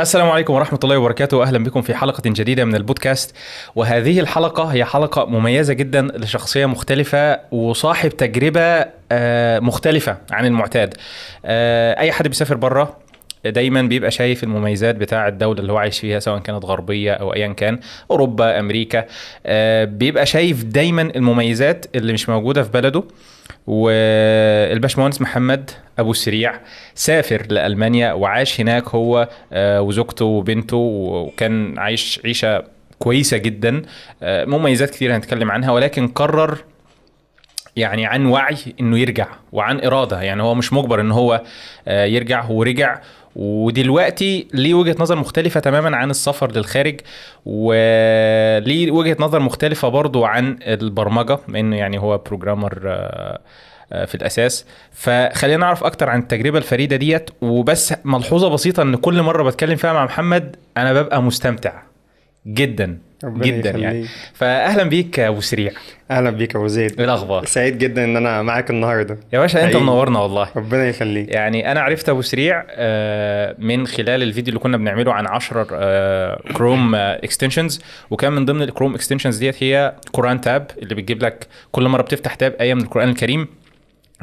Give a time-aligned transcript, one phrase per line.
[0.00, 1.42] السلام عليكم ورحمة الله وبركاته.
[1.42, 3.36] أهلا بكم في حلقة جديدة من البودكاست.
[3.74, 10.94] وهذه الحلقة هي حلقة مميزة جدا لشخصية مختلفة وصاحب تجربة آه، مختلفة عن المعتاد.
[11.44, 12.96] آه، أي حد بيسافر بره
[13.46, 17.48] دايما بيبقى شايف المميزات بتاع الدولة اللي هو عايش فيها سواء كانت غربية أو أيا
[17.48, 17.78] كان
[18.10, 19.04] أوروبا أمريكا.
[19.46, 23.04] آه، بيبقى شايف دايما المميزات اللي مش موجودة في بلده.
[23.66, 26.60] والباشمهندس محمد أبو السريع
[26.94, 32.64] سافر لألمانيا وعاش هناك هو آه، وزوجته وبنته وكان عايش عيشة
[32.98, 33.82] كويسة جدا.
[34.22, 36.58] آه، مميزات كثيره هنتكلم عنها ولكن قرر
[37.76, 40.22] يعني عن وعي إنه يرجع وعن إرادة.
[40.22, 41.42] يعني هو مش مجبر إن هو
[41.88, 43.00] يرجع هو رجع
[43.36, 47.00] ودلوقتي ليه وجهة نظر مختلفة تماما عن السفر للخارج
[47.46, 52.74] وليه وجهة نظر مختلفة برضو عن البرمجة لأنه يعني هو بروجرامر
[53.90, 54.66] في الأساس.
[54.92, 57.30] فخلينا نعرف أكتر عن التجربة الفريدة ديت.
[57.42, 61.82] وبس ملحوظة بسيطة إن كل مرة بتكلم فيها مع محمد أنا ببقى مستمتع
[62.46, 62.98] جدا.
[63.28, 63.82] جدا يخليك.
[63.84, 64.04] يعني
[64.34, 65.72] فاهلا بيك أبو سريع.
[66.10, 66.98] أهلا بيك أبو زيد.
[66.98, 69.18] إيه الأخبار؟ سعيد جدا إن أنا معاك النهارده.
[69.32, 69.76] يا باشا أنت.
[69.76, 70.48] منورنا والله.
[70.56, 71.28] ربنا يخليك.
[71.28, 76.40] يعني أنا عرفت أبو سريع آه، من خلال الفيديو اللي كنا بنعمله عن 10 آه،
[76.54, 81.46] Chrome extensions وكان من ضمن ال Chrome extensions ديت هي قرآن tab اللي بتجيب لك
[81.72, 83.48] كل مرة بتفتح تاب آية من القرآن الكريم.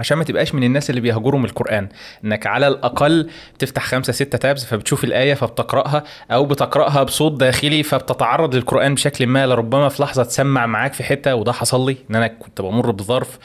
[0.02, 1.90] عشان ما تبقاش من الناس اللي بيهجروا من القرآن.
[2.26, 8.56] إنك على الأقل بتفتح خمسة ستة تابز فبتشوف الآية فبتقرأها أو بتقرأها بصوت داخلي فبتتعرض
[8.56, 12.28] للقرآن بشكل ما لربما في لحظة تسمع معاك في حتة وده حصل لي إن أنا
[12.28, 13.40] كنت بمر بظرف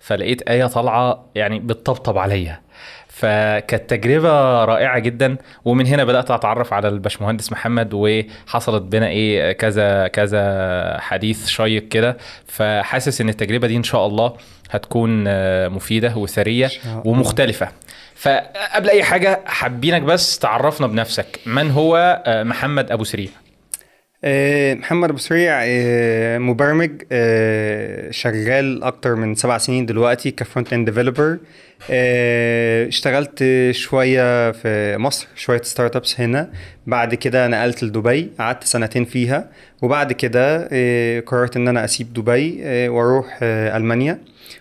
[0.00, 2.60] فلقيت آية طالعة يعني بتطبطب عليا.
[3.22, 10.08] فكانت تجربة رائعة جدا ومن هنا بدأت أتعرف على الباشمهندس محمد وحصلت بينا إيه كذا
[10.08, 12.16] كذا حديث شيق كده.
[12.46, 14.32] فحاسس إن التجربة دي إن شاء الله
[14.70, 17.02] هتكون آه، مفيدة وثرية شاء الله.
[17.04, 17.68] ومختلفة.
[18.14, 21.40] فقبل أي حاجة حابينك بس تعرفنا بنفسك.
[21.46, 23.28] من هو آه، محمد أبو سريع؟
[24.24, 30.90] محمد أبو سريع آه، مبرمج آه، شغال أكتر من سبع سنين دلوقتي ك front end
[30.90, 31.38] developer
[32.88, 36.50] اشتغلت شوية في مصر شوية startups هنا.
[36.86, 39.50] بعد كده نقلت لدبي قعدت سنتين فيها.
[39.82, 44.18] وبعد كده آه، قررت إن أنا أسيب دبي آه، وأروح آه، ألمانيا.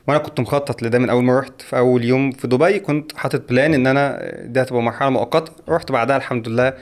[0.08, 2.80] وأنا كنت مخطط لده من أول ما رحت في أول يوم في دبي.
[2.80, 5.52] كنت حاطط plan إن أنا دي هتبقى مرحلة مؤقتة.
[5.70, 6.74] رحت بعدها الحمد لله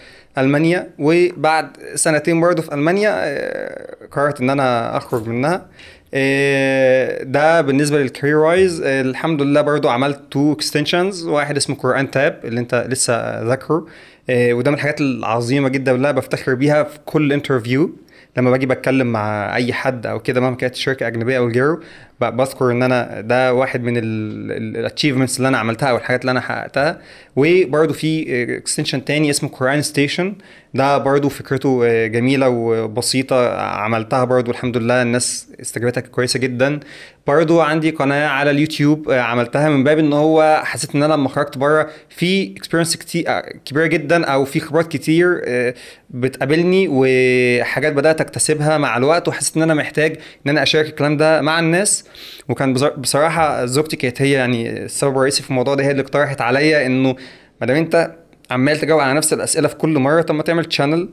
[0.41, 5.66] المانيا وبعد سنتين برضه في ألمانيا آه، قررت إن أنا أخرج منها.
[6.13, 12.11] آه، ده بالنسبة لل career wise الحمد لله برضو عملت two extensions واحد اسمه قرآن
[12.12, 13.85] tab اللي أنت لسه ذاكره.
[14.29, 17.91] آه، وده من الحاجات العظيمة جدا اللي أنا بفتخر بيها في كل interview
[18.38, 21.79] لما باجي بتكلم مع أي حد أو كده مهما كانت شركة أجنبية أو غيره
[22.22, 26.41] بذكر إن أنا ده واحد من ال achievements اللي أنا عملتها أو الحاجات اللي أنا
[26.41, 27.02] حققتها.
[27.35, 30.35] وبرده في extension تاني اسمه قران station
[30.74, 36.79] ده برضو فكرته آه، جميلة وبسيطة عملتها برضو الحمد لله الناس استجابتها كويسة جدا.
[37.28, 41.29] برضو عندي قناة على اليوتيوب آه، عملتها من باب إن هو حسيت إن أنا لما
[41.29, 42.97] خرجت بره في experience
[43.28, 45.41] آه، كبيرة جدا أو في خبرات كتير
[46.09, 51.41] بتقابلني وحاجات بدأت أكتسبها مع الوقت وحسيت إن أنا محتاج إن أنا أشارك الكلام ده
[51.41, 52.03] مع الناس.
[52.50, 56.42] وكان بص- بصراحة زوجتي كانت هي يعني السبب الرئيسي في الموضوع ده هي اللي اقترحت
[56.42, 57.16] عليا إنه
[57.62, 58.16] ما دام أنت
[58.52, 61.09] عمال تجاوب على نفس الأسئلة في كل مرة طب ما تعمل channel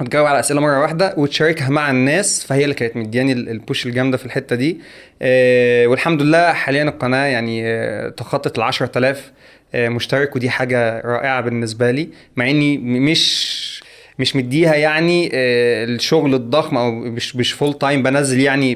[0.00, 3.86] وتجاوب على أسئلة مرة واحدة وتشاركها مع الناس فهي اللي كانت مدياني ال- ال push
[3.86, 4.80] الجامدة في الحتة دي.
[5.22, 9.32] آه والحمد لله حاليا القناة يعني آه تخطت ال 10000
[9.74, 13.77] آه مشترك ودي حاجة رائعة بالنسبة لي مع إني مش
[14.18, 18.74] مش مديها يعني آه، الشغل الضخم أو مش مش full time بنزل يعني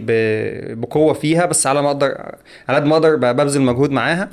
[0.74, 2.34] بقوة فيها بس على ما أقدر
[2.68, 4.28] على قد ما أقدر ببذل مجهود معاها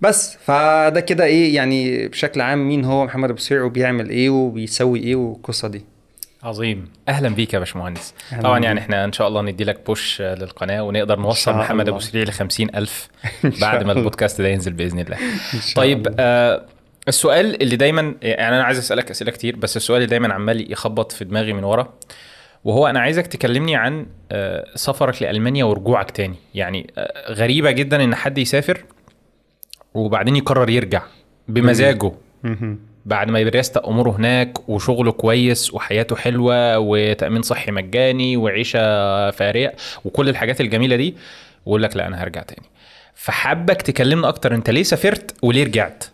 [0.00, 5.00] بس فده كده إيه يعني بشكل عام مين هو محمد أبو سريع وبيعمل إيه وبيسوي
[5.00, 5.84] إيه والقصة دي
[6.42, 8.58] عظيم أهلا بيك يا باشمهندس طبعا.
[8.58, 11.90] يعني إحنا إن شاء الله ندي لك push آه، للقناة ونقدر نوصل محمد الله.
[11.90, 13.08] ابو سريع ل 50000
[13.44, 13.92] إن شاء بعد ما.
[13.92, 15.16] البودكاست ده ينزل بإذن الله
[15.76, 16.16] طيب الله.
[16.18, 16.64] آه
[17.08, 21.12] السؤال اللي دايما يعني أنا عايز أسألك أسئلة كتير بس السؤال اللي دايما عمال يخبط
[21.12, 21.94] في دماغي من ورا
[22.64, 26.36] وهو أنا عايزك تكلمني عن آه، سفرك لألمانيا ورجوعك تاني.
[26.54, 28.84] يعني آه، غريبة جدا إن حد يسافر
[29.94, 31.02] وبعدين يقرر يرجع
[31.48, 32.12] بمزاجه.
[33.04, 38.80] بعد ما يريست اموره هناك وشغله كويس وحياته حلوة وتأمين صحي مجاني وعيشة
[39.30, 39.72] فارقة
[40.04, 41.16] وكل الحاجات الجميلة دي
[41.66, 42.66] ويقول لك لا أنا هرجع تاني.
[43.14, 46.04] فحابك تكلمنا أكتر أنت ليه سافرت وليه رجعت؟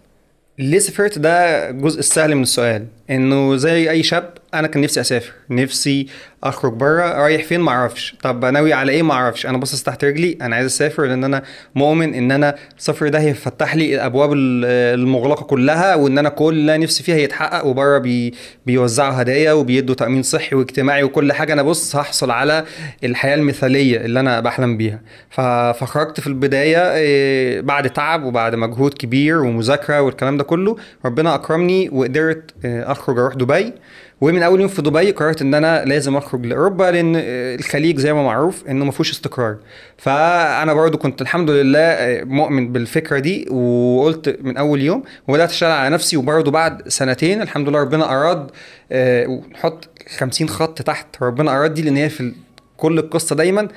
[0.58, 1.30] ليه سافرت ده
[1.70, 2.86] الجزء السهل من السؤال.
[3.16, 6.06] إنه زي أي شاب أنا كان نفسي أسافر نفسي
[6.44, 10.04] أخرج بره رايح فين ما أعرفش طب ناوي على إيه ما أعرفش أنا باصص تحت
[10.04, 11.42] رجلي أنا عايز أسافر لأن أنا
[11.74, 14.64] مؤمن إن أنا السفر ده هيفتح لي الأبواب ال-
[15.00, 18.34] المغلقة كلها وإن أنا كل اللي نفسي فيها يتحقق وبره بي
[18.66, 21.52] بيوزعوا هدايا وبيدوا تأمين صحي واجتماعي وكل حاجة.
[21.52, 22.64] أنا بص هحصل على
[23.04, 25.00] الحياة المثالية اللي أنا بحلم بيها.
[25.30, 31.88] فخرجت في البداية إيه، بعد تعب وبعد مجهود كبير ومذاكرة والكلام ده كله ربنا أكرمني
[31.92, 33.72] وقدرت إيه، أخرج أروح دبي.
[34.20, 37.12] ومن أول يوم في دبي قررت إن أنا لازم أخرج لأوروبا لأن
[37.58, 39.56] الخليج زي ما معروف إنه ما فيهوش استقرار.
[39.98, 45.70] فأنا برضو كنت الحمد لله آه، مؤمن بالفكرة دي وقلت من أول يوم وبدأت أشتغل
[45.70, 46.16] على نفسي.
[46.16, 48.50] وبرضو بعد سنتين الحمد لله ربنا أراد
[48.92, 49.88] آه، ونحط
[50.18, 52.32] 50 خط تحت ربنا أراد دي لأن هي في
[52.76, 53.68] كل القصة دايما.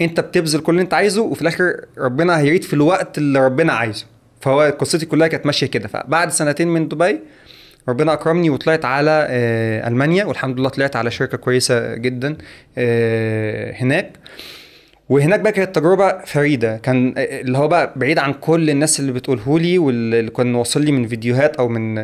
[0.00, 4.06] أنت بتبذل كل اللي أنت عايزه وفي الآخر ربنا هيريد في الوقت اللي ربنا عايزه.
[4.40, 5.88] فهو قصتي كلها كانت ماشية كده.
[5.88, 7.20] فبعد سنتين من دبي
[7.88, 12.36] ربنا أكرمني وطلعت على آه، ألمانيا والحمد لله طلعت على شركة كويسة جدا
[12.78, 14.10] آه، هناك.
[15.08, 16.76] وهناك بقى كانت تجربة فريدة.
[16.76, 20.82] كان آه، اللي هو بقى بعيد عن كل الناس اللي بتقوله لي واللي كان واصل
[20.84, 21.94] لي من فيديوهات أو من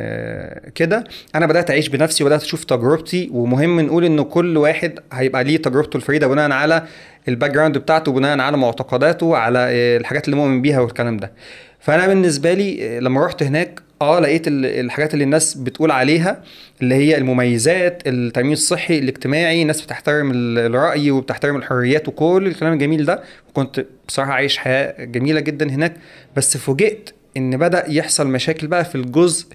[0.74, 1.04] كده.
[1.34, 3.30] أنا بدأت أعيش بنفسي وبدأت أشوف تجربتي.
[3.32, 6.82] ومهم نقول إن كل واحد هيبقى ليه تجربته الفريدة بناء على
[7.28, 9.58] ال background بتاعته بناء على معتقداته على
[9.96, 11.32] الحاجات اللي مؤمن بيها والكلام ده.
[11.80, 16.42] فأنا بالنسبة لي لما رحت هناك آه لقيت ال- الحاجات اللي الناس بتقول عليها
[16.82, 23.04] اللي هي المميزات التأمين الصحي الاجتماعي الناس بتحترم ال- الرأي وبتحترم الحريات وكل الكلام الجميل
[23.04, 23.22] ده.
[23.54, 25.92] كنت بصراحة عايش حياة جميلة جدا هناك
[26.36, 29.46] بس فوجئت إن بدأ يحصل مشاكل بقى في الجزء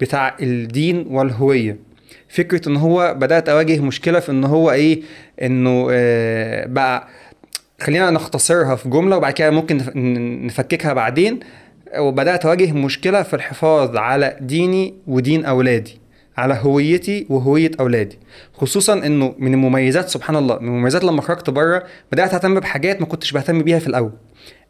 [0.00, 1.76] بتاع الدين والهوية.
[2.28, 5.02] فكرة إن هو بدأت أواجه مشكلة في إن هو إيه
[5.42, 7.08] إنه آه بقى
[7.80, 9.76] خلينا نختصرها في جملة وبعد كده ممكن
[10.46, 11.40] نفككها بعدين.
[11.98, 16.00] وبدأت أواجه مشكلة في الحفاظ على ديني ودين أولادي
[16.36, 18.18] على هويتي وهوية أولادي.
[18.54, 21.82] خصوصا إنه من المميزات سبحان الله من المميزات لما خرجت بره
[22.12, 24.12] بدأت أهتم بحاجات ما كنتش بهتم بيها في الأول.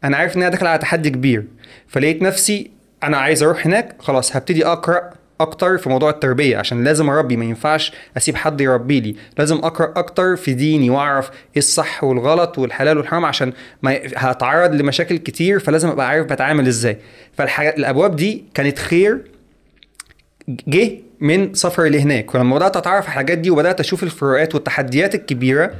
[0.03, 1.45] أنا عارف إن أنا داخل على تحدي كبير
[1.87, 2.71] فلقيت نفسي
[3.03, 5.09] أنا عايز أروح هناك خلاص هبتدي أقرأ
[5.41, 9.15] أكتر في موضوع التربية عشان لازم أربي ما ينفعش أسيب حد يربي لي.
[9.37, 15.17] لازم أقرأ أكتر في ديني وأعرف إيه الصح والغلط والحلال والحرام عشان ما هتعرض لمشاكل
[15.17, 16.97] كتير فلازم أبقى عارف بتعامل إزاي.
[17.37, 19.21] فالحاجات الأبواب دي كانت خير
[20.67, 22.35] جه من سفري لهناك.
[22.35, 25.71] ولما بدأت أتعرف على الحاجات دي وبدأت أشوف الفروقات والتحديات الكبيرة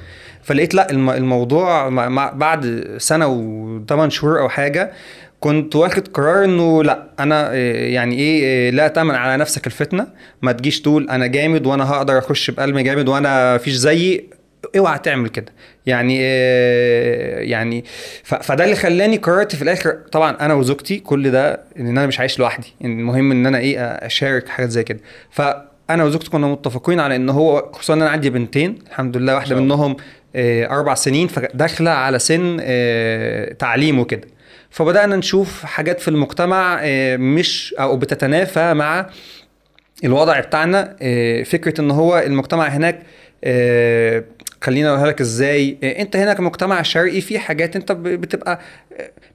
[0.44, 1.90] فلقيت لأ الم- الموضوع
[2.30, 4.92] بعد سنة وثمان شهور أو حاجة
[5.42, 10.08] كنت واخد قرار إنه لا أنا إيه، يعني إيه إيه، لا تأمن على نفسك الفتنة
[10.42, 14.30] ما تجيش تقول أنا جامد وأنا هقدر أخش بقلب جامد وأنا فيش زيي.
[14.78, 15.52] اوعى تعمل كده.
[15.86, 17.86] يعني إيه، يعني
[18.24, 19.92] فده اللي خلاني قررت في الآخر.
[20.12, 22.74] طبعا أنا وزوجتي كل ده إن أنا مش عايش لوحدي.
[22.84, 25.00] المهم إن أنا إيه أشارك حاجات زي كده.
[25.32, 29.56] فانا وزوجتي كنا متفقين على إن هو خصوصا إن أنا عندي بنتين الحمد لله واحدة.
[29.56, 29.96] منهم
[30.36, 34.28] آه، أربع سنين فداخلة على سن آه، تعليم وكده.
[34.72, 39.10] فبدأنا نشوف حاجات في المجتمع آه، مش أو بتتنافى مع
[40.04, 43.02] الوضع بتاعنا آه، فكرة إن هو المجتمع هناك
[43.44, 44.24] آه،
[44.62, 48.60] خليني أقولها لك إزاي أنت هنا كمجتمع شرقي في حاجات أنت بتبقى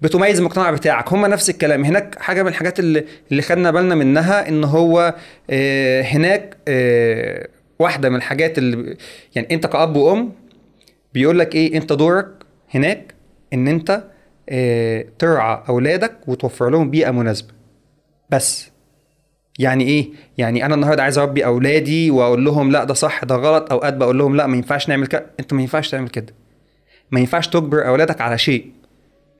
[0.02, 1.12] بتميز المجتمع بتاعك.
[1.12, 1.84] هم نفس الكلام.
[1.84, 5.14] هناك حاجة من الحاجات اللي اللي خدنا بالنا منها إن هو
[6.02, 6.56] هناك
[7.78, 8.96] واحدة من الحاجات اللي
[9.34, 10.32] يعني أنت كأب وأم
[11.14, 12.28] بيقول لك إيه أنت دورك
[12.74, 13.14] هناك
[13.52, 14.02] إن أنت
[15.18, 17.48] ترعى أولادك وتوفر لهم بيئة مناسبة.
[18.30, 18.70] بس.
[19.58, 20.08] يعني إيه؟
[20.38, 24.18] يعني أنا النهارده عايز أربي أولادي وأقول لهم لا ده صح ده غلط أوقات بقول
[24.18, 25.26] لهم لا ما ينفعش نعمل كده.
[25.40, 26.34] أنت ما ينفعش تعمل كده.
[27.10, 28.66] ما ينفعش تجبر أولادك على شيء.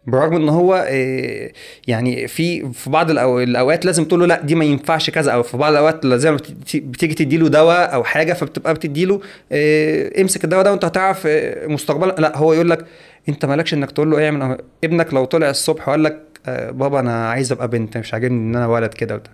[0.07, 1.50] برغم إن هو آه،
[1.87, 5.57] يعني في في بعض الأوقات لازم تقول له لا دي ما ينفعش كذا أو في
[5.57, 9.21] بعض الأوقات لازم بت- بتيجي تدي له دواء أو حاجة فبتبقى بتدي له
[9.52, 12.14] آه، امسك الدواء ده وأنت هتعرف آه، مستقبلا.
[12.19, 12.87] لا هو يقول لك
[13.28, 17.28] انت مالكش انك تقول له اعمل ابنك لو طلع الصبح وقال لك آه، بابا أنا
[17.30, 19.33] عايز ابقى بنت مش عاجبني ان أنا ولد كده وبتاع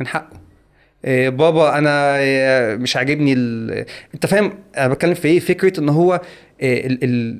[0.00, 0.46] من حقه
[1.04, 3.84] إيه، بابا أنا إيه، مش عاجبني ال...
[4.14, 6.20] انت فاهم أنا بتكلم في إيه فكرة ان هو إيه،.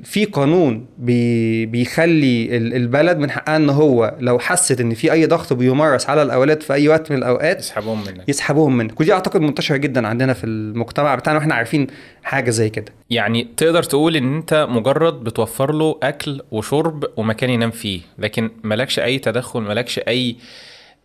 [0.04, 1.66] في قانون بي...
[1.66, 6.22] بيخلي ال- البلد من حقها إن هو لو حست إن في أي ضغط بيمارس على
[6.22, 8.28] الأولاد في أي وقت من الأوقات يسحبهم منك.
[8.28, 9.00] يسحبوهم منك.
[9.00, 11.86] ودي أعتقد منتشرة جدا عندنا في المجتمع بتاعنا وإحنا عارفين
[12.22, 12.92] حاجة زي كده.
[13.10, 18.98] يعني تقدر تقول إن أنت مجرد بتوفر له أكل وشرب ومكان ينام فيه لكن مالكش
[18.98, 20.36] أي تدخل مالكش أي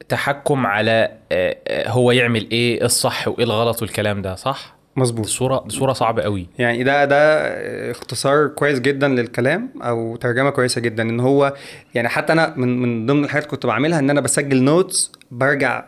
[0.09, 5.25] تحكم على آه، آه، هو يعمل إيه الصح وإيه الغلط والكلام ده صح؟ مظبوط.
[5.25, 6.47] صوره صورة صعبة قوي.
[6.59, 7.17] يعني ده ده
[7.91, 11.53] اختصار كويس جدا للكلام أو ترجمة كويسة جدا إن هو
[11.95, 15.85] يعني حتى أنا من من ضمن الحاجات كنت بعملها إن أنا بسجل نوتس برجع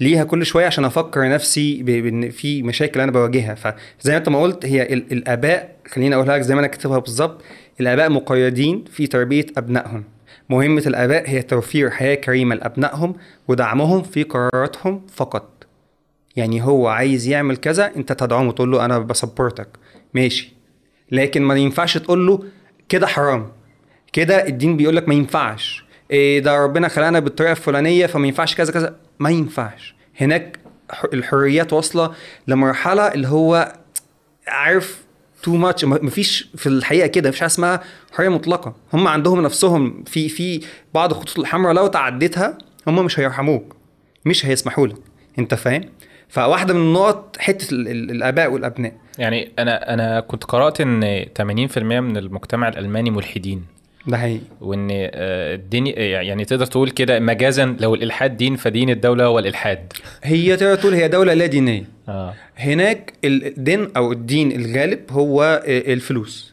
[0.00, 3.54] ليها كل شوية عشان أفكر نفسي بإن في مشاكل أنا بواجهها.
[3.54, 6.98] فزي ما أنت ما قلت هي ال- الآباء خليني أقولها لك زي ما أنا كاتبها
[6.98, 7.42] بالظبط
[7.80, 10.04] الآباء مقيدين في تربية أبنائهم.
[10.48, 13.14] مهمة الآباء هي توفير حياة كريمة لأبنائهم
[13.48, 15.59] ودعمهم في قراراتهم فقط.
[16.36, 19.68] يعني هو عايز يعمل كذا انت تدعمه تقول له أنا بسبورتك.
[20.14, 20.52] ماشي.
[21.10, 22.44] لكن ما ينفعش تقول له
[22.88, 23.52] كده حرام.
[24.12, 25.84] كده الدين بيقول لك ما ينفعش.
[26.10, 28.96] إيه ده ربنا خلقنا بالطريقة الفلانية فما ينفعش كذا كذا.
[29.18, 29.94] ما ينفعش.
[30.20, 30.58] هناك
[31.12, 32.14] الحريات واصلة
[32.48, 33.72] لمرحلة اللي هو
[34.48, 35.02] عارف
[35.42, 37.80] تو ماتش مفيش في الحقيقة كده مفيش حاجة اسمها
[38.12, 38.74] حرية مطلقة.
[38.92, 40.60] هم عندهم نفسهم في في
[40.94, 43.76] بعض الخطوط الحمراء لو تعديتها هم مش هيرحموك
[44.24, 44.96] مش هيسمحوا لك.
[45.38, 45.82] انت فاهم؟
[46.30, 48.92] فواحدة من النقط حتة ال- ال- الآباء والأبناء.
[49.18, 53.64] يعني أنا أنا كنت قرأت إن 80% من المجتمع الألماني ملحدين.
[54.06, 54.40] ده حقيقي.
[54.60, 59.92] وإن آه، الدين يعني تقدر تقول كده مجازا لو الإلحاد دين فدين الدولة هو الالحاد
[60.22, 61.84] هي تقدر تقول هي دولة لا دينية.
[62.08, 62.34] آه.
[62.56, 66.49] هناك الدين أو الدين الغالب هو الفلوس.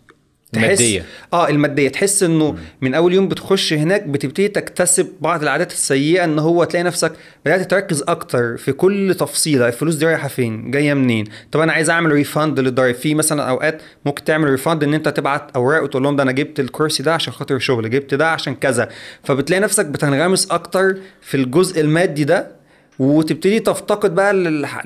[0.54, 1.06] تحس المادية.
[1.34, 1.90] آه المادية.
[1.90, 6.84] تحس إنه من أول يوم بتخش هناك بتبتدي تكتسب بعض العادات السيئة إن هو تلاقي
[6.84, 7.12] نفسك
[7.46, 9.68] بدأت تركز أكتر في كل تفصيلة.
[9.68, 13.82] الفلوس دي رايحة فين؟ جاية منين؟ طب أنا عايز أعمل refund للضرايب في مثلا أوقات
[14.06, 17.34] ممكن تعمل refund إن أنت تبعت أوراق وتقول لهم ده أنا جبت الكرسي ده عشان
[17.34, 18.90] خاطر الشغل جبت ده عشان كذا.
[19.24, 22.57] فبتلاقي نفسك بتنغمس أكتر في الجزء المادي ده
[23.00, 24.34] وتبتدي تفتقد بقى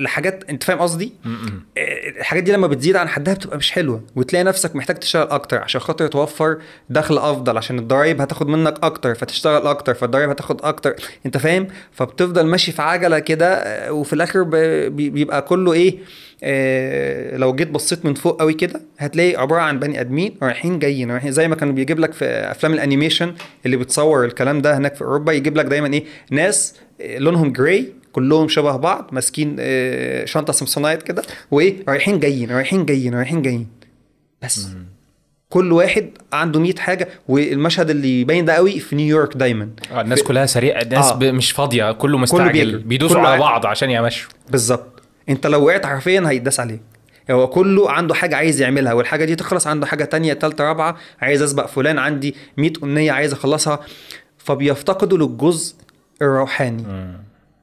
[0.00, 1.12] لحاجات انت فاهم قصدي؟
[1.76, 5.58] إيه، الحاجات دي لما بتزيد عن حدها بتبقى مش حلوة وتلاقي نفسك محتاج تشتغل أكتر
[5.58, 6.58] عشان خاطر توفر
[6.90, 10.94] دخل أفضل عشان الضرايب هتاخد منك أكتر فتشتغل أكتر فالضرايب هتاخد أكتر
[11.26, 14.42] انت فاهم؟ فبتفضل ماشي في عجلة كده آه، وفي الآخر
[14.88, 15.98] بيبقى كله إيه؟
[16.44, 21.10] آه، لو جيت بصيت من فوق قوي كده هتلاقي عبارة عن بني آدمين رايحين جايين
[21.10, 23.34] رايحين زي ما كانوا بيجيب لك في أفلام ال animation
[23.66, 28.01] اللي بتصور الكلام ده هناك في أوروبا يجيب لك دايما إيه؟ ناس آه، لونهم gray
[28.12, 33.66] كلهم شبه بعض ماسكين آه، شنطة Samsonite كده وإيه؟ رايحين جايين رايحين جايين رايحين جايين.
[34.42, 34.68] بس
[35.48, 39.68] كل واحد عنده 100 حاجة والمشهد اللي يبين ده قوي في نيويورك دايما.
[39.92, 41.16] آه، الناس كلها سريعة الناس آه.
[41.32, 42.78] مش فاضية كله مستعجل بيجري.
[42.82, 44.30] بيدوسوا كله على بعض عشان يمشوا.
[44.50, 45.02] بالظبط.
[45.28, 46.80] انت لو وقعت حرفيا هيتداس عليك.
[47.30, 51.42] هو كله عنده حاجة عايز يعملها والحاجة دي تخلص عنده حاجة تانية تالتة رابعة عايز
[51.42, 53.80] أسبق فلان عندي 100 أمنية عايز أخلصها.
[54.38, 55.74] فبيفتقدوا للجزء
[56.22, 56.84] الروحاني.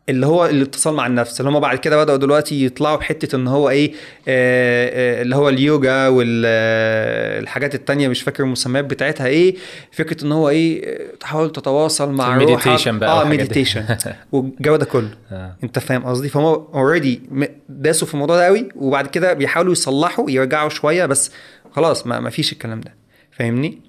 [0.10, 3.70] اللي هو الاتصال مع النفس اللي هم بعد كده بدأوا دلوقتي يطلعوا بحتة إن هو
[3.70, 3.92] إيه
[4.28, 9.56] آه آه اللي هو اليوجا والحاجات التانية مش فاكر المسميات بتاعتها إيه
[9.92, 13.25] فكرة إن هو إيه آه، تحاول تتواصل مع روحك بقى آه.
[13.25, 13.86] meditation
[14.32, 15.56] والجو ده كله آه.
[15.63, 17.22] أنت فاهم قصدي فهم already
[17.70, 21.32] داسوا في الموضوع ده قوي وبعد كده بيحاولوا يصلحوا يرجعوا شوية بس
[21.72, 22.94] خلاص ما, فيش الكلام ده
[23.32, 23.82] فاهمني.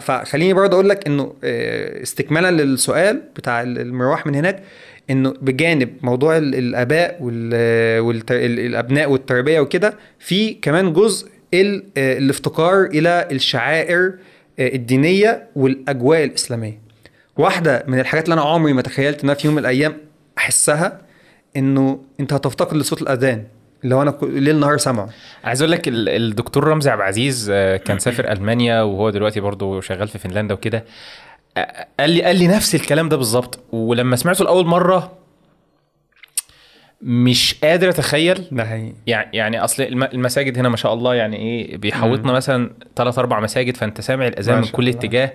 [0.00, 4.62] فخليني برضه أقول لك إنه آه، استكمالا للسؤال بتاع ال- المروح من هناك
[5.12, 8.00] إنه بجانب موضوع ال- الآباء وال...
[8.00, 8.32] والت...
[8.32, 11.84] ال- الأبناء والتربية وكده في كمان جزء ال...
[11.98, 14.12] الافتقار إلى الشعائر
[14.58, 16.78] آه، الدينية والأجواء الإسلامية.
[17.36, 19.96] واحدة من الحاجات اللي أنا عمري ما تخيلت إنها في يوم من الأيام
[20.38, 21.00] أحسها
[21.56, 23.44] إنه أنت هتفتقد لصوت الأذان
[23.84, 25.08] اللي هو أنا ليل نهار سامعه.
[25.44, 29.80] عايز أقول لك ال- الدكتور رمزي عبد العزيز آه، كان سافر ألمانيا وهو دلوقتي برضه
[29.80, 30.84] شغال في فنلندا وكده.
[32.00, 35.12] قال لي قال لي نفس الكلام ده بالظبط ولما سمعته لأول مرة
[37.02, 41.36] مش قادر أتخيل ده حقيقي يعني يعني أصل الم- المساجد هنا ما شاء الله يعني
[41.36, 44.98] إيه بيحوطنا مثلا ثلاث أربع مساجد فأنت سامع الأذان من كل الله.
[45.00, 45.32] اتجاه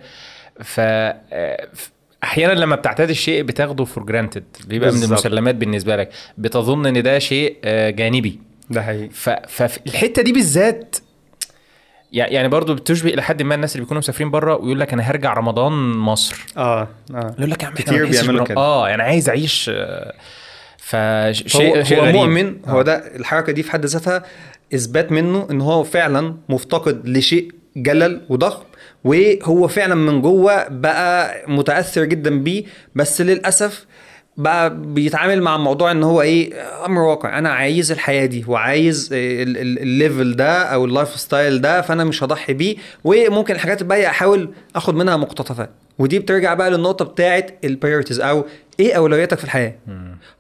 [0.64, 1.92] ف آه، ف-
[2.24, 5.12] أحيانا لما بتعتاد الشيء بتاخده for granted بيبقى من بالظبط.
[5.26, 9.10] المسلمات بالنسبة لك بتظن إن ده شيء آه، جانبي ده حقيقي.
[9.48, 10.96] فالحته دي بالذات
[12.12, 15.34] يعني برضو بتشبه إلى حد ما الناس اللي بيكونوا مسافرين بره ويقول لك أنا هرجع
[15.34, 18.58] رمضان مصر آه آه يقول لك يا عم كتير بيعملوا كده.
[18.58, 19.72] آه يعني عايز أعيش
[20.78, 22.06] فشيء هو, شيء هو.
[22.12, 22.84] مؤمن هو آه.
[22.84, 24.24] ده الحركة دي في حد ذاتها
[24.76, 28.64] إثبات منه إن هو فعلا مفتقد لشيء جلل وضخم
[29.04, 32.64] وهو فعلا من جوه بقى متأثر جدا بيه
[32.96, 33.86] بس للأسف
[34.38, 36.54] بقى بيتعامل مع موضوع إن هو إيه
[36.86, 37.38] أمر واقع.
[37.38, 42.04] أنا عايز الحياة دي وعايز ال- ال- ال level ده أو ال lifestyle ده فأنا
[42.04, 45.70] مش هضحي بيه وممكن الحاجات الباقيه أحاول آخد منها مقتطفات.
[46.00, 48.46] ودي بترجع بقى للنقطة بتاعه ال priorities أو
[48.80, 49.74] إيه أولوياتك في الحياة.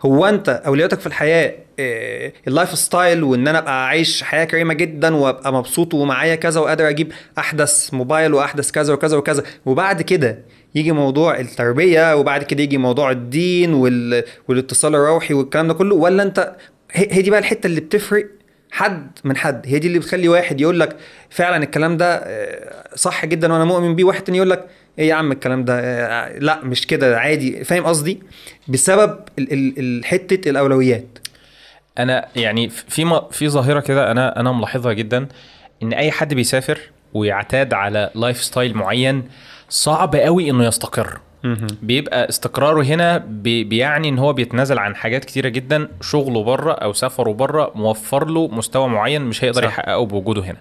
[0.06, 5.16] هو أنت أولوياتك في الحياة إيه، ال lifestyle وإن أنا أبقى عايش حياة كريمة جدا
[5.16, 9.44] وأبقى مبسوط ومعايا كذا وقادر أجيب أحدث موبايل وأحدث كذا وكذا وكذا.
[9.66, 10.40] وبعد كده
[10.80, 14.24] يجي موضوع التربية وبعد كده يجي موضوع الدين وال...
[14.48, 16.56] والاتصال الروحي والكلام ده كله ولا انت
[16.92, 18.26] هي دي بقى الحتة اللي بتفرق
[18.72, 20.96] حد من حد؟ هي دي اللي بتخلي واحد يقول لك
[21.30, 24.68] فعلا الكلام ده آه، صح جدا وأنا مؤمن بيه واحد تاني يقول لك
[25.00, 28.20] إيه يا عم الكلام ده آه، لا مش كده عادي فاهم قصدي؟
[28.68, 29.20] بسبب
[30.04, 31.18] حتة الأولويات.
[32.00, 35.28] أنا يعني في في ظاهرة كده أنا أنا ملاحظها جدا
[35.84, 36.80] إن أي حد بيسافر
[37.14, 39.24] ويعتاد على lifestyle معين
[39.70, 41.20] صعب قوي إنه يستقر.
[41.82, 46.94] بيبقى استقراره هنا بي- بيعني إن هو بيتنازل عن حاجات كتيرة جدا شغله بره أو
[46.94, 49.68] سفره بره موفر له مستوى معين مش هيقدر صح.
[49.68, 50.58] يحققه بوجوده هنا.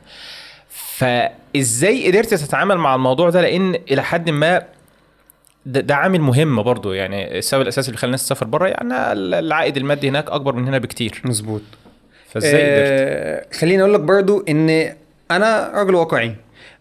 [0.68, 4.62] فإزاي قدرت تتعامل مع الموضوع ده؟ لأن إلى حد ما
[5.66, 8.94] ده, ده عامل مهم برضو يعني السبب الأساسي اللي خلى الناس تسافر بره يعني
[9.38, 11.20] العائد المادي هناك أكبر من هنا بكتير.
[11.24, 11.62] مظبوط.
[12.28, 14.92] فإزاي قدرت؟ آه خليني أقول لك برضو إن
[15.30, 16.36] أنا راجل واقعي.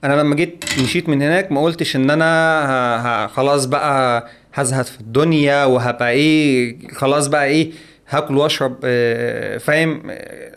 [0.05, 5.65] أنا لما جيت مشيت من هناك ما قلتش إن أنا خلاص بقى هزهد في الدنيا
[5.65, 7.71] وهبقى إيه خلاص بقى إيه
[8.09, 10.01] هاكل وأشرب آه، فاهم؟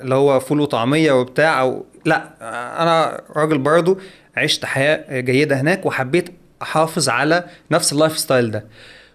[0.00, 2.28] اللي هو فول وطعمية وبتاع أو لأ
[2.82, 3.98] أنا راجل برضو
[4.36, 6.28] عشت حياة جيدة هناك وحبيت
[6.62, 8.64] أحافظ على نفس ال lifestyle ده.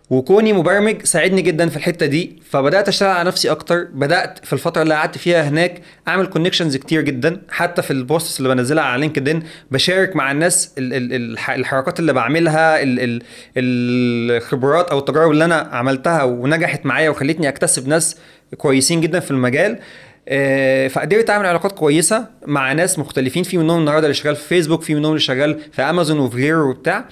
[0.09, 3.83] وكوني مبرمج ساعدني جدا في الحتة دي فبدأت أشتغل على نفسي أكتر.
[3.93, 7.41] بدأت في الفترة اللي قعدت فيها هناك أعمل connections كتير جدا.
[7.49, 11.99] حتى في ال posts اللي بنزلها على LinkedIn بشارك مع الناس ال- ال- الح- الحركات
[11.99, 13.21] اللي بعملها ال- ال-
[13.57, 18.17] الخبرات أو التجارب اللي أنا عملتها ونجحت معايا وخلتني أكتسب ناس
[18.57, 19.79] كويسين جدا في المجال.
[20.27, 23.43] آه، فقدرت أعمل علاقات كويسة مع ناس مختلفين.
[23.43, 26.63] في منهم النهارده اللي شغال في فيسبوك في منهم اللي شغال في امازون وفي غيره
[26.63, 27.05] وبتاع.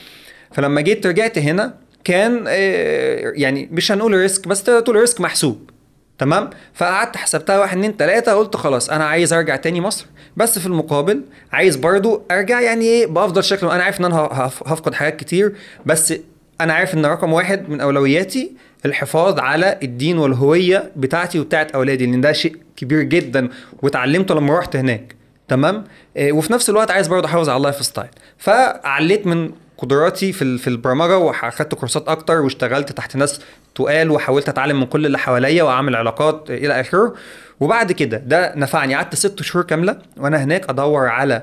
[0.53, 5.69] فلما جيت رجعت هنا كان آه، يعني مش هنقول risk بس تقدر تقول risk محسوب.
[6.17, 10.05] تمام؟ فقعدت حسبتها واحد اتنين تلاتة قلت خلاص أنا عايز أرجع تاني مصر.
[10.37, 13.67] بس في المقابل عايز برضو أرجع يعني إيه بأفضل شكل.
[13.67, 15.53] أنا عارف إن أنا هف- هفقد حاجات كتير
[15.85, 16.13] بس
[16.61, 18.51] أنا عارف إن رقم واحد من أولوياتي
[18.85, 23.49] الحفاظ على الدين والهوية بتاعتي وبتاعت أولادي لأن ده شيء كبير جدا
[23.81, 25.15] واتعلمته لما رحت هناك.
[25.47, 25.83] تمام؟
[26.17, 29.51] آه، وفي نفس الوقت عايز برضه أحافظ على ال lifestyle فعليت من
[29.81, 33.41] قدراتي في في البرمجة وأخدت كورسات أكتر واشتغلت تحت ناس
[33.75, 37.13] تقال وحاولت أتعلم من كل اللي حواليا وأعمل علاقات إلى آخره.
[37.59, 38.95] وبعد كده ده نفعني.
[38.95, 41.41] قعدت ست شهور كاملة وأنا هناك أدور على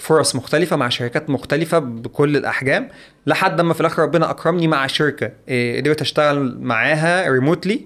[0.00, 2.88] فرص مختلفة مع شركات مختلفة بكل الأحجام
[3.26, 7.80] لحد ما في الآخر ربنا أكرمني مع شركة إيه، قدرت أشتغل معاها remotely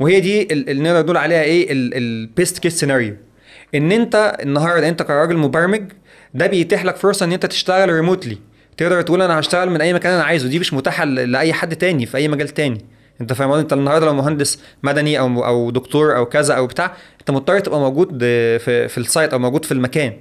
[0.00, 3.16] وهي دي ال- اللي نقدر نقول عليها إيه؟ ال best case scenario
[3.74, 5.82] إن أنت النهاردة أنت كراجل مبرمج
[6.34, 8.38] ده بيتيح لك فرصة إن أنت تشتغل remotely
[8.76, 11.76] تقدر تقول أنا هشتغل من أي مكان أنا عايزه دي مش متاحة ل- لأي حد
[11.76, 12.84] تاني في أي مجال تاني
[13.20, 16.96] أنت فاهم؟ أنت النهارده لو مهندس مدني أو أو دكتور أو كذا أو بتاع
[17.28, 18.18] انت مضطر تبقى موجود
[18.58, 20.12] في في ال site أو موجود في المكان.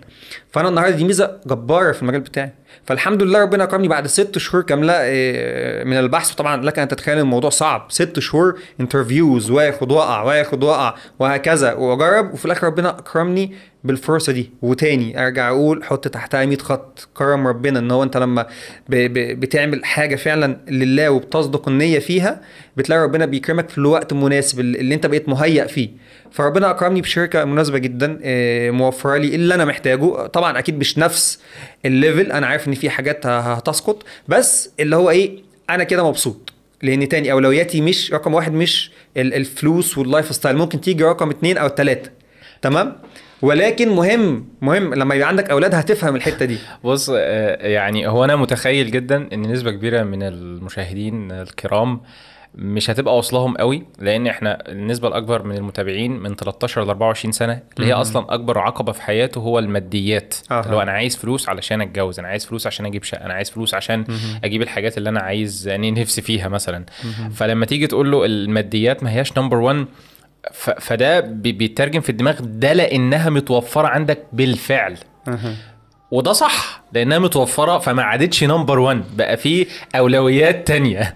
[0.51, 2.51] فانا النهارده دي ميزة جبارة في المجال بتاعي.
[2.85, 6.31] فالحمد لله ربنا اكرمني بعد ست شهور كاملة آه، من البحث.
[6.31, 7.85] وطبعا لك أن تتخيل الموضوع صعب.
[7.89, 11.73] ست شهور interviews واخد واقع واخد واقع وهكذا.
[11.73, 12.33] وأجرب.
[12.33, 14.49] وفي الآخر ربنا اكرمني بالفرصة دي.
[14.61, 18.45] وتاني أرجع أقول حط تحتها 100 خط كرم ربنا إن هو أنت لما
[18.89, 22.41] ب ب بتعمل حاجة فعلا لله وبتصدق النية فيها
[22.77, 25.89] بتلاقي ربنا بيكرمك في الوقت المناسب اللي أنت بقيت مهيأ فيه.
[26.31, 30.27] فربنا أكرمني بشركة مناسبة جدا آه، موفرة لي اللي أنا محتاجه.
[30.27, 31.39] طبعا أكيد مش نفس
[31.85, 36.53] ال level أنا عارف إن في حاجات هتسقط بس اللي هو إيه أنا كده مبسوط
[36.84, 41.29] لأن تاني أولوياتي مش رقم واحد مش ال- الفلوس وال life style ممكن تيجي رقم
[41.29, 42.10] اتنين أو تلاتة
[42.62, 42.95] تمام؟
[43.41, 46.58] ولكن مهم مهم لما يبقى عندك أولاد هتفهم الحتة دي.
[46.84, 52.01] بص آه، يعني هو أنا متخيل جدا إن نسبة كبيرة من المشاهدين الكرام
[52.57, 57.59] مش هتبقى واصلهم قوي لأن إحنا النسبة الأكبر من المتابعين من 13 ل 24 سنة
[57.77, 57.93] اللي هي.
[57.93, 60.61] أصلا أكبر عقبة في حياته هو الماديات آه.
[60.65, 63.49] اللي هو أنا عايز فلوس علشان أتجوز أنا عايز فلوس عشان أجيب شقة أنا عايز
[63.49, 64.05] فلوس عشان
[64.43, 66.85] أجيب الحاجات اللي أنا عايز يعني نفسي فيها مثلا
[67.33, 69.85] فلما تيجي تقول له الماديات ما هياش number 1
[70.53, 74.97] ف- فده بي- بيترجم في الدماغ ده لأنها متوفرة عندك بالفعل.
[76.11, 81.15] وده صح لأنها متوفرة فما عادتش نمبر 1 بقى في أولويات تانية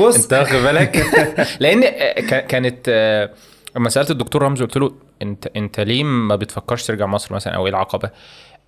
[0.00, 0.22] بص.
[0.22, 0.96] انت واخد بالك؟
[1.60, 1.80] لأن
[2.28, 3.30] ك- كانت آه،
[3.76, 7.66] لما سألت الدكتور رمزي قلت له انت انت ليه ما بتفكرش ترجع مصر مثلا أو
[7.66, 8.10] إيه العقبة؟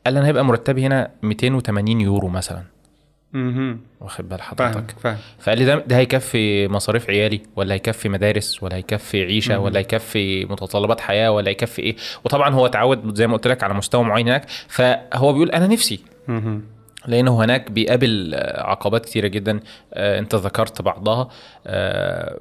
[0.07, 2.63] قال أنا هيبقى مرتبي هنا 280 يورو مثلا.
[3.33, 3.81] مهم.
[4.01, 5.17] واخد بال حضرتك؟ فاهم.
[5.41, 9.63] فقال لي ده ده هيكفي مصاريف عيالي ولا هيكفي مدارس ولا هيكفي عيشة مهم.
[9.65, 13.75] ولا هيكفي متطلبات حياة ولا هيكفي إيه؟ وطبعا هو اتعود زي ما قلت لك على
[13.75, 16.01] مستوى معين هناك فهو بيقول أنا نفسي.
[16.29, 16.63] مهم.
[17.07, 19.61] لأنه هناك بيقابل آه، عقبات كتيرة جدا
[19.95, 21.29] آه، أنت ذكرت بعضها.
[21.67, 22.41] آه،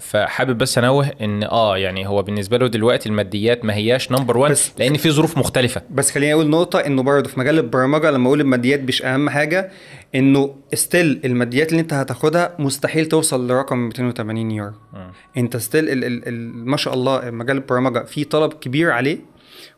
[0.00, 4.52] فحابب بس أنوه إن آه يعني هو بالنسبة له دلوقتي الماديات ما هياش number 1
[4.52, 5.82] بس- لأن في ظروف مختلفة.
[5.90, 9.70] بس خليني أقول نقطة إنه برضه في مجال البرمجة لما أقول الماديات مش أهم حاجة
[10.14, 14.72] إنه still الماديات اللي أنت هتاخدها مستحيل توصل لرقم 280 يورو.
[15.36, 16.10] أنت still
[16.54, 19.18] ما شاء الله مجال البرمجة فيه طلب كبير عليه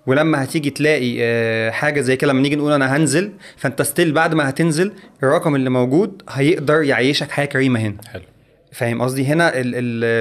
[0.07, 4.35] ولما هتيجي تلاقي آه، حاجة زي كده لما نيجي نقول أنا هنزل فأنت still بعد
[4.35, 7.97] ما هتنزل الرقم اللي موجود هيقدر يعيشك حياة كريمة هنا.
[8.12, 8.23] حلو.
[8.73, 9.53] فاهم قصدي؟ هنا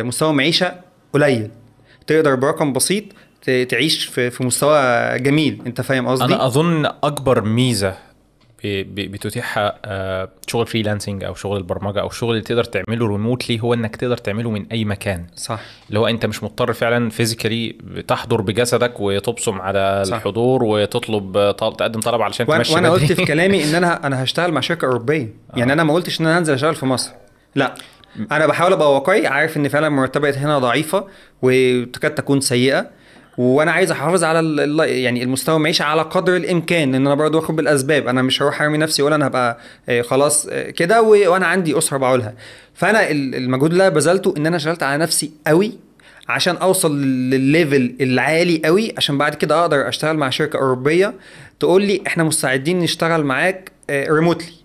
[0.04, 0.76] مستوى المعيشة
[1.13, 1.50] قليل.
[2.08, 3.04] تقدر برقم بسيط
[3.70, 4.80] تعيش في في مستوى
[5.20, 5.62] جميل.
[5.67, 7.96] أنت فاهم قصدي؟ أنا أظن أكبر ميزة
[8.63, 13.60] ب- ب- بتتيحها آه، شغل freelancing أو شغل البرمجة أو شغل اللي تقدر تعمله remotely
[13.63, 15.26] هو إنك تقدر تعمله من أي مكان.
[15.36, 15.60] صح.
[15.89, 17.76] اللي هو أنت مش مضطر فعلا فيزيكالي
[18.08, 20.15] تحضر بجسدك وتبصم على صح.
[20.15, 21.76] الحضور وتطلب طل...
[21.76, 22.89] تقدم طلب علشان وأنا, تمشي بدري.
[22.91, 25.34] قلت في كلامي إن أنا أنا هشتغل مع شركة أوروبية.
[25.56, 27.12] يعني أنا ما قلتش إن أنا هنزل أشتغل في مصر.
[27.56, 27.76] لا.
[28.32, 31.08] أنا بحاول أبقى واقعي عارف إن فعلا مرتبات هنا ضعيفة
[31.41, 32.89] وتكاد تكون سيئة.
[33.38, 34.39] وأنا عايز احافظ على
[35.04, 38.78] يعني المستوى المعيشه على قدر الامكان ان أنا برضه واخد بالاسباب أنا مش هروح ارمي
[38.78, 39.58] نفسي واقول أنا هبقى
[39.89, 42.34] آه، خلاص آه، كده وأنا عندي اسره بعولها
[42.74, 45.72] فانا ال- المجهود اللي بذلته ان أنا شغلت على نفسي قوي
[46.30, 51.13] عشان اوصل للل level العالي قوي عشان بعد كده أقدر اشتغل مع شركه اوروبيه
[51.60, 54.61] تقول لي إحنا مستعدين نشتغل معاك remotely مم.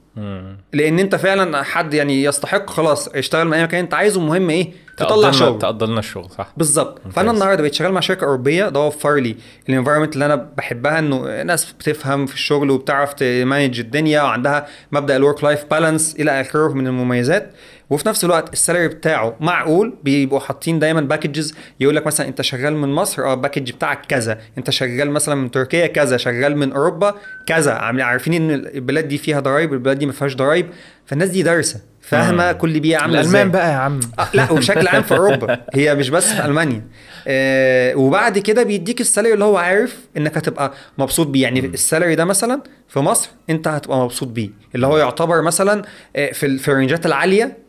[0.72, 4.72] لأن انت فعلا حد يعني يستحق خلاص اشتغل من اي مكان انت عايزه المهم إيه؟
[4.96, 5.59] تطلع شغل.
[5.59, 6.52] تقضي لنا الشغل صح.
[6.57, 7.00] بالظبط.
[7.12, 9.37] فانا النهارده بقيت شغال مع شركة أوروبية ده وفر لي
[9.68, 14.66] ال environment اللي أنا بحبها إنه ناس بتفهم في الشغل وبتعرف ت manage الدنيا وعندها
[14.92, 17.52] مبدأ ال work life balance إلى آخره من المميزات.
[17.90, 22.42] وفي نفس الوقت ال salary بتاعه معقول؟ بيبقوا حاطين دايما packages يقول لك مثلا أنت
[22.42, 24.38] شغال من مصر آه ال package بتاعك كذا.
[24.59, 27.14] أنت شغال مثلا من تركيا كذا شغال من أوروبا
[27.46, 27.72] كذا.
[27.72, 30.66] عارفين إن البلاد دي فيها ضرايب البلاد دي ما فيهاش ضرايب
[31.07, 31.81] فالناس دي دارسة.
[32.01, 32.53] فاهمة.
[32.53, 34.01] كل بيئة عاملة إزاي؟ الالمان بقى يا عم.
[34.18, 35.61] آه، لا وبشكل عام في أوروبا.
[35.75, 36.83] هي مش بس في ألمانيا.
[37.27, 41.42] آه وبعد كده بيديك ال salary اللي هو عارف إنك هتبقى مبسوط بيه.
[41.42, 44.51] يعني ال salary ده مثلا في مصر أنت هتبقى مبسوط بيه.
[44.75, 45.83] اللي هو يعتبر مثلا
[46.16, 47.65] آه، في ال rangeات العالية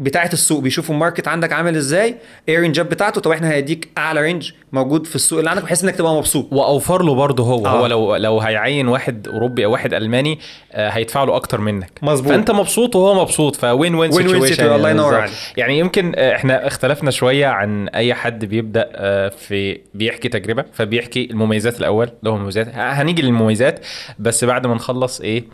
[0.00, 2.14] بتاعه السوق بيشوفوا ال market عندك عامل إزاي
[2.48, 5.84] إيه ال rangeات بتاعته طب إحنا هيديك أعلى range موجود في السوق اللي عندك بحيث
[5.84, 7.68] إنك تبقى مبسوط وأوفر له برضه هو آه.
[7.68, 10.38] هو لو لو هيعين واحد أوروبي أو واحد ألماني
[10.72, 12.32] آه، هيدفع له أكتر منك مظبوط.
[12.32, 15.32] فأنت مبسوط وهو مبسوط فوين وين سيتويشن situation، الله ينور عليك.
[15.56, 21.28] يعني يمكن آه، إحنا اختلفنا شوية عن أي حد بيبدأ آه، في بيحكي تجربة فبيحكي
[21.30, 23.86] المميزات الأول اللي هو المميزات هنيجي للمميزات
[24.18, 25.44] بس بعد ما نخلص إيه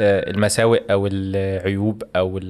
[0.00, 2.40] آه، المساوئ أو العيوب أو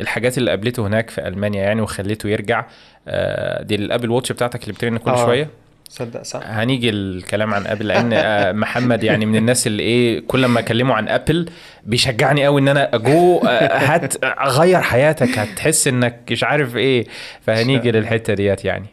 [0.00, 2.64] الحاجات اللي قابلته هناك في ألمانيا يعني وخليته يرجع
[3.08, 5.24] آه، دي ال Apple Watch بتاعتك اللي بترن كل آه.
[5.24, 5.48] شوية؟
[5.88, 6.40] صدق صح.
[6.44, 10.94] هنيجي الكلام عن Apple لأن آه، محمد يعني من الناس اللي إيه كل ما أكلمه
[10.94, 11.50] عن Apple
[11.84, 17.06] بيشجعني قوي إن أنا أجو آه، هات اغير حياتك هتحس إنك مش عارف إيه.
[17.40, 18.86] فهنيجي للحتة ديت يعني.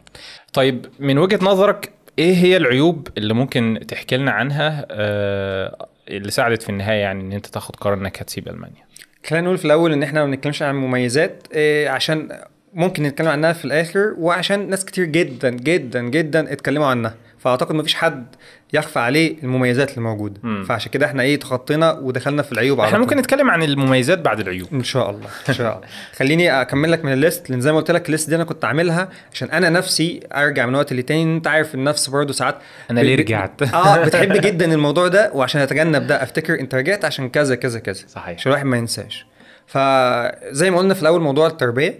[0.52, 6.62] طيب من وجهة نظرك إيه هي العيوب اللي ممكن تحكي لنا عنها آه، اللي ساعدت
[6.62, 8.87] في النهاية يعني إن أنت تاخد قرار إنك هتسيب ألمانيا؟
[9.28, 12.28] خلينا نقول في الأول إن إحنا ما بنتكلمش عن مميزات إيه عشان
[12.74, 17.14] ممكن نتكلم عنها في الآخر وعشان ناس كتير جدا جدا جدا اتكلموا عنها.
[17.38, 18.26] فأعتقد مفيش حد
[18.72, 20.64] يخفى عليه المميزات اللي موجودة مم.
[20.64, 22.98] فعشان كده إحنا إيه تخطينا ودخلنا في العيوب إحنا.
[22.98, 25.86] ممكن نتكلم عن المميزات بعد العيوب إن شاء الله إن شاء الله
[26.18, 28.44] خليني أكمل لك من ال list لأن زي ما قلت لك ال list دي أنا
[28.44, 32.56] كنت عاملها عشان أنا نفسي أرجع من وقت لتاني أنت عارف النفس برضه ساعات
[32.90, 37.04] أنا ب- ليه رجعت؟ آه بتحب جدا الموضوع ده وعشان أتجنب ده أفتكر أنت رجعت
[37.04, 38.36] عشان كذا كذا كذا صحيح.
[38.38, 39.26] عشان الواحد ما ينساش
[39.66, 41.98] فزي ما قلنا في الأول موضوع التربية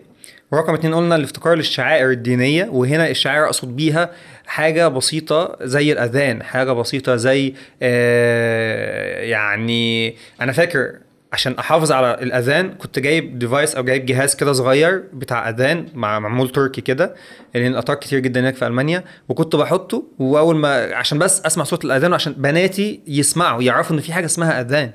[0.52, 4.10] ورقم اتنين قلنا الافتقار للشعائر الدينية وهنا الشعائر أقصد بيها
[4.46, 10.92] حاجة بسيطة زي الأذان حاجة بسيطة زي آه يعني أنا فاكر
[11.32, 16.18] عشان أحافظ على الأذان كنت جايب ديفايس أو جايب جهاز كده صغير بتاع أذان مع
[16.18, 17.14] معمول تركي كده
[17.54, 21.84] لأن الاطار كتير جدا هناك في ألمانيا وكنت بحطه وأول ما عشان بس أسمع صوت
[21.84, 24.90] الأذان وعشان بناتي يسمعوا يعرفوا إن في حاجة اسمها أذان.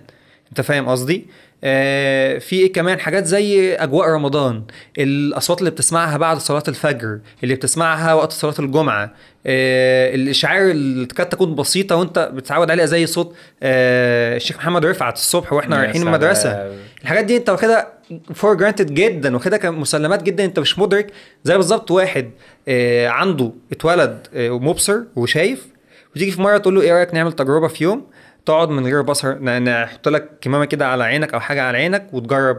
[0.50, 1.26] أنت فاهم قصدي؟
[1.66, 4.64] آه في إيه كمان؟ حاجات زي أجواء رمضان
[4.98, 9.14] الأصوات اللي بتسمعها بعد صلاة الفجر اللي بتسمعها وقت صلاة الجمعة
[9.46, 15.16] آه الإشعار اللي تكاد تكون بسيطة وأنت بتتعود عليها زي صوت آه الشيخ محمد رفعت
[15.16, 16.02] الصبح وإحنا رايحين.
[16.08, 16.72] المدرسة.
[17.02, 17.88] الحاجات دي أنت واخدها
[18.34, 21.08] for granted جدا واخدها كمسلمات جدا أنت مش مدرك
[21.44, 22.32] زي بالظبط واحد
[22.68, 25.68] آه عنده اتولد آه مبصر وشايف
[26.16, 28.08] وتيجي في مرة تقول له إيه رأيك نعمل تجربة في يوم؟
[28.46, 32.58] تقعد من غير بصر نحط لك كمامة كده على عينك أو حاجة على عينك وتجرب.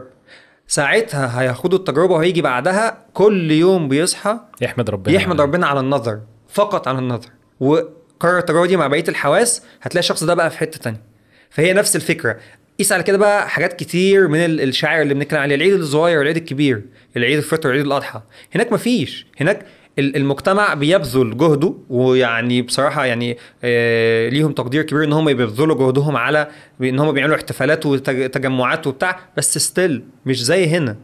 [0.67, 5.15] ساعتها هياخدوا التجربة وهيجي بعدها كل يوم بيصحى يحمد ربنا.
[5.15, 6.19] يحمد ربنا على النظر
[6.49, 7.29] فقط على النظر.
[7.59, 11.01] وكرر التجربة دي مع بقية الحواس هتلاقي الشخص ده بقى في حتة تانية.
[11.49, 12.37] فهي نفس الفكرة.
[12.79, 16.37] قيس على كده بقى حاجات كتير من ال- الشعائر اللي بنتكلم عليه العيد الصغير والعيد
[16.37, 16.81] الكبير
[17.17, 18.21] العيد الفطر والعيد الأضحى.
[18.55, 19.27] هناك مفيش.
[19.41, 19.65] هناك
[19.99, 26.47] المجتمع بيبذل جهده ويعني بصراحة يعني آه ليهم تقدير كبير إن هم بيبذلوا جهدهم على
[26.81, 30.97] إن هم بيعملوا احتفالات وتجمعات وبتاع بس ستيل مش زي هنا.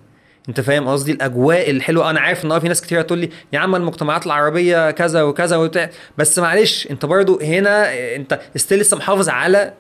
[0.49, 3.75] أنت فاهم قصدي؟ الأجواء الحلوة أنا عارف إن في ناس كتير هتقول لي يا عم
[3.75, 5.89] المجتمعات العربية كذا وكذا وبتاع.
[6.17, 9.73] بس معلش أنت برضو هنا أنت ستيل لسه محافظ على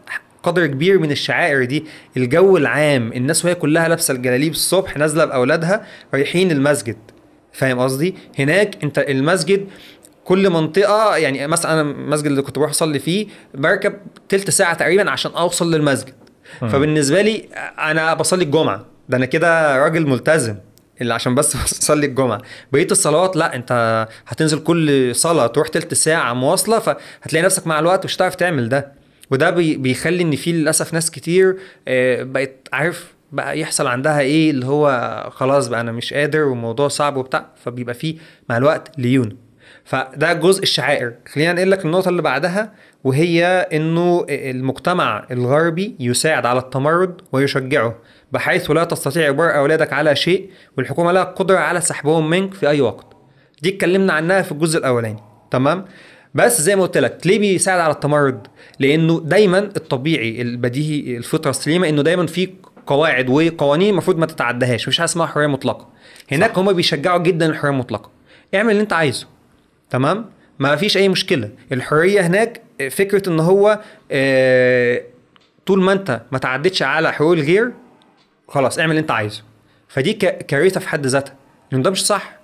[0.43, 1.85] قدر كبير من الشعائر دي.
[2.17, 6.97] الجو العام الناس وهي كلها لابسة الجلاليب الصبح نازلة بأولادها رايحين المسجد.
[7.53, 9.67] فاهم قصدي؟ هناك انت المسجد
[10.25, 13.93] كل منطقة يعني مثلا أنا المسجد اللي كنت بروح أصلي فيه بركب
[14.29, 16.13] تلت ساعة تقريبا عشان أوصل للمسجد.
[16.59, 17.45] فبالنسبة لي
[17.79, 18.85] أنا بصلي الجمعة.
[19.09, 20.55] ده أنا كده راجل ملتزم
[21.01, 22.41] اللي عشان بس اصلي الجمعة.
[22.71, 28.05] بقية الصلوات لا أنت هتنزل كل صلاة تروح تلت ساعة مواصلة فهتلاقي نفسك مع الوقت
[28.05, 28.91] مش هتعرف تعمل ده.
[29.31, 34.51] وده بي بيخلي إن في للأسف ناس كتير آه، بقت عارف بقى يحصل عندها إيه
[34.51, 38.15] اللي هو خلاص بقى أنا مش قادر والموضوع صعب وبتاع فبيبقى فيه
[38.49, 39.35] مع الوقت ليونه
[39.83, 41.13] فده جزء الشعائر.
[41.33, 47.95] خلينا نقول لك النقطة اللي بعدها وهي إنه المجتمع الغربي يساعد على التمرد ويشجعه
[48.31, 52.81] بحيث لا تستطيع إجبار أولادك على شيء والحكومة لها قدرة على سحبهم منك في أي
[52.81, 53.05] وقت.
[53.61, 55.19] دي اتكلمنا عنها في الجزء الأولاني.
[55.51, 55.85] تمام؟
[56.35, 58.47] بس زي ما قلت لك ليه بيساعد على التمرد؟
[58.79, 62.49] لأنه دايما الطبيعي البديهي الفطرة السليمة إنه دايما في
[62.91, 65.87] قواعد وقوانين المفروض ما تتعدهاش مفيش حاجة اسمها حرية مطلقة.
[66.31, 68.09] هناك هم بيشجعوا جدا الحرية المطلقة.
[68.55, 69.27] اعمل اللي انت عايزه.
[69.89, 71.49] تمام؟ ما فيش أي مشكلة.
[71.71, 73.79] الحرية هناك فكرة إن هو
[74.11, 75.01] آه،
[75.65, 77.71] طول ما أنت ما تعدتش على حقوق الغير
[78.47, 79.43] خلاص اعمل اللي انت عايزه.
[79.87, 81.35] فدي كارثة في حد ذاتها.
[81.71, 82.40] لأن ده مش صح.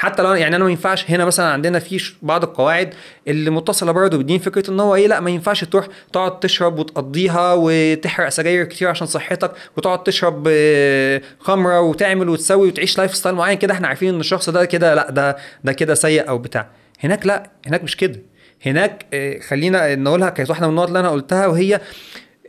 [0.00, 2.94] حتى لو يعني أنا ما ينفعش هنا مثلا عندنا في بعض القواعد
[3.28, 7.54] اللي متصلة برضه بالدين فكرة إن هو إيه لأ ما ينفعش تروح تقعد تشرب وتقضيها
[7.58, 13.58] وتحرق سجاير كتير عشان صحتك وتقعد تشرب آه، خمرة وتعمل وتسوي وتعيش life style معين
[13.58, 13.74] كده.
[13.74, 16.70] إحنا عارفين إن الشخص ده كده لأ ده ده كده سيء أو بتاع.
[17.00, 18.20] هناك لأ هناك مش كده.
[18.66, 21.80] هناك آه، خلينا نقولها كانت واحدة من النقط اللي أنا قلتها وهي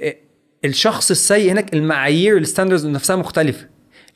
[0.02, 0.16] آه،
[0.66, 3.68] الشخص السيء هناك المعايير ال standards نفسها مختلفة.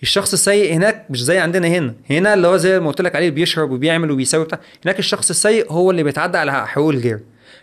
[0.03, 1.93] الشخص السيء هناك مش زي عندنا هنا.
[2.09, 4.59] هنا اللي هو زي ما قلت لك عليه بيشرب وبيعمل وبيسوي بتاع.
[4.85, 7.19] هناك الشخص السيء هو اللي بيتعدى على حقوق الغير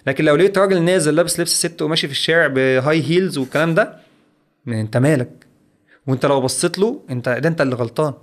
[0.06, 3.74] لكن لو لقيت راجل نازل لابس لبس ست وماشي في الشارع ب high heels والكلام
[3.74, 3.96] ده
[4.68, 5.30] انت مالك؟
[6.06, 8.14] وانت لو بصيت له انت ده انت اللي غلطان.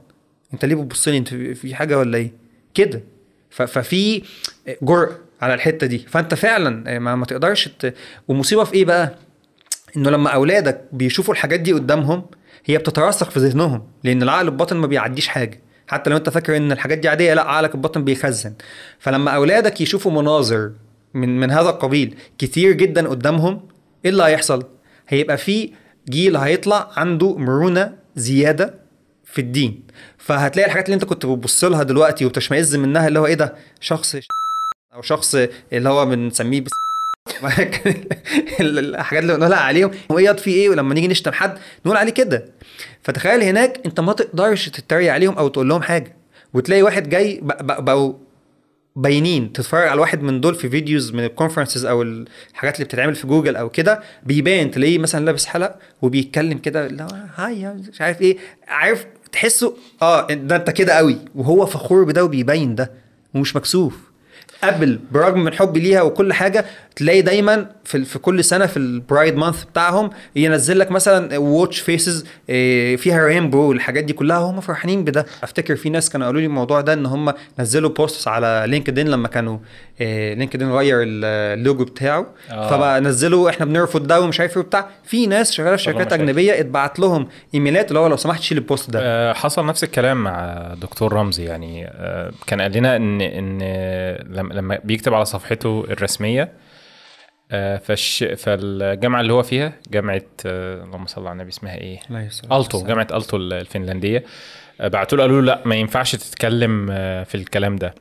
[0.54, 2.32] انت ليه بتبص لي انت في حاجة ولا إيه؟
[2.74, 3.02] كده.
[3.50, 4.24] ففي
[4.82, 5.98] جرأة على الحتة دي.
[6.00, 7.94] فانت فعلا ما, ما تقدرش ت...
[8.28, 9.16] ومصيبة في إيه بقى؟
[9.98, 12.24] انه لما اولادك بيشوفوا الحاجات دي قدامهم
[12.70, 15.62] هي بتترسخ في ذهنهم لأن العقل الباطن ما بيعديش حاجة.
[15.88, 18.54] حتى لو أنت فاكر إن الحاجات دي عادية لا عقلك الباطن بيخزن.
[19.00, 20.72] فلما أولادك يشوفوا مناظر
[21.14, 23.62] من من هذا القبيل كتير جدا قدامهم
[24.06, 24.64] إيه اللي هيحصل؟
[25.08, 25.72] هيبقى في
[26.10, 28.74] جيل هيطلع عنده مرونة زيادة
[29.26, 29.84] في الدين.
[30.18, 34.16] فهتلاقي الحاجات اللي أنت كنت بتبص لها دلوقتي وبتشمئز منها اللي هو إيه ده؟ شخص
[34.94, 35.36] أو شخص
[35.74, 36.62] اللي هو بنسميه
[38.60, 39.92] الحاجات اللي بنقولها عليهم.
[40.10, 42.46] وإيه في إيه؟ ولما نيجي نشتم حد نقول عليه كده.
[43.02, 46.16] فتخيل هناك أنت ما تقدرش تتريق عليهم أو تقول لهم حاجة.
[46.54, 48.14] وتلاقي واحد جاي بقوا
[48.96, 49.54] باينين.
[49.54, 53.28] تتفرج على واحد من دول في videos من ال conferences أو الحاجات اللي بتتعمل في
[53.28, 54.72] جوجل أو كده بيبان.
[54.72, 58.38] تلاقيه مثلا لابس حلق وبيتكلم كده هو hi مش عارف إيه.
[58.68, 61.18] عارف؟ تحسه آه ده أنت كده قوي.
[61.36, 62.92] وهو فخور بده وبيبين ده.
[63.34, 64.10] ومش مكسوف.
[64.64, 66.66] Apple برغم من حبي ليها وكل حاجة
[67.00, 71.80] تلاقي دايما في في كل سنة في ال Pride Month بتاعهم ينزل لك مثلا watch
[71.80, 72.26] faces
[72.98, 76.82] فيها rainbow والحاجات دي كلها هم فرحانين بده أفتكر في ناس كانوا قالوا لي الموضوع
[76.82, 79.58] ده إن هم نزلوا posts على LinkedIn لما كانوا
[80.00, 82.70] LinkedIn غير اللوجو بتاعه آه.
[82.70, 86.14] فبقى نزلوا إحنا بنرفض ده ومش عارف إيه وبتاع في ناس شغالة في شركات.
[86.14, 90.24] أجنبية اتبعت لهم ايميلات اللي هو لو سمحت شيل البوست ده آه، حصل نفس الكلام
[90.24, 93.60] مع دكتور رمزي يعني آه، كان قال لنا ان إن
[94.30, 96.69] لما بيكتب على صفحته الرسمية آه،
[97.50, 102.00] فالش فالجامعة اللي هو فيها جامعة آه، اللهم صل على النبي اسمها إيه؟
[102.52, 104.24] ألتو جامعة ألتو الفنلندية.
[104.82, 107.96] آه، بعتوا له قالوا له لا ما ينفعش تتكلم آه، في الكلام ده.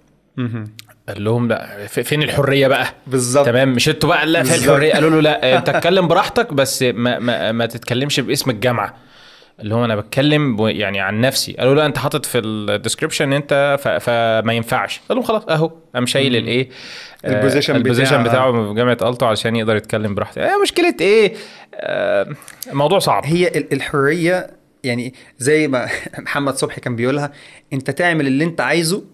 [1.09, 3.47] قال لهم لا فين الحرية بقى؟ بالظبط.
[3.47, 4.69] تمام مش أنتوا بقى لا في بالظبط.
[4.69, 8.95] الحرية؟ قالوا له لا انت اتكلم براحتك بس ما, ما, ما تتكلمش باسم الجامعة.
[9.61, 11.53] اللي هو أنا بتكلم يعني عن نفسي.
[11.53, 13.89] قالوا لا أنت حاطط في ال description أنت ف...
[13.89, 15.01] فما ينفعش.
[15.09, 16.69] قال لهم خلاص أهو قام شايل الإيه
[17.25, 18.53] آه، ال position ال position بتاعه.
[18.69, 20.43] في جامعة Aalto علشان يقدر يتكلم براحته.
[20.43, 21.33] آه مشكلة إيه؟
[21.75, 22.27] آه
[22.71, 23.23] الموضوع صعب.
[23.27, 24.51] هي ال- الحرية
[24.85, 27.33] يعني زي ما محمد صبحي كان بيقولها
[27.73, 29.05] أنت تعمل اللي أنت عايزه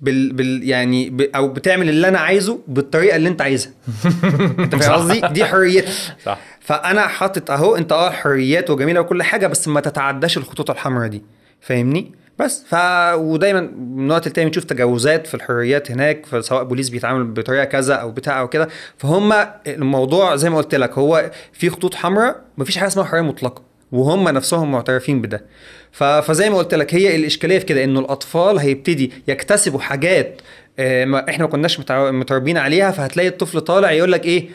[0.00, 3.72] بال, بال يعني ب أو بتعمل اللي أنا عايزه بالطريقة اللي أنت عايزها.
[4.58, 4.92] أنت فاهم.
[4.92, 5.88] قصدي؟ دي حريتك
[6.24, 6.38] صح.
[6.60, 11.22] فأنا حاطط أهو أنت آه حريات وجميلة وكل حاجة بس ما تتعداش الخطوط الحمراء دي.
[11.60, 12.64] فاهمني؟ بس.
[12.68, 12.74] ف
[13.14, 18.10] ودايما من وقت للتاني بنشوف تجاوزات في الحريات هناك سواء بوليس بيتعامل بطريقة كذا أو
[18.10, 18.68] بتاع أو كده.
[18.98, 19.32] فهم
[19.66, 23.69] الموضوع زي ما قلت لك هو في خطوط حمراء مفيش حاجة اسمها حرية مطلقة.
[23.92, 25.44] وهم نفسهم معترفين بده.
[25.92, 30.40] فزي ما قلت لك هي الإشكالية في كده إنه الأطفال هيبتدي يكتسبوا حاجات
[30.78, 34.48] آه، ما إحنا ما كناش متربيين عليها فهتلاقي الطفل طالع يقول لك إيه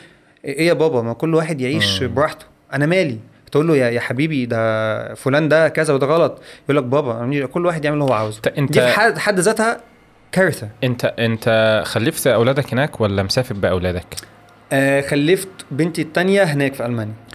[0.44, 2.14] إيه يا بابا ما كل واحد يعيش مم.
[2.14, 2.46] براحته.
[2.72, 3.18] أنا مالي؟
[3.52, 6.42] تقول له يا يا حبيبي ده فلان ده كذا وده غلط.
[6.64, 8.40] يقول لك بابا كل واحد يعمل اللي هو عاوزه.
[8.40, 9.80] ت- انت- دي في حد حد ذاتها
[10.32, 10.68] كارثة.
[10.84, 14.06] أنت أنت خلفت أولادك هناك ولا مسافر باولادك
[14.72, 17.12] آه خلفت بنتي التانية هناك في ألمانيا.
[17.14, 17.25] آه،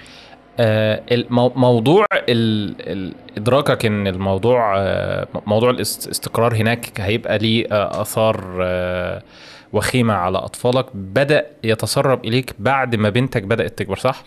[1.56, 9.22] موضوع ال- ال- إدراكك إن الموضوع آه، موضوع الاستقرار هناك هيبقى ليه آه، آثار آه،
[9.74, 14.24] وخيمة على أطفالك بدأ يتسرب إليك بعد ما بنتك بدأت تكبر صح؟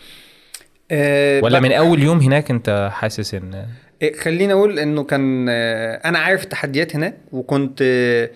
[0.91, 3.65] آه ولا من أول يوم هناك أنت حاسس إن
[4.01, 8.29] إيه، خليني أقول إنه كان آه، أنا عارف التحديات هناك وكنت آه، آه،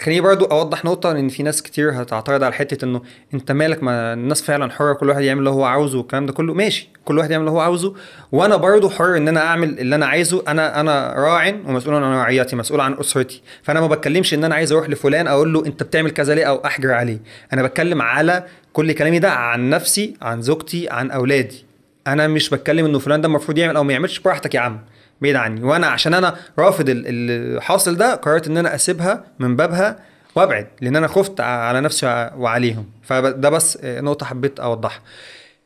[0.00, 3.02] خليني برضو أوضح نقطة إن في ناس كتير هتعترض على حتة إنه
[3.34, 6.54] أنت مالك ما الناس فعلا حرة كل واحد يعمل اللي هو عاوزه والكلام ده كله.
[6.54, 7.94] ماشي كل واحد يعمل اللي هو عاوزه.
[8.32, 10.42] وأنا برضو حر إن أنا أعمل اللي أنا عايزه.
[10.48, 13.42] أنا أنا راع ومسؤول عن رعيتي مسؤول عن أسرتي.
[13.62, 16.64] فأنا ما بتكلمش إن أنا عايز أروح لفلان أقول له أنت بتعمل كذا ليه أو
[16.64, 17.18] أحجر عليه.
[17.52, 21.64] أنا بتكلم على كل كلامي ده عن نفسي عن زوجتي عن أولادي.
[22.06, 24.80] أنا مش بتكلم إنه فلان ده المفروض يعمل أو ما يعملش براحتك يا عم.
[25.22, 25.62] بعيد عني.
[25.64, 29.98] وأنا عشان أنا رافض ال- الحاصل ده قررت إن أنا أسيبها من بابها
[30.34, 32.86] وأبعد لأن أنا خفت على نفسي وع- وعليهم.
[33.02, 35.00] فده بس آه، نقطة حبيت أوضحها.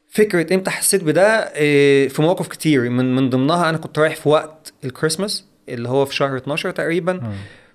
[0.09, 1.23] فكرة إمتى حسيت بده؟
[1.55, 2.91] آه، في مواقف كتير.
[2.91, 7.21] من من ضمنها أنا كنت رايح في وقت الكريسماس اللي هو في شهر 12 تقريبا.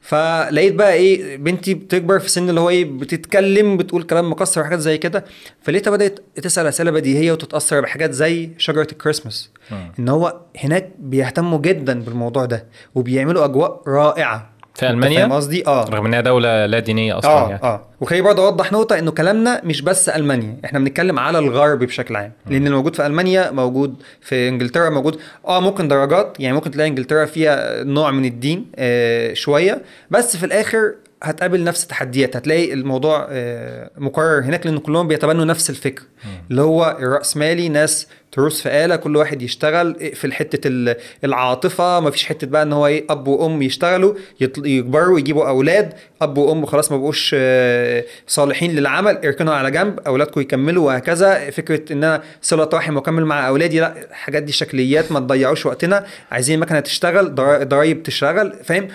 [0.01, 4.79] فلقيت بقى إيه بنتي بتكبر في سن اللي هو إيه بتتكلم بتقول كلام مكسر وحاجات
[4.79, 5.25] زي كده.
[5.61, 9.51] فلقيتها بدأت تسأل أسئلة بديهية وتتأثر بحاجات زي شجرة الكريسماس.
[9.71, 9.91] مم.
[9.99, 14.58] إن هو هناك بيهتموا جدا بالموضوع ده وبيعملوا أجواء رائعة.
[14.79, 15.85] في ألمانيا؟ فاهم قصدي؟ آه.
[15.89, 17.63] رغم إنها دولة لا دينية أصلا آه يعني.
[17.63, 17.81] آه.
[18.01, 22.31] وخليني برضه أوضح نقطة إنه كلامنا مش بس ألمانيا إحنا بنتكلم على الغرب بشكل عام.
[22.49, 25.19] لأن الموجود في ألمانيا موجود في إنجلترا موجود.
[25.47, 29.81] آه ممكن درجات يعني ممكن تلاقي إنجلترا فيها نوع من الدين آه شوية.
[30.11, 35.69] بس في الآخر هتقابل نفس التحديات هتلاقي الموضوع آه مكرر هناك لأن كلهم بيتبنوا نفس
[35.69, 36.03] الفكر.
[36.51, 41.99] اللي هو الرأسمالي ناس تروس في آلة كل واحد يشتغل اقفل حتة ال- العاطفة.
[41.99, 45.93] مفيش حتة بقى إن هو إيه أب وأم يشتغلوا يكبروا يجيبوا أولاد.
[46.21, 51.49] أب وأم خلاص ما بقوش آه، صالحين للعمل اركنوا على جنب أولادكم يكملوا وهكذا.
[51.49, 56.05] فكرة إن أنا صلة رحم واكمل مع أولادي لا الحاجات دي شكليات ما تضيعوش وقتنا.
[56.31, 58.87] عايزين المكنة تشتغل ضرا- ضرايب تشتغل فاهم؟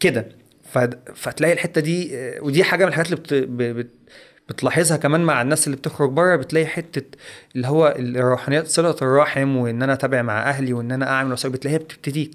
[0.00, 0.39] كده.
[1.14, 3.34] فتلاقي الحتة دي ودي حاجة من الحاجات اللي بت...
[3.34, 3.90] بت...
[4.48, 7.18] بتلاحظها كمان مع الناس اللي بتخرج بره بتلاقي حتة
[7.56, 11.78] اللي هو الروحانيات صلة الرحم وإن أنا أتابع مع أهلي وإن أنا أعمل وأسوي بتلاقيها
[11.78, 12.30] بتبتدي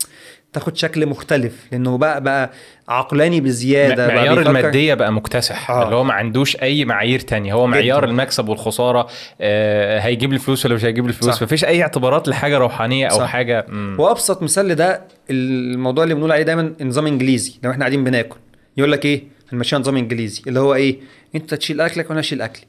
[0.55, 2.51] تاخد شكل مختلف لأنه بقى بقى
[2.87, 5.83] عقلاني بزيادة بقى معيار بيفكر- المادية بقى مكتسح آه.
[5.85, 8.09] اللي هو ما عندوش أي معايير تانية هو معيار جداً.
[8.11, 9.07] المكسب والخسارة
[9.41, 11.43] آه هيجيب لي فلوس ولا مش هيجيب لي فلوس.
[11.43, 13.25] مفيش أي اعتبارات لحاجة روحانية أو صح.
[13.25, 13.95] حاجة مم.
[13.99, 18.37] وأبسط مثال لده الموضوع اللي بنقول عليه دايما نظام إنجليزي لو إحنا قاعدين بناكل
[18.77, 20.97] يقول لك إيه هنمشيها نظام إنجليزي اللي هو إيه
[21.35, 22.63] أنت تشيل أكلك وأنا أشيل أكلي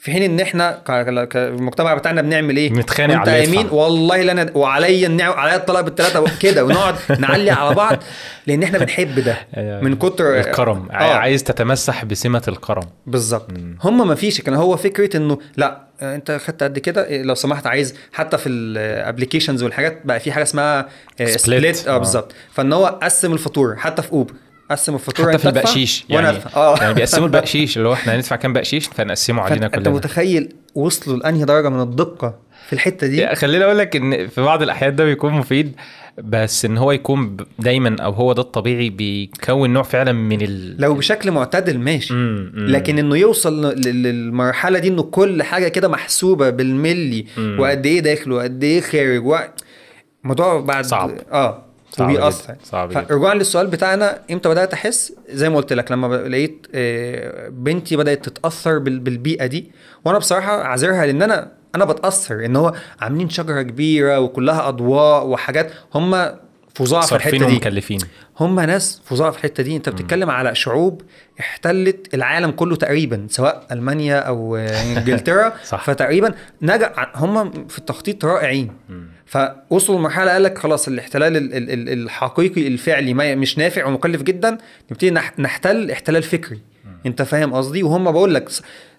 [0.00, 3.66] في حين إن إحنا ك- كالمجتمع بتاعنا بنعمل إيه؟ وانت على يمين.
[3.70, 7.96] والله لا أنا وعليا النعم عليا الطلاق بالثلاثه كده ونقعد نعلي على بعض
[8.46, 9.80] لأن إحنا بنحب ده أيوة.
[9.80, 10.94] من كتر الكرم آه.
[10.94, 13.48] عايز تتمسح بسمة الكرم بالظبط
[13.82, 17.34] هم ما فيش كان هو فكرة إنه لا آه، أنت خدت قد كده إيه، لو
[17.34, 20.88] سمحت عايز حتى في ال applications والحاجات بقى في حاجة اسمها
[21.22, 21.24] Split.
[21.26, 21.98] split آه آه.
[21.98, 24.32] بالظبط فإن هو قسم الفاتورة حتى في أوبر
[24.70, 28.52] قسم الفاتورة حتى في البقشيش يعني آه يعني بيقسموا البقشيش اللي هو إحنا هندفع كام
[28.52, 32.34] بقشيش فنقسمه علينا فأنت- أنت كلنا متخيل وصلوا لأنهي درجة من الدقة
[32.66, 35.72] في الحتة دي خليني أقول لك إن في بعض الأحيان ده بيكون مفيد
[36.24, 40.94] بس إن هو يكون دايما أو هو ده الطبيعي بيكون نوع فعلا من ال لو
[40.94, 42.66] بشكل معتدل ماشي مم، مم.
[42.66, 47.56] لكن إنه يوصل للمرحلة دي إنه كل حاجة كده محسوبة بالملي مم.
[47.60, 49.36] وقد إيه داخل وقد إيه خارج و...
[50.24, 51.10] الموضوع بعد صعب.
[51.32, 51.64] آه
[52.00, 53.04] وبيأثر صعب جدا.
[53.04, 58.28] فرجوعا للسؤال بتاعنا إمتى بدأت أحس؟ زي ما قلت لك لما لقيت آه، بنتي بدأت
[58.28, 59.70] تتأثر بال- بالبيئة دي.
[60.04, 65.70] وأنا بصراحة عذرها لأن أنا أنا بتأثر إن هو عاملين شجرة كبيرة وكلها أضواء وحاجات
[65.94, 66.30] هم
[66.74, 67.44] فظاع في الحتة دي.
[67.44, 67.98] ومكلفين.
[68.40, 69.76] هم ناس فظاع في الحتة دي.
[69.76, 71.02] انت بتتكلم على شعوب
[71.40, 75.52] احتلت العالم كله تقريبا سواء ألمانيا أو إنجلترا.
[75.64, 75.84] صح.
[75.84, 78.72] فتقريبا نجح هم في التخطيط رائعين.
[79.26, 84.22] فوصلوا لمرحلة قال لك خلاص الاحتلال ال- ال- ال- الحقيقي الفعلي ما مش نافع ومكلف
[84.22, 84.58] جدا
[84.90, 86.60] نبتدي نح- نحتل احتلال فكري.
[87.06, 88.48] انت فاهم قصدي؟ وهم بقول لك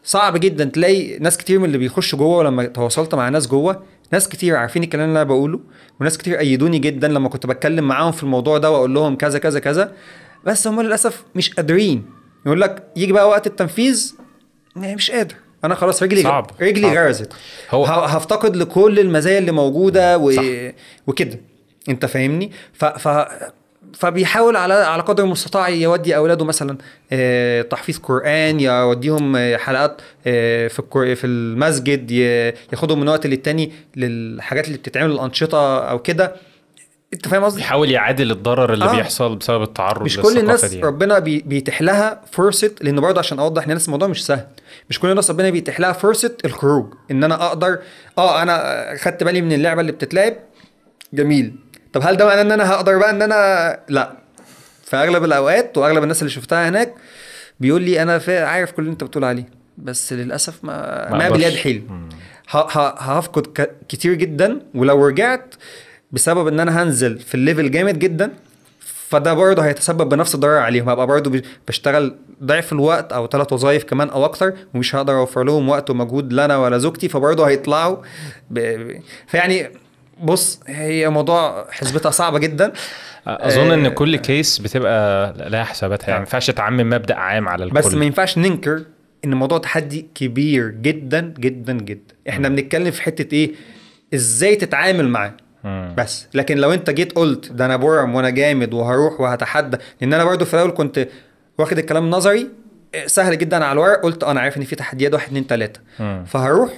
[0.04, 4.30] صعب جدا تلاقي ناس كتير من اللي بيخشوا جوه ولما تواصلت مع ناس جوه ناس
[4.30, 5.60] كتير عارفين الكلام اللي أنا بقوله
[6.02, 9.60] وناس كتير أيدوني جدا لما كنت بتكلم معاهم في الموضوع ده وأقول لهم كذا كذا
[9.60, 9.92] كذا.
[10.46, 12.06] بس هم للأسف مش قادرين.
[12.46, 14.16] يقول لك يجي بقى وقت التنفيذ
[14.76, 15.36] مش قادر.
[15.64, 16.52] أنا خلاص رجلي صعب.
[16.62, 16.98] رجلي صعب.
[16.98, 17.34] غرزت.
[17.70, 20.32] هو- هفتقد لكل المزايا اللي موجودة و...
[21.08, 21.40] وكده.
[21.90, 22.86] أنت فاهمني؟ ف...
[22.86, 23.08] ف...
[23.94, 26.78] فبيحاول على على قدر المستطاع يودي أولاده مثلا
[27.12, 31.16] آه، تحفيظ قرآن يوديهم آه، حلقات آه، في.
[31.16, 32.12] في المسجد
[32.72, 36.36] ياخدهم من وقت للتاني للحاجات اللي بتتعمل الأنشطة أو كده
[37.14, 38.96] أنت فاهم قصدي يحاول يعادل الضرر اللي آه.
[38.96, 40.82] بيحصل بسبب التعرض مش كل الناس دي.
[40.82, 41.40] ربنا بي...
[41.40, 44.48] بيتيح لها فرصة لأن برضه عشان أوضح للناس الموضوع مش سهل
[44.90, 47.80] مش كل الناس ربنا بيتيح لها فرصة الخروج إن أنا أقدر
[48.18, 50.34] آه أنا خدت بالي من اللعبة اللي بتتلعب
[51.14, 51.56] جميل
[51.94, 54.14] طب هل ده معناه إن أنا هقدر بقى إن أنا لا
[54.84, 56.94] في أغلب الأوقات وأغلب الناس اللي شفتها هناك
[57.60, 61.30] بيقول لي أنا عارف كل اللي أنت بتقول عليه بس للأسف ما ما.
[61.30, 61.84] باليد حيل
[62.48, 65.56] هفقد كتير جدا ولو رجعت
[66.12, 68.32] بسبب إن أنا هنزل في الليفل جامد جدا
[69.10, 74.10] فده برضه هيتسبب بنفس الضرر عليهم هبقى برضه بشتغل ضعف الوقت أو ثلاث وظائف كمان
[74.10, 77.98] أو أكتر ومش هقدر أوفر لهم وقت ومجهود لنا ولا زوجتي فبرضه هيطلعوا.
[78.50, 78.80] ب...
[79.28, 79.70] فيعني
[80.24, 82.72] بص هي موضوع حسبتها صعبة جدا.
[83.28, 87.64] أظن إن آه، كل كيس بتبقى لها حساباتها يعني ما ينفعش تعمم مبدأ عام على
[87.64, 87.76] الكل.
[87.76, 88.84] بس ما ينفعش ننكر
[89.26, 92.16] إن الموضوع تحدي كبير جدا جدا جدا.
[92.30, 93.52] إحنا بنتكلم في حتة إيه؟
[94.14, 95.34] إزاي تتعامل معاه.
[95.98, 96.28] بس.
[96.34, 100.46] لكن لو أنت جيت قلت ده أنا برم وأنا جامد وهروح وهتحدى لأن أنا برضو
[100.46, 101.08] في الأول كنت
[101.58, 102.48] واخد الكلام نظري
[102.96, 105.80] آه، سهل جدا على الورق قلت أنا عارف إن في تحديات واحد اتنين تلاتة.
[106.26, 106.70] فهروح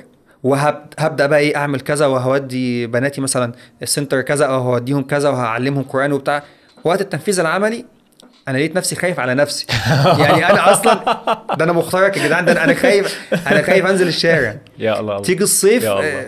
[0.43, 6.13] وهبدا بقى إيه أعمل كذا وهودي بناتي مثلا السنتر كذا أو هوديهم كذا وهعلمهم قرآن
[6.13, 6.43] وبتاع.
[6.83, 7.85] وقت التنفيذ العملي
[8.47, 9.65] أنا لقيت نفسي خايف على نفسي.
[10.19, 10.93] يعني أنا أصلا
[11.57, 14.55] ده أنا مخترق يا جدعان ده أنا خايف أنا خايف أنزل الشارع.
[14.79, 15.21] يا الله.
[15.21, 16.05] تيجي الصيف يا الله.
[16.05, 16.25] آه،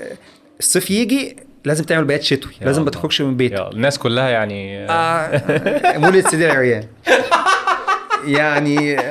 [0.60, 1.36] الصيف يجي
[1.66, 2.90] لازم تعمل بيات شتوي لازم ما.
[2.92, 3.70] تخرجش من بيتك.
[3.74, 6.84] الناس كلها يعني آه، مولد سيدي العريان.
[8.26, 9.02] يعني آه،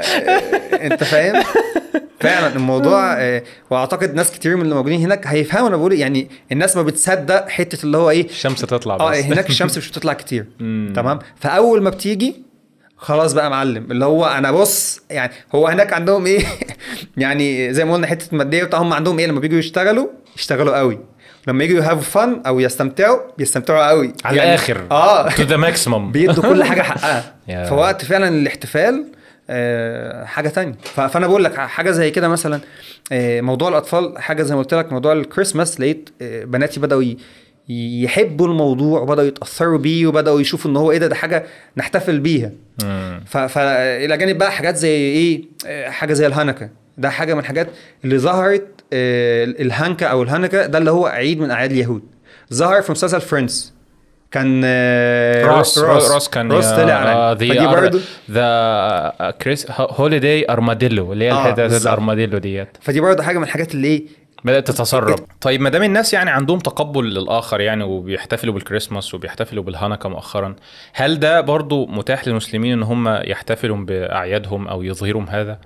[0.87, 1.43] أنت فاهم؟
[2.23, 5.69] فعلا الموضوع آه، وأعتقد ناس كتير من اللي موجودين هناك هيفهموا.
[5.69, 5.93] أنا بقول.
[5.93, 9.17] يعني الناس ما بتصدق حتة اللي هو إيه الشمس تطلع آه بس.
[9.25, 10.47] هناك الشمس مش بتطلع كتير.
[10.95, 12.43] تمام؟ فأول ما بتيجي
[12.97, 13.91] خلاص بقى معلم.
[13.91, 16.45] اللي هو أنا بص يعني هو هناك عندهم إيه؟
[17.17, 20.07] يعني زي ما قلنا حتة ماديه بتاع هم عندهم إيه؟ لما بيجوا يشتغلوا
[20.37, 20.99] يشتغلوا قوي.
[21.49, 24.13] لما يجوا ي have fun أو يستمتعوا بيستمتعوا قوي.
[24.25, 24.81] على يعني الآخر.
[24.91, 25.31] آه.
[25.31, 27.35] to the maximum بيدوا كل حاجة حقها.
[27.69, 29.22] فوقت فعلا الاحتفال آه،
[30.25, 30.75] حاجة تانية.
[30.83, 32.61] فأنا بقول لك حاجة زي كده مثلا
[33.13, 37.05] آه، موضوع الأطفال حاجة زي ما قلت لك موضوع الكريسماس لقيت آه، بناتي بدأوا
[37.69, 41.45] يحبوا الموضوع وبدأوا يتأثروا بيه وبدأوا يشوفوا إن هو إيه ده ده حاجة
[41.77, 42.51] نحتفل بيها.
[43.27, 46.69] فالى جانب بقى حاجات زي إيه آه، حاجة زي ال Hanukkah
[46.99, 47.69] ده حاجة من الحاجات
[48.05, 52.03] اللي ظهرت آه، ال Hanukkah أو ال Hanukkah ده اللي هو عيد من أعياد اليهود.
[52.53, 53.73] ظهر في مسلسل Friends
[54.33, 56.29] كان آه، روس روس, روس.
[56.29, 58.01] كان روس طلع فدي برضه
[58.31, 61.83] the Christmas holiday armadillo اللي هي آه، بالظبط.
[61.83, 62.69] ال armadillo ديت.
[62.81, 65.19] فدي برضه حاجة من الحاجات اللي إيه بدأت تتسرب.
[65.41, 70.57] طيب ما دام الناس يعني عندهم تقبل للآخر يعني وبيحتفلوا بالكريسماس وبيحتفلوا بال Hanukkah مؤخرا
[70.93, 75.59] هل ده برضو متاح للمسلمين إن هم يحتفلوا بأعيادهم أو يظهروا هذا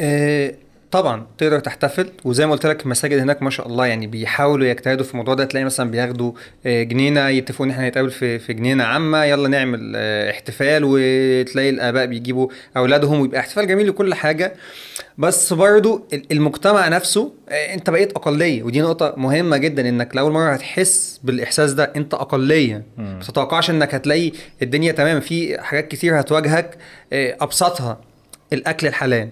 [0.00, 0.54] آه،
[0.92, 5.04] طبعا تقدر تحتفل وزي ما قلت لك المساجد هناك ما شاء الله يعني بيحاولوا يجتهدوا
[5.04, 5.44] في الموضوع ده.
[5.44, 6.32] تلاقي مثلا بياخدوا
[6.66, 11.70] آه، جنينة يتفقوا إن إحنا نتقابل في في جنينة عامة يلا نعمل آه، احتفال وتلاقي
[11.70, 14.52] الآباء بيجيبوا أولادهم ويبقى احتفال جميل وكل حاجة.
[15.18, 20.32] بس برضو ال- المجتمع نفسه آه، أنت بقيت أقلية ودي نقطة مهمة جدا إنك لاول
[20.32, 22.82] مرة هتحس بالإحساس ده أنت أقلية.
[22.98, 24.32] ما تتوقعش إنك هتلاقي
[24.62, 26.76] الدنيا تمام في حاجات كتير هتواجهك
[27.12, 28.00] أبسطها
[28.52, 29.28] الأكل الحلال.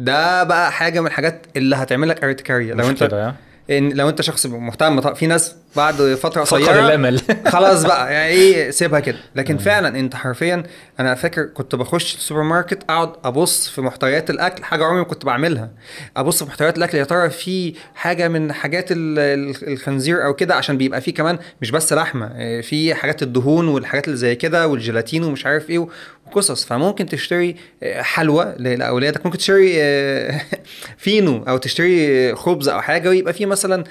[0.00, 3.32] ده بقى حاجة من الحاجات اللي هتعمل لك ارتكاريه لو أنت؟
[3.70, 7.20] إن لو أنت شخص مهتم في ناس بعد فترة قصيرة الأمل.
[7.52, 9.16] خلاص بقى يعني إيه سيبها كده.
[9.34, 10.62] لكن فعلا أنت حرفيا
[11.00, 15.24] أنا فاكر كنت بخش السوبر ماركت أقعد أبص في محتويات الأكل حاجة عمري ما كنت
[15.24, 15.70] بعملها.
[16.16, 20.54] أبص في محتويات الأكل يا ترى في حاجة من حاجات ال- ال- الخنزير أو كده؟
[20.54, 24.66] عشان بيبقى في كمان مش بس لحمة آه، في حاجات الدهون والحاجات اللي زي كده
[24.68, 25.88] والجيلاتين ومش عارف إيه
[26.36, 29.26] وقصص فممكن تشتري آه، حلوى لأولادك.
[29.26, 30.40] ممكن تشتري آه،
[30.98, 33.84] فينو أو تشتري خبز أو حاجة ويبقى في مثلا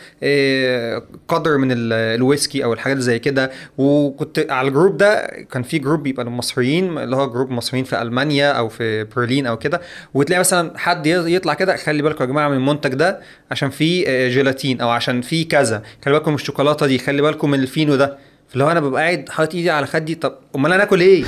[1.27, 3.51] قدر من ال- الويسكي أو الحاجات زي كده.
[3.77, 8.01] وكنت على ال group ده كان في group بيبقى للمصريين اللي هو group مصريين في
[8.01, 9.81] ألمانيا أو في برلين أو كده.
[10.13, 13.19] وتلاقي مثلا حد يطلع كده خلي بالكم يا جماعة من المنتج ده
[13.51, 15.83] عشان فيه جيلاتين أو عشان فيه كذا.
[16.05, 18.17] خلي بالكم من الشوكولاتة دي خلي بالكم من الفينو ده.
[18.49, 21.23] فاللي هو أنا ببقى قاعد حاطط إيدي على خدي طب أمال أنا آكل إيه؟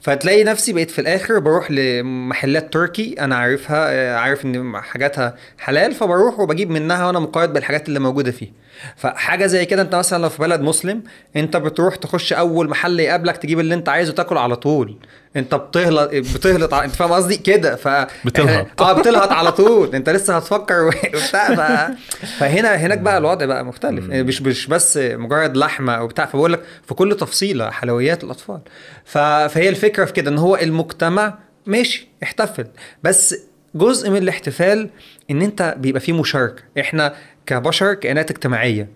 [0.00, 5.92] فتلاقي نفسي بقيت في الآخر بروح لمحلات تركي أنا عارفها آه، عارف إن حاجاتها حلال
[5.92, 8.52] فبروح وبجيب منها وأنا مقيد بالحاجات اللي موجودة فيه.
[8.96, 11.02] فحاجة زي كده أنت مثلا لو في بلد مسلم
[11.36, 14.98] أنت بتروح تخش أول محل يقابلك تجيب اللي أنت عايزه تاكل على طول.
[15.36, 17.76] انت بتهلط بتهلط انت فاهم قصدي؟ كده.
[17.76, 17.88] ف
[18.24, 18.66] بتلهط.
[18.82, 19.94] آه بتلهط على طول.
[19.94, 21.54] انت لسه هتفكر وبتاع.
[21.54, 21.94] ف...
[22.38, 24.08] فهنا هناك بقى الوضع بقى مختلف.
[24.08, 26.26] يعني مش مش بس مجرد لحمة أو بتاع.
[26.26, 28.60] فبقول لك في كل تفصيلة حلويات الأطفال.
[29.04, 29.18] ف...
[29.18, 32.66] فهي الفكرة في كده إن هو المجتمع ماشي احتفل.
[33.02, 33.34] بس
[33.74, 34.90] جزء من الاحتفال
[35.30, 36.62] إن أنت بيبقى فيه مشاركة.
[36.80, 37.14] إحنا
[37.46, 38.88] كبشر كائنات اجتماعية.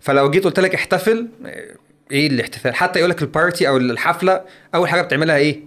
[0.00, 1.28] فلو جيت قلت لك احتفل
[2.10, 4.40] إيه الاحتفال؟ حتى يقول لك ال party أو الحفلة
[4.74, 5.60] أول حاجة بتعملها إيه؟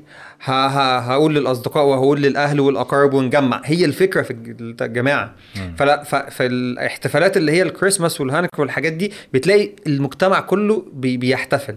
[0.43, 3.61] ه- ه- هقول للأصدقاء وهقول للأهل والأقارب ونجمع.
[3.65, 5.35] هي الفكرة في الج- الجماعه
[5.77, 11.75] فلا فالاحتفالات اللي هي الكريسماس وال Hanukkah والحاجات دي بتلاقي المجتمع كله بي- بيحتفل.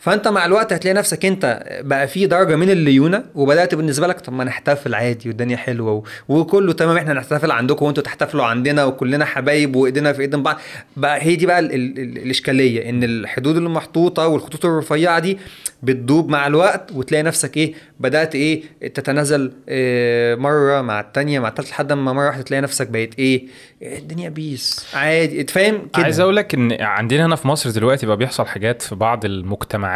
[0.00, 4.32] فانت مع الوقت هتلاقي نفسك انت بقى في درجة من الليونة وبدأت بالنسبة لك طب
[4.32, 6.02] ما نحتفل عادي والدنيا حلوة.
[6.28, 10.56] وكله تمام إحنا نحتفل عندكم وانتوا تحتفلوا عندنا وكلنا حبايب وإيدينا في إيدين بعض.
[10.96, 11.74] بقى هي دي بقى ال...
[11.74, 11.98] ال...
[11.98, 12.18] ال...
[12.18, 15.38] الإشكالية إن الحدود اللي محطوطه والخطوط الرفيعة دي
[15.82, 18.62] بتدوب مع الوقت وتلاقي نفسك إيه بدأت إيه
[18.94, 23.46] تتنازل إيه مرة مع التانية مع التالتة لحد ما مرة واحدة تلاقي نفسك بقيت إيه
[23.82, 24.86] الدنيا بيس.
[24.94, 26.02] عادي تفهم كده.
[26.04, 29.89] عايز أقول لك إن عندنا هنا في مصر دلوقتي بقى بيحصل حاجات في بعض المجتمعات.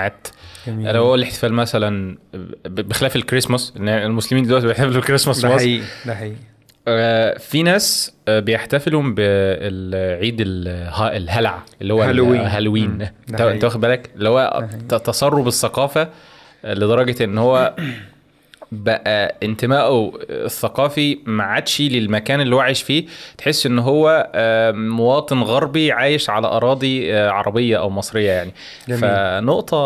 [0.66, 0.88] جميل.
[0.88, 2.18] اللي هو الاحتفال مثلا
[2.64, 6.36] بخلاف الكريسماس إن المسلمين دلوقتي بيحتفلوا الكريسماس في ده حقيقي ده حقيقي.
[6.88, 12.40] آه، في ناس آه، بيحتفلوا بالعيد الهلع اللي هو هالوين.
[12.40, 13.08] هالوين.
[13.30, 16.08] انت واخد بالك؟ اللي هو تسرب الثقافة
[16.64, 17.74] لدرجة إن هو
[18.74, 23.06] بقى انتمائه الثقافي ما عادش للمكان اللي هو عايش فيه.
[23.38, 28.52] تحس إن هو آه، مواطن غربي عايش على أراضي آه، عربية أو مصرية يعني.
[28.88, 29.00] جميل.
[29.00, 29.76] فنقطة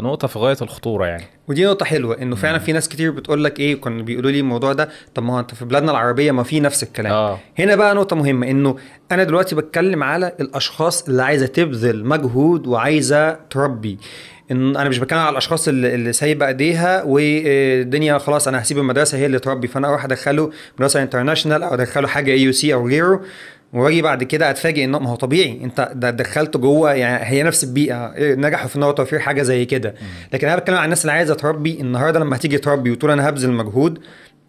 [0.00, 1.24] نقطة في غاية الخطورة يعني.
[1.48, 4.72] ودي نقطة حلوة إنه فعلا في ناس كتير بتقول لك إيه كانوا بيقولوا لي الموضوع
[4.72, 7.12] ده طب ما هو أنت في بلادنا العربية ما في نفس الكلام.
[7.12, 7.38] آه.
[7.58, 8.76] هنا بقى نقطة مهمة إنه
[9.12, 13.98] أنا دلوقتي بتكلم على الأشخاص اللي عايزة تبذل مجهود وعايزة تربي.
[14.50, 19.18] إن أنا مش بتكلم على الأشخاص اللي, اللي سايبة أيديها والدنيا خلاص أنا هسيب المدرسة
[19.18, 19.68] هي اللي تربي.
[19.68, 23.20] فأنا أروح أدخله مدرسة international أو أدخله حاجة AUC أو غيره
[23.72, 25.60] وأجي بعد كده أتفاجئ إنه ما هو طبيعي.
[25.64, 29.42] أنت ده دخلته جوه يعني هي نفس البيئة إيه، نجحوا في ان هو توفير حاجة
[29.42, 29.94] زي كده.
[30.32, 33.52] لكن أنا بتكلم عن الناس اللي عايزة تربي النهارده لما هتيجي تربي وتقول أنا هبذل
[33.52, 33.98] مجهود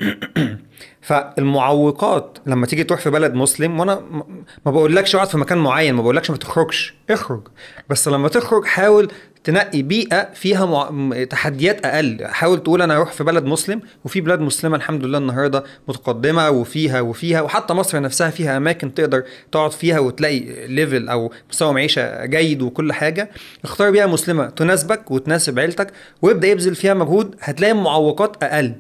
[1.02, 4.02] فالمعوقات لما تيجي تروح في بلد مسلم وأنا
[4.66, 7.42] ما بقولكش اقعد في مكان معين ما بقولكش ما تخرجش اخرج.
[7.90, 9.12] بس لما تخرج حاول
[9.46, 11.24] تنقي بيئة فيها مع...
[11.24, 12.26] تحديات أقل.
[12.26, 17.02] حاول تقول أنا أروح في بلد مسلم وفي بلاد مسلمة الحمد لله النهارده متقدمة وفيها
[17.02, 22.62] وفيها وحتى مصر نفسها فيها أماكن تقدر تقعد فيها وتلاقي level أو مستوى معيشة جيد
[22.62, 23.30] وكل حاجة.
[23.64, 25.88] اختار بيئة مسلمة تناسبك وتناسب عيلتك
[26.22, 27.36] وابدأ ابذل فيها مجهود.
[27.42, 28.74] هتلاقي المعوقات أقل.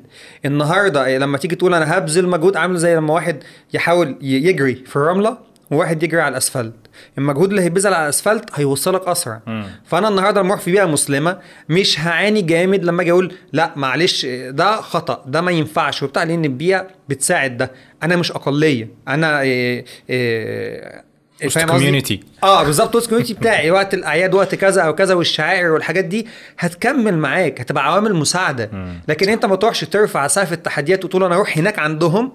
[0.45, 3.43] النهارده لما تيجي تقول أنا هبذل مجهود عامل زي لما واحد
[3.73, 5.37] يحاول يجري في الرملة
[5.71, 6.73] وواحد يجري على الاسفلت
[7.17, 9.65] المجهود اللي هيبذل على الأسفلت هيوصلك أسرع مم.
[9.85, 11.37] فأنا النهارده لما أروح في بيئة مسلمة
[11.69, 16.45] مش هعاني جامد لما أجي أقول لا معلش ده خطأ ده ما ينفعش وبتاع لأن
[16.45, 17.71] البيئة بتساعد ده
[18.03, 21.04] أنا مش أقلية أنا إيه إيه
[21.49, 21.67] فاهم
[22.01, 22.15] community.
[22.43, 26.27] آه بالظبط وسط community بتاعي وقت الأعياد وقت كذا أو كذا والشعائر والحاجات دي
[26.59, 28.69] هتكمل معاك هتبقى عوامل مساعدة.
[29.07, 32.31] لكن أنت ما تروحش ترفع سقف التحديات وتقول أنا أروح هناك عندهم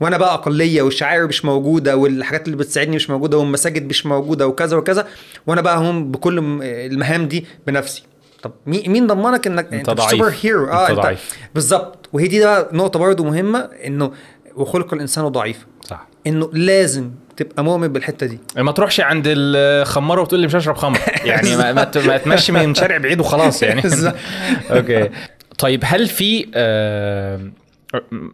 [0.00, 4.76] وأنا بقى أقلية والشعائر مش موجودة والحاجات اللي بتساعدني مش موجودة والمساجد مش موجودة وكذا
[4.76, 5.06] وكذا
[5.46, 8.02] وأنا بقى هم بكل المهام دي بنفسي
[8.42, 10.10] طب مي- مين ضمنك إنك مش ضعيف.
[10.10, 11.30] super hero آه أنت ضعيف.
[11.54, 14.12] بالظبط وهي دي بقى نقطة برضو مهمة إنه
[14.54, 18.38] وخلق الإنسان ضعيف صح إنه لازم تبقى مؤمن بالحتة دي.
[18.56, 20.98] ما تروحش عند الخمارة وتقول لي مش هشرب خمر.
[21.24, 21.84] يعني ما, ما,
[22.16, 23.82] تمشي من شارع بعيد وخلاص يعني.
[24.70, 25.10] okay.
[25.58, 27.40] طيب هل في آه،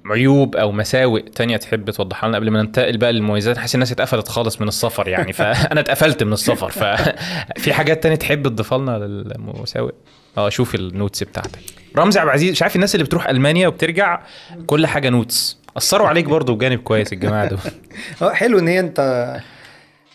[0.06, 4.28] عيوب أو مساوئ تانية تحب توضحها لنا قبل ما ننتقل بقى للمميزات؟ حاسس الناس اتقفلت
[4.28, 9.92] خالص من السفر يعني فانا اتقفلت من السفر ففي حاجات تانية تحب تضيفها لنا للمساوئ؟
[10.38, 11.58] آه شوف ال notes بتاعتك.
[11.96, 14.22] رمزي عبد العزيز مش عارف الناس اللي بتروح ألمانيا وبترجع
[14.66, 15.57] كل حاجة نوتس.
[15.76, 17.58] أثروا عليك برضو بجانب كويس الجماعة دول.
[18.22, 19.00] آه حلو إن هي أنت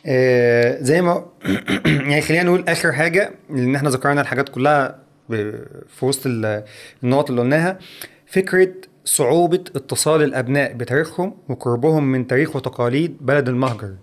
[0.06, 1.26] آه زي ما
[1.86, 5.00] يعني خلينا نقول آخر حاجة لأن إحنا ذكرنا الحاجات كلها
[5.30, 6.64] في وسط ال-
[7.04, 7.80] النقط اللي قلناها.
[8.28, 8.70] فكرة
[9.06, 13.94] صعوبة اتصال الأبناء بتاريخهم وقربهم من تاريخ وتقاليد بلد المهجر.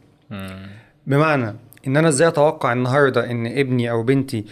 [1.06, 1.54] بمعنى
[1.86, 4.44] إن أنا إزاي أتوقع النهارده إن ابني أو بنتي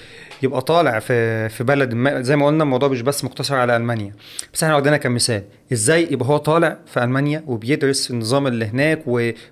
[0.42, 4.12] يبقى طالع في في بلد ما زي ما قلنا الموضوع مش بس مقتصر على ألمانيا.
[4.54, 9.02] بس إحنا واخدينها كمثال إزاي يبقى هو طالع في ألمانيا وبيدرس النظام اللي هناك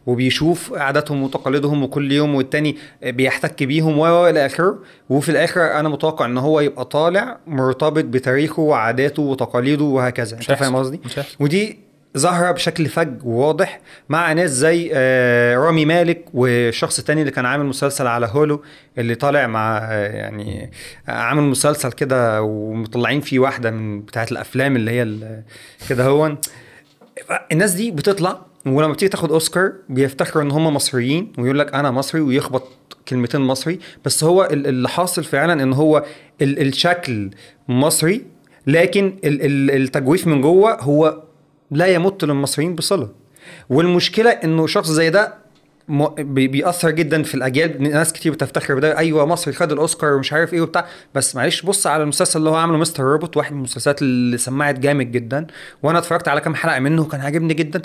[0.07, 4.79] وبيشوف عاداتهم وتقاليدهم وكل يوم والتاني بيحتك بيهم و إلى آخره.
[5.11, 10.37] وفي الآخر أنا متوقع إن هو يبقى طالع مرتبط بتاريخه وعاداته وتقاليده وهكذا.
[10.37, 10.53] أنت.
[10.53, 11.01] فاهم قصدي.
[11.41, 11.86] ودي
[12.19, 17.67] ظاهره بشكل فج وواضح مع ناس زي آه، رامي مالك والشخص التاني اللي كان عامل
[17.67, 18.63] مسلسل على هولو
[18.99, 20.71] اللي طالع مع آه، يعني
[21.09, 25.19] آه، عامل مسلسل كده ومطلعين فيه واحدة من بتاعت الأفلام اللي هي
[25.89, 26.37] كده هو
[27.53, 32.21] الناس دي بتطلع ولما بتيجي تاخد أوسكار بيفتخروا إن هم مصريين ويقول لك أنا مصري
[32.21, 32.69] ويخبط
[33.09, 36.05] كلمتين مصري بس هو ال- اللي حاصل فعلا إن هو
[36.43, 37.31] ال- الشكل
[37.69, 38.25] مصري
[38.67, 41.23] لكن ال- ال- التجويف من جوه هو
[41.71, 43.09] لا يمت للمصريين بصلة.
[43.69, 45.35] والمشكلة إنه شخص زي ده
[46.19, 47.83] بيأثر جدا في الأجيال.
[47.83, 48.99] ناس كتير بتفتخر بده.
[48.99, 50.87] أيوه مصري خد الأوسكار ومش عارف إيه وبتاع.
[51.15, 53.05] بس معلش بص على المسلسل اللي هو عامله Mr.
[53.05, 55.47] Robot واحد من المسلسلات اللي سمعت جامد جدا.
[55.83, 57.83] وأنا اتفرجت على كام حلقة منه وكان عاجبني جدا.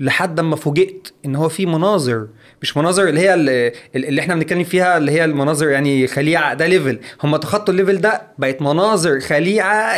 [0.00, 2.28] لحد أما فوجئت إن هو في مناظر.
[2.62, 6.66] مش مناظر اللي هي اللي, اللي إحنا بنتكلم فيها اللي هي المناظر يعني خليعة ده
[6.66, 9.96] level هم تخطوا ال level ده بقت مناظر خليعة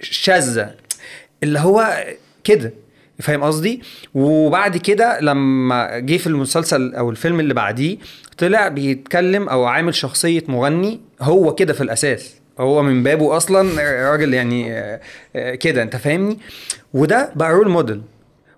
[0.00, 0.74] شاذة.
[1.42, 2.04] اللي هو
[2.44, 2.72] كده
[3.18, 3.82] فاهم قصدي؟
[4.14, 7.96] وبعد كده لما جه في المسلسل أو الفيلم اللي بعديه
[8.38, 12.34] طلع بيتكلم أو عامل شخصية مغني هو كده في الأساس.
[12.60, 13.82] هو من بابه أصلا
[14.12, 15.00] راجل يعني آه،
[15.36, 16.38] آه، كده أنت فاهمني؟
[16.94, 18.02] وده بقى رول موديل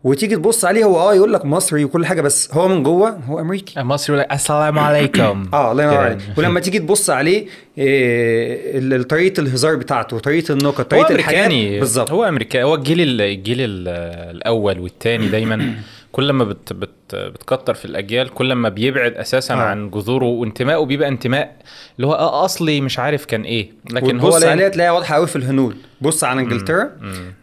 [0.06, 3.40] وتيجي تبص عليه هو آه يقول لك مصري وكل حاجة بس هو من جوه هو
[3.40, 3.82] أمريكي.
[3.82, 5.48] مصري يقول لك السلام عليكم.
[5.54, 5.96] آه الله ينور.
[5.96, 6.18] عليك.
[6.36, 7.46] ولما تيجي تبص عليه
[7.78, 11.78] إيه طريقة الهزار بتاعته طريقة النكت طريقة أمريكاني.
[11.80, 12.10] بالظبط.
[12.10, 13.88] هو امريكاني هو الجيل ال- الجيل ال-
[14.36, 15.74] الأول والثاني دايما.
[16.12, 19.56] كل ما بت بت بتكتر في الأجيال كل ما بيبعد أساسا آه.
[19.56, 21.56] عن جذوره وانتمائه بيبقى انتماء
[21.96, 23.70] اللي هو آه أصلي مش عارف كان إيه.
[23.90, 25.76] لكن هو لا- عليها تلاقيها واضحة قوي في الهنود.
[26.00, 26.90] بص على إنجلترا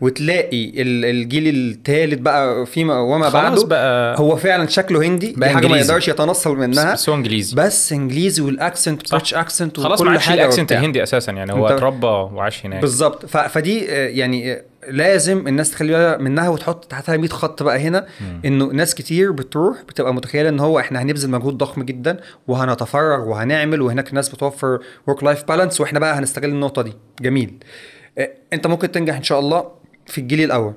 [0.02, 5.50] وتلاقي ال- الجيل الثالث بقى فيما وما بعده بقى- هو فعلا شكله هندي دي بقى
[5.50, 5.78] حاجة ما.
[5.78, 6.94] يقدرش يتنصل منها.
[6.94, 7.56] بس هو إنجليزي.
[7.56, 9.12] بس إنجليزي وال accent.
[9.12, 10.72] British accent خلاص ما وكل عادش حاجة ال accent.
[10.72, 12.82] الهندي أساسا يعني هو اتربى وعاش هناك.
[12.82, 13.26] بالظبط.
[13.26, 17.80] ف- فدي آه، يعني آه، لازم الناس تخلي بالها منها وتحط تحتها 100 خط بقى
[17.80, 18.06] هنا
[18.46, 23.82] إنه ناس كتير بتروح بتبقى متخيلة إن هو إحنا هنبذل مجهود ضخم جدا وهنتفرغ وهنعمل
[23.82, 26.94] وهناك ناس بتوفر work life balance وإحنا بقى هنستغل النقطة دي.
[27.22, 27.54] جميل.
[28.18, 29.72] آه، أنت ممكن تنجح إن شاء الله
[30.06, 30.74] في الجيل الأول.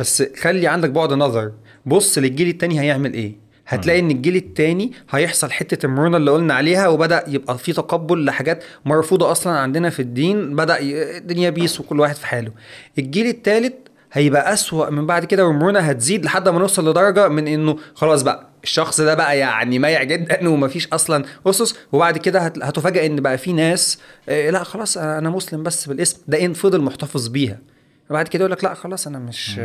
[0.00, 1.52] بس خلي عندك بعد نظر.
[1.86, 3.36] بص للجيل التاني هيعمل إيه.
[3.68, 8.64] هتلاقي إن الجيل التاني هيحصل حتة المرونة اللي قلنا عليها وبدأ يبقى في تقبل لحاجات
[8.84, 12.52] مرفوضة أصلا عندنا في الدين بدأ الدنيا peace وكل واحد في حاله.
[12.98, 13.74] الجيل التالت
[14.16, 18.48] هيبقى أسوأ من بعد كده والمرونه هتزيد لحد ما نوصل لدرجة من إنه خلاص بقى
[18.64, 21.74] الشخص ده بقى يعني مايع جدا ومفيش أصلا أسس.
[21.92, 23.98] وبعد كده هت- هتفاجئ إن بقى في ناس
[24.28, 26.18] آه، لأ خلاص أنا مسلم بس بالاسم.
[26.28, 27.58] ده إن فضل محتفظ بيها.
[28.10, 29.58] بعد كده يقول لك لا خلاص أنا مش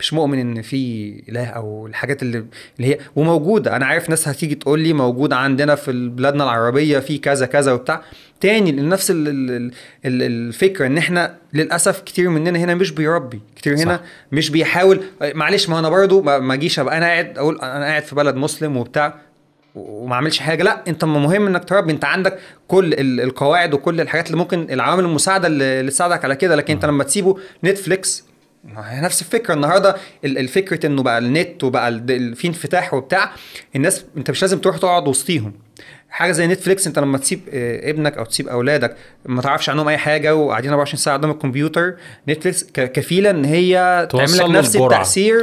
[0.00, 2.44] مش مؤمن إن في إله أو الحاجات اللي
[2.78, 3.76] اللي هي وموجودة.
[3.76, 8.02] أنا عارف ناس هتيجي تقول لي موجود عندنا في بلادنا العربية في كذا كذا وبتاع.
[8.40, 9.72] تاني نفس ال- ال- ال-
[10.04, 13.40] ال- الفكرة إن إحنا للأسف كتير مننا هنا مش بيربي.
[13.56, 14.02] كتير هنا صح.
[14.32, 15.00] مش بيحاول.
[15.22, 18.34] معلش ما أنا برضو ما ما أجيش أبقى أنا قاعد أقول أنا قاعد في بلد
[18.36, 19.14] مسلم وبتاع.
[19.74, 20.62] وما اعملش حاجة.
[20.62, 25.04] لا انت مهم انك تربي انت عندك كل ال- القواعد وكل الحاجات اللي ممكن العوامل
[25.04, 26.56] المساعدة اللي تساعدك على كده.
[26.56, 28.24] لكن انت لما تسيبه نتفليكس
[28.64, 29.54] ما هي نفس الفكرة.
[29.54, 31.92] النهارده ال- الفكرة انه بقى النت وبقى
[32.34, 33.32] في انفتاح وبتاع
[33.76, 35.52] الناس انت مش لازم تروح تقعد وسطيهم.
[36.10, 38.96] حاجة زي Netflix انت لما تسيب آه، ابنك أو تسيب اولادك
[39.26, 41.94] ما تعرفش عنهم اي حاجة وقاعدين 24 ساعة قدام الكمبيوتر
[42.28, 44.76] Netflix كفيلة ان هي تعمل لك نفس.
[44.94, 45.40] التأثير.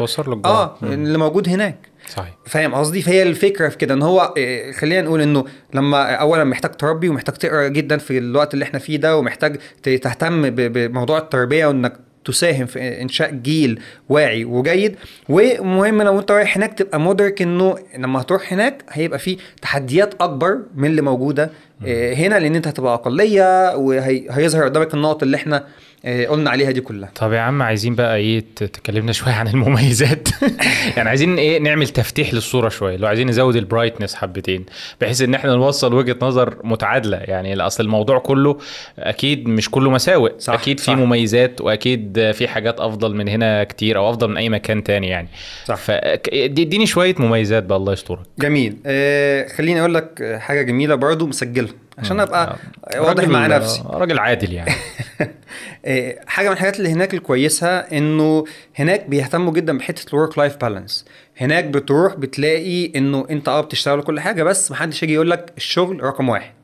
[0.50, 0.78] آه.
[0.84, 1.78] اللي موجود هناك.
[2.08, 2.34] صحيح.
[2.46, 6.72] فاهم قصدي؟ فهي الفكرة في كده إن هو إيه، خلينا نقول إنه لما اولا محتاج
[6.72, 11.94] تربي ومحتاج تقرأ جدا في الوقت اللي إحنا فيه ده ومحتاج تهتم بموضوع التربية وإنك
[12.26, 14.96] تساهم في إنشاء جيل واعي وجيد.
[15.30, 20.60] ومهم لو أنت رايح هناك تبقى مدرك إنه لما هتروح هناك هيبقى في تحديات أكبر
[20.76, 21.50] من اللي موجودة
[21.88, 25.66] هنا لأن أنت هتبقى أقلية وهيظهر قدامك النقط اللي إحنا
[26.06, 27.10] إيه، قلنا عليها دي كلها.
[27.16, 30.30] طب يا عم عايزين بقى إيه تكلمنا شوية عن المميزات؟
[30.98, 34.66] يعني عايزين إيه نعمل تفتيح للصورة شوية لو عايزين نزود البرايتنس حبتين
[35.02, 37.18] بحيث إن إحنا نوصل وجهة نظر متعادلة.
[37.18, 38.58] يعني اصل الموضوع كله
[39.00, 40.94] أكيد مش كله مساوئ صح، أكيد في صح.
[40.94, 45.28] مميزات وأكيد في حاجات أفضل من هنا كتير أو أفضل من أي مكان تاني يعني.
[45.66, 45.76] صح.
[45.76, 48.20] فاديني شوية مميزات بقى الله يسترك.
[48.40, 48.78] جميل.
[48.86, 51.69] آه خليني أقول لك حاجة جميلة برضو مسجلها.
[52.00, 52.58] عشان أبقى
[52.96, 53.02] آه.
[53.02, 53.84] واضح مع نفسي.
[53.86, 54.72] راجل عادل يعني.
[55.86, 58.46] إيه، حاجة من الحاجات اللي هناك الكويسة إنه
[58.76, 61.06] هناك بيهتموا جدا بحتة ال work life balance
[61.38, 66.04] هناك بتروح بتلاقي إنه أنت آه بتشتغل كل حاجة بس محدش يجي يقول لك الشغل
[66.04, 66.59] رقم واحد.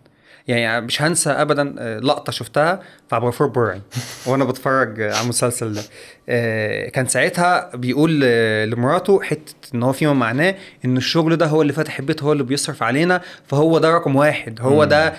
[0.48, 2.80] يعني مش هنسى ابدا آه، لقطة شفتها
[3.10, 3.82] في عبد الغفور برعي
[4.26, 5.82] وأنا بتفرج على المسلسل ده.
[6.30, 11.62] آه، كان ساعتها بيقول آه، لمراته حتة إن هو فيما معناه إن الشغل ده هو
[11.62, 14.84] اللي فاتح البيت هو اللي بيصرف علينا فهو ده رقم واحد هو.
[14.84, 15.14] ده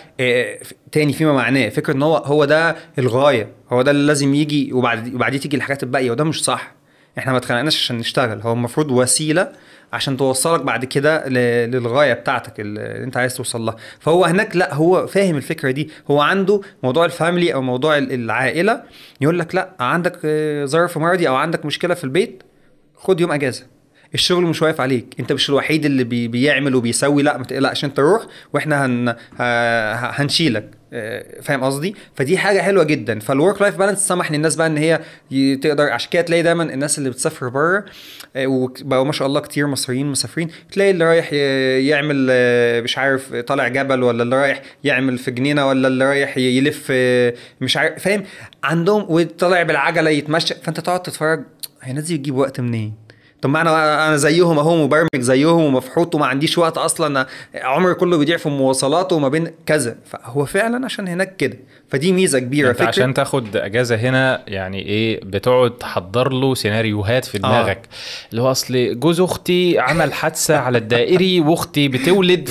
[0.93, 5.15] تاني فيما معناه فكرة إن هو هو ده الغاية هو ده اللي لازم يجي وبعد
[5.15, 6.73] وبعديه تيجي الحاجات الباقية وده مش صح.
[7.19, 9.53] إحنا ما اتخلقناش عشان نشتغل هو المفروض وسيلة
[9.93, 11.29] عشان توصلك بعد كده
[11.67, 13.77] للغاية بتاعتك اللي انت عايز توصل لها.
[14.01, 15.91] فهو هناك لا هو فاهم الفكرة دي.
[16.11, 18.83] هو عنده موضوع الفاميلي أو موضوع ال- العائلة
[19.21, 20.19] يقول لك لا عندك
[20.65, 22.43] ظرف مرضي أو عندك مشكلة في البيت
[22.97, 23.67] خد يوم أجازة.
[24.15, 25.15] الشغل مش واقف عليك.
[25.21, 27.23] انت مش الوحيد اللي بي بيعمل وبيسوي.
[27.23, 28.23] لا ما تقلقش انت روح
[28.53, 29.15] وإحنا هن
[30.21, 30.71] هنشيلك.
[31.43, 33.19] فاهم قصدي؟ فدي حاجة حلوة جدا.
[33.21, 35.01] فال work life balance سمح للناس بقى إن هي
[35.57, 37.85] تقدر عشان كده تلاقي دايما الناس اللي بتسافر بره
[38.37, 40.49] آه، وبقوا ما شاء الله كتير مصريين مسافرين.
[40.73, 41.33] تلاقي اللي رايح
[41.89, 46.39] يعمل آه، مش عارف طالع جبل ولا اللي رايح يعمل في جنينة ولا اللي رايح
[46.39, 48.23] يلف آه، مش عارف فاهم؟
[48.65, 50.55] عندهم وطالع بالعجلة يتمشى.
[50.55, 51.45] فأنت تقعد تتفرج
[51.83, 53.06] هي الناس دي بتجيب وقت منين؟
[53.43, 58.19] طب ما أنا أنا زيهم أهو مبرمج زيهم ومفحوط وما عنديش وقت أصلا عمري كله
[58.19, 59.97] بيضيع في المواصلات وما بين كذا.
[60.05, 61.59] فهو فعلا عشان هناك كده.
[61.89, 62.71] فدي ميزة كبيرة.
[62.71, 67.89] أنت فكرة عشان تاخد أجازة هنا يعني إيه بتقعد تحضر له سيناريوهات في دماغك.
[68.31, 72.51] اللي هو أصل جوز أختي عمل حادثة على الدائري وأختي بتولد.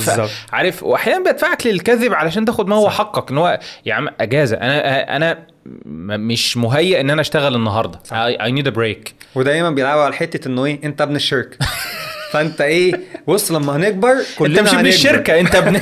[0.52, 2.98] عارف واحيانا بيدفعك للكذب علشان تاخد ما هو صح.
[2.98, 3.32] حقك.
[3.32, 4.58] إن هو يا عم أجازة.
[4.58, 5.55] أنا أنا
[5.86, 8.00] مش مهيئ إن أنا أشتغل النهارده.
[8.14, 11.58] I need a break ودايما بيلعبوا على حتة إنه إيه أنت ابن الشركة.
[12.32, 12.94] فأنت إيه
[13.28, 14.88] بص لما هنكبر كلنا انت مش ابن.
[14.88, 15.82] الشركة أنت ابن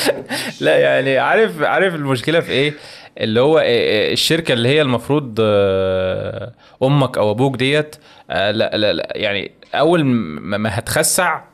[0.60, 2.74] لا يعني عارف عارف المشكلة في إيه؟
[3.18, 7.96] اللي هو إيه- الشركة اللي هي المفروض آه، أمك أو أبوك ديت
[8.30, 11.44] آه، لا لا لا يعني أول ما هتخستع آه،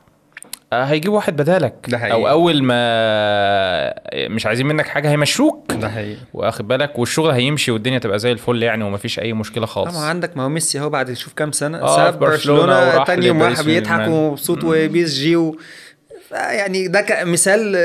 [0.72, 1.74] هيجيب واحد بدالك.
[1.88, 2.12] ده حقيقي.
[2.12, 3.94] أو أول ما
[4.28, 5.72] مش عايزين منك حاجة هيمشوك.
[5.72, 6.16] ده حقيقي.
[6.34, 9.94] واخد بالك؟ والشغل هيمشي والدنيا تبقى زي الفل يعني ومفيش أي مشكلة خالص.
[9.96, 13.42] طبعا عندك ما هو ميسي أهو بعد شوف كام سنة آه، ساب برشلونة تاني يوم
[13.42, 15.56] راح بيضحك ومبسوط و PSG و...
[16.32, 17.76] يعني ده ك- مثال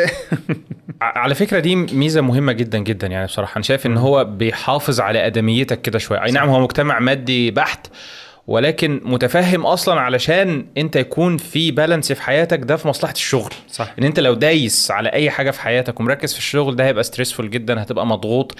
[1.01, 3.55] ع- على فكرة دي ميزة مهمة جدا جدا يعني بصراحة.
[3.55, 6.23] أنا شايف إن هو بيحافظ على أدميتك كده شوية.
[6.23, 7.87] أي نعم هو مجتمع مادي بحت
[8.47, 13.53] ولكن متفهم أصلا علشان أنت يكون في balance في حياتك ده في مصلحة الشغل.
[13.71, 13.93] صح.
[13.99, 17.49] إن أنت لو دايس على أي حاجة في حياتك ومركز في الشغل ده هيبقى stressful
[17.49, 18.55] جدا هتبقى مضغوط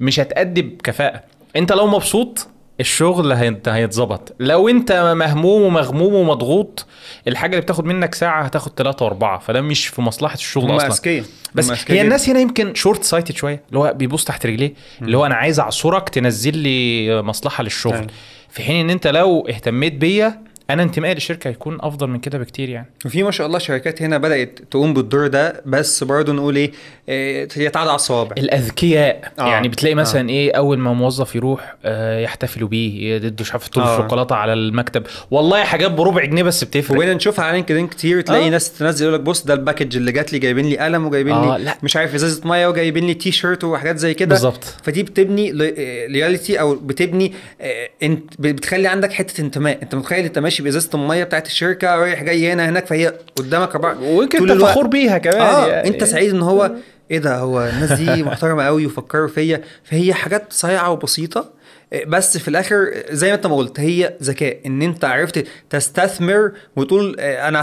[0.00, 1.20] مش هتأدي بكفاءة.
[1.56, 2.48] أنت لو مبسوط
[2.82, 6.86] الشغل هيت- هيتظبط لو انت مهموم ومغموم ومضغوط
[7.28, 11.24] الحاجة اللي بتاخد منك ساعة هتاخد ثلاثة وأربعة فده مش في مصلحة الشغل أصلا أذكياء
[11.54, 12.02] بس أذكياء هي.
[12.02, 15.60] الناس هنا يمكن short sighted شوية اللي هو بيبص تحت رجليه اللي هو أنا عايز
[15.60, 18.06] أعصرك تنزل لي مصلحة للشغل أيوة.
[18.50, 22.68] في حين إن أنت لو اهتميت بيا أنا انتمائي للشركه هيكون أفضل من كده بكتير
[22.68, 22.86] يعني.
[23.06, 26.72] وفي ما شاء الله شركات هنا بدأت تقوم بالدور ده بس برضه نقول إيه
[27.08, 28.34] إيه، هي تعدى على الصوابع.
[28.38, 29.32] الأذكياء.
[29.38, 29.48] آه.
[29.48, 33.96] يعني بتلاقي مثلا إيه أول ما موظف يروح آه، يحتفلوا بيه يدوا طول آه.
[33.96, 35.02] الشوكولاتة على المكتب.
[35.30, 36.96] والله حاجات بربع جنيه بس بتفرق.
[36.96, 38.50] وبقينا نشوفها على LinkedIn كتير تلاقي آه.
[38.50, 41.34] ناس تنزل يقول لك بص ده ال package اللي جات لي جايبين لي قلم وجايبين
[41.34, 41.78] آه، لي لا.
[41.82, 44.28] مش عارف إزازة مية وجايبين لي تي شيرت وحاجات زي كده.
[44.28, 44.64] بالظبط.
[44.82, 45.50] فدي بتبني
[46.06, 49.78] reality أو بتبني آه، انت بتخلي عندك حتة انتماء.
[49.82, 54.00] أنت متخيل انت ماشي بإزازة المية بتاعت الشركة رايح جاي هنا هناك فهي قدامك أربعة
[54.02, 54.72] ويمكن طول انت الوقت.
[54.72, 55.88] فخور بيها كمان آه يعني.
[55.88, 56.70] أنت سعيد إن هو
[57.10, 61.50] إيه ده هو الناس دي محترمة قوي وفكروا فيا فهي حاجات صايعة وبسيطة
[61.92, 65.46] آه، بس في الآخر آه، زي ما أنت ما قلت هي ذكاء إن أنت عرفت
[65.70, 67.60] تستثمر وتقول آه، أنا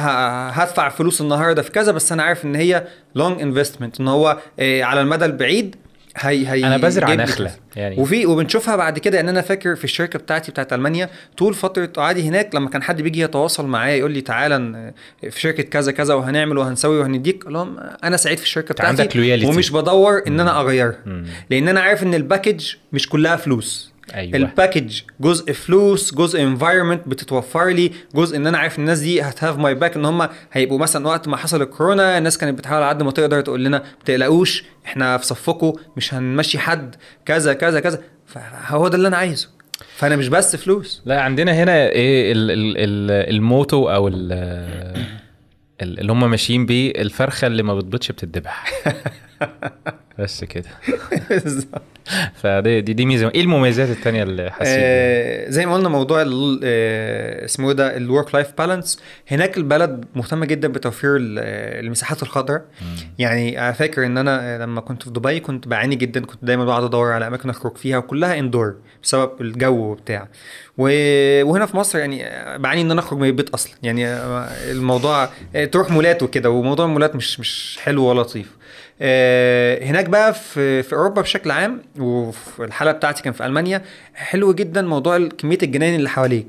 [0.64, 4.84] هدفع فلوس النهارده في كذا بس أنا عارف إن هي long investment إن هو آه،
[4.84, 5.76] على المدى البعيد
[6.20, 7.52] هي هي أنا بزرع نخلة.
[7.76, 11.86] يعني وفي وبنشوفها بعد كده ان أنا فاكر في الشركة بتاعتي بتاعت ألمانيا طول فترة
[11.86, 14.94] قعدي هناك لما كان حد بيجي يتواصل معايا يقول لي تعالى
[15.30, 19.42] في شركة كذا كذا وهنعمل وهنسوي وهنديك أقول لهم أنا سعيد في الشركة عندك بتاعتي
[19.42, 19.46] loyalty.
[19.46, 21.24] ومش بدور إن أنا أغيرها.
[21.50, 24.36] لأن أنا عارف إن ال package مش كلها فلوس أيوه.
[24.36, 29.34] ال package جزء فلوس جزء environment بتتوفر لي جزء إن أنا عارف الناس دي هت
[29.34, 32.90] have my back إن هم هيبقوا مثلا وقت ما حصل الكورونا الناس كانت بتحاول على
[32.90, 36.96] قد ما تقدر تقول لنا ما تقلقوش إحنا في صفكم مش هنمشي حد
[37.26, 38.02] كذا كذا كذا.
[38.26, 39.50] فهو ده اللي أنا عايزه.
[39.96, 41.02] فأنا مش بس فلوس.
[41.06, 44.32] لا عندنا هنا إيه ال ال ال ال motto أو ال
[45.82, 48.66] ال- اللي هم ماشيين بيه الفرخة اللي ما بتبيضش بتتذبح.
[50.20, 50.70] بس كده.
[52.42, 53.32] فدي دي, دي ميزة.
[53.36, 56.22] إيه المميزات التانية اللي حسيت؟ آه زي ما قلنا موضوع
[56.64, 62.24] آه، اسمه إيه ده؟ ال work life balance هناك البلد مهتمة جدا بتوفير آه، المساحات
[62.24, 62.66] الخضراء.
[63.20, 66.26] يعني أنا فاكر إن أنا لما كنت في دبي كنت بعاني جدا.
[66.26, 70.28] كنت دايما بقعد أدور على أماكن أخرج فيها وكلها اندور بسبب الجو وبتاع.
[70.78, 72.24] وهنا في مصر يعني
[72.60, 73.74] بعاني إن أنا أخرج من البيت أصلا.
[73.84, 74.08] يعني
[74.72, 75.30] الموضوع
[75.72, 76.50] تروح مولات وكده.
[76.50, 78.48] وموضوع المولات مش مش حلو ولا لطيف.
[78.48, 78.59] آه،
[79.84, 83.82] هناك بقى في في أوروبا بشكل عام وفي الحالة بتاعتي كان في ألمانيا
[84.14, 86.48] حلو جدا موضوع كمية الجناين اللي حواليك.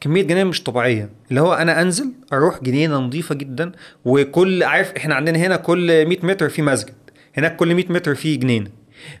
[0.00, 1.10] كمية جناين مش طبيعية.
[1.30, 3.72] اللي هو أنا أنزل أروح جنينة نظيفة جدا
[4.04, 6.94] وكل عارف إحنا عندنا هنا كل 100 متر في مسجد.
[7.36, 8.70] هناك كل 100 متر في جنينة.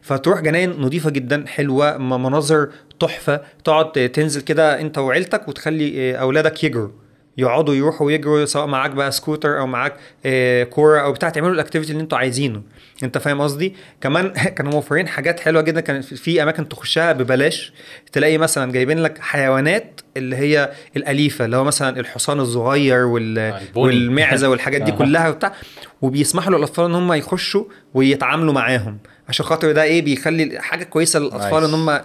[0.02, 2.68] فتروح جناين نظيفة جدا حلوة م- مناظر
[3.00, 3.40] تحفة.
[3.64, 6.90] تقعد تنزل كده أنت وعيلتك وتخلي آه، أولادك يجروا.
[7.38, 9.94] يقعدوا يروحوا ويجروا سواء معاك بقى سكوتر أو معاك
[10.26, 12.62] آه، كورة أو بتاع تعملوا ال activity اللي أنتوا عايزينه
[13.02, 17.72] أنت فاهم قصدي كمان كانوا موفرين حاجات حلوة جدا كان في- أماكن تخشها ببلاش
[18.12, 23.38] تلاقي مثلا جايبين لك حيوانات اللي هي الأليفة اللي هو مثلا الحصان الصغير وال...
[23.38, 23.86] البوني.
[23.96, 24.94] والمعزة والحاجات دي آه.
[24.96, 25.52] كلها وبتاع
[26.02, 27.64] وبيسمحوا للأطفال إن هم يخشوا
[27.94, 31.74] ويتعاملوا معاهم عشان خاطر ده إيه بيخلي حاجة كويسة للأطفال إن.
[31.74, 32.00] هم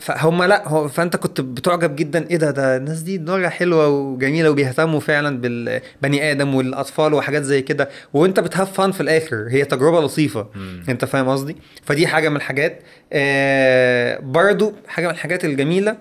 [0.00, 4.50] فهم لا هو فانت كنت بتعجب جدا إيه ده ده الناس دي دماغها حلوة وجميلة
[4.50, 10.00] وبيهتموا فعلا بالبني آدم والأطفال وحاجات زي كده وأنت بتهاف فان في الآخر هي تجربة
[10.00, 10.82] لطيفة مم.
[10.88, 15.96] أنت فاهم قصدي فدي حاجة من الحاجات آه برضو حاجة من الحاجات الجميلة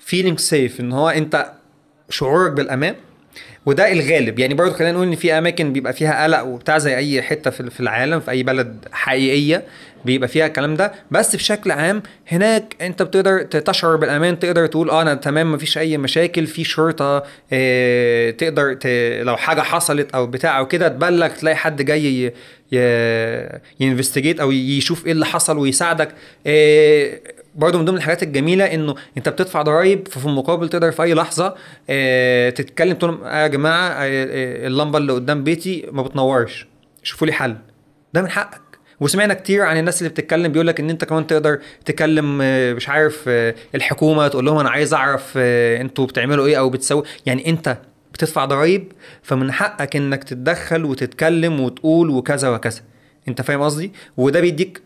[0.00, 1.52] feeling safe إن هو أنت
[2.10, 2.94] شعورك بالأمان
[3.66, 4.38] وده الغالب.
[4.38, 7.80] يعني برضه خلينا نقول إن في أماكن بيبقى فيها قلق وبتاع زي أي حتة في
[7.80, 9.64] العالم في أي بلد حقيقية
[10.04, 10.92] بيبقى فيها الكلام ده.
[11.10, 15.98] بس بشكل عام هناك أنت بتقدر تشعر بالأمان تقدر تقول آه أنا تمام مفيش أي
[15.98, 17.22] مشاكل في شرطة
[17.52, 18.86] آه تقدر ت...
[19.22, 22.32] لو حاجة حصلت أو بتاع أو كده تبلغ تلاقي حد جاي ي...
[22.72, 22.78] ي...
[23.80, 26.08] ينفستيجيت أو يشوف إيه اللي حصل ويساعدك.
[26.46, 27.20] آه
[27.58, 31.54] برضه من ضمن الحاجات الجميلة إنه أنت بتدفع ضرايب ففي المقابل تقدر في أي لحظة
[31.90, 36.66] آه تتكلم تقول لهم، آه يا جماعة آه، آه، اللمبة اللي قدام بيتي ما بتنورش.
[37.02, 37.56] شوفوا لي حل.
[38.14, 38.60] ده من حقك.
[39.00, 42.88] وسمعنا كتير عن الناس اللي بتتكلم بيقول لك إن أنت كمان تقدر تكلم آه، مش
[42.88, 47.50] عارف آه، الحكومة تقول لهم أنا عايز أعرف آه، أنتوا بتعملوا إيه أو بتسوي يعني
[47.50, 47.78] أنت
[48.12, 48.92] بتدفع ضرايب
[49.22, 52.80] فمن حقك إنك تتدخل وتتكلم وتقول وكذا وكذا.
[53.28, 54.82] انت فاهم قصدي؟ وده بيديك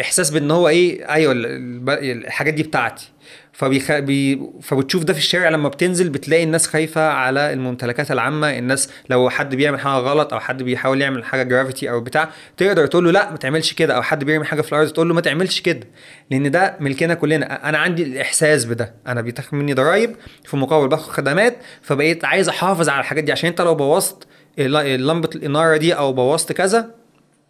[0.00, 3.12] احساس بان هو إيه أيوه الحاجات دي بتاعتي.
[3.52, 3.92] فبيخ...
[3.92, 4.40] بي...
[4.62, 8.58] فبتشوف ده في الشارع لما بتنزل بتلاقي الناس خايفة على الممتلكات العامة.
[8.58, 12.86] الناس لو حد بيعمل حاجة غلط أو حد بيحاول يعمل حاجة جرافيتي أو بتاع تقدر
[12.86, 13.94] تقول له لا ما تعملش كده.
[13.94, 15.86] أو حد بيرمي حاجة في الأرض تقول له ما تعملش كده.
[16.30, 17.68] لأن ده ملكنا كلنا.
[17.68, 18.94] أنا عندي الإحساس بده.
[19.06, 23.32] أنا بيتاخد مني ضرايب في مقابل باخد خدمات فبقيت عايز أحافظ على الحاجات دي.
[23.32, 24.26] عشان أنت لو بوظت
[24.58, 26.99] لمبه الإنارة دي أو بوظت كذا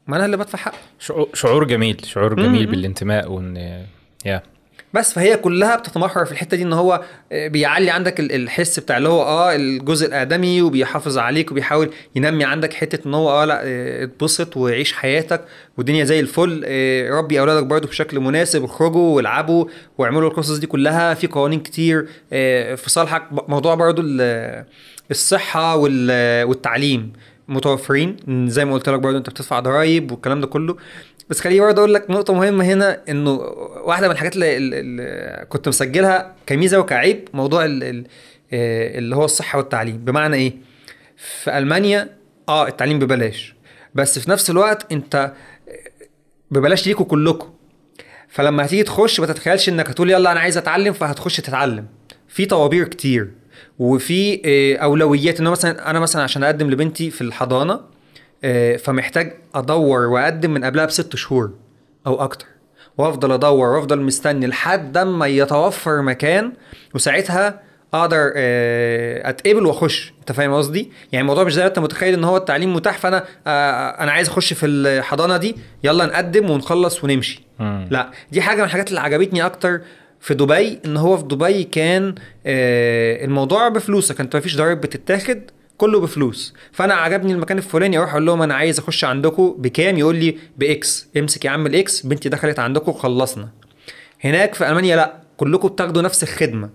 [0.07, 0.75] ما أنا اللي بدفع حق
[1.35, 2.71] شعور- جميل شعور جميل مم.
[2.71, 3.57] بالانتماء وإن
[4.27, 4.43] يا.
[4.95, 7.01] بس فهي كلها بتتمحور في الحتة دي إن هو
[7.33, 12.45] آه، بيعلي عندك ال- الحس بتاع اللي هو آه الجزء الآدمي وبيحافظ عليك وبيحاول ينمي
[12.45, 15.45] عندك حتة إن هو آه لأ آه، اتبسط وعيش حياتك
[15.79, 19.65] والدنيا زي الفل آه، ربي أولادك برضو بشكل مناسب اخرجوا والعبوا
[19.99, 22.07] واعملوا القصص دي كلها في قوانين كتير
[22.77, 24.65] في صالحك موضوع برضو ال-
[25.11, 27.13] الصحة وال- والتعليم.
[27.51, 28.17] متوفرين.
[28.49, 30.77] زي ما قلت لك برضو انت بتدفع ضرايب والكلام ده كله.
[31.31, 33.31] بس خليني برضه أقول لك نقطة مهمة هنا إنه
[33.85, 39.97] واحدة من الحاجات اللي, اللي كنت مسجلها كميزة وكعيب موضوع آه، اللي هو الصحة والتعليم.
[39.97, 40.53] بمعنى إيه؟
[41.17, 42.09] في ألمانيا
[42.49, 43.55] آه التعليم ببلاش.
[43.95, 45.33] بس في نفس الوقت أنت
[46.51, 47.51] ببلاش ليكوا كلكم
[48.29, 51.87] فلما هتيجي تخش ما تتخيلش إنك هتقول يلا أنا عايز أتعلم فهتخش تتعلم.
[52.29, 53.31] في طوابير كتير.
[53.79, 57.81] وفي آه، أولويات انه مثلا أنا مثلا عشان أقدم لبنتي في الحضانة
[58.45, 61.51] آه، فمحتاج أدور وأقدم من قبلها بست شهور
[62.07, 62.47] أو أكتر.
[62.99, 66.53] وأفضل أدور وأفضل مستني لحد أما يتوفر مكان
[66.95, 67.61] وساعتها
[67.95, 70.13] أقدر آه، أتقبل وأخش.
[70.21, 73.25] أنت فاهم قصدي؟ يعني الموضوع مش زي أنت متخيل إن هو التعليم متاح فأنا
[74.03, 77.43] أنا عايز أخش في الحضانة دي يلا نقدم ونخلص ونمشي.
[77.91, 79.81] لا دي حاجة من الحاجات اللي عجبتني أكتر
[80.21, 82.15] في دبي إن هو في دبي كان
[82.47, 85.41] آه الموضوع بفلوسك انت مفيش ضرايب بتتاخد
[85.79, 86.55] كله بفلوس.
[86.73, 90.74] فأنا عجبني المكان الفلاني أروح أقول لهم أنا عايز أخش عندكم بكام؟ يقول لي ب
[90.74, 91.09] X.
[91.17, 93.49] امسك يا عم ال X بنتي دخلت عندكم خلصنا.
[94.21, 96.71] هناك في ألمانيا لأ كلكم بتاخدوا نفس الخدمة.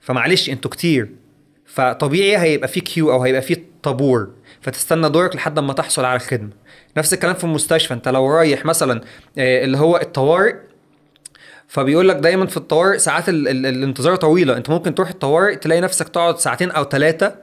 [0.00, 1.08] فمعلش أنتوا كتير.
[1.66, 4.30] فطبيعي هيبقى في queue أو هيبقى في طابور.
[4.60, 6.50] فتستنى دورك لحد ما تحصل على الخدمة.
[6.96, 7.94] نفس الكلام في المستشفى.
[7.94, 9.00] أنت لو رايح مثلا
[9.38, 10.54] آه، اللي هو الطوارئ
[11.68, 14.56] فبيقول لك دايما في الطوارئ ساعات ال ال الانتظار طويلة.
[14.56, 17.34] انت ممكن تروح الطوارئ تلاقي نفسك تقعد ساعتين أو ثلاثة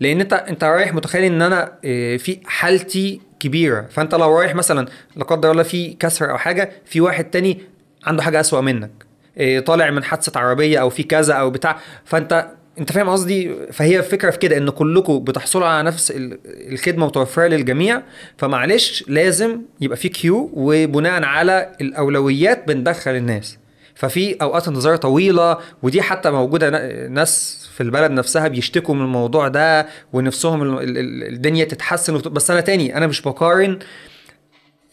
[0.00, 3.86] لأن انت انت رايح متخيل إن أنا آه، في حالتي كبيرة.
[3.90, 7.58] فأنت لو رايح مثلا لا قدر الله في كسر أو حاجة في واحد تاني
[8.04, 8.90] عنده حاجة أسوأ منك
[9.36, 11.78] إيه، طالع من حادثة عربية أو في كذا أو بتاع.
[12.04, 16.38] فانت انت فاهم قصدي؟ فهي الفكرة في كده إن كلكم بتحصلوا على نفس ال-
[16.72, 18.02] الخدمة متوفره للجميع.
[18.38, 23.58] فمعلش لازم يبقى في كيو وبناء على الأولويات بندخل الناس.
[24.02, 29.48] ففي أوقات انتظار طويلة ودي حتى موجودة نا- ناس في البلد نفسها بيشتكوا من الموضوع
[29.48, 33.78] ده ونفسهم ال- ال- ال- الدنيا تتحسن بس أنا تاني أنا مش بقارن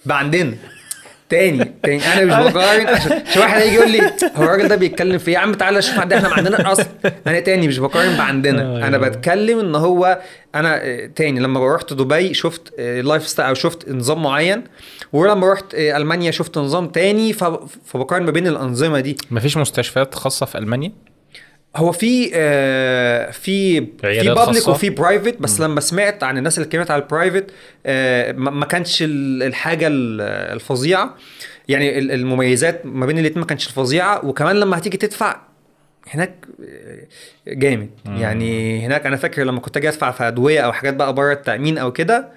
[0.05, 0.53] بعندنا
[1.29, 2.01] تاني تاني.
[2.03, 4.01] أنا مش بقارن عشان عشان واحد هيجي يقول لي
[4.35, 6.85] هو الراجل ده بيتكلم في إيه؟ يا عم تعالى شوف عندنا إحنا ما عندنا أصلا
[7.27, 8.87] أنا تاني مش بقارن بعندنا.
[8.87, 10.19] أنا بتكلم إن هو
[10.55, 11.39] أنا آه، تاني.
[11.39, 14.63] لما رحت دبي شفت آه، life style أو شفت نظام معين.
[15.13, 17.33] ولما رحت آه، ألمانيا شفت نظام تاني.
[17.85, 19.17] فبقارن ما بين الأنظمة دي.
[19.31, 20.91] مفيش مستشفيات خاصة في ألمانيا؟
[21.75, 23.81] هو في آه في
[24.21, 27.45] في public؟ وفي private بس لما سمعت عن الناس اللي اتكلمت على ال private
[27.85, 30.21] آه ما كانش ال- الحاجة ال-
[30.53, 31.15] الفظيعة.
[31.67, 34.25] يعني ال- المميزات ما بين الاتنين ما كانش الفظيعة.
[34.25, 35.41] وكمان لما هتيجي تدفع
[36.07, 36.35] هناك
[36.69, 37.89] آه، جامد.
[38.05, 41.77] يعني هناك أنا فاكر لما كنت أجي أدفع في أدوية أو حاجات بقى بره التأمين
[41.77, 42.27] أو كده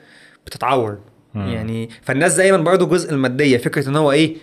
[0.46, 0.98] بتتعور.
[1.34, 4.36] يعني فالناس دايما برضو جزء المادية فكرة إن هو إيه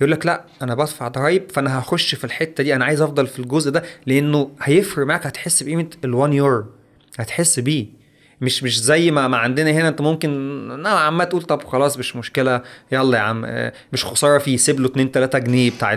[0.00, 3.38] يقول لك لا أنا بدفع ضرايب فأنا هخش في الحتة دي أنا عايز أفضل في
[3.38, 6.64] الجزء ده لأنه هيفرق معاك هتحس بقيمه ال1 يورو
[7.18, 7.86] هتحس بيه.
[8.40, 10.30] مش مش زي ما, ما عندنا هنا أنت ممكن
[10.82, 14.80] نوعا ما تقول طب خلاص مش مشكلة يلا يا عم آه، مش خسارة فيه سيب
[14.80, 15.92] له 2 3 جنيه بتاع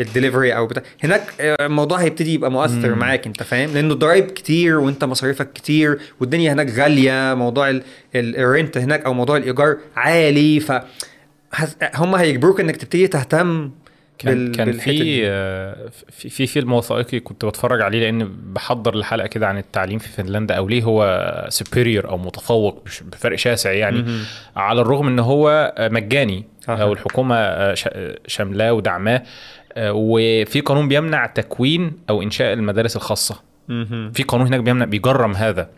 [0.00, 0.82] الدليفري أو بتاع.
[1.04, 5.98] هناك آه، الموضوع هيبتدي يبقى مؤثر معاك أنت فاهم؟ لأنه الضرايب كتير وأنت مصاريفك كتير
[6.20, 7.82] والدنيا هناك غالية موضوع ال-
[8.14, 10.72] ال- ال rent هناك أو موضوع الإيجار عالي ف
[11.94, 13.70] هم هيجبروك إنك تبتدي تهتم
[14.18, 14.72] كان بال- كان.
[14.72, 19.98] في آه، في في فيلم وثائقي كنت بتفرج عليه لأن بحضر لحلقه كده عن التعليم
[19.98, 24.22] في فنلندا أو ليه هو superior أو متفوق بفرق شاسع يعني مهم.
[24.56, 26.76] على الرغم إن هو آه، مجاني أها.
[26.82, 27.88] أو الحكومة آه، ش-
[28.26, 29.22] شاملاه ودعماه
[29.72, 33.48] آه، وفي قانون بيمنع تكوين أو إنشاء المدارس الخاصة.
[34.12, 35.68] في قانون هناك بيمنع بيجرم هذا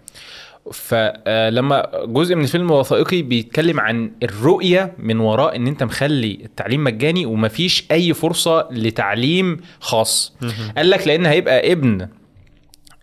[0.73, 7.27] فلما جزء من الفيلم الوثائقي بيتكلم عن الرؤية من وراء إن أنت مخلي التعليم مجاني
[7.27, 10.37] ومفيش أي فرصة لتعليم خاص.
[10.77, 12.09] قال لك لأن هيبقى ابن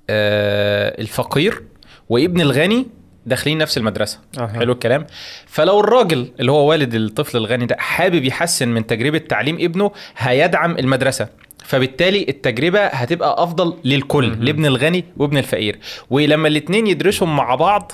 [0.10, 1.64] آه، الفقير
[2.10, 2.88] وابن الغني
[3.28, 4.19] داخلين نفس المدرسة.
[4.39, 4.47] أها.
[4.47, 5.05] حلو الكلام.
[5.47, 10.78] فلو الراجل اللي هو والد الطفل الغني ده حابب يحسن من تجربة تعليم ابنه هيدعم
[10.78, 11.28] المدرسة.
[11.65, 15.80] فبالتالي التجربة هتبقى أفضل للكل لابن الغني وابن الفقير.
[16.09, 17.91] ولما الاتنين يدرسهم مع بعض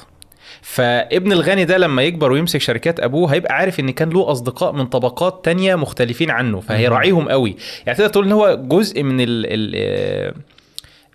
[0.61, 4.85] فابن الغني ده لما يكبر ويمسك شركات أبوه هيبقى عارف إن كان له أصدقاء من
[4.85, 7.55] طبقات تانية مختلفين عنه فهيراعيهم قوي.
[7.85, 10.33] يعني تقدر تقول إن هو جزء من ال ال آه،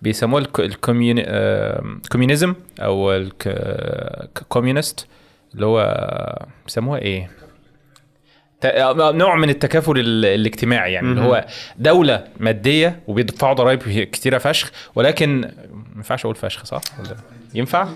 [0.01, 1.83] بيسموه الك- ال communi آه،
[2.79, 5.07] أو ال communist
[5.55, 7.29] اللي هو بيسموها إيه
[9.11, 11.45] نوع من التكافل ال- الاجتماعي يعني اللي هو
[11.77, 15.51] دولة مادية وبيدفعوا ضرائب كتيرة فشخ ولكن ما
[15.95, 16.81] ينفعش أقول فشخ صح؟
[17.55, 17.87] ينفع؟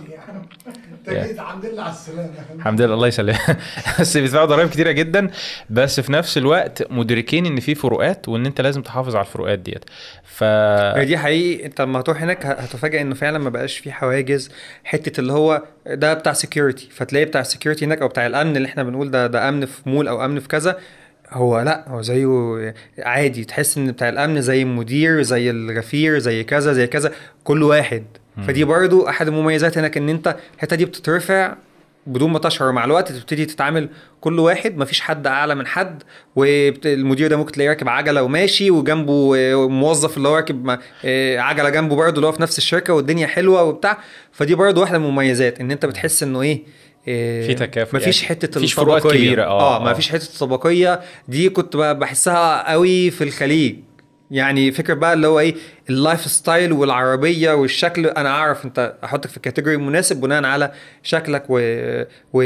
[1.07, 3.57] الحمد لله على السلامه الحمد لله الله يسلمك.
[3.99, 5.29] بس بيدفعوا ضرائب كتيرة جدا.
[5.69, 9.85] بس في نفس الوقت مدركين إن في فروقات وإن أنت لازم تحافظ على الفروقات ديت.
[10.23, 11.65] ف هي دي حقيقي.
[11.65, 14.49] أنت لما هتروح هناك هتفاجئ إنه فعلا ما بقاش في حواجز.
[14.83, 18.67] حتة اللي هو ده بتاع security فتلاقي بتاع ال security هناك أو بتاع الأمن اللي
[18.67, 20.77] إحنا بنقول ده ده أمن في مول أو أمن في كذا.
[21.31, 23.43] هو لأ هو زيه عادي.
[23.45, 27.11] تحس إن بتاع الأمن زي المدير زي الغفير زي كذا زي كذا.
[27.43, 28.03] كل واحد
[28.47, 31.55] فدي برضو أحد المميزات هناك إن أنت الحتة دي بتترفع
[32.07, 33.89] بدون ما تشعر مع الوقت تبتدي تتعامل
[34.21, 36.03] كل واحد مفيش حد أعلى من حد
[36.35, 39.35] والمدير ده ممكن تلاقيه راكب عجلة وماشي وجنبه
[39.67, 43.63] موظف اللي هو راكب آه، عجلة جنبه برضه اللي هو في نفس الشركة والدنيا حلوة
[43.63, 43.97] وبتاع.
[44.31, 46.63] فدي برضه واحدة من المميزات إن أنت بتحس إنه إيه
[47.07, 48.29] آه، في تكافؤ مفيش يعني.
[48.29, 49.09] حتة مفيش الطبقية.
[49.17, 49.91] كبيرة، آه، آه آه.
[49.91, 51.01] مفيش حتة الطبقية.
[51.27, 53.75] دي كنت بحسها قوي في الخليج.
[54.33, 55.55] يعني فكرة بقى اللي هو إيه
[55.89, 58.07] ال life style والعربية والشكل.
[58.07, 60.71] أنا أعرف أنت احطك في ال category المناسب بناء على
[61.03, 61.59] شكلك و,
[62.33, 62.43] و...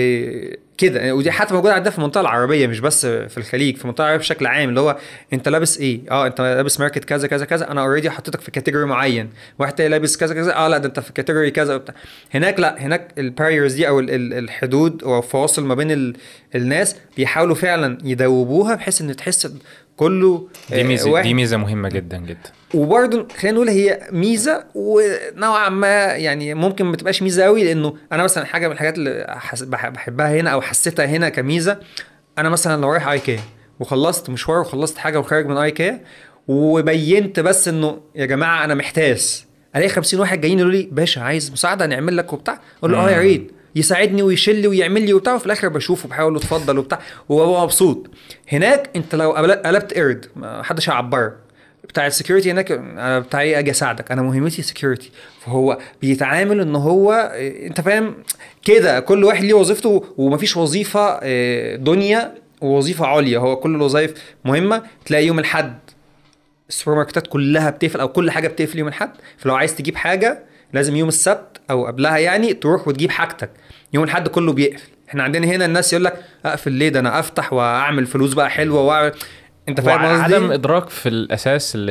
[0.77, 1.15] كده.
[1.15, 3.75] ودي حتى موجودة عندنا في المنطقة العربية مش بس في الخليج.
[3.75, 4.97] في المنطقة العربية بشكل عام اللي هو
[5.33, 7.71] أنت لابس إيه؟ آه أنت لابس ماركة كذا كذا كذا.
[7.71, 9.29] أنا already حطيتك في category معين.
[9.59, 10.55] واحد تاني لابس كذا كذا.
[10.55, 11.95] آه لا ده أنت في category كذا وبتاع.
[12.33, 16.15] هناك لا هناك ال barriers دي أو ال- ال- الحدود أو الفواصل ما بين ال...
[16.55, 19.47] الناس بيحاولوا فعلا يدوبوها بحيث إن تحس
[19.97, 21.23] كله دي آه، ميزة واحد.
[21.27, 22.49] دي ميزة مهمة جدا جدا.
[22.73, 28.23] وبرضه خلينا نقول هي ميزة ونوعا ما يعني ممكن ما تبقاش ميزة قوي لأنه أنا
[28.23, 31.79] مثلا حاجة من الحاجات اللي بحبها هنا أو حسيتها هنا كميزة
[32.37, 33.39] أنا مثلا لو رايح ايكيا
[33.79, 36.01] وخلصت مشوار وخلصت حاجة وخارج من ايكيا
[36.47, 39.45] وبينت بس إنه يا جماعة أنا محتاس
[39.75, 43.09] ألاقي 50 واحد جايين يقولوا لي باشا عايز مساعدة نعمل لك وبتاع؟ أقول له آه
[43.11, 43.51] يا ريت.
[43.77, 46.99] يساعدني ويشيل لي ويعمل لي وبتاع وفي الآخر بشوفه بحاول له اتفضل وبتاع
[47.29, 48.07] وببقى مبسوط.
[48.51, 51.33] هناك انت لو قلبت- قرد ما حدش هيعبرك
[51.83, 55.11] بتاع ال security هناك أنا إيه أجي اساعدك أنا مهمتي security.
[55.45, 57.11] فهو بيتعامل ان هو
[57.65, 58.15] انت فاهم
[58.65, 63.39] كده كل واحد ليه وظيفته ومفيش وظيفة إيه، دنيا ووظيفة عليا.
[63.39, 64.13] هو كل الوظائف
[64.45, 65.77] مهمة تلاقي يوم الأحد
[66.69, 69.09] السوبر ماركتات كلها بتقفل أو كل حاجة بتقفل يوم الأحد.
[69.37, 73.49] فلو عايز تجيب حاجة لازم يوم السبت أو قبلها يعني تروح وتجيب حاجتك.
[73.93, 74.89] يوم الأحد كله بيقفل.
[75.09, 76.13] إحنا عندنا هنا الناس يقول لك
[76.45, 79.11] أقفل ليه؟ ده أنا أفتح وأعمل فلوس بقى حلوة واعمل.
[79.69, 81.85] أنت فاهم قصدي؟ عدم إدراك في الأساس ل...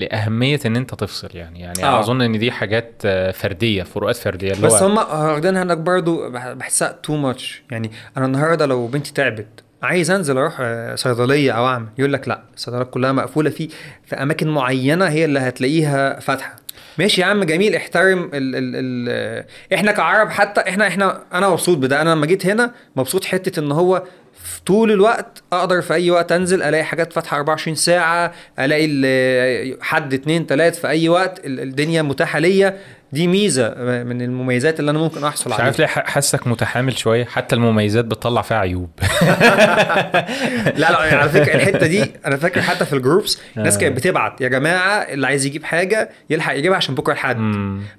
[0.00, 1.60] لأهمية إن أنت تفصل يعني.
[1.60, 2.00] يعني آه.
[2.00, 3.02] أظن إن دي حاجات
[3.34, 4.52] فردية فروقات فردية.
[4.52, 9.12] اللي بس هم واخدينها هناك برضو بح- بحسها تو ماتش يعني أنا النهارده لو بنتي
[9.12, 9.46] تعبت
[9.82, 11.86] عايز انزل أروح آه، صيدلية أو اعمل.
[11.98, 13.68] يقول لك لا الصيدليات كلها مقفولة في
[14.04, 16.56] في اماكن معينة هي اللي هتلاقيها فاتحة.
[16.98, 21.48] ماشي يا عم جميل احترم ال ال ال آه، إحنا كعرب حتى إحنا إحنا أنا
[21.48, 22.00] مبسوط بده.
[22.02, 24.02] أنا لما جيت هنا مبسوط حتة ان هو
[24.44, 29.82] في طول الوقت أقدر في اي وقت انزل الاقي حاجات فاتحة 24 ساعة الاقي ال-
[29.82, 32.78] حد اتنين تلات في اي وقت ال- الدنيا متاحة ليا.
[33.12, 33.74] دي ميزة
[34.04, 35.64] من المميزات اللي أنا ممكن أحصل مش عليها.
[35.64, 37.24] عارف ليه حاسك متحامل شوية.
[37.24, 38.90] حتى المميزات بتطلع فيها عيوب.
[40.76, 43.80] لا لا يعني على فكرة الحتة دي أنا فاكر حتى في الجروبس الناس آه.
[43.80, 47.36] كانت بتبعت يا جماعة اللي عايز يجيب حاجة يلحق يجيبها عشان بكرة الحد.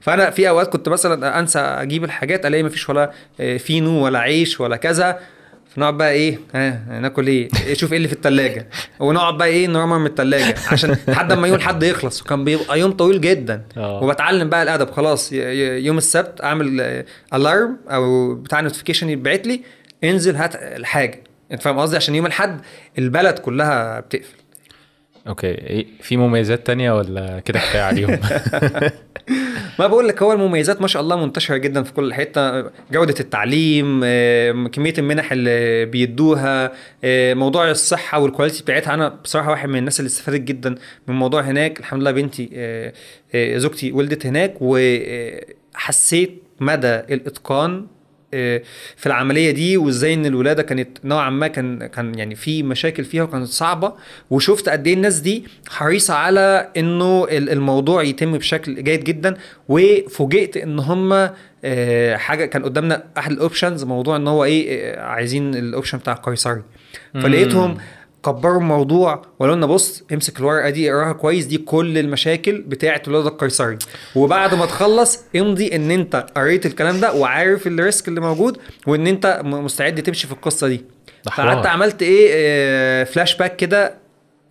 [0.01, 4.60] فأنا في أوقات كنت مثلا أنسى أجيب الحاجات ألاقي مفيش ولا آه، فينو ولا عيش
[4.60, 5.20] ولا كذا.
[5.76, 8.67] فنقعد بقى إيه؟ ها ناكل إيه؟ شوف إيه اللي في التلاجة.
[8.99, 10.55] ونقعد بقى إيه؟ نرمر من التلاجة.
[10.71, 12.21] عشان لحد ما يوم الحد يخلص.
[12.21, 13.63] وكان بيبقى يوم طويل جدا.
[13.78, 14.03] آه.
[14.03, 14.91] وبتعلم بقى الأدب.
[14.91, 16.82] خلاص يوم السبت أعمل
[17.34, 19.61] alarm أو بتاع notification يتبعت لي.
[20.03, 21.23] انزل هات الحاجة.
[21.51, 22.61] أنت فاهم قصدي؟ عشان يوم الحد
[22.97, 24.36] البلد كلها بتقفل.
[25.28, 25.47] okay.
[25.47, 28.19] إيه، في مميزات تانية ولا كده كفاية عليهم؟
[29.80, 32.61] ما بقول لك هو المميزات ما شاء الله منتشرة جدا في كل حتة.
[32.91, 36.71] جودة التعليم آه، كمية المنح اللي بيدوها
[37.03, 38.93] آه، موضوع الصحة والكواليتي بتاعتها.
[38.93, 40.78] أنا بصراحة واحد من الناس اللي استفادت جدا من
[41.09, 41.80] الموضوع هناك.
[41.80, 42.93] الحمد لله بنتي آه،
[43.36, 47.95] آه، زوجتي ولدت هناك وحسيت مدى الإتقان آه،
[48.95, 53.23] في العملية دي وإزاي إن الولادة كانت نوعا ما كان كان يعني في مشاكل فيها
[53.23, 53.93] وكانت صعبة.
[54.30, 59.38] وشفت قد إيه الناس دي حريصة على إنه ال- الموضوع يتم بشكل جيد جدا.
[59.69, 61.30] وفوجئت إن هم
[61.67, 65.97] آه، حاجة كان قدامنا أحد ال options موضوع إن هو إيه آه، عايزين ال option
[65.97, 66.61] بتاع القيصري
[67.13, 67.78] فلقيتهم
[68.26, 73.30] كبروا الموضوع وقالوا لنا بص امسك الورقة دي اقراها كويس دي كل المشاكل بتاعة الولاده
[73.30, 73.78] القيصري.
[74.15, 78.57] وبعد ما تخلص امضي ان انت قريت الكلام ده وعارف ال risk اللي موجود
[78.88, 80.86] وان انت مستعد تمشي في القصة دي.
[81.32, 83.93] فقعدت عملت إيه آه، فلاش باك كده.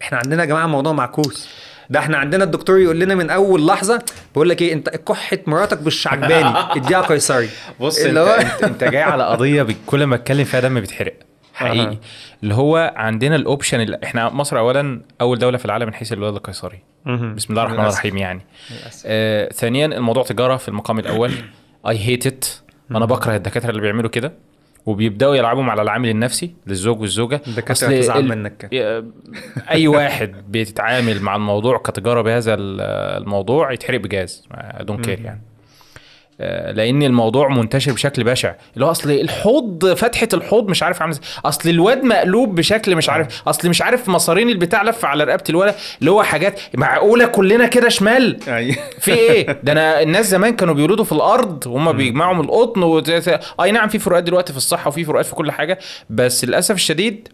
[0.02, 1.48] إحنا عندنا يا جماعة موضوع معكوس.
[1.90, 4.02] ده إحنا عندنا الدكتور يقول لنا من أول لحظة
[4.34, 7.48] بقول لك إيه انت كحة مراتك مش عجباني اديها قيصري.
[7.80, 8.18] بص انت,
[8.62, 11.14] انت, جاي على قضية كل ما اتكلم فيها دم بيتحرق.
[11.54, 11.86] حقيقي.
[11.86, 11.96] أها.
[12.42, 16.12] اللي هو عندنا ال option اللي إحنا مصر اولا أول دولة في العالم من حيث
[16.12, 16.78] الولاده القيصري.
[17.06, 17.80] بسم الله الرحمن.
[17.80, 18.40] الرحيم يعني.
[19.06, 21.30] آه ثانيا الموضوع تجارة في المقام الأول.
[21.88, 22.44] I hate it
[22.90, 24.32] أنا بكره الدكاترة اللي بيعملوا كده.
[24.86, 27.40] وبيبدأوا يلعبوا على العامل النفسي للزوج والزوجة.
[27.46, 28.68] الدكاترة أصل هتزعل ال- منك.
[29.70, 32.80] أي واحد بيتعامل مع الموضوع كتجارة بهذا ال-
[33.22, 34.48] الموضوع يتحرق بجاز.
[34.80, 35.40] دون كير يعني.
[36.38, 38.54] لأن الموضوع منتشر بشكل بشع.
[38.74, 41.24] اللي هو أصل الحوض فتحة الحوض مش عارف عامل إزاي.
[41.44, 45.74] أصل الواد مقلوب بشكل مش عارف أصل مش عارف مصارين البتاع لف على رقبة الولد
[46.00, 48.38] اللي هو حاجات معقولة كلنا كده شمال.
[48.48, 48.76] أيوة.
[49.00, 53.02] في إيه؟ ده أنا الناس زمان كانوا بيولدوا في الأرض وهم بيجمعوا من القطن و...
[53.62, 55.78] أي نعم في فروقات دلوقتي في الصحة وفي فروقات في كل حاجة
[56.10, 57.28] بس للأسف الشديد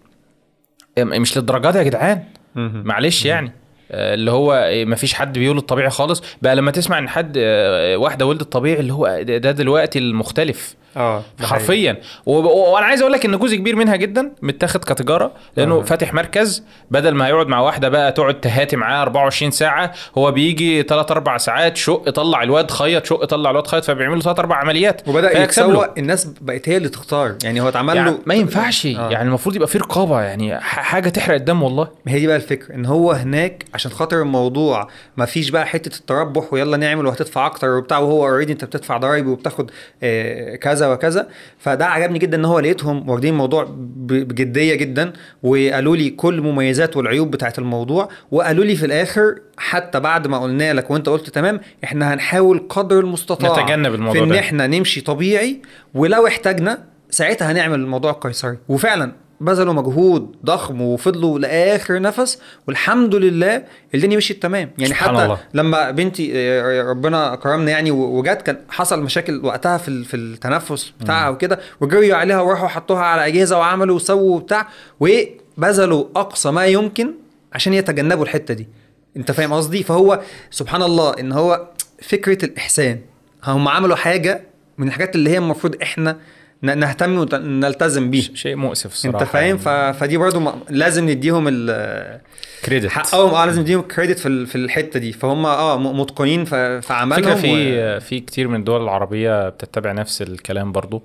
[0.99, 2.23] م- مش للدرجات يا جدعان.
[2.55, 3.47] معلش يعني.
[3.49, 3.60] آه،
[3.91, 6.22] اللي هو ما فيش حد بيولد طبيعي خالص.
[6.43, 10.74] بقى لما تسمع إن حد آه، واحدة ولدت طبيعي اللي هو ده دلوقتي المختلف.
[10.97, 11.22] آه.
[11.43, 15.82] حرفيا وأنا عايز أقول لك إن جزء كبير منها جدا متاخد كتجارة لأنه أها.
[15.82, 20.82] فاتح مركز بدل ما هيقعد مع واحدة بقى تقعد تهاتي معاه 24 ساعة هو بيجي
[20.82, 25.09] 3 4 ساعات شق طلع الواد خيط شق طلع الواد خيط فبيعملوا 3 4 عمليات
[25.09, 25.41] وبدأ له.
[25.41, 29.11] يتسوق الناس بقت هي اللي تختار يعني هو اتعمل يعني له ما ينفعش آه.
[29.11, 32.74] يعني المفروض يبقى في رقابة يعني حاجة تحرق الدم والله ما هي دي بقى الفكرة
[32.74, 37.68] إن هو هناك عشان خاطر الموضوع ما فيش بقى حتة التربح ويلا نعمل وهتدفع أكتر
[37.68, 39.70] وبتاع وهو اوريدي أنت بتدفع ضرايب وبتاخد
[40.03, 41.28] آه، كذا وكذا.
[41.59, 45.12] فده عجبني جدا إن هو لقيتهم واخدين الموضوع بجدية جدا
[45.43, 50.72] وقالوا لي كل المميزات والعيوب بتاعت الموضوع وقالوا لي في الآخر حتى بعد ما قلنا
[50.72, 54.39] لك وأنت قلت تمام إحنا هنحاول قدر المستطاع نتجنب الموضوع في إن ده.
[54.39, 55.62] إحنا نمشي طبيعي
[55.95, 56.78] ولو احتاجنا
[57.11, 62.38] ساعتها هنعمل الموضوع القيصري وفعلا بذلوا مجهود ضخم وفضلوا لآخر نفس
[62.68, 63.62] والحمد لله
[63.95, 64.70] الدنيا مشيت تمام.
[64.78, 65.38] يعني حتى الله.
[65.55, 71.28] لما بنتي آه، ربنا كرمنا يعني وجت كان حصل مشاكل وقتها في في التنفس بتاعها
[71.28, 74.68] وكده وجريوا عليها وراحوا حطوها على أجهزة وعملوا وسووا وبتاع
[75.01, 77.14] وبذلوا أقصى ما يمكن
[77.53, 78.68] عشان يتجنبوا الحتة دي.
[79.16, 80.20] أنت فاهم قصدي؟ فهو
[80.51, 81.68] سبحان الله إن هو
[82.03, 83.01] فكرة الإحسان.
[83.45, 84.43] هم عملوا حاجة
[84.78, 86.16] من الحاجات اللي هي المفروض إحنا
[86.63, 89.69] نهتم ونلتزم بيها شيء مؤسف الصراحه انت فاهم؟ ف...
[89.69, 92.21] فدي برضو م- لازم نديهم ال
[92.64, 93.34] كريدت حقهم.
[93.34, 95.13] آه لازم نديهم كريدت في في الحتة دي.
[95.13, 99.49] فهم آه م- متقنين في, في عملهم فكرة و- في في كتير من الدول العربية
[99.49, 101.03] بتتبع نفس الكلام برضو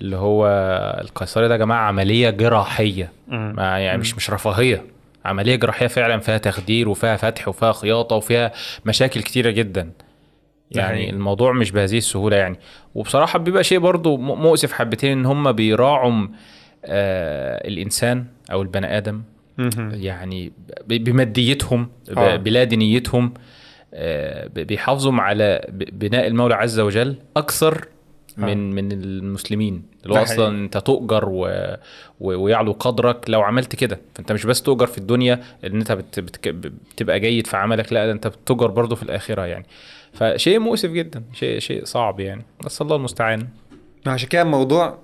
[0.00, 0.46] اللي هو
[1.00, 3.12] القيصري ده يا جماعة عملية جراحية.
[3.28, 3.52] مم.
[3.56, 4.84] ما يعني مش مش رفاهية.
[5.24, 8.52] عملية جراحية فعلا فيها تخدير وفيها فتح وفيها خياطة وفيها
[8.84, 9.90] مشاكل كتيرة جدا.
[10.70, 11.10] يعني حقيقي.
[11.10, 12.58] الموضوع مش بهذه السهولة يعني
[12.94, 16.26] وبصراحة بيبقى شيء برضو مؤسف حبتين إن هم بيراعوا
[16.84, 19.22] آه الإنسان أو البني آدم.
[19.92, 20.52] يعني
[20.88, 22.36] بماديتهم آه.
[22.36, 23.34] بلا دنيتهم
[23.94, 27.88] آه، بيحافظوا على بناء المولى عز وجل أكثر
[28.36, 30.22] من من المسلمين اللي هو.
[30.22, 31.46] أصلا أنت تؤجر و...
[32.20, 32.42] و...
[32.42, 36.20] ويعلو قدرك لو عملت كده فأنت مش بس تؤجر في الدنيا إن أنت بت...
[36.20, 36.48] بت...
[36.48, 39.66] بتبقى جيد في عملك لا أنت بتؤجر برضه في الآخرة يعني
[40.12, 42.44] فشيء مؤسف جدا شيء شيء صعب يعني.
[42.64, 43.46] بس الله المستعان.
[44.06, 44.98] عشان كده الموضوع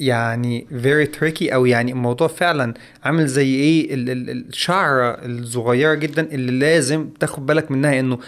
[0.00, 2.74] يعني very tricky أو يعني الموضوع فعلا
[3.04, 8.18] عامل زي إيه ال- ال- الشعرة الصغيرة جدا اللي لازم تاخد بالك منها إنه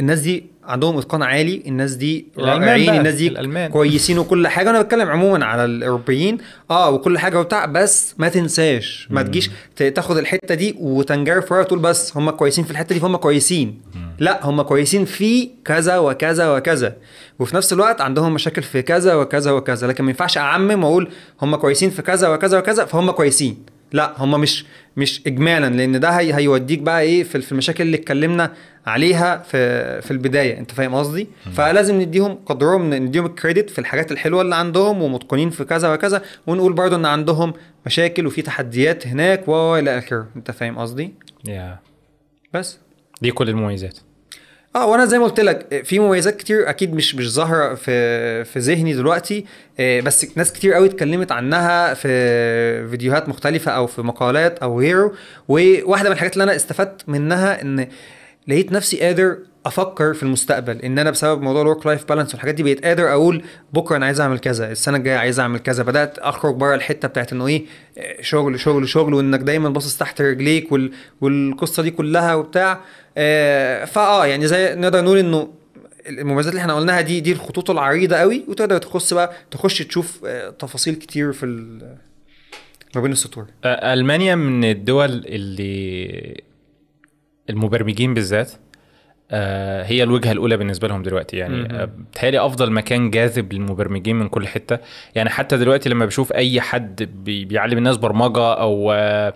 [0.00, 3.70] الناس دي عندهم إتقان عالي الناس دي رائعين الناس دي الألمان.
[3.70, 4.70] كويسين وكل حاجة.
[4.70, 6.38] أنا بتكلم عموما على الأوروبيين
[6.70, 11.78] آه وكل حاجة وبتاع بس ما تنساش ما تجيش تاخد الحتة دي وتنجرف وراها وتقول
[11.78, 13.80] بس هم كويسين في الحتة دي فهم كويسين.
[14.18, 16.96] لا هم كويسين في كذا وكذا وكذا.
[17.38, 19.86] وفي نفس الوقت عندهم مشاكل في كذا وكذا وكذا.
[19.86, 21.10] لكن ما ينفعش أعمم وأقول
[21.42, 23.64] هم كويسين في كذا وكذا وكذا فهم كويسين.
[23.92, 24.64] لا هم مش
[24.96, 25.76] مش اجمالا.
[25.76, 28.52] لأن ده هي هيوديك بقى إيه في في المشاكل اللي اتكلمنا
[28.86, 30.58] عليها في في البداية.
[30.58, 35.64] أنت فاهم قصدي؟ فلازم نديهم قدرهم نديهم الكريدت في الحاجات الحلوة اللي عندهم ومتقنين في
[35.64, 36.22] كذا وكذا.
[36.46, 37.52] ونقول برضو إن عندهم
[37.86, 40.26] مشاكل وفي تحديات هناك والى آخره.
[40.36, 41.14] أنت فاهم قصدي؟
[41.44, 41.78] يا
[42.54, 42.78] بس.
[43.22, 43.98] دي كل المميزات.
[44.78, 48.58] آه وأنا زي ما قلت لك في مميزات كتير أكيد مش مش ظاهرة في في
[48.58, 49.44] ذهني دلوقتي
[49.80, 52.08] آه، بس ناس كتير قوي اتكلمت عنها في
[52.88, 55.12] فيديوهات مختلفة أو في مقالات أو غيره
[55.48, 57.88] وواحدة من الحاجات اللي أنا استفدت منها ان
[58.48, 62.54] لقيت نفسي قادر أفكر في المستقبل إن أنا بسبب موضوع ال work life balance والحاجات
[62.54, 66.18] دي بقيت قادر أقول بكرة أنا عايز أعمل كذا السنة الجاية عايز أعمل كذا بدأت
[66.18, 67.64] أخرج بره الحتة بتاعت إنه إيه
[68.20, 70.92] شغل شغل شغل وإنك دايما باصص تحت رجليك وال...
[71.20, 72.80] والقصة دي كلها وبتاع
[73.16, 75.48] آه، فاه يعني زي نقدر نقول إنه
[76.08, 80.50] المميزات اللي إحنا قلناها دي دي الخطوط العريضة قوي وتقدر تخص بقى تخش تشوف آه،
[80.50, 81.46] تفاصيل كتير في
[82.94, 83.46] ما بين السطور.
[83.64, 86.42] ألمانيا من الدول اللي
[87.50, 88.52] المبرمجين بالذات
[89.82, 91.54] هي الوجهة الأولى بالنسبة لهم دلوقتي يعني.
[91.82, 94.78] آه، بتهيألي أفضل مكان جاذب للمبرمجين من كل حتة
[95.14, 99.34] يعني حتى دلوقتي لما بشوف أي حد بي- بيعلم الناس برمجة أو آه،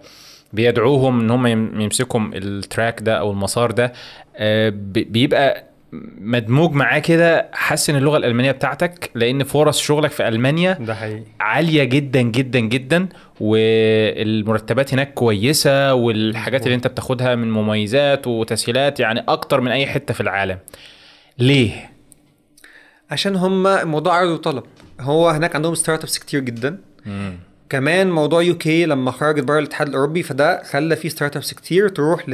[0.53, 3.93] بيدعوهم إن هم يم- يمسكوا ال track ده أو المسار ده
[4.37, 5.65] آه، بي- بيبقى
[6.21, 11.23] مدموج معاه كده حسن اللغة الألمانية بتاعتك لأن فرص شغلك في ألمانيا ده حقيقي.
[11.41, 13.09] عالية جدا جدا جدا
[13.41, 20.15] والمرتبات هناك كويسة والحاجات اللي أنت بتاخدها من مميزات وتسهيلات يعني أكتر من أي حتة
[20.15, 20.59] في العالم.
[21.39, 21.91] ليه؟
[23.11, 24.63] عشان هم موضوع عرض وطلب.
[25.01, 26.79] هو هناك عندهم startups كتير جدا.
[27.73, 32.33] كمان موضوع UK لما خرجت بره الاتحاد الأوروبي فده خلى في startups كتير تروح ل...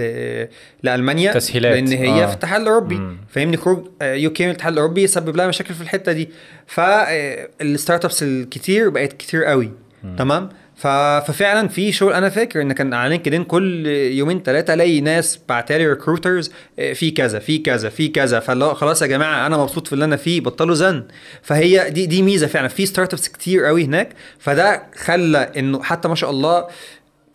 [0.82, 1.72] لألمانيا تسهيلات.
[1.72, 2.26] لأن هي آه.
[2.26, 3.16] في الاتحاد الأوروبي مم.
[3.28, 6.30] فاهمني خروج UK من الاتحاد الأوروبي سبب لها مشاكل في الحتة دي
[6.66, 9.70] فال startups الكتير بقت كتير قوي
[10.18, 10.67] تمام ف...
[10.78, 15.86] ففعلا في شغل أنا فاكر إن كان على LinkedIn كل يومين ثلاثة ألاقي ناس بعتالي
[15.86, 16.50] recruiters
[16.94, 18.40] في كذا في كذا في كذا.
[18.40, 21.04] فاللي خلاص يا جماعة أنا مبسوط في اللي أنا فيه بطلوا زن.
[21.42, 22.68] فهي دي دي ميزة فعلا.
[22.68, 24.08] في startups كتير قوي هناك.
[24.38, 26.66] فده خلى إنه حتى ما شاء الله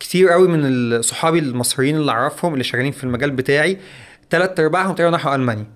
[0.00, 3.78] كتير قوي من صحابي المصريين اللي أعرفهم اللي شغالين في المجال بتاعي
[4.34, 5.66] ثلاث أرباعهم تقريبا راحوا ألمانيا.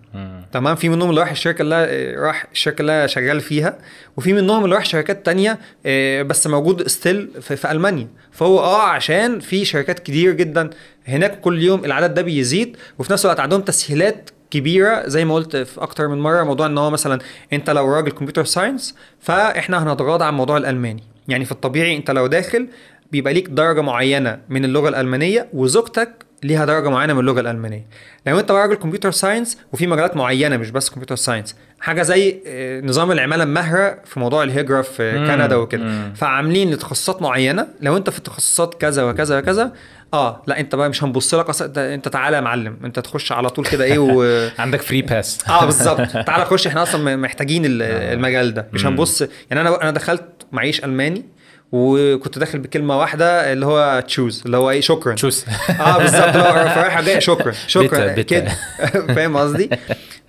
[0.52, 3.78] تمام؟ في منهم اللي راح الشركة اللي راح الشركة اللي شغال فيها
[4.16, 8.09] وفي منهم اللي راح شركات تانية آه، بس موجود still في, في ألمانيا.
[8.32, 10.70] فهو آه عشان في شركات كتير جدا
[11.09, 15.56] هناك كل يوم العدد ده بيزيد وفي نفس الوقت عندهم تسهيلات كبيرة زي ما قلت
[15.56, 17.18] في أكتر من مرة موضوع إن هو مثلا
[17.52, 21.02] أنت لو راجل computer science فإحنا هنتغاضى عن موضوع الألماني.
[21.28, 22.68] يعني في الطبيعي أنت لو داخل
[23.12, 27.86] بيبقى ليك درجة معينة من اللغة الألمانية وزوجتك ليها درجة معينة من اللغة الألمانية.
[28.27, 32.81] لو أنت راجل computer science وفي مجالات معينة مش بس computer science حاجة زي آه،
[32.81, 35.27] نظام العمالة المهرة في موضوع الهجرة في مم.
[35.27, 36.12] كندا وكده.
[36.15, 37.66] فعاملين لتخصصات معينة.
[37.81, 39.73] لو أنت في تخصصات كذا وكذا وكذا
[40.15, 41.48] آه لا أنت بقى مش هنبص لك.
[41.48, 42.77] أصلا انت- تعالى يا معلم.
[42.85, 44.23] أنت تخش على طول كده إيه و...
[44.59, 46.01] عندك free pass آه بالظبط.
[46.27, 48.66] تعالى خش إحنا أصلا محتاجين ال- المجال ده.
[48.73, 48.86] مش.
[48.86, 49.20] هنبص.
[49.20, 51.24] يعني أنا أنا دخلت معيش ألماني.
[51.73, 55.15] وكنت داخل بكلمة واحدة اللي هو Tschüss اللي هو إيه شكرا.
[55.15, 55.44] Tschüss
[55.81, 58.23] آه بالظبط رايحة جاية شكرا شكرا.
[58.23, 58.53] كده
[59.15, 59.70] فاهم قصدي؟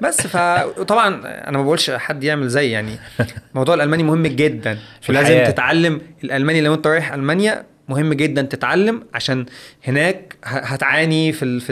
[0.01, 2.91] بس فطبعا أنا ما بقولش حد يعمل زي يعني
[3.55, 4.77] موضوع الألماني مهم جدا.
[5.09, 5.49] الحياة.
[5.51, 9.45] تتعلم الألماني لو أنت رايح ألمانيا مهم جدا تتعلم عشان
[9.83, 11.71] هناك هتعاني في في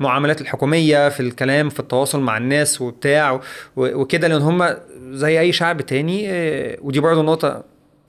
[0.00, 3.40] المعاملات الحكومية في الكلام في التواصل مع الناس وبتاع
[3.76, 4.76] وكده لأن هم
[5.10, 7.64] زي أي شعب تاني آه، ودي برضه نقطة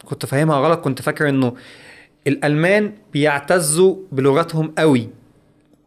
[0.10, 1.54] كنت فاهمها غلط كنت فاكر إنه
[2.28, 5.10] الألمان بيعتزوا بلغتهم قوي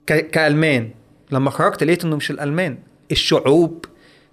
[0.06, 0.90] كألمان.
[1.30, 2.78] لما خرجت لقيت إنه مش الألمان
[3.10, 3.84] الشعوب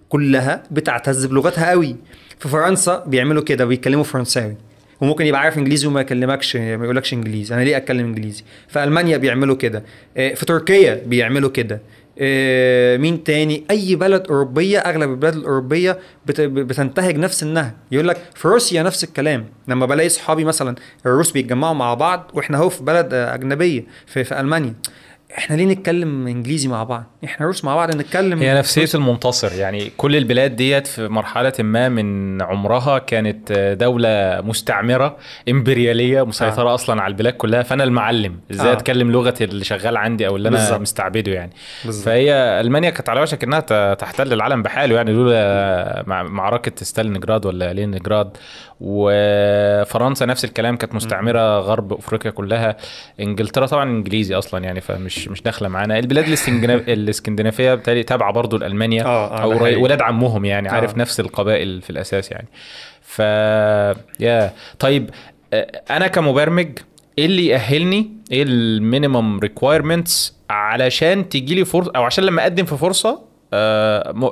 [0.08, 1.96] كلها بتعتز بلغتها قوي.
[2.38, 4.56] في فرنسا بيعملوا كده بيتكلموا فرنساوي.
[5.00, 7.54] وممكن يبقى عارف إنجليزي وما يكلمكش ما يقولكش إنجليزي.
[7.54, 9.84] أنا ليه أتكلم إنجليزي؟ في ألمانيا بيعملوا كده.
[10.16, 11.80] آه، في تركيا بيعملوا كده.
[12.98, 17.72] مين تاني؟ أي بلد أوروبية أغلب البلاد الأوروبية بت- بتنتهج نفس النهج.
[17.92, 19.46] يقول لك في روسيا نفس الكلام.
[19.68, 20.74] لما بلاقي صحابي مثلا
[21.06, 24.74] الروس بيتجمعوا مع بعض وإحنا أهو في بلد آه، أجنبية في, في ألمانيا.
[25.38, 29.90] إحنا ليه نتكلم إنجليزي مع بعض إحنا روس مع بعض نتكلم هي نفسية المنتصر يعني
[29.96, 35.16] كل البلاد ديت في مرحلة ما من عمرها كانت دولة مستعمرة
[35.50, 36.74] إمبريالية مسيطرة آه.
[36.74, 38.72] أصلا على البلاد كلها فأنا المعلم إزاي آه.
[38.72, 40.80] أتكلم لغة اللي شغال عندي أو اللي أنا بالظبط.
[40.80, 41.52] مستعبده يعني
[41.84, 42.04] بالظبط.
[42.04, 47.46] فهي ألمانيا كانت على وشك إنها ت- تحتل العالم بحاله يعني لولا مع- معركة ستالينجراد
[47.46, 48.36] ولا لينجراد
[48.80, 52.76] وفرنسا نفس الكلام كانت مستعمرة غرب أفريقيا كلها.
[53.20, 55.98] إنجلترا طبعا إنجليزي أصلا يعني فمش مش داخلة معانا.
[55.98, 59.82] البلاد الاسكندنا- الإسكندنافية بالتالي تابعة برضو لألمانيا آه، آه، أو.
[59.82, 60.98] ولاد عمهم يعني عارف آه.
[60.98, 62.48] نفس القبائل في الأساس يعني.
[63.02, 63.18] ف
[64.20, 64.52] يا.
[64.78, 65.10] طيب
[65.52, 66.78] آه، أنا كمبرمج
[67.18, 72.64] إيه اللي يأهلني إيه ال minimum requirements علشان تيجي لي فرصة أو عشان لما أقدم
[72.64, 73.29] في فرصة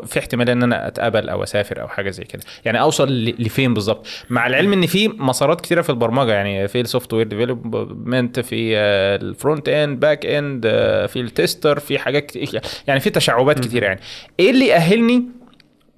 [0.06, 2.42] في احتمال إن أنا اتقبل أو أسافر أو حاجة زي كده.
[2.64, 6.32] يعني أوصل لفين بالظبط؟ مع العلم إن في مسارات كتيرة في البرمجة.
[6.32, 11.78] يعني في ال software development في آه، ال front end back end آه، في التستر
[11.78, 14.00] في حاجات كتير يعني في تشعبات كتير يعني.
[14.40, 15.24] إيه اللي يأهلني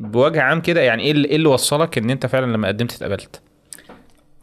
[0.00, 3.40] بوجه عام كده؟ يعني إيه إيه اللي وصلك إن أنت فعلا لما قدمت اتقبلت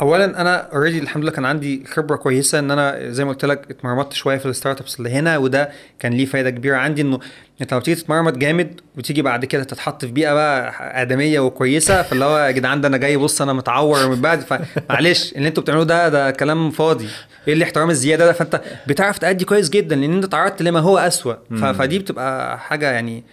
[0.01, 3.65] اولا أنا already الحمد لله كان عندي خبرة كويسة إن أنا زي ما قلت لك
[3.71, 5.69] اتمرمطت شوية في ال startups اللي هنا وده
[5.99, 7.19] كان ليه فايدة كبيرة عندي إنه
[7.61, 12.25] أنت لما تيجي تتمرمط جامد وتيجي بعد كده تتحط في بيئة بقى آدمية وكويسة فاللي
[12.25, 15.85] هو يا جدعان ده أنا جاي بص أنا متعور من بعد فمعلش اللي أنتوا بتعملوه
[15.85, 17.07] ده ده كلام فاضي.
[17.47, 21.33] إيه الاحترام الزيادة ده؟ فأنت بتعرف تأدي كويس جدا لأن أنت تعرضت لما هو أسوأ.
[21.33, 23.23] ف- فدي بتبقى حاجة يعني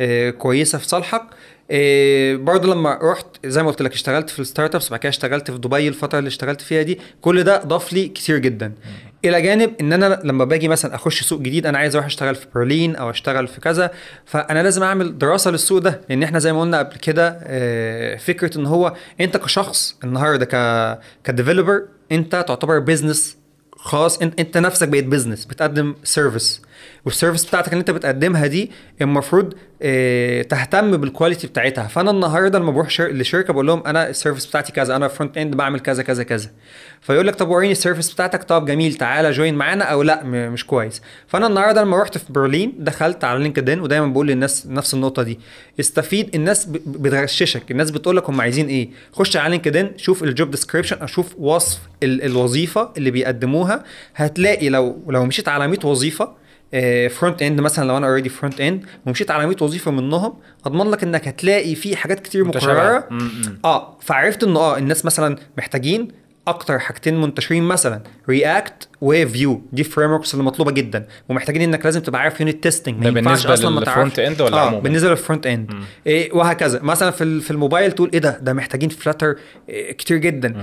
[0.00, 1.22] آه، كويسة في صالحك.
[1.70, 5.50] إيه برضه لما رحت زي ما قلت لك اشتغلت في ال startups بعد كده اشتغلت
[5.50, 8.72] في دبي الفترة اللي اشتغلت فيها دي كل ده ضاف لي كتير جدا.
[9.24, 12.46] إلى جانب إن أنا لما باجي مثلا أخش سوق جديد أنا عايز أروح أشتغل في
[12.54, 13.90] برلين أو أشتغل في كذا
[14.26, 16.00] فأنا لازم أعمل دراسة للسوق ده.
[16.08, 20.98] لأن إحنا زي ما قلنا قبل كده آه، فكرة إن هو أنت كشخص النهارده ك
[21.24, 21.82] ك developer
[22.12, 23.36] أنت تعتبر business
[23.76, 26.62] خلاص انت أنت نفسك بقيت business بتقدم service
[27.04, 28.70] وال service بتاعتك اللي انت بتقدمها دي
[29.02, 31.86] المفروض آه تهتم بال quality بتاعتها.
[31.86, 33.08] فأنا النهارده لما بروح شر...
[33.08, 36.50] لشركة بقول لهم أنا ال service بتاعتي كذا أنا front end بعمل كذا كذا كذا.
[37.00, 40.52] فيقول لك طب وريني ال service بتاعتك طب جميل تعالى join معانا أو لأ م...
[40.52, 41.02] مش كويس.
[41.26, 45.38] فأنا النهارده لما رحت في برلين دخلت على LinkedIn ودايما بقول للناس نفس النقطة دي.
[45.80, 46.72] استفيد الناس ب...
[46.86, 48.88] بتغششك الناس بتقول لك هم عايزين إيه.
[49.12, 52.22] خش على LinkedIn شوف ال job description أو شوف وصف ال...
[52.22, 53.84] الوظيفة اللي بيقدموها.
[54.14, 56.43] هتلاقي لو لو مشيت على 100 وظيفة
[57.08, 60.34] front end مثلا لو أنا already front end ومشيت على 100 وظيفة منهم
[60.66, 62.44] أضمن لك إنك هتلاقي في حاجات كتير.
[62.44, 63.08] مكررة.
[63.64, 66.08] آه فعرفت إنه آه الناس مثلا محتاجين
[66.48, 71.06] أكتر حاجتين منتشرين مثلا React و Vue دي frameworks اللي مطلوبة جدا.
[71.28, 74.82] ومحتاجين إنك لازم تبقى عارف unit testing ده بالنسبة لل front end ولا آه عموما؟
[74.82, 75.70] بالنسبة لل front end
[76.06, 76.80] إيه وهكذا.
[76.82, 79.36] مثلا في في الموبايل تقول إيه ده؟ ده محتاجين Flutter
[79.68, 80.54] إيه كتير جدا.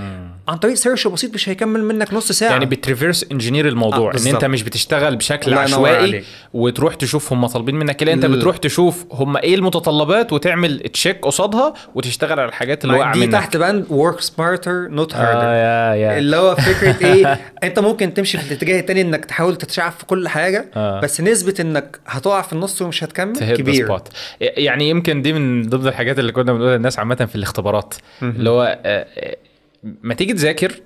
[0.47, 2.51] عن طريق search بسيط مش هيكمل منك نص ساعة.
[2.51, 4.45] يعني بتريفيرس انجينير الموضوع آه، إن أنت.
[4.45, 6.23] مش بتشتغل بشكل عشوائي.
[6.53, 8.26] وتروح تشوف هم طالبين منك إيه أنت.
[8.26, 13.31] بتروح تشوف هم إيه المتطلبات وتعمل check قصادها وتشتغل على الحاجات اللي واقعه دي منك.
[13.31, 18.79] تحت بند work smarter not harder اللي هو فكرة إيه؟ أنت ممكن تمشي في الاتجاه
[18.79, 21.01] التاني إنك تحاول تتشعب في كل حاجة آه.
[21.01, 23.85] بس نسبة إنك هتقع في النص ومش هتكمل كبير.
[23.85, 24.07] spot
[24.41, 27.93] يعني يمكن دي من ضمن الحاجات اللي كنا بنقولها للناس عامة في الاختبارات.
[28.21, 29.37] اللي هو آه، آه،
[29.83, 30.81] ما تيجي تذاكر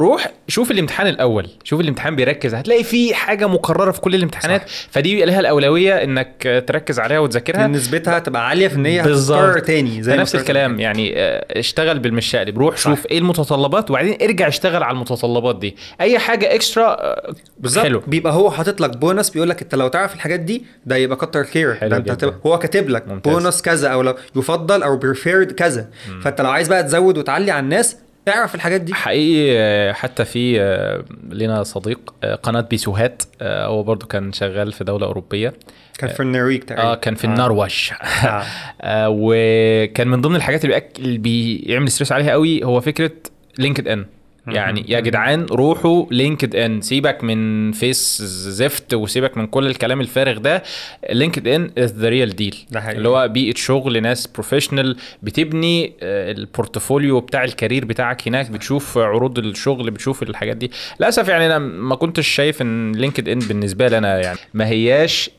[0.00, 4.74] روح شوف الامتحان الأول شوف الامتحان بيركز هتلاقي في حاجة مكرره في كل الامتحانات صح.
[4.90, 9.00] فدي لها الأولوية إنك تركز عليها وتذاكرها نسبتها تبقى عالية في إن هي.
[9.00, 12.90] هتتكرر تاني زي نفس الكلام يعني آه، اشتغل بالمشقلب روح صح.
[12.90, 18.32] شوف إيه المتطلبات وبعدين ارجع اشتغل على المتطلبات دي أي حاجة extra آه، بالظبط بيبقى
[18.32, 21.78] هو حاطط لك بونص بيقول لك أنت لو تعرف الحاجات دي ده يبقى كتر خير
[21.88, 22.10] ده أنت.
[22.10, 23.04] هتبقى هو كاتب لك.
[23.08, 25.88] بونص كذا أو لو يفضل أو preferred كذا
[26.22, 27.96] فأنت لو عايز بقى تزود وتعلي على الناس
[28.28, 34.06] اعرف الحاجات دي؟ حقيقي آه، حتى في آه، لنا صديق آه، قناة بيسوهات هو برضو
[34.06, 35.52] كان شغال في دولة أوروبية.
[35.98, 36.82] كان في النرويج تقريبا.
[36.82, 37.90] آه كان في النرويج.
[38.24, 38.44] آه.
[38.80, 40.64] آه وكان من ضمن الحاجات.
[40.64, 43.12] اللي بيعمل stress عليها قوي هو فكرة
[43.58, 44.06] LinkedIn
[44.46, 50.62] يعني يا جدعان روحوا LinkedIn سيبك من face زفت وسيبك من كل الكلام الفارغ ده.
[51.10, 52.56] LinkedIn is the real deal.
[52.76, 58.50] اللي هو بيئه شغل ناس professional بتبني آه، ال portfolio بتاع ال career بتاعك هناك.
[58.50, 60.70] بتشوف عروض الشغل بتشوف الحاجات دي.
[61.00, 65.30] للأسف يعني أنا ما كنتش شايف إن LinkedIn بالنسبة لي أنا يعني ما هياش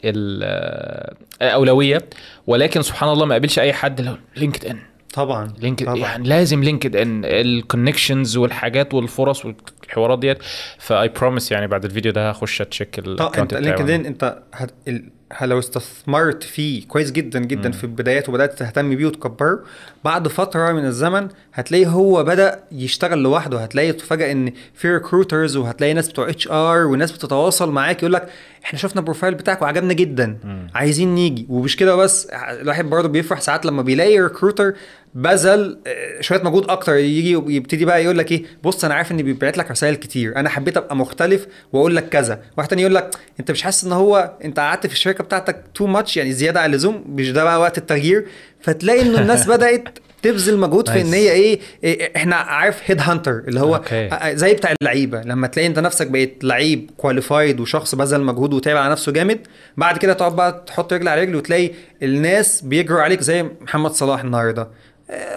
[1.42, 2.00] الاولويه
[2.48, 4.80] ولكن سبحان الله ما قابلش أي حد لو LinkedIn.
[5.14, 5.98] طبعا LinkedIn طبعا.
[5.98, 10.38] يعني لازم LinkedIn ال connections والحاجات والفرص والحوارات ديت.
[10.80, 14.72] ف I promise يعني بعد الفيديو ده هخش أ check طب أنت LinkedIn أنت هت...
[14.88, 15.10] ال...
[15.34, 19.60] ه- لو استثمرت فيه كويس جدا جدا في البدايات وبدأت تهتم بيه وتكبره
[20.04, 23.60] بعد فترة من الزمن هتلاقي هو بدأ يشتغل لوحده.
[23.60, 28.30] هتلاقي تفاجئ إن في recruiters وهتلاقي ناس بتوع HR وناس بتتواصل معاك يقول لك
[28.66, 30.38] إحنا شفنا ال profile بتاعك وعجبنا جدا.
[30.76, 31.46] عايزين نيجي.
[31.50, 34.74] ومش كده بس الواحد برضه بيفرح ساعات لما بيلاقي recruiter
[35.16, 36.96] بذل آه، شوية مجهود أكتر.
[36.96, 40.36] يجي يبتدي بقى يقول لك إيه بص أنا عارف ان بيبعت لك رسائل كتير.
[40.36, 42.42] أنا حبيت أبقى مختلف وأقول لك كذا.
[42.58, 45.88] واحد تاني يقول لك أنت مش حاسس إن هو أنت قعدت في الشركة بتاعتك too
[45.88, 48.26] much يعني زيادة عن اللزوم مش ده بقى وقت التغيير؟
[48.62, 49.90] فتلاقي إنه الناس بدأت
[50.24, 51.14] تبذل مجهود في إن.
[51.14, 54.10] هي إيه, إيه إحنا عارف head hunter اللي هو okay.
[54.36, 58.92] زي بتاع اللعيبة لما تلاقي أنت نفسك بقيت لعيب qualified وشخص بذل مجهود وتابع على
[58.92, 59.40] نفسه جامد
[59.78, 61.72] بعد كده تقعد بقى تحط رجل على رجل وتلاقي
[62.04, 64.68] الناس بيجروا عليك زي محمد صلاح النهارده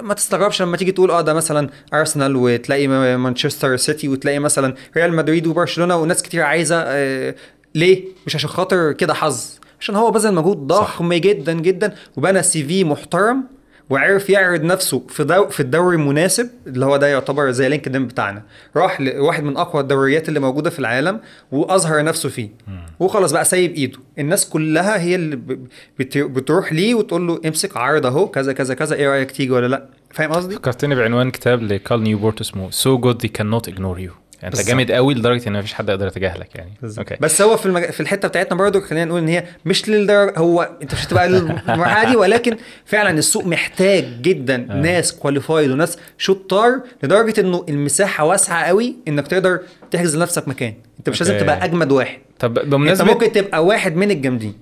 [0.01, 2.87] ما تستغربش لما تيجي تقول آه ده مثلا ارسنال وتلاقي
[3.17, 7.35] مانشستر سيتي وتلاقي مثلا ريال مدريد وبرشلونة وناس كتير عايزة آه،
[7.75, 9.45] ليه مش عشان خاطر كده حظ
[9.81, 13.45] عشان هو بذل مجهود ضخم جدا جدا وبنى CV محترم
[13.91, 18.07] وعرف يعرض نفسه في دو في الدوري المناسب اللي هو ده يعتبر زي لينكد إن
[18.07, 18.43] بتاعنا.
[18.77, 21.21] راح لواحد من أقوى الدوريات اللي موجودة في العالم
[21.53, 22.49] وأظهر نفسه فيه.
[23.01, 23.99] وخلاص بقى سايب إيده.
[24.19, 25.37] الناس كلها هي اللي
[26.17, 29.87] بتروح ليه وتقول له امسك عرض أهو كذا كذا كذا إيه رأيك تيجي ولا لأ؟
[30.11, 34.11] فاهم قصدي؟ فكرتني بعنوان كتاب لكارل نيوبورت اسمه So Good they cannot ignore you
[34.43, 34.69] يعني انت.
[34.69, 36.71] جامد قوي لدرجة ان مفيش حد يقدر يتجاهلك يعني.
[36.99, 37.17] أوكي.
[37.21, 37.85] بس هو في المج...
[37.91, 42.11] في الحتة بتاعتنا برضو خلينا نقول إن هي مش للدرجة هو أنت مش هتبقى المرحله
[42.11, 44.75] دي ولكن فعلا السوق محتاج جدا آه.
[44.75, 49.61] ناس qualified وناس شطار لدرجة إنه المساحة واسعة قوي إنك تقدر
[49.91, 50.75] تحجز لنفسك مكان.
[50.99, 51.45] أنت مش لازم أوكي.
[51.45, 52.19] تبقى أجمد واحد.
[52.39, 54.55] طب أنت بمناسبه ممكن تبقى واحد من الجامدين.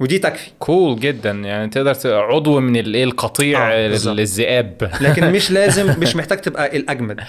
[0.00, 0.50] ودي تكفي.
[0.58, 1.30] cool جدا.
[1.30, 3.86] يعني تقدر ت- عضو من الايه القطيع آه،.
[4.06, 4.90] الذئاب.
[5.00, 7.20] لكن مش لازم مش محتاج تبقى الأجمد.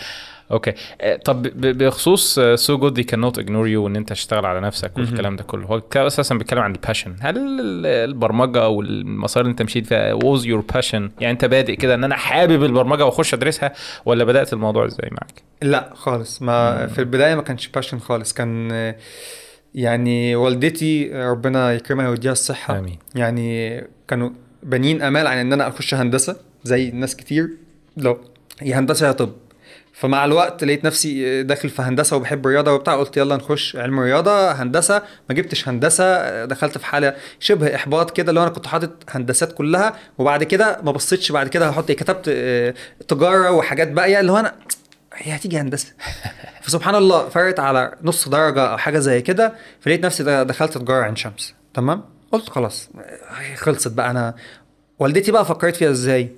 [0.51, 0.73] أوكي.
[1.01, 5.35] آه، طب بخصوص سو جود دي كانوت اجنور يو وإن أنت تشتغل على نفسك والكلام
[5.35, 5.65] ده كله.
[5.65, 10.19] هو أساسا بيتكلم عن ال passion هل ال- البرمجة أو المسار اللي أنت مشيت فيها
[10.19, 13.73] was your passion يعني أنت بادئ كده إن أنا حابب البرمجة وأخش أدرسها
[14.05, 16.41] ولا بدأت الموضوع إزاي معاك؟ لا خالص.
[16.41, 18.33] ما في البداية ما كانش passion خالص.
[18.33, 18.93] كان
[19.75, 22.79] يعني والدتي ربنا يكرمها ويديها الصحة.
[22.79, 22.99] آمين.
[23.15, 24.29] يعني كانوا
[24.63, 27.49] بانيين أمال عن إن أنا أخش هندسة زي ناس كتير.
[27.97, 28.17] لو
[28.61, 29.29] يا هندسة يا طب.
[30.01, 34.51] فمع الوقت لقيت نفسي داخل في هندسة وبحب الرياضة وبتاع قلت يلا نخش علم رياضة
[34.51, 35.01] هندسة.
[35.29, 39.95] ما جبتش هندسة دخلت في حالة شبه إحباط كده اللي أنا كنت حاطط هندسات كلها
[40.17, 42.73] وبعد كده ما بصيتش بعد كده هحط كتبت آه،
[43.07, 44.55] تجارة وحاجات باقيه اللي هو أنا
[45.13, 45.93] هي هتيجي هندسة.
[46.63, 51.15] فسبحان الله فرقت على نص درجة أو حاجة زي كده فلقيت نفسي دخلت تجارة عين
[51.15, 51.53] شمس.
[51.73, 52.89] تمام؟ قلت خلاص.
[53.55, 54.11] خلصت بقى.
[54.11, 54.35] أنا
[54.99, 56.29] والدتي بقى فكرت فيها إزاي؟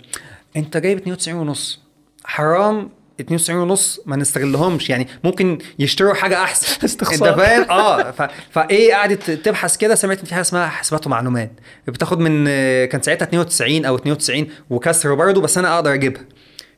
[0.56, 1.80] أنت جايب 92 ونص.
[2.26, 2.90] حرام
[3.22, 4.90] 92 ونص ما نستغلهمش.
[4.90, 6.78] يعني ممكن يشتروا حاجة أحسن.
[6.86, 7.30] استخسار.
[7.30, 8.22] أنت فاهم؟ آه ف...
[8.52, 11.52] فايه قعدت تبحث كده؟ سمعت إن في حاجة اسمها حسابات ومعلومات.
[11.88, 12.46] بتاخد من
[12.86, 16.24] كان ساعتها 92 أو 92 وكسر برضه بس أنا أقدر أجيبها.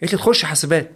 [0.01, 0.91] قالت لي تخش حاسبات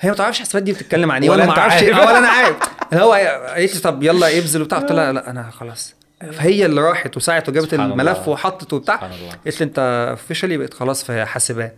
[0.00, 1.84] هي ما تعرفش حاسبات دي بتتكلم عن إيه؟ ولا ولا ما أنت أعرفش.
[1.84, 1.98] عارف.
[2.08, 2.56] ولا أنا عارف.
[2.92, 4.78] اللي هو قالت لي طب يلا ابذل وبتاع.
[4.78, 5.94] قلت لها لا أنا خلاص.
[6.32, 8.28] فهي اللي راحت وسعت وجابت الملف.
[8.28, 8.96] وحطت وبتاع.
[9.44, 9.78] قالت لي أنت
[10.10, 11.76] اوفيشالي بقيت خلاص في حاسبات.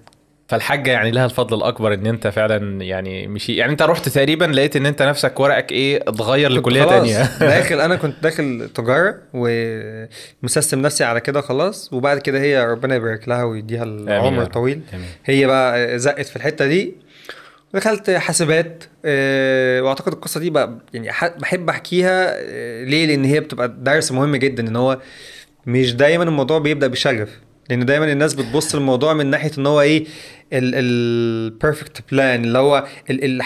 [0.48, 4.76] فالحاجة يعني لها الفضل الأكبر إن أنت فعلا يعني مشي يعني أنت رحت تقريبا لقيت
[4.76, 11.04] إن أنت نفسك ورقك إيه اتغير لكلية تانية داخل أنا كنت داخل تجارة ومسستم نفسي
[11.04, 14.42] على كده خلاص وبعد كده هي ربنا يبارك لها ويديها العمر.
[14.42, 14.80] الطويل.
[15.24, 16.94] هي بقى زقت في الحتة دي
[17.74, 23.74] دخلت حاسبات آه، وأعتقد القصة دي بقى يعني بحب أحكيها آه، ليه لأن هي بتبقى
[23.78, 24.98] درس مهم جدا إن هو
[25.66, 27.28] مش دايما الموضوع بيبدأ بشغف
[27.70, 30.04] لأن دايما الناس بتبص للموضوع من ناحية إن هو إيه
[30.52, 33.42] ال perfect plan اللي هو ال ال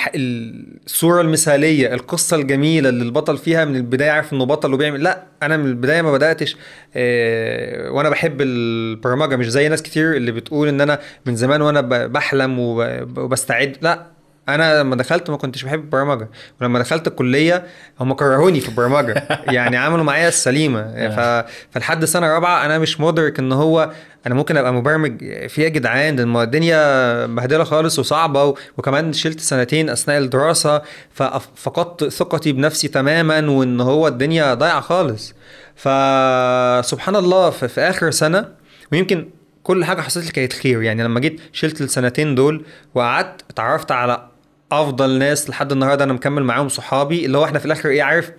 [0.87, 5.03] الصورة المثالية القصة الجميلة اللي البطل فيها من البداية عارف إنه بطل وبيعمل.
[5.03, 6.57] لا أنا من البداية ما بدأتش
[6.97, 11.81] آه وأنا بحب البرمجة مش زي ناس كتير اللي بتقول إن أنا من زمان وأنا
[12.07, 13.77] بحلم وب- وبستعد.
[13.83, 14.07] لا
[14.49, 16.29] أنا لما دخلت ما كنتش بحب البرمجة
[16.61, 17.65] ولما دخلت الكلية
[18.01, 19.25] هم كرهوني في البرمجة
[19.57, 21.09] يعني عملوا معايا السليمة.
[21.09, 21.47] ف...
[21.71, 23.91] فلحد سنة رابعة أنا مش مدرك إن هو
[24.27, 25.19] أنا ممكن أبقى مبرمج
[25.49, 28.55] في يا جدعان الدنيا مبهدلة خالص وصعبة و...
[28.79, 35.35] وكمان شلت سنتين أثناء الدراسة ففقدت ثقتي بنفسي تماما وإن هو الدنيا ضايعة خالص.
[35.75, 38.49] فسبحان الله في, في آخر سنة
[38.93, 39.29] ويمكن
[39.63, 42.65] كل حاجة حصلت لي كانت خير يعني لما جيت شلت السنتين دول
[42.95, 44.30] وقعدت اتعرفت على
[44.73, 48.31] أفضل ناس لحد النهارده أنا مكمل معاهم صحابي اللي هو إحنا في الآخر إيه عارف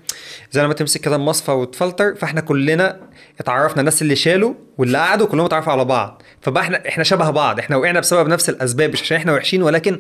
[0.52, 3.00] زي لما تمسك كده المصفى وتفلتر فإحنا كلنا
[3.40, 6.22] اتعرفنا الناس اللي شالوا واللي قعدوا كلهم اتعرفوا على بعض.
[6.42, 9.98] فبقى إحنا إحنا شبه بعض إحنا وقعنا بسبب نفس الأسباب مش عشان إحنا وحشين ولكن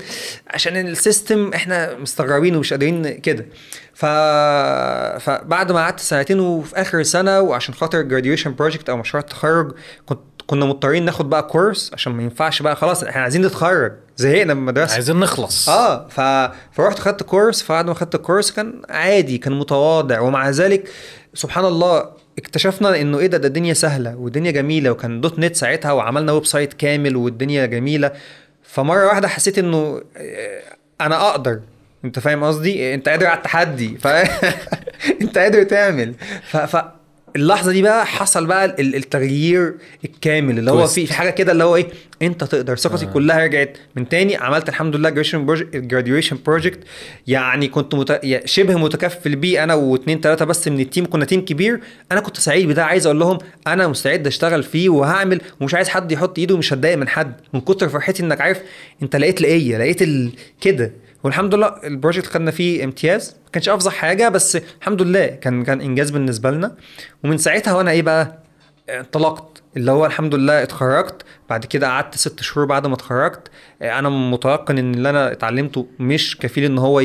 [0.47, 3.45] عشان ال system إحنا مستغربين ومش قادرين كده.
[3.93, 4.05] ف...
[5.25, 9.71] فبعد ما قعدت سنتين وفي آخر سنة وعشان خاطر graduation project أو مشروع التخرج
[10.05, 13.91] كنت كنا مضطرين ناخد بقى course عشان ما ينفعش بقى خلاص إحنا عايزين نتخرج.
[14.21, 14.93] زهقنا من المدرسة.
[14.93, 15.69] عايزين نخلص.
[15.69, 16.19] آه ف...
[16.71, 20.19] فرحت خدت course فبعد ما خدت ال course كان عادي كان متواضع.
[20.19, 20.89] ومع ذلك
[21.33, 22.05] سبحان الله
[22.37, 27.15] اكتشفنا إنه إيه ده ده الدنيا سهلة والدنيا جميلة وكان .NET ساعتها وعملنا website كامل
[27.15, 28.11] والدنيا جميلة.
[28.63, 30.61] فمرة واحدة حسيت إنه آه،
[31.01, 31.59] أنا أقدر.
[32.05, 34.07] أنت فاهم قصدي؟ أنت قادر على التحدي ف...
[35.21, 36.13] أنت قادر تعمل.
[36.43, 36.57] ف...
[36.57, 36.83] ف...
[37.35, 39.73] اللحظة دي بقى حصل بقى ال- التغيير
[40.05, 40.87] الكامل اللي هو.
[40.87, 41.87] في في حاجة كده اللي هو إيه
[42.21, 43.09] أنت تقدر ثقتي آه.
[43.09, 43.77] كلها رجعت.
[43.95, 45.09] من تاني عملت الحمد لله
[45.73, 46.79] graduation project
[47.27, 48.21] يعني كنت مت...
[48.45, 51.05] شبه متكفل بيه أنا واثنين ثلاثة بس من ال team.
[51.05, 51.79] كنا team كبير.
[52.11, 52.85] أنا كنت سعيد بده.
[52.85, 53.37] عايز أقول لهم
[53.67, 57.33] أنا مستعد أشتغل فيه وهعمل ومش عايز حد يحط إيده ومش هتضايق من حد.
[57.53, 58.59] من كتر فرحتي إنك عارف
[59.03, 60.29] أنت لقيت لقيه لقيت ال...
[60.61, 60.91] كده.
[61.23, 65.63] والحمد لله ال project خدنا فيه امتياز ما كانش أفظع حاجة بس الحمد لله كان
[65.63, 66.75] كان إنجاز بالنسبة لنا.
[67.23, 68.37] ومن ساعتها وأنا إيه بقى
[68.89, 71.21] انطلقت اللي هو الحمد لله اتخرجت.
[71.49, 73.47] بعد كده قعدت ست شهور بعد ما اتخرجت.
[73.81, 77.03] آه، أنا متيقن إن اللي أنا اتعلمته مش كفيل إن هو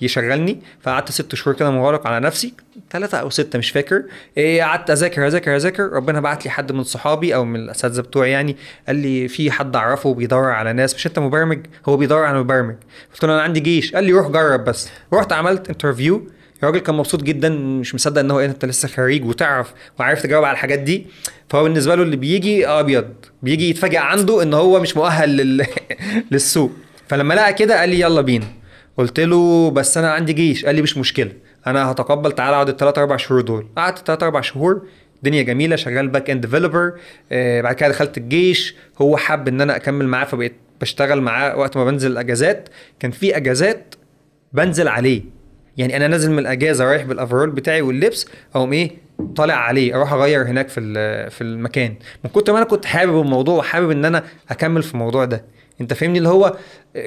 [0.00, 0.62] يشغلني.
[0.80, 2.54] فقعدت ست شهور كده مغلق على نفسي.
[2.90, 4.02] ثلاثة أو ستة مش فاكر.
[4.36, 5.92] إيه، قعدت أذاكر أذاكر أذاكر.
[5.92, 8.56] ربنا بعت لي حد من صحابي أو من الاساتذه بتوعي يعني.
[8.86, 10.94] قال لي في حد أعرفه بيدور على ناس.
[10.94, 12.76] مش أنت مبرمج؟ هو بيدور على مبرمج.
[13.12, 13.94] قلت له أنا عندي جيش.
[13.94, 14.88] قال لي روح جرب بس.
[15.12, 16.26] رحت عملت interview
[16.64, 20.44] الراجل كان مبسوط جدا مش مصدق إن هو إيه، أنت لسه خريج وتعرف وعارف تجاوب
[20.44, 21.06] على الحاجات دي.
[21.48, 23.08] فهو بالنسبة له اللي بيجي أبيض
[23.42, 25.66] بيجي يتفاجئ عنده إن هو مش مؤهل لل...
[26.30, 26.72] للسوق.
[27.08, 28.46] فلما لقى كده قال لي يلا بينا.
[28.96, 30.64] قلت له بس أنا عندي جيش.
[30.64, 31.32] قال لي مش مشكلة
[31.66, 33.66] أنا هتقبل تعالى اقعد الثلاث أربع شهور دول.
[33.76, 34.86] قعدت ثلاث أربع شهور
[35.16, 36.92] الدنيا جميلة شغال back end developer
[37.32, 38.74] آه بعد كده دخلت الجيش.
[38.98, 42.68] هو حب إن أنا أكمل معاه فبقيت بشتغل معاه وقت ما بنزل الأجازات.
[43.00, 43.94] كان في أجازات
[44.52, 45.43] بنزل عليه.
[45.76, 48.90] يعني أنا نازل من الأجازة رايح بالأفرول بتاعي واللبس أقوم إيه
[49.36, 50.80] طالع عليه أروح أغير هناك في
[51.30, 51.94] في المكان.
[52.24, 55.44] من كتر ما أنا كنت حابب الموضوع وحابب إن أنا أكمل في الموضوع ده.
[55.80, 56.56] أنت فاهمني؟ اللي هو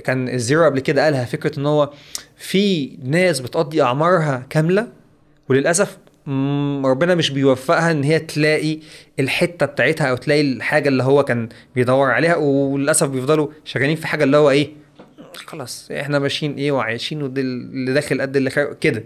[0.03, 1.91] كان الزيرو قبل كده قالها فكرة إن هو
[2.37, 4.87] في ناس بتقضي أعمارها كاملة
[5.49, 5.97] وللأسف
[6.85, 8.79] ربنا مش بيوفقها إن هي تلاقي
[9.19, 14.23] الحتة بتاعتها أو تلاقي الحاجة اللي هو كان بيدور عليها وللأسف بيفضلوا شغالين في حاجة
[14.23, 14.69] اللي هو إيه
[15.45, 19.03] خلاص إحنا ماشيين إيه وعايشين وده اللي داخل قد اللي خارج كده.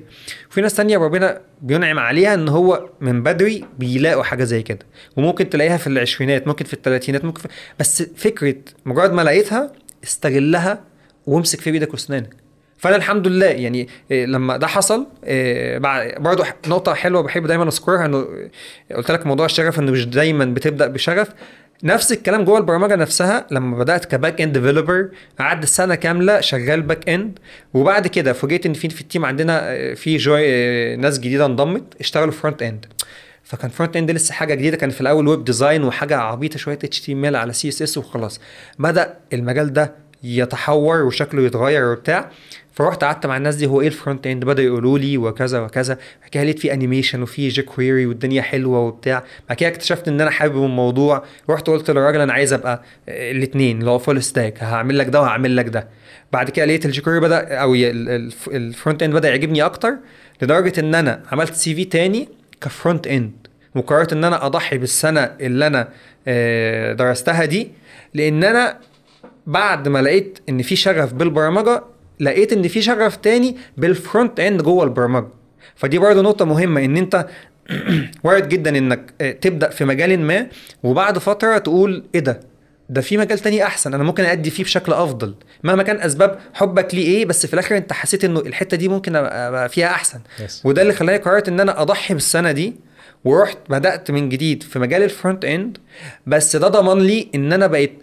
[0.51, 4.79] وفي ناس تانية ربنا بينعم عليها إن هو من بدري بيلاقوا حاجة زي كده.
[5.17, 7.47] وممكن تلاقيها في العشرينات ممكن في الثلاثينات ممكن في...
[7.79, 8.55] بس فكرة
[8.85, 9.71] مجرد ما لقيتها
[10.03, 10.83] استغلها
[11.27, 12.29] وامسك في بايدك واسنانك
[12.77, 15.07] فأنا الحمد لله يعني إيه، لما ده حصل
[15.77, 18.27] بعد برضه نقطة حلوة بحب دايما أذكرها إنه
[18.95, 21.29] قلت لك موضوع الشغف إنه مش دايما بتبدأ بشغف.
[21.83, 25.09] نفس الكلام جوه البرمجة نفسها لما بدأت ك back end developer
[25.39, 27.39] قعدت سنة كاملة شغال back end.
[27.73, 31.45] وبعد كده فوجئت إن في في ال team عندنا آه، في جوي آه، ناس جديدة
[31.45, 32.85] انضمت اشتغلوا front end.
[33.43, 37.35] فكان front end لسه حاجة جديدة كان في الأول web design وحاجة عبيطة شوية HTML
[37.35, 38.39] على CSS وخلاص.
[38.79, 42.30] بدأ المجال ده يتحور وشكله يتغير وبتاع.
[42.73, 45.93] فرحت قعدت مع الناس دي هو إيه ال front end بدأوا يقولوا لي وكذا وكذا.
[46.22, 49.23] بعد كده لقيت في animation وفي jQuery والدنيا حلوة وبتاع.
[49.49, 51.23] بعد كده اكتشفت إن أنا حابب الموضوع.
[51.49, 55.56] رحت قلت للراجل أنا عايز أبقى الاثنين اللي هو full stack هعمل لك ده وهعمل
[55.57, 55.88] لك ده.
[56.34, 57.76] بعد كده لقيت ال jQuery بدأ أو
[58.47, 59.93] ال front end بدأ يعجبني أكتر
[60.41, 62.30] لدرجة إن أنا عملت CV تاني
[62.61, 63.31] ك front end
[63.76, 65.88] وقررت إن أنا أضحي بالسنة اللي أنا
[66.27, 67.72] آه، درستها دي.
[68.14, 68.77] لأن أنا
[69.51, 71.83] بعد ما لقيت إن في شغف بالبرمجة
[72.19, 75.27] لقيت إن في شغف تاني بال front end جوه البرمجة.
[75.75, 77.27] فدي برضه نقطة مهمة إن أنت
[78.23, 80.47] وارد جدا إنك آه، تبدأ في مجال ما
[80.83, 82.39] وبعد فترة تقول إيه ده؟
[82.89, 85.35] ده في مجال تاني أحسن أنا ممكن ادي فيه بشكل أفضل.
[85.63, 89.15] مهما كان أسباب حبك ليه إيه بس في الآخر أنت حسيت إنه الحتة دي ممكن
[89.15, 90.19] أبقى فيها أحسن.
[90.19, 90.65] Yes.
[90.65, 92.75] وده اللي خلاني قررت إن أنا أضحي بالسنة دي
[93.25, 95.77] ورحت بدأت من جديد في مجال ال front end
[96.27, 97.93] بس ده ضمن لي إن أنا بقيت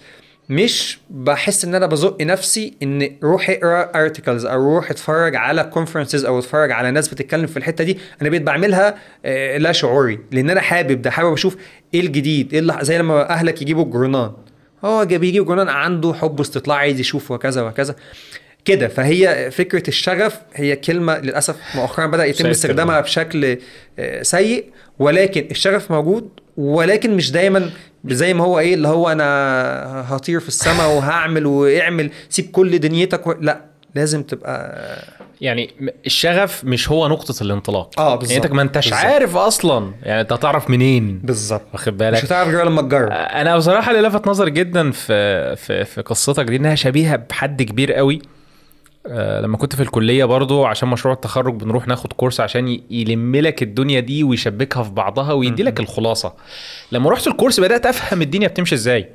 [0.51, 6.25] مش بحس إن أنا بزق نفسي إن روح أقرأ articles أو روح أتفرج على conferences
[6.25, 8.95] أو أتفرج على ناس بتتكلم في الحتة دي أنا بقيت بعملها
[9.25, 10.19] آه، لا شعوري.
[10.33, 11.57] لأن أنا حابب ده حابب أشوف
[11.95, 14.33] إيه الجديد إيه اللي زي لما أهلك يجيبوا الجورنان
[14.85, 17.97] هو جا- بيجيب جورنان عنده حب واستطلاع عايز يشوف وكذا وكذا.
[18.65, 23.59] كده فهي فكرة الشغف هي كلمة للأسف مؤخرا بدأ يتم استخدامها بشكل
[23.99, 24.65] آه، سيء.
[24.99, 27.71] ولكن الشغف موجود ولكن مش دايما
[28.07, 29.25] زي ما هو إيه اللي هو أنا
[30.09, 33.33] هطير في السماء وهعمل واعمل سيب كل دنيتك و...
[33.41, 33.61] لا
[33.95, 34.79] لازم تبقى
[35.41, 35.71] يعني
[36.07, 38.01] الشغف مش هو نقطة الانطلاق.
[38.01, 38.33] آه، بالظبط.
[38.33, 38.93] يعني أنت ما أنتش.
[38.93, 41.63] عارف أصلا يعني أنت هتعرف منين؟ بالظبط.
[41.73, 43.09] واخد مش بالك هتعرف غير لما تجرب.
[43.13, 47.93] أنا بصراحة اللي لفت نظري جدا في في في قصتك دي إنها شبيهة بحد كبير
[47.93, 48.23] قوي.
[49.17, 54.01] لما كنت في الكلية برضو عشان مشروع التخرج بنروح ناخد كورس عشان يلم لك الدنيا
[54.01, 56.35] دي ويشبكها في بعضها ويدي لك الخلاصة.
[56.93, 59.09] لما رحت الكورس بدأت أفهم الدنيا بتمشي إزاي.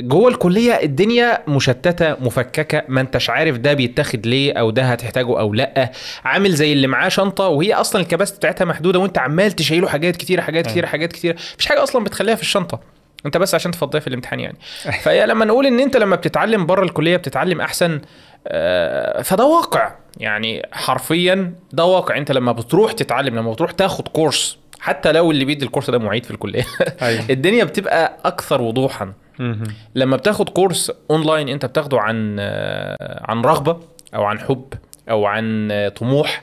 [0.00, 5.54] جوه الكلية الدنيا مشتتة مفككة ما أنتش عارف ده بيتاخد ليه أو ده هتحتاجه أو
[5.54, 5.92] لأ.
[6.24, 10.40] عامل زي اللي معاه شنطة وهي أصلا الكباست بتاعتها محدودة وأنت عمال تشيله حاجات كتيرة
[10.40, 11.34] حاجات كتيرة حاجات كتيرة.
[11.34, 12.80] مفيش حاجة أصلا بتخليها في الشنطة.
[13.26, 14.58] انت بس عشان تفضيها في الامتحان يعني.
[15.02, 18.00] فهي لما نقول إن أنت لما بتتعلم بره الكلية بتتعلم أحسن
[18.46, 19.92] آه، فده واقع.
[20.16, 22.16] يعني حرفيا ده واقع.
[22.16, 26.24] أنت لما بتروح تتعلم لما بتروح تاخد كورس حتى لو اللي بيدي الكورس ده معيد
[26.24, 26.64] في الكلية.
[27.02, 27.24] أيوة.
[27.30, 29.12] الدنيا بتبقى أكثر وضوحا.
[29.94, 33.80] لما بتاخد course online أنت بتاخده عن آه، عن رغبة
[34.14, 34.64] أو عن حب
[35.10, 36.42] أو عن آه، طموح.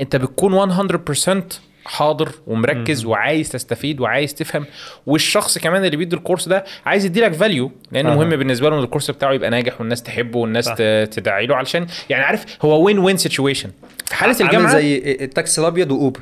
[0.00, 1.42] أنت بتكون 100%
[1.86, 4.64] حاضر ومركز وعايز تستفيد وعايز تفهم
[5.06, 8.06] والشخص كمان اللي بيدي ال course ده عايز يديلك value لأن.
[8.06, 10.64] مهم بالنسبة له إن ال course بتاعه يبقى ناجح والناس تحبه والناس
[11.10, 13.70] تدعي له علشان يعني عارف هو win-win situation
[14.06, 16.20] في حالة الجامعة زي التاكسي الأبيض وأوبر.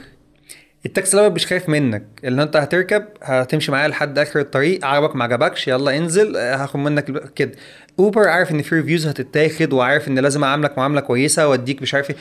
[0.86, 2.04] التاكسي الأبيض مش خايف منك.
[2.24, 7.32] اللي أنت هتركب هتمشي معاه لحد آخر الطريق عجبك ما عجبكش يلا انزل هاخد منك
[7.34, 7.52] كده.
[7.98, 12.10] اوبر عارف إن في reviews هتتاخد وعارف إن لازم أعاملك معاملة كويسة وأديك مش عارف
[12.10, 12.16] إيه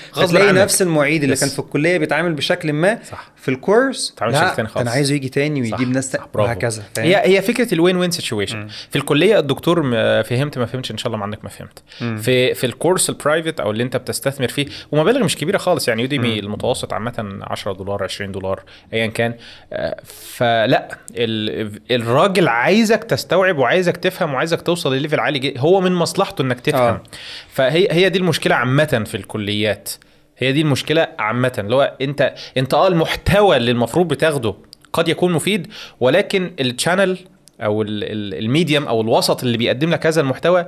[0.50, 0.58] عنك.
[0.62, 1.36] نفس المعيد اللي.
[1.36, 3.32] كان في الكلية بيتعامل بشكل ما صح.
[3.36, 4.78] في ال course لا تاني خالص.
[4.82, 6.26] أنا عايزه يجي تاني ويجيب ناس تاني.
[6.34, 10.98] وهكذا؟ هي هي فكرة الوين وين سيتويشن في الكلية الدكتور م- فهمت ما فهمتش إن
[10.98, 11.84] شاء الله ما عنك ما فهمت
[12.24, 15.88] في في ال course ال private أو اللي أنت بتستثمر فيه ومبالغ مش كبيرة خالص
[15.88, 18.64] يعني يوديمي المتوسط عامة 10 دولار 20 دولار
[18.94, 19.34] ايا كان
[19.74, 25.92] آه، فلا ال- الراجل عايزك تستوعب وعايزك تفهم وعايزك توصل لل level عالي هو من
[25.92, 26.82] مصلحته إنك تفهم.
[26.82, 27.02] آه.
[27.50, 29.90] فهي هي دي المشكلة عامة في الكليات.
[30.38, 34.56] هي دي المشكلة عامة اللي هو أنت أنت آه المحتوى اللي المفروض بتاخده
[34.94, 35.68] قد يكون مفيد
[36.00, 37.18] ولكن ال channel
[37.62, 40.66] أو ال- ال- ال medium أو الوسط اللي بيقدم لك هذا المحتوى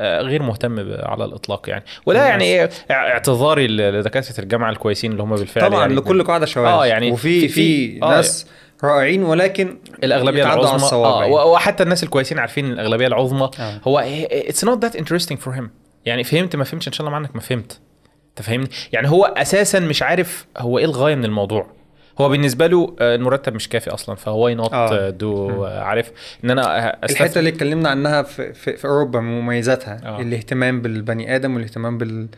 [0.00, 1.84] آه، غير مهتم على الإطلاق يعني.
[2.06, 6.66] وده يعني إيه، اعتذاري لدكاترة الجامعة الكويسين اللي هم بالفعل طبعا يعني لكل قاعدة شواذ
[6.66, 8.46] آه يعني وفي في, آه، ناس
[8.84, 10.98] رائعين ولكن الأغلبية العظمى.
[11.32, 13.80] و- وحتى الناس الكويسين عارفين الأغلبية العظمى آه.
[13.84, 13.98] هو
[14.30, 15.70] it's not that interesting for him
[16.04, 17.80] يعني فهمت ما فهمتش إن شاء الله عنك ما فهمت
[18.28, 21.66] أنت فاهمني يعني هو أساسا مش عارف هو إيه الغاية من الموضوع
[22.20, 25.10] هو بالنسبة له آه، المرتب مش كافي أصلا فهو not آه.
[25.10, 26.10] do عارف
[26.44, 30.20] إن أنا أستث- الحتة اللي اتكلمنا عنها في, في, في أوروبا من مميزاتها آه.
[30.20, 32.28] الاهتمام بالبني آدم والاهتمام بال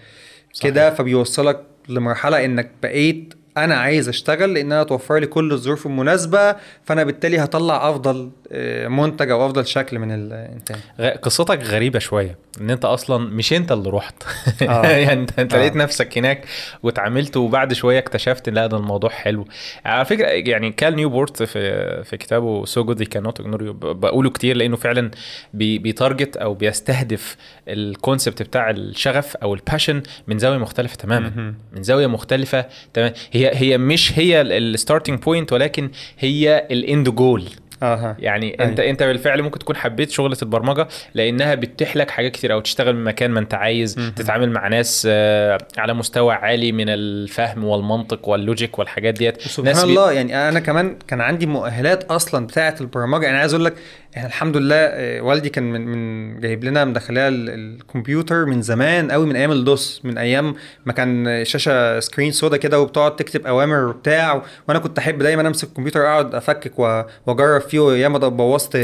[0.61, 3.35] كده فبيوصلك لمرحلة إنك بقيت
[3.65, 8.89] أنا عايز أشتغل لأن أنا توفر لي كل الظروف المناسبة فأنا بالتالي هطلع أفضل آه،
[8.89, 10.79] منتج أو أفضل شكل من الإنتاج.
[11.23, 14.23] قصتك غريبة شوية إن أنت أصلا مش أنت اللي رحت.
[14.63, 14.87] آه.
[15.07, 15.59] يعني أنت, أنت آه.
[15.59, 16.45] لقيت نفسك هناك
[16.83, 19.47] واتعاملت وبعد شوية اكتشفت لا ده الموضوع حلو.
[19.85, 24.77] على فكرة يعني كال نيوبورت في في كتابه سو جود كانوت اجنور بقوله كتير لأنه
[24.77, 25.11] فعلا
[25.55, 27.37] بي بي target أو بيستهدف
[27.69, 31.55] ال concept بتاع الشغف أو ال passion من زاوية مختلفة تماما.
[31.73, 37.09] من زاوية مختلفة تماما هي هي مش هي ال starting point ولكن هي ال end
[37.09, 37.45] goal
[37.83, 38.17] أها.
[38.19, 38.71] يعني أيوة.
[38.71, 42.97] انت انت بالفعل ممكن تكون حبيت شغلة البرمجة لأنها بتتيح لك حاجات كتير أو تشتغل
[42.97, 48.29] من مكان ما أنت عايز تتعامل مع ناس آه، على مستوى عالي من الفهم والمنطق
[48.29, 49.43] وال logic والحاجات ديت.
[49.43, 53.25] سبحان ناس بي- الله يعني أنا كمان كان عندي مؤهلات أصلا بتاعة البرمجة.
[53.25, 53.75] يعني عايز أقول لك
[54.17, 59.11] إحنا الحمد لله آه، والدي كان من, من جايب لنا مدخلها ال- الكمبيوتر من زمان
[59.11, 60.55] قوي من أيام الدوس من أيام
[60.87, 65.69] ما كان شاشة screen سودا كده وبتقعد تكتب أوامر وبتاع وأنا كنت أحب دايما أمسك
[65.69, 66.79] الكمبيوتر أقعد أفكك
[67.27, 68.77] وأجرب فيه ياما بوظت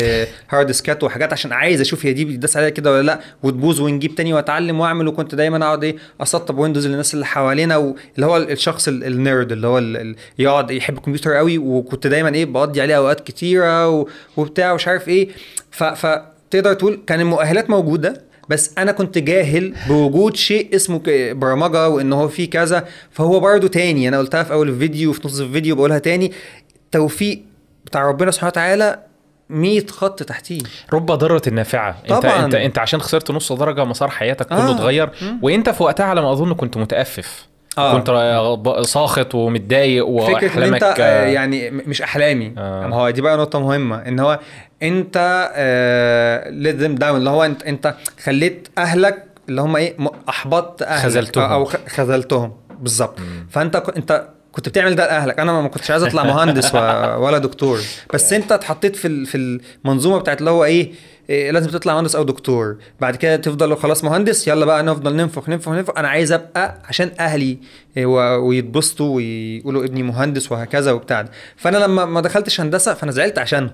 [0.51, 4.15] hard ديسكات وحاجات عشان عايز أشوف هي دي بيداس عليها كده ولا لأ وتبوظ ونجيب
[4.15, 8.89] تاني وأتعلم وأعمل وكنت دايما أقعد إيه أسطب ويندوز للناس اللي حوالينا واللي هو الشخص
[8.89, 9.83] ال- ال nerd اللي هو
[10.39, 13.89] يقعد يحب الكمبيوتر قوي وكنت دايما إيه بقضي عليه أوقات كتيرة
[14.37, 15.16] وبتاع ومش عارف إيه.
[15.71, 21.01] ف فتقدر تقول كان المؤهلات موجودة بس أنا كنت جاهل بوجود شيء اسمه
[21.33, 24.09] برمجة وإن هو في كذا فهو برضو تاني.
[24.09, 26.33] أنا قلتها في أول الفيديو وفي نص الفيديو بقولها تاني.
[26.93, 27.43] توفيق
[27.87, 29.03] بتاع ربنا سبحانه وتعالى
[29.49, 30.61] 100 خط تحتيه.
[30.93, 31.97] رب ضارة النافعة.
[32.11, 32.45] انت طبعاً.
[32.45, 34.75] انت أنت عشان خسرت نص درجة مسار حياتك كله آه.
[34.75, 35.11] اتغير
[35.43, 37.47] وأنت في وقتها على ما أظن كنت متأفف.
[37.79, 37.99] آه.
[37.99, 42.55] كنت ساخط ومتضايق فكرة إن وأحلامك انت آه، يعني مش أحلامي.
[42.59, 42.87] آه.
[42.87, 44.39] ما هو دي بقى نقطة مهمة إن هو
[44.83, 45.17] أنت
[46.51, 49.97] ليت ذيم داون اللي هو أنت أنت خليت أهلك اللي هم إيه
[50.29, 51.45] أحبطت أهلك خذلتهم.
[51.45, 52.53] أو خذلتهم.
[52.81, 53.19] بالظبط.
[53.51, 55.41] فأنت أنت كنت بتعمل ده لأهلك.
[55.41, 57.79] أنا ما كنتش عايز أطلع مهندس ولا دكتور.
[58.15, 60.93] بس أنت اتحطيت في في المنظومة بتاعت اللي هو إيه
[61.31, 62.77] إيه، لازم تطلع مهندس أو دكتور.
[63.01, 65.95] بعد كده تفضل خلاص مهندس يلا بقى نفضل ننفخ ننفخ ننفخ.
[65.99, 67.59] أنا عايز أبقى عشان أهلي
[67.97, 71.31] إيه، ويتبسطوا ويقولوا ابني مهندس وهكذا وبتاع ده.
[71.57, 73.71] فأنا لما ما دخلتش هندسة فأنا زعلت عشانهم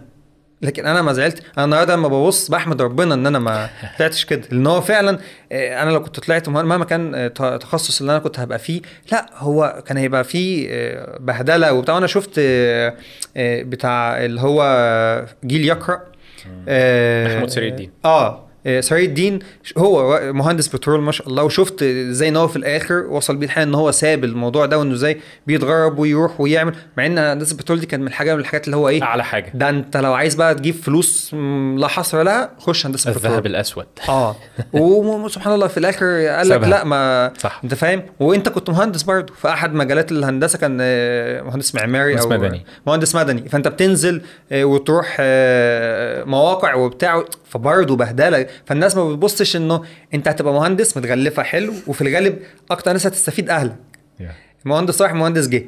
[0.62, 1.42] لكن أنا ما زعلت.
[1.58, 3.68] أنا النهارده لما ببص بحمد ربنا إن أنا ما
[3.98, 4.42] طلعتش كده.
[4.50, 5.18] لأن هو فعلا
[5.52, 8.80] آه، أنا لو كنت طلعت مهما كان التخصص اللي أنا كنت هبقى فيه
[9.12, 11.94] لا هو كان هيبقى فيه آه، بهدلة وبتاع.
[11.94, 12.40] وأنا شفت
[13.38, 15.94] بتاع اللي هو جيل يقرأ.
[15.94, 16.11] آه،
[17.26, 17.90] محمود سري الدين.
[18.04, 19.38] آه آه، سري الدين
[19.78, 23.68] هو مهندس بترول ما شاء الله وشفت إزاي ان هو في الآخر وصل بيه الحال
[23.68, 27.86] إن هو ساب الموضوع ده وإنه إزاي بيتغرب ويروح ويعمل مع إن هندسة البترول دي
[27.86, 30.54] كان من الحاجة من الحاجات اللي هو إيه أعلى حاجة ده أنت لو عايز بقى
[30.54, 31.34] تجيب فلوس
[31.76, 34.36] لا حصر لها خش هندسة الذهب بترول الأسود آه
[34.72, 36.62] وسبحان الله في الآخر قال لك.
[36.62, 37.60] لا ما صح.
[37.64, 42.32] أنت فاهم وأنت كنت مهندس برضه في أحد مجالات الهندسة كان آه، مهندس معماري مهندس
[42.32, 42.64] أو مدني.
[42.86, 44.22] مهندس مدني فأنت بتنزل
[44.52, 45.16] آه، وتروح
[46.26, 48.46] مواقع وبتاع فبرضه بهدلة.
[48.66, 49.82] فالناس ما بتبصش إنه
[50.14, 52.38] أنت هتبقى مهندس متغلفة حلو وفي الغالب
[52.70, 53.76] أكتر ناس هتستفيد أهلك.
[54.64, 55.64] مهندس راح مهندس جه.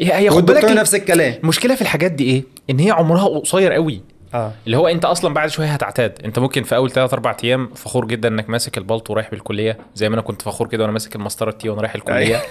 [0.00, 1.34] هي هي خد بالك نفس الكلام.
[1.42, 4.00] المشكلة في الحاجات دي إيه؟ إن هي عمرها قصير قوي.
[4.34, 4.52] آه.
[4.66, 6.18] اللي هو أنت أصلا بعد شوية هتعتاد.
[6.24, 10.08] أنت ممكن في أول 3 4 أيام فخور جدا إنك ماسك البلط ورايح بالكلية زي
[10.08, 12.42] ما أنا كنت فخور كده وأنا ماسك المسطره التي وأنا رايح الكلية.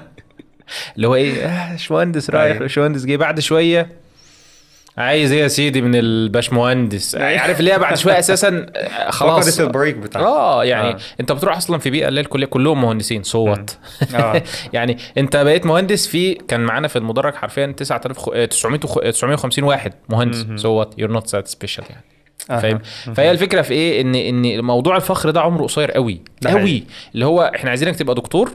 [0.96, 2.58] اللي هو إيه؟ آه، باشمهندس رايح أيوة.
[2.58, 3.16] باشمهندس جه.
[3.16, 3.88] بعد شوية
[4.98, 9.44] عايز إيه يا سيدي من الباشمهندس؟ عارف اللي هي بعد شوية أساسا آه، خلاص.
[9.44, 10.98] فقدت البريك بتاعك؟ آه يعني آه.
[11.20, 13.78] أنت بتروح أصلا في بيئة اللي الكلية كلهم مهندسين صوت
[14.14, 14.42] آه.
[14.72, 18.98] يعني أنت بقيت مهندس في كان معانا في المدرج حرفيا 9000 خ- آه، 900 وخ-
[18.98, 22.04] آه، 950 واحد مهندس صوت يور نوت ذات سبيشال يعني.
[22.62, 22.78] فاهم؟
[23.14, 26.84] فهي الفكرة في إيه؟ إن إن موضوع الفخر ده عمره قصير قوي قوي.
[27.14, 28.50] اللي هو إحنا عايزينك تبقى دكتور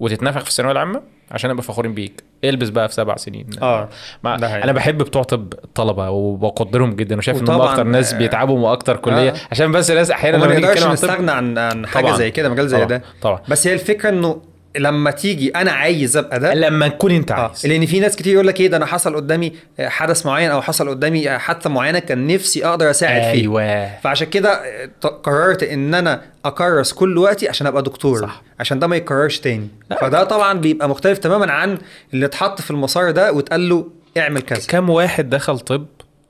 [0.00, 2.22] وتتنافق في الثانوية العامة عشان نبقى فخورين بيك.
[2.44, 3.88] البس بقى في سبع سنين آه
[4.22, 4.34] مع.
[4.34, 8.96] أنا بحب بتوع طب الطلبه وبقدرهم جدا وشايف ان هم أكتر ناس آه، بيتعبوا وأكتر
[8.96, 9.34] كلية آه.
[9.50, 12.16] عشان بس الناس أحيانا نيجي نقدرش نستغنى عن عن حاجة طبعاً.
[12.16, 12.88] زي كده مجال زي طبعاً.
[12.88, 14.40] ده طبعا بس هي الفكرة إنه
[14.76, 17.66] لما تيجي أنا عايز أبقى ده لما تكون أنت آه عايز.
[17.66, 20.88] لأن في ناس كتير يقول لك إيه ده أنا حصل قدامي حدث معين أو حصل
[20.88, 23.30] قدامي حادثة معينة كان نفسي أقدر أساعد فيه.
[23.30, 23.98] أيوه.
[23.98, 28.42] فعشان كده آه، قررت إن أنا أكرس كل وقتي عشان أبقى دكتور صح.
[28.60, 29.68] عشان ده ما يتكررش تاني.
[29.90, 29.96] لا.
[30.00, 31.78] فده طبعا بيبقى مختلف تماما عن
[32.14, 33.86] اللي اتحط في المسار ده واتقال له
[34.18, 34.66] اعمل كذا.
[34.68, 35.86] كم واحد دخل طب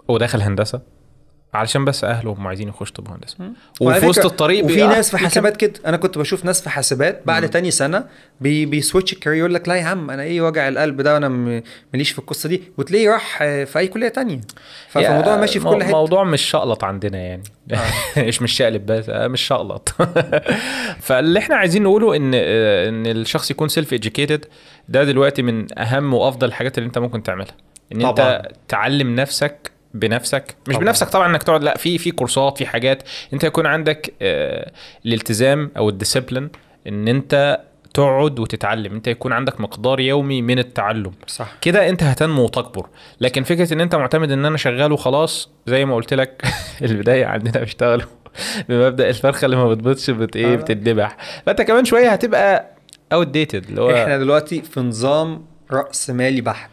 [0.09, 0.94] ودخل هندسة؟
[1.55, 3.37] علشان بس أهله هم عايزين يخشوا طب هندسة.
[3.81, 5.19] وفي وسط الطريق وفي ناس في.
[5.19, 5.73] حاسبات كده.
[5.87, 8.05] أنا كنت بشوف ناس في حاسبات بعد تاني سنة
[8.41, 11.15] بي بي switch ال career يقول لك لا يا عم أنا إيه وجع القلب ده
[11.15, 11.29] وأنا
[11.93, 12.63] ماليش في القصة دي.
[12.79, 14.41] وتلاقيه راح آه، في أي كلية تانية.
[14.89, 15.93] فالموضوع ماشي في كل حتة.
[15.93, 17.43] موضوع مش شقلط عندنا يعني.
[18.29, 19.89] مش مش شقلب بس آه، مش شقلط.
[21.07, 24.45] فاللي إحنا عايزين نقوله إن آه، إن الشخص يكون self-educated
[24.89, 27.55] ده دلوقتي من أهم وأفضل الحاجات اللي أنت ممكن تعملها.
[27.93, 28.37] إن طبعاً.
[28.37, 30.55] انت تعلم نفسك بنفسك.
[30.69, 30.85] مش طبعاً.
[30.87, 33.03] بنفسك طبعا إنك تقعد لا في في كورسات في حاجات.
[33.33, 34.73] أنت يكون عندك آه،
[35.07, 36.49] الالتزام أو الديسيبلين
[36.89, 37.61] إن أنت
[37.95, 38.93] تقعد وتتعلم.
[38.95, 41.13] أنت يكون عندك مقدار يومي من التعلم.
[41.27, 41.53] صح.
[41.61, 42.87] كده أنت هتنمو وتكبر.
[43.21, 46.43] لكن فكرة إن أنت معتمد إن أنا شغال وخلاص زي ما قلت لك
[46.83, 48.07] البداية عندنا بيشتغلوا
[48.69, 50.57] بمبدأ الفرخة اللي ما بتبيضش بت إيه آه.
[50.57, 51.17] بتتذبح.
[51.47, 52.71] فأنت كمان شوية هتبقى
[53.13, 56.71] outdated اللي هو إحنا دلوقتي في نظام رأس مالي بحت.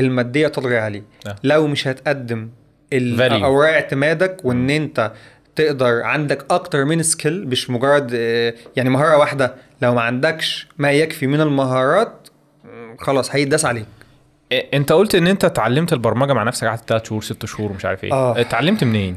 [0.00, 1.36] المادية تطغي عليه آه.
[1.44, 2.48] لو مش هتقدم.
[2.92, 5.12] اوراق اعتمادك وإن أنت
[5.56, 10.92] تقدر عندك أكتر من skill مش مجرد آه، يعني مهارة واحدة لو ما عندكش ما
[10.92, 12.28] يكفي من المهارات
[12.98, 13.86] خلاص هيتداس عليك
[14.74, 18.04] أنت قلت إن أنت اتعلمت البرمجة مع نفسك قعدت 3 شهور 6 شهور مش عارف
[18.04, 18.40] إيه آه.
[18.40, 19.16] اتعلمت منين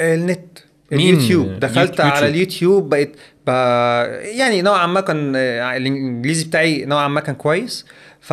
[0.00, 0.58] النت
[0.92, 2.06] مين؟ اليوتيوب دخلت يوتيوب.
[2.12, 3.16] على اليوتيوب بقيت
[3.46, 3.48] ب...
[4.38, 7.86] يعني نوعا ما كان آه، الإنجليزي بتاعي نوعا ما كان كويس
[8.22, 8.32] ف...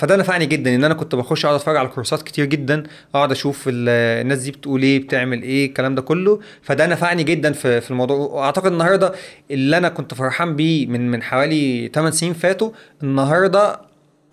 [0.00, 2.82] فده نفعني جدا ان أنا كنت بخش اقعد اتفرج على كورسات كتير جدا
[3.14, 3.88] اقعد أشوف ال-
[4.22, 6.40] الناس دي بتقول إيه بتعمل إيه الكلام ده كله.
[6.62, 8.16] فده نفعني جدا في في الموضوع.
[8.16, 9.12] واعتقد النهارده
[9.50, 12.70] اللي أنا كنت فرحان بيه من من حوالي 8 سنين فاتوا
[13.02, 13.80] النهارده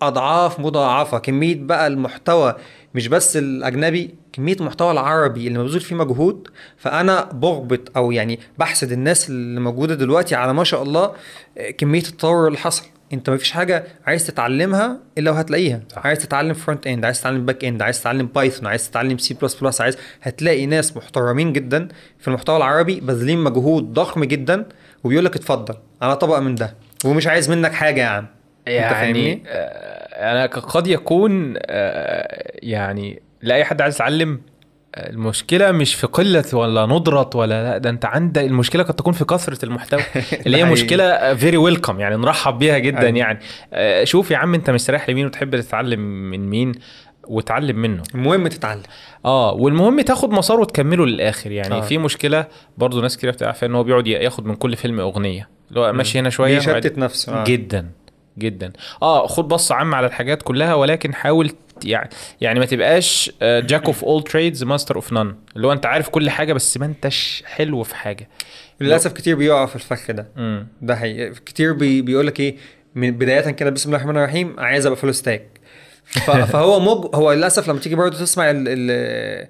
[0.02, 1.18] اضعاف مضاعفة.
[1.18, 2.54] كمية بقى المحتوى
[2.94, 6.48] مش بس الأجنبي كمية المحتوى العربي اللي مبذول فيه مجهود.
[6.76, 11.12] فأنا بغبط أو يعني بحسد الناس اللي موجودة دلوقتي على ما شاء الله
[11.78, 12.82] كمية التطور اللي حصل.
[13.12, 16.06] انت مفيش حاجة عايز تتعلمها إلا وهتلاقيها صح.
[16.06, 19.54] عايز تتعلم front end عايز تتعلم back end عايز تتعلم بايثون عايز تتعلم C plus
[19.54, 21.88] plus عايز هتلاقي ناس محترمين جدا
[22.18, 24.64] في المحتوى العربي باذلين مجهود ضخم جدا
[25.04, 26.74] وبيقول لك اتفضل أنا طبق من ده
[27.04, 28.26] ومش عايز منك حاجة يا عم
[28.68, 34.40] أنت فاهمني؟ يعني آه، أنا قد يكون آه، يعني لأي حد عايز يتعلم
[34.96, 39.24] المشكلة مش في قلة ولا ندرة ولا لا ده انت عندك المشكلة قد تكون في
[39.24, 40.00] كثرة المحتوى.
[40.46, 40.64] اللي هي.
[40.64, 43.18] مشكلة فيري ويلكم يعني نرحب بيها جدا أيوة.
[43.18, 43.38] يعني.
[43.72, 46.00] آه، شوف يا عم انت مستريح لمين وتحب تتعلم
[46.30, 46.72] من مين
[47.28, 48.02] وتعلم منه.
[48.14, 48.82] المهم تتعلم.
[49.24, 51.74] آه والمهم تاخد مسار وتكمله للآخر يعني.
[51.74, 51.80] آه.
[51.80, 52.46] في مشكلة
[52.78, 55.48] برضو ناس كتير بتعرف إن هو بيقعد ياخد من كل فيلم أغنية.
[55.68, 57.32] اللي هو ماشي هنا شوية بيشتت نفسه.
[57.40, 57.44] آه.
[57.44, 57.90] جدا
[58.38, 58.72] جدا.
[59.02, 61.50] آه خد بص عام على الحاجات كلها ولكن حاول
[61.84, 66.08] يعني يعني ما تبقاش jack of all trades master of none اللي هو انت عارف
[66.08, 68.28] كل حاجة بس ما انتش حلو في حاجة.
[68.80, 70.28] للأسف كتير بيقع في الفخ ده.
[70.38, 71.30] امم ده حقيقي.
[71.46, 72.56] كتير بي بيقول لك إيه
[72.94, 75.46] من بداية كده بسم الله الرحمن الرحيم عايز أبقى full stack
[76.52, 79.46] فهو مج هو للأسف لما تيجي برضه تسمع ال ال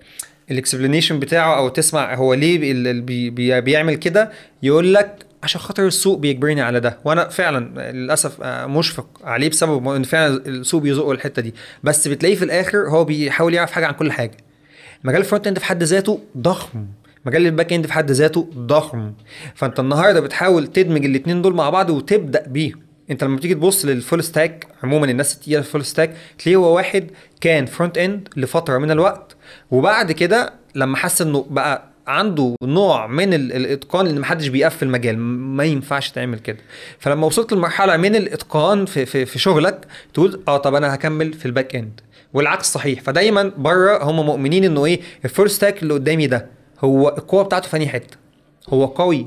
[0.51, 2.59] ال explanation بتاعه أو تسمع هو ليه
[3.01, 4.31] بي بي بيعمل كده
[4.63, 6.99] يقول لك عشان خاطر السوق بيجبرني على ده.
[7.05, 11.55] وأنا فعلا للأسف آه، مشفق عليه بسبب إن فعلا السوق بيزقه الحتة دي.
[11.85, 14.37] بس بتلاقيه في الآخر هو بيحاول يعرف حاجة عن كل حاجة.
[15.05, 16.87] مجال ال front end في حد ذاته ضخم.
[17.27, 19.13] مجال ال back end في حد ذاته ضخم.
[19.55, 22.81] فأنت النهارده بتحاول تدمج الاثنين دول مع بعض وتبدأ بيهم.
[23.11, 26.77] أنت لما تيجي تبص لل full stack عموما الناس التقيلة ال full stack تلاقيه هو
[26.77, 27.11] واحد
[27.41, 29.37] كان front end لفترة من الوقت.
[29.71, 35.19] وبعد كده لما حس إنه بقى عنده نوع من ال- الإتقان اللي محدش بيقفل مجال
[35.19, 36.59] ما ينفعش تعمل كده.
[36.99, 41.47] فلما وصلت لمرحلة من الإتقان في في, في شغلك تقول آه طب أنا هكمل في
[41.47, 42.01] ال back end
[42.33, 43.01] والعكس صحيح.
[43.03, 46.47] فدايما بره هم مؤمنين إنه إيه ال full stack اللي قدامي ده
[46.81, 48.17] هو القوة بتاعته في حتة؟
[48.69, 49.27] هو قوي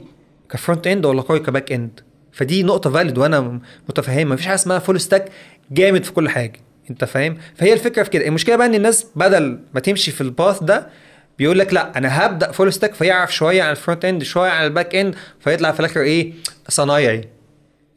[0.51, 1.99] ك front end ولا قوي ك back end
[2.31, 5.30] فدي نقطة valid وأنا م- متفهمها مفيش حاجة اسمها full stack
[5.72, 6.60] جامد في كل حاجة.
[6.89, 8.27] أنت فاهم؟ فهي الفكرة في كده.
[8.27, 10.88] المشكلة بقى إن الناس بدل ما تمشي في ال path ده
[11.39, 14.65] بيقول لك لا أنا هبدأ full stack فيعرف شوية عن ال front end شوية عن
[14.65, 16.33] ال back end فيطلع في الآخر إيه؟
[16.67, 17.27] صنايعي.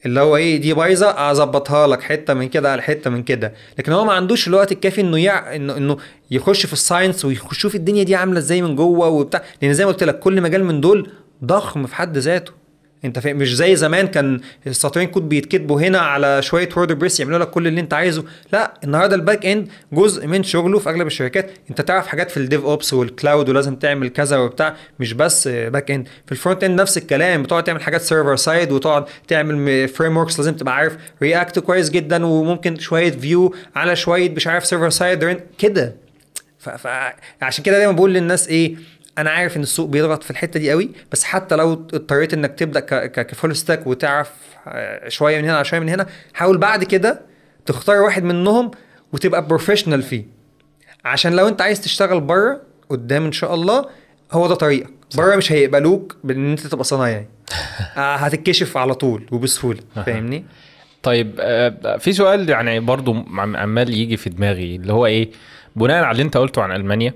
[0.06, 3.52] اللي هو إيه؟ دي بايظة أظبطها لك حتة من كده على حتة من كده.
[3.78, 5.54] لكن هو ما عندوش الوقت الكافي إنه يع...
[5.56, 5.96] إنه إنه
[6.30, 9.42] يخش في ال science ويشوف الدنيا دي عاملة إزاي من جوه وبتاع.
[9.62, 11.10] لأن زي ما قلت لك كل مجال من دول
[11.44, 12.52] ضخم في حد ذاته.
[13.04, 17.50] انت فاهم؟ مش زي زمان كان السطرين كود بيتكتبوا هنا على شوية WordPress يعملوا لك
[17.50, 18.24] كل اللي انت عايزه.
[18.52, 21.50] لا النهارده ال back end جزء من شغله في أغلب الشركات.
[21.70, 25.90] انت تعرف حاجات في ال DevOps وال cloud ولازم تعمل كذا وبتاع مش بس back
[25.90, 30.38] end في ال front end نفس الكلام بتقعد تعمل حاجات server side وتقعد تعمل frameworks
[30.38, 35.40] لازم تبقى عارف React كويس جدا وممكن شوية Vue على شوية مش عارف server side
[35.58, 36.02] كده.
[37.40, 38.74] فعشان كده دايما بقول للناس إيه
[39.18, 42.80] أنا عارف إن السوق بيضغط في الحتة دي قوي بس حتى لو اضطريت إنك تبدأ
[43.06, 44.30] ك full stack وتعرف
[44.68, 47.20] آه، شوية من هنا على شوية من هنا حاول بعد كده
[47.66, 48.70] تختار واحد منهم
[49.12, 50.24] وتبقى professional فيه.
[51.04, 53.86] عشان لو أنت عايز تشتغل بره قدام إن شاء الله
[54.32, 54.90] هو ده طريقك.
[55.16, 57.26] بره مش هيقبلوك بإن أنت تبقى صنايعي.
[57.96, 59.80] آه، هتتكشف على طول وبسهولة.
[60.06, 60.44] فاهمني؟
[61.02, 65.30] طيب آه، في سؤال يعني برضو عم- عمال يجي في دماغي اللي هو إيه؟
[65.76, 67.14] بناء على اللي أنت قلته عن ألمانيا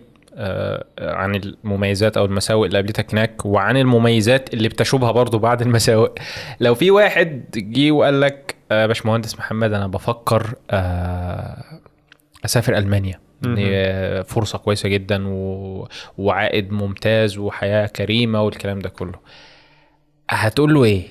[0.98, 6.10] عن المميزات أو المساوئ اللي قابلتك هناك وعن المميزات اللي بتشوبها برضو بعد المساوئ.
[6.60, 11.80] لو في واحد جه وقال لك آه، يا باشمهندس محمد أنا بفكر آه،
[12.44, 13.20] أسافر ألمانيا.
[13.58, 15.88] آه، فرصة كويسة جدا و...
[16.18, 19.18] وعائد ممتاز وحياة كريمة والكلام ده كله.
[20.30, 21.02] هتقول له إيه؟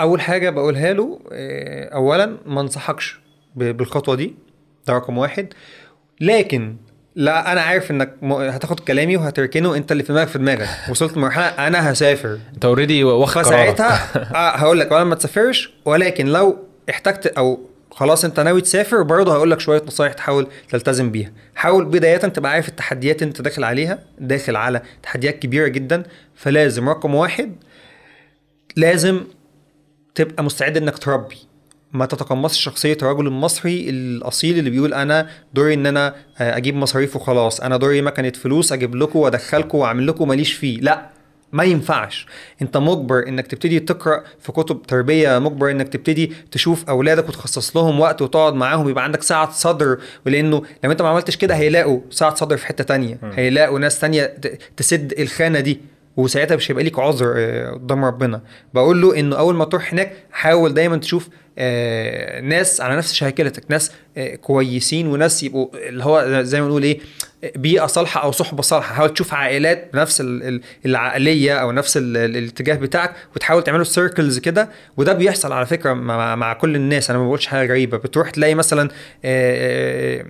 [0.00, 3.20] أول حاجة بقولها له آه، اولا ما انصحكش
[3.56, 4.34] بالخطوة دي.
[4.86, 5.48] ده رقم واحد.
[6.20, 6.76] لكن
[7.18, 10.68] لا أنا عارف إنك م- هتاخد كلامي وهتركنه أنت اللي في دماغك في دماغك.
[10.90, 12.38] وصلت لمرحلة أنا هسافر.
[12.54, 13.42] أنت اوريدي واخد.
[13.42, 13.94] فساعتها
[14.34, 16.58] آه هقول لك ما تسافرش ولكن لو
[16.90, 21.32] احتجت أو خلاص أنت ناوي تسافر برضه هقول لك شوية نصايح تحاول تلتزم بيها.
[21.54, 26.02] حاول بداية تبقى عارف التحديات اللي أنت داخل عليها داخل على تحديات كبيرة جدا.
[26.36, 27.56] فلازم رقم واحد
[28.76, 29.20] لازم
[30.14, 31.36] تبقى مستعد إنك تربي.
[31.92, 37.16] ما تتقمصش شخصية الرجل المصري الأصيل اللي بيقول أنا دوري إن أنا آه، أجيب مصاريف
[37.16, 37.60] وخلاص.
[37.60, 40.80] أنا دوري مكنه فلوس أجيب لكم وأدخلكم وأعمل لكم ماليش فيه.
[40.80, 41.08] لا
[41.52, 42.26] ما ينفعش.
[42.62, 48.00] أنت مجبر إنك تبتدي تقرأ في كتب تربية مجبر إنك تبتدي تشوف أولادك وتخصص لهم
[48.00, 49.98] وقت وتقعد معاهم يبقى عندك ساعة صدر.
[50.26, 53.18] ولأنه لو أنت ما عملتش كده هيلاقوا ساعة صدر في حتة تانية.
[53.34, 54.36] هيلاقوا ناس تانية
[54.76, 55.80] تسد الخانة دي.
[56.16, 58.40] وساعتها مش هيبقى ليك عذر آه، قدام ربنا.
[58.74, 61.28] بقول له إنه أول ما تروح هناك حاول دايما تشوف
[62.42, 66.98] ناس على نفس شاكلتك ناس آه، كويسين وناس يبقوا اللي هو زي ما نقول إيه
[67.56, 68.94] بيئة صالحة أو صحبة صالحة.
[68.94, 73.84] حاول تشوف عائلات بنفس ال- ال- العقلية أو نفس ال- ال- الاتجاه بتاعك وتحاول تعملوا
[73.84, 74.68] سيركلز كده.
[74.96, 77.10] وده بيحصل على فكرة مع, مع كل الناس.
[77.10, 77.96] أنا ما بقولش حاجة غريبة.
[77.98, 78.88] بتروح تلاقي مثلا
[79.24, 80.24] آه،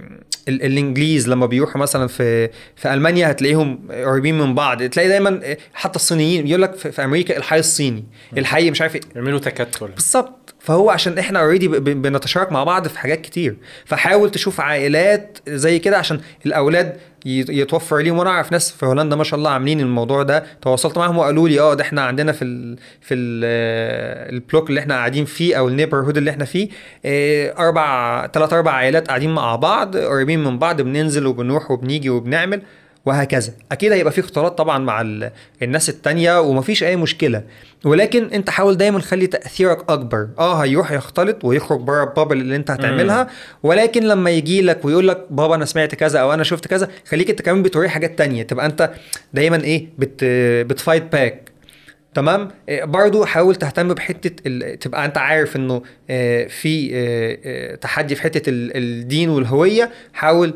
[0.48, 4.82] ال- الإنجليز لما بيروحوا مثلا في في ألمانيا هتلاقيهم قريبين من بعض.
[4.82, 8.04] تلاقي دايما آه، حتى الصينيين يقول لك في في أمريكا الحي الصيني.
[8.38, 9.00] الحي مش عارف إيه.
[9.16, 9.86] يعملوا تكتل.
[9.88, 10.37] بالظبط.
[10.60, 13.56] فهو عشان إحنا already بنتشارك مع بعض في حاجات كتير.
[13.84, 18.18] فحاول تشوف عائلات زي كده عشان الأولاد يتوفر ليهم.
[18.18, 20.44] وأنا أعرف ناس في هولندا ما شاء الله عاملين الموضوع ده.
[20.62, 23.44] تواصلت معاهم وقالوا لي آه ده إحنا عندنا في ال في ال
[24.34, 26.68] ال block اللي إحنا قاعدين فيه أو ال neighborhood اللي إحنا فيه
[27.04, 32.62] آه، أربع ثلاث أربع عائلات قاعدين مع بعض قريبين من بعض بننزل وبنروح وبنيجي وبنعمل.
[33.06, 33.52] وهكذا.
[33.72, 35.30] أكيد هيبقى في اختلاط طبعا مع ال-
[35.62, 37.42] الناس التانية ومفيش أي مشكلة.
[37.84, 40.28] ولكن أنت حاول دايما خلي تأثيرك أكبر.
[40.38, 43.28] آه هيروح يختلط ويخرج بره البابل اللي أنت هتعملها.
[43.62, 47.30] ولكن لما يجي لك ويقول لك بابا أنا سمعت كذا أو أنا شفت كذا خليك
[47.30, 48.42] أنت كمان بتوريه حاجات تانية.
[48.42, 48.90] تبقى أنت
[49.32, 50.24] دايما إيه بت
[50.70, 51.48] بتفايت باك
[52.14, 54.78] تمام؟ إيه، برضو حاول تهتم بحتة ال...
[54.78, 59.90] تبقى أنت عارف إنه آه، في آه، آه، تحدي في حتة ال- الدين والهوية.
[60.12, 60.54] حاول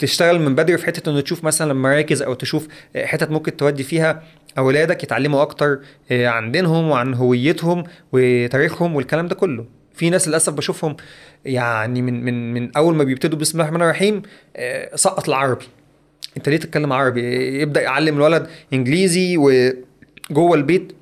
[0.00, 4.22] تشتغل من بدري في حتة إنه تشوف مثلا مراكز أو تشوف حتت ممكن تودي فيها
[4.58, 5.78] أولادك يتعلموا أكتر
[6.10, 9.64] آه، عن دينهم وعن هويتهم وتاريخهم والكلام ده كله.
[9.94, 10.96] في ناس للأسف بشوفهم
[11.44, 14.22] يعني من من من أول ما بيبتدوا بسم الله الرحمن الرحيم
[14.56, 15.64] آه، سقط العربي.
[16.36, 17.22] أنت ليه تتكلم عربي؟
[17.62, 20.92] يبدا يعلم الولد إنجليزي وجوه البيت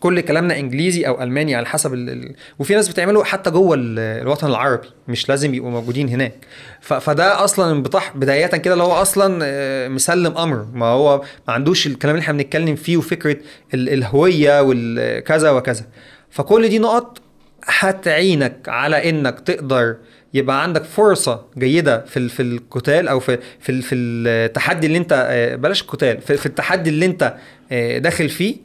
[0.00, 2.34] كل كلامنا إنجليزي أو ألماني على حسب ال...
[2.58, 6.34] وفي ناس بتعمله حتى جوه ال- الوطن العربي مش لازم يبقوا موجودين هناك.
[6.80, 6.92] ف...
[6.94, 10.66] فده أصلا انبطاح بداية كده اللي هو أصلا آه، مسلم أمر.
[10.74, 13.36] ما هو ما عندوش الكلام اللي إحنا بنتكلم فيه وفكرة
[13.74, 13.88] ال...
[13.88, 15.84] الهوية والكذا وكذا.
[16.30, 17.18] فكل دي نقط
[17.64, 19.96] هتعينك على إنك تقدر
[20.34, 25.56] يبقى عندك فرصة جيدة في في القتال أو في في في التحدي اللي أنت آه،
[25.56, 27.34] بلاش القتال في, في التحدي اللي أنت
[27.72, 28.56] آه، داخل فيه.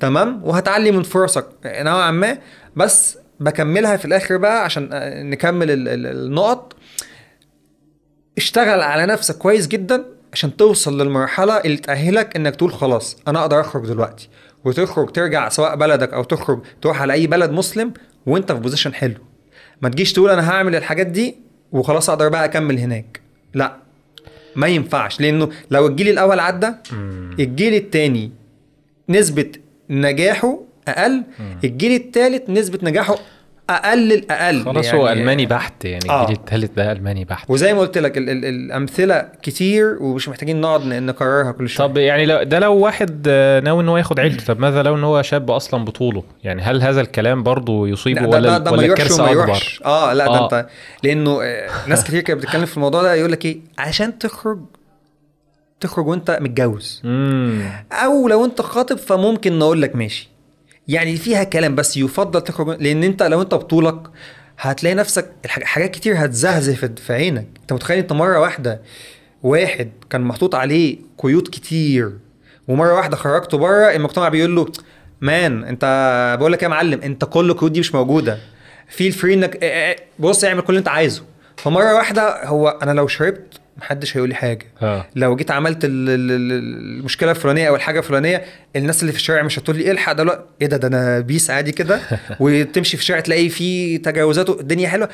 [0.00, 2.38] تمام؟ وهتعلي من فرصك نوعا ما.
[2.76, 4.88] بس بكملها في الآخر بقى عشان
[5.30, 6.76] نكمل ال- ال- النقط.
[8.38, 13.60] اشتغل على نفسك كويس جدا عشان توصل للمرحلة اللي تأهلك إنك تقول خلاص أنا أقدر
[13.60, 14.28] أخرج دلوقتي.
[14.64, 17.92] وتخرج ترجع سواء بلدك أو تخرج تروح على أي بلد مسلم
[18.26, 19.14] وأنت في position حلو.
[19.82, 21.36] ما تجيش تقول أنا هعمل الحاجات دي
[21.72, 23.20] وخلاص أقدر بقى أكمل هناك.
[23.54, 23.76] لا
[24.56, 25.20] ما ينفعش.
[25.20, 26.70] لأنه لو الجيل الأول عدى
[27.40, 28.30] الجيل التاني
[29.08, 29.52] نسبة
[29.90, 30.58] نجاحه
[30.88, 31.22] أقل
[31.64, 33.16] الجيل الثالث نسبة نجاحه
[33.70, 36.22] أقل الأقل خلاص هو ألماني بحت يعني آه.
[36.22, 37.50] الجيل الثالث ده ألماني بحت.
[37.50, 41.86] وزي ما قلت لك ال ال الأمثلة كتير ومش محتاجين نقعد نكررها كل شوية.
[41.86, 44.94] طب يعني لو ده لو واحد آه، ناوي إن هو ياخد عيلته طب ماذا لو
[44.94, 48.70] إن هو شاب أصلا بطوله؟ يعني هل هذا الكلام برضه يصيبه لا، ولا ده, ده
[48.70, 50.44] ما ولا الكارثة أكبر؟ آه لا ده آه.
[50.44, 50.66] أنت
[51.02, 54.58] لأنه آه، ناس كتير كانت بتتكلم في الموضوع ده يقول لك إيه عشان تخرج
[55.80, 57.02] تخرج وانت متجوز.
[57.92, 60.28] أو لو انت خاطب فممكن نقول لك ماشي.
[60.88, 64.00] يعني فيها كلام بس يفضل تخرج لأن انت لو انت بطولك
[64.58, 67.46] هتلاقي نفسك حاجات كتير هتزهزه في- عينك.
[67.62, 68.80] انت متخيل انت مرة واحدة
[69.42, 72.12] واحد كان محطوط عليه قيود كتير
[72.68, 74.66] ومرة واحدة خرجته بره المجتمع بيقول له
[75.20, 75.84] مان انت
[76.40, 78.38] بقول لك يا معلم انت كل القيود دي مش موجودة.
[78.88, 79.58] في ال free إنك
[80.18, 81.22] بص اعمل كل اللي انت عايزه.
[81.56, 84.66] فمرة واحدة هو أنا لو شربت محدش هيقول لي حاجة.
[84.82, 85.06] آه.
[85.16, 86.52] لو جيت عملت ال- ال- ال-
[86.98, 88.44] المشكلة الفلانية أو الحاجة الفلانية
[88.76, 91.72] الناس اللي في الشارع مش هتقول لي الحق ده إيه ده؟ ده أنا peace عادي
[91.72, 92.00] كده.
[92.40, 95.08] وتمشي في الشارع تلاقي في تجاوزات الدنيا حلوة.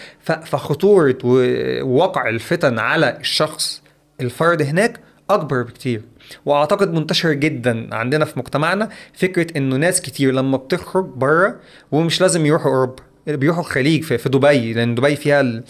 [0.45, 3.83] فخطورة ووقع الفتن على الشخص
[4.21, 6.03] الفرد هناك أكبر بكتير.
[6.47, 11.57] وأعتقد منتشر جدا عندنا في مجتمعنا فكرة إنه ناس كتير لما بتخرج بره
[11.93, 13.03] ومش لازم يروحوا أوروبا.
[13.27, 15.65] بيروحوا الخليج في, في دبي لأن دبي فيها ال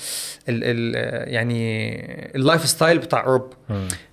[0.48, 0.94] ال ال
[1.34, 1.94] يعني
[2.34, 3.56] ال lifestyle بتاع أوروبا.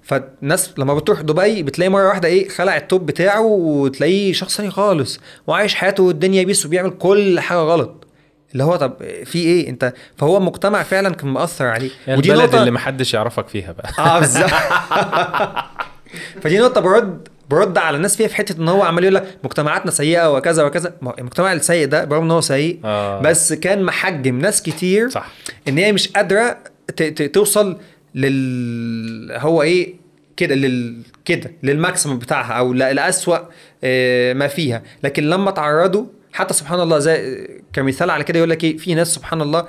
[0.03, 5.19] فالناس لما بتروح دبي بتلاقي مرة واحدة إيه خلع التوب بتاعه وتلاقيه شخص ثاني خالص.
[5.47, 8.07] وعايش حياته والدنيا peace وبيعمل كل حاجة غلط.
[8.53, 8.93] اللي هو طب
[9.25, 11.89] في إيه؟ أنت فهو المجتمع فعلا كان مأثر عليه.
[12.07, 13.89] يعني البلد اللي محدش يعرفك فيها بقى.
[13.99, 14.49] آه بالظبط.
[16.41, 19.91] فدي نقطة برضه برضه على الناس فيها في حتة إن هو عمال يقول لك مجتمعاتنا
[19.91, 20.93] سيئة وكذا وكذا.
[21.19, 23.21] المجتمع السيء ده برغم إن هو سيء آه.
[23.21, 25.31] بس كان محجم ناس كتير صح.
[25.67, 26.57] إن هي مش قادرة
[26.87, 27.77] ت- ت- توصل
[28.15, 29.93] لل هو إيه
[30.37, 33.37] كده لل كده للماكسيمم بتاعها أو لأسوأ
[33.83, 34.81] آه، ما فيها.
[35.03, 39.15] لكن لما تعرضوا حتى سبحان الله زي كمثال على كده يقول لك إيه في ناس
[39.15, 39.65] سبحان الله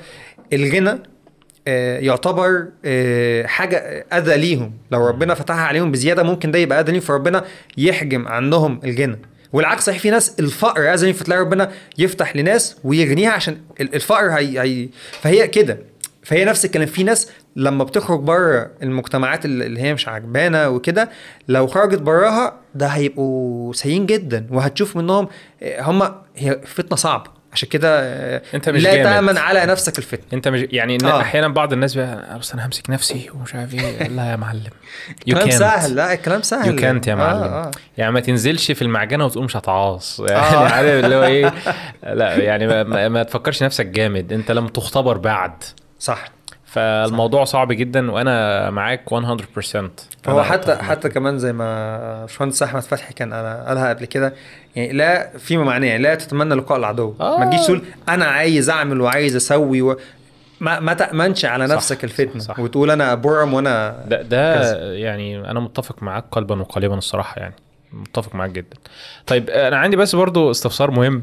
[0.53, 0.99] الغنى
[1.67, 3.77] يعتبر آه، حاجة
[4.13, 4.73] أذى ليهم.
[4.91, 7.01] لو ربنا فتحها عليهم بزيادة ممكن ده يبقى أذى ليهم.
[7.03, 7.45] فربنا
[7.77, 9.19] يحجم عنهم الغنى
[9.53, 14.31] والعكس صحيح في ناس الفقر أذى ليهم فتلاقي ربنا يفتح لناس ويغنيها عشان ال- الفقر
[14.31, 14.89] هي, هي
[15.21, 15.79] فهي كده.
[16.23, 16.87] فهي نفس الكلام.
[16.87, 21.11] في ناس لما بتخرج بره المجتمعات اللي اللي هي مش عجبانه وكده
[21.49, 24.47] لو خرجت براها ده هيبقوا سيئين جدا.
[24.51, 25.29] وهتشوف منهم
[25.63, 26.03] آه، هم
[26.37, 27.40] هي فتنة صعبة.
[27.53, 29.05] عشان كده آه، أنت مش لا جامد.
[29.05, 31.21] تأمن على نفسك الفتنة انت مش يعني إن آه.
[31.21, 34.71] أحيانا بعض الناس بقى بس أنا همسك نفسي ومش عارف إيه لا يا معلم
[35.31, 35.53] You كلام can't.
[35.53, 37.71] سهل لا الكلام سهل يو كانت يا معلم آه آه.
[37.99, 40.69] يعني ما تنزلش في المعجنة وتقوم مش هتعاص يعني آه.
[40.69, 41.53] عارف اللي هو إيه
[42.03, 45.65] لا يعني ما, ما تفكرش نفسك جامد أنت لم تختبر بعد
[45.99, 46.25] صح
[46.71, 49.17] فالموضوع صعب جدا وأنا معاك 100%
[50.29, 54.35] هو حتى حتى كمان زي ما باشمهندس أحمد فتحي كان أنا قالها قبل كده
[54.77, 57.39] يعني لا فيما معناه لا تتمنى لقاء العدو آه.
[57.39, 59.97] ما تجيش تقول أنا عايز أعمل وعايز أسوي و...
[60.61, 62.59] ما ما تأمنش على صح، نفسك الفتنة صح.
[62.59, 64.95] وتقول أنا برم وأنا ده ده كذا.
[64.95, 67.55] يعني أنا متفق معاك قلبا وقالبا الصراحة يعني
[67.93, 68.77] متفق معاك جدا
[69.27, 71.23] طيب أنا عندي بس برضو استفسار مهم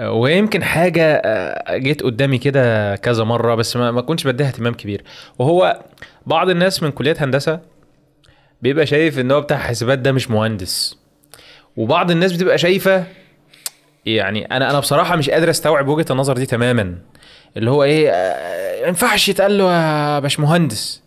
[0.00, 5.04] ويمكن حاجة آه، جيت قدامي كده كذا مرة بس ما, كنتش بديها اهتمام كبير.
[5.38, 5.80] وهو
[6.26, 7.60] بعض الناس من كليات هندسة
[8.62, 10.98] بيبقى شايف إن هو بتاع حسابات ده مش مهندس.
[11.76, 13.04] وبعض الناس بتبقى شايفة
[14.06, 16.98] يعني أنا أنا بصراحة مش قادر أستوعب وجهة النظر دي تماما.
[17.56, 21.03] اللي هو إيه آه، ما ينفعش يتقال له يا باشمهندس.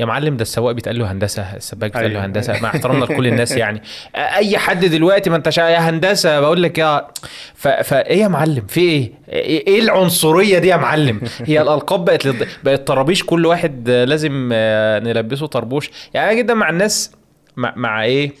[0.00, 2.24] يا معلم ده السواق بيتقال له هندسة السباك بيتقال له أيوة.
[2.26, 3.82] هندسة مع احترامنا لكل الناس يعني.
[4.16, 7.06] أي حد دلوقتي ما انتش يا هندسة بقول لك يا
[7.54, 7.68] ف...
[7.68, 12.46] فايه يا معلم؟ في إيه؟ إيه إيه العنصرية دي يا معلم؟ هي الألقاب بقت لض...
[12.64, 15.90] بقت طرابيش كل واحد لازم آه، نلبسه طربوش.
[16.14, 17.12] يعني أنا جدا مع الناس
[17.56, 18.32] مع, مع إيه؟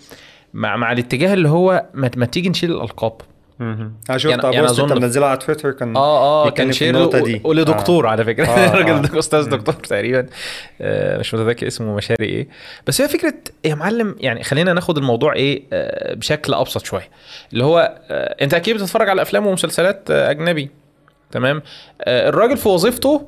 [0.54, 3.12] مع مع الاتجاه اللي هو ما, ما تيجي نشيل الألقاب.
[3.60, 7.40] أنا شفت يعني- post انت منزلها على تويتر كان آه آه كان share دي.
[7.44, 8.46] ولدكتور على فكرة.
[8.46, 8.66] آه، آه.
[8.74, 10.26] الراجل ده أستاذ دكتور تقريبا.
[10.80, 12.48] آه، مش متذكر اسمه مشاري إيه.
[12.86, 13.34] بس هي فكرة
[13.64, 17.08] يا معلم يعني خلينا ناخد الموضوع إيه آه، بشكل أبسط شوية.
[17.52, 20.70] اللي هو آه، أنت أكيد بتتفرج على أفلام ومسلسلات آه، أجنبي.
[21.30, 21.62] تمام؟
[22.02, 23.26] آه، الراجل في وظيفته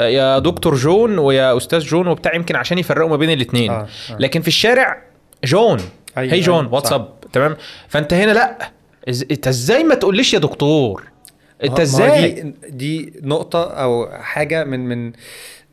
[0.00, 3.86] آه، يا دكتور جون ويا أستاذ جون وبتاع يمكن عشان يفرقوا ما بين الاثنين آه،
[4.10, 4.16] آه.
[4.18, 5.02] لكن في الشارع
[5.44, 5.78] جون.
[6.18, 7.08] أيوة، هي جون واتساب.
[7.32, 7.56] تمام؟
[7.88, 8.70] فأنت هنا لأ.
[9.12, 11.02] إز- إنت إزاي ما تقوليش يا دكتور؟
[11.64, 15.12] إنت إزاي؟ دي دي نقطة أو حاجة من من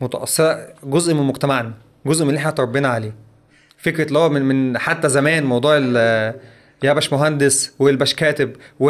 [0.01, 1.73] متأثرة جزء من مجتمعنا
[2.05, 3.15] جزء من اللي إحنا اتربينا عليه.
[3.77, 5.95] فكرة اللي هو من من حتى زمان موضوع ال
[6.83, 8.89] يا باش مهندس والباش كاتب و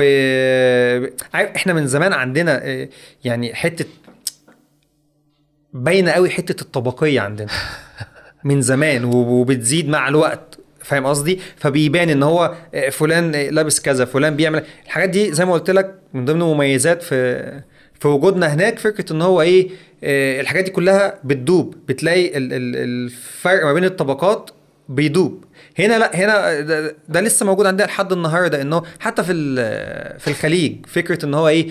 [1.36, 2.90] إحنا من زمان عندنا آه،
[3.26, 3.86] يعني حتة
[5.74, 7.48] باينة قوي حتة الطبقية عندنا.
[8.44, 10.60] من زمان وبتزيد مع الوقت.
[10.88, 15.45] فاهم قصدي؟ فبيبان إن هو آه، فلان آه، لابس كذا فلان بيعمل الحاجات دي زي
[15.45, 17.61] ما قلت لك من ضمن مميزات في
[17.99, 19.69] في وجودنا هناك فكرة إن هو إيه
[20.03, 21.76] آه، الحاجات دي كلها بتدوب.
[21.88, 24.49] بتلاقي ال- ال- الفرق ما بين الطبقات
[24.89, 25.43] بيدوب.
[25.80, 26.59] هنا لا هنا
[27.09, 29.34] ده, لسه موجود عندنا لحد النهارده إنه حتى في
[30.19, 31.69] في الخليج فكرة إن هو إيه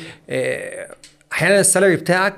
[1.32, 2.34] أحيانا ال salary بتاعك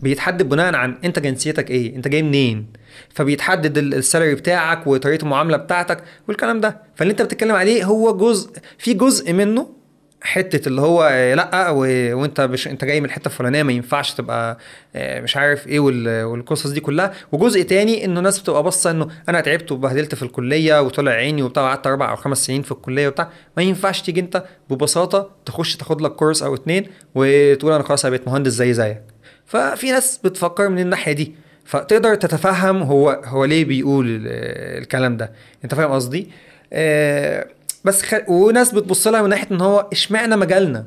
[0.00, 2.66] بيتحدد بناء عن أنت جنسيتك إيه أنت جاي منين.
[3.14, 6.80] فبيتحدد ال- ال salary بتاعك وطريقة المعاملة بتاعتك والكلام ده.
[6.94, 9.80] فاللي انت بتتكلم عليه هو جزء في جزء منه
[10.22, 11.70] حتة اللي هو آه، لأ
[12.14, 14.58] وانت مش انت جاي من الحتة الفلانية ما ينفعش تبقى
[14.96, 17.12] آه، مش عارف إيه وال- والقصص دي كلها.
[17.32, 21.62] وجزء تاني انه ناس بتبقى باصة انه أنا تعبت وبهدلت في الكلية وطلع عيني وبتاع
[21.68, 23.30] قعدت أربع أو خمس سنين في الكلية وبتاع.
[23.56, 28.16] ما ينفعش تيجي انت ببساطة تخش تاخد لك كورس أو اتنين وتقول أنا خلاص أنا
[28.16, 29.02] بقيت مهندس زي زيك.
[29.46, 31.34] ففي ناس بتفكر من الناحية دي.
[31.70, 34.22] فتقدر تتفهم هو هو ليه بيقول ال-
[34.82, 35.32] الكلام ده.
[35.64, 36.28] انت فاهم قصدي؟
[36.72, 37.46] آه،
[37.84, 38.14] بس خ...
[38.28, 40.86] وناس بتبص لها من ناحية إن هو اشمعنى مجالنا؟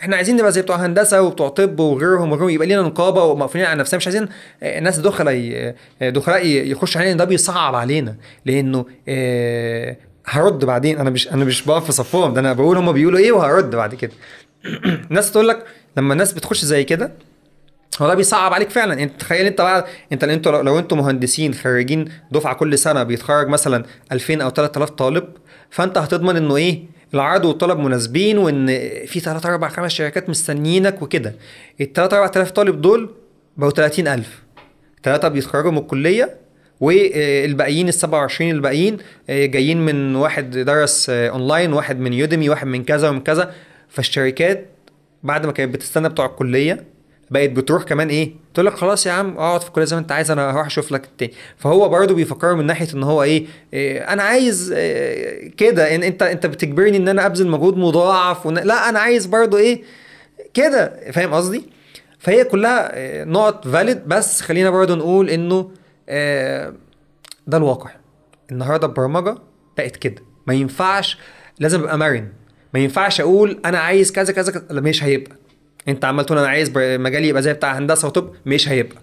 [0.00, 3.80] إحنا عايزين نبقى زي بتوع هندسة وبتوع طب وغيرهم وغيرهم يبقى لينا نقابة ومقفولين على
[3.80, 3.96] نفسنا.
[3.98, 4.28] مش عايزين
[4.62, 7.18] آه، ناس دخلاء آه، دخلاء ي- يخش علينا.
[7.18, 9.96] ده بيصعب علينا لأنه آه،
[10.26, 10.98] هرد بعدين.
[10.98, 12.34] أنا مش أنا مش بقف في صفهم.
[12.34, 14.12] ده أنا بقول هم بيقولوا إيه وهرد بعد كده.
[15.10, 15.64] ناس تقول لك
[15.96, 17.12] لما الناس بتخش زي كده
[18.02, 19.02] هو ده بيصعب عليك فعلا.
[19.02, 23.84] انت تخيل انت بقى انت أنتوا لو, أنتوا مهندسين خريجين دفعة كل سنة بيتخرج مثلا
[24.12, 25.24] 2000 أو 3000 طالب
[25.70, 26.82] فانت هتضمن انه إيه؟
[27.14, 28.66] العرض والطلب مناسبين وان
[29.06, 31.34] في 3 4 5 شركات مستنيينك وكده.
[31.80, 33.10] ال 3 4000 طالب دول
[33.56, 34.42] بقوا 30000
[35.02, 36.36] ثلاثة بيتخرجوا من الكلية
[36.80, 38.96] والباقيين ال 27 الباقيين
[39.30, 43.54] آه، جايين من واحد درس آه، اونلاين واحد من يوديمي واحد من كذا ومن كذا.
[43.88, 44.66] فالشركات
[45.22, 46.84] بعد ما كانت بتستنى بتوع الكلية
[47.30, 50.12] بقت بتروح كمان إيه؟ تقول لك خلاص يا عم أقعد في الكلية زي ما أنت
[50.12, 53.98] عايز أنا هروح أشوف لك التاني فهو برضه بيفكروا من ناحية إن هو إيه, إيه
[54.12, 55.94] أنا عايز إيه كده.
[55.94, 58.58] إن أنت أنت بتجبرني إن أنا أبذل مجهود مضاعف ون...
[58.58, 59.82] لا أنا عايز برضه إيه؟
[60.54, 61.10] كده.
[61.12, 61.62] فاهم قصدي؟
[62.18, 65.70] فهي كلها إيه، نقط فاليد بس خلينا برضه نقول إنه
[66.08, 66.72] إيه،
[67.46, 67.90] ده الواقع.
[68.50, 69.34] النهارده البرمجة
[69.78, 70.22] بقت كده.
[70.46, 71.18] ما ينفعش
[71.58, 72.28] لازم أبقى مرن.
[72.74, 74.80] ما ينفعش أقول أنا عايز كذا كذا كذا.
[74.80, 75.36] مش هيبقى.
[75.88, 78.96] انت عمال تقول أنا عايز مجالي يبقى زي بتاع هندسة وطب مش هيبقى.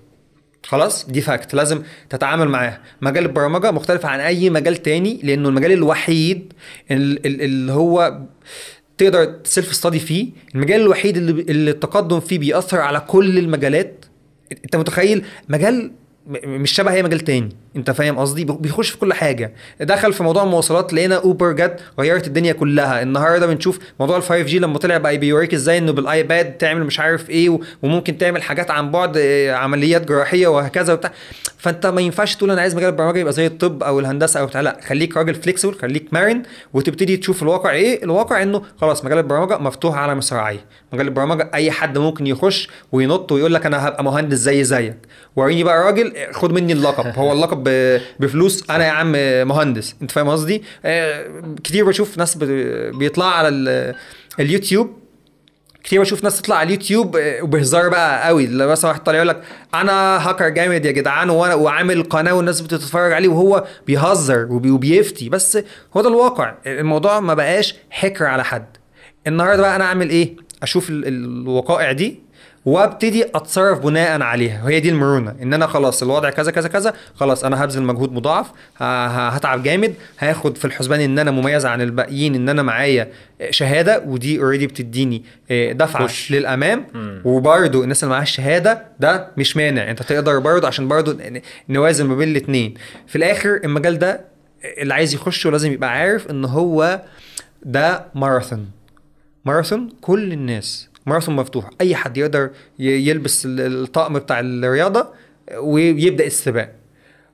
[0.66, 2.82] خلاص؟ دي فاكت لازم تتعامل معاها.
[3.02, 6.54] مجال البرمجة مختلف عن أي مجال تاني لأنه المجال الوحيد
[6.92, 8.20] ال- ال- اللي هو
[8.98, 10.30] تقدر ت self study فيه.
[10.56, 14.06] المجال الوحيد اللي, التقدم فيه بيأثر على كل المجالات.
[14.66, 15.92] انت متخيل؟ مجال
[16.28, 17.50] مش شبه أي مجال تاني.
[17.76, 19.54] أنت فاهم قصدي؟ بيخش في كل حاجة.
[19.82, 23.02] دخل في موضوع المواصلات لقينا Uber جت غيرت الدنيا كلها.
[23.02, 26.84] النهارده بنشوف موضوع ال 5 G لما طلع بقى بيوريك إزاي إنه بال iPad تعمل
[26.84, 31.12] مش عارف إيه وممكن تعمل حاجات عن بعد آه، عمليات جراحية وهكذا وبتاع.
[31.58, 34.62] فأنت ما ينفعش تقول أنا عايز مجال البرمجة يبقى زي الطب أو الهندسة أو بتاع.
[34.62, 36.44] لا خليك راجل flexible خليك مرن
[36.74, 40.66] وتبتدي تشوف الواقع إيه؟ الواقع إنه خلاص مجال البرمجة مفتوح على مصراعيه.
[40.94, 44.98] مجال البرمجة أي حد ممكن يخش وينط ويقول لك أنا هبقى مهندس زي زيك.
[45.36, 47.14] وريني بقى راجل خد مني اللقب.
[47.20, 47.64] هو اللقب
[48.20, 49.12] بفلوس أنا يا عم
[49.48, 49.96] مهندس.
[50.02, 51.28] أنت فاهم قصدي؟ آه،
[51.64, 52.38] كتير بشوف ناس
[52.94, 53.96] بيطلع على ال-
[54.40, 55.02] اليوتيوب.
[55.84, 58.46] كتير بشوف ناس تطلع على اليوتيوب آه، وبهزار بقى قوي.
[58.46, 59.42] اللي مثلا واحد طالع يقول لك
[59.74, 63.28] أنا هاكر جامد يا جدعان وعامل قناة والناس بتتفرج عليه.
[63.28, 65.30] وهو بيهزر وبي- وبيفتي.
[65.30, 65.58] بس
[65.98, 66.54] هو ده الواقع.
[66.68, 68.66] الموضوع ما بقاش حكر على حد.
[69.28, 72.20] النهارده بقى أنا أعمل إيه؟ أشوف ال- الوقائع دي
[72.66, 74.64] وابتدي اتصرف بناء عليها.
[74.64, 78.48] وهي دي المرونة إن أنا خلاص الوضع كذا كذا كذا خلاص أنا هبذل مجهود مضاعف
[78.78, 83.12] هتعب جامد هاخد في الحسبان إن أنا مميز عن الباقيين إن أنا معايا
[83.50, 86.02] شهادة ودي اوريدي بتديني آه، دفعة.
[86.30, 86.86] للأمام.
[87.26, 89.90] وبرده الناس اللي معاها الشهادة ده مش مانع.
[89.92, 92.74] أنت تقدر برده عشان برده نوازن ما بين الاثنين
[93.08, 94.22] في الآخر المجال ده
[94.78, 97.02] اللي عايز يخشه لازم يبقى عارف إن هو
[97.64, 98.72] ده ماراثون
[99.46, 100.91] ماراثون كل الناس.
[101.06, 102.50] ماراثون مفتوح أي حد يقدر
[102.80, 105.08] يلبس ال- الطقم بتاع الرياضة
[105.58, 106.76] ويبدأ السباق.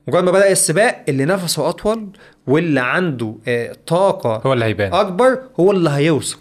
[0.08, 2.08] مجرد ما بدأ السباق اللي نفسه أطول
[2.46, 4.92] واللي عنده آه، طاقة هو اللي هيبان.
[4.94, 6.38] أكبر هو اللي هيوصل.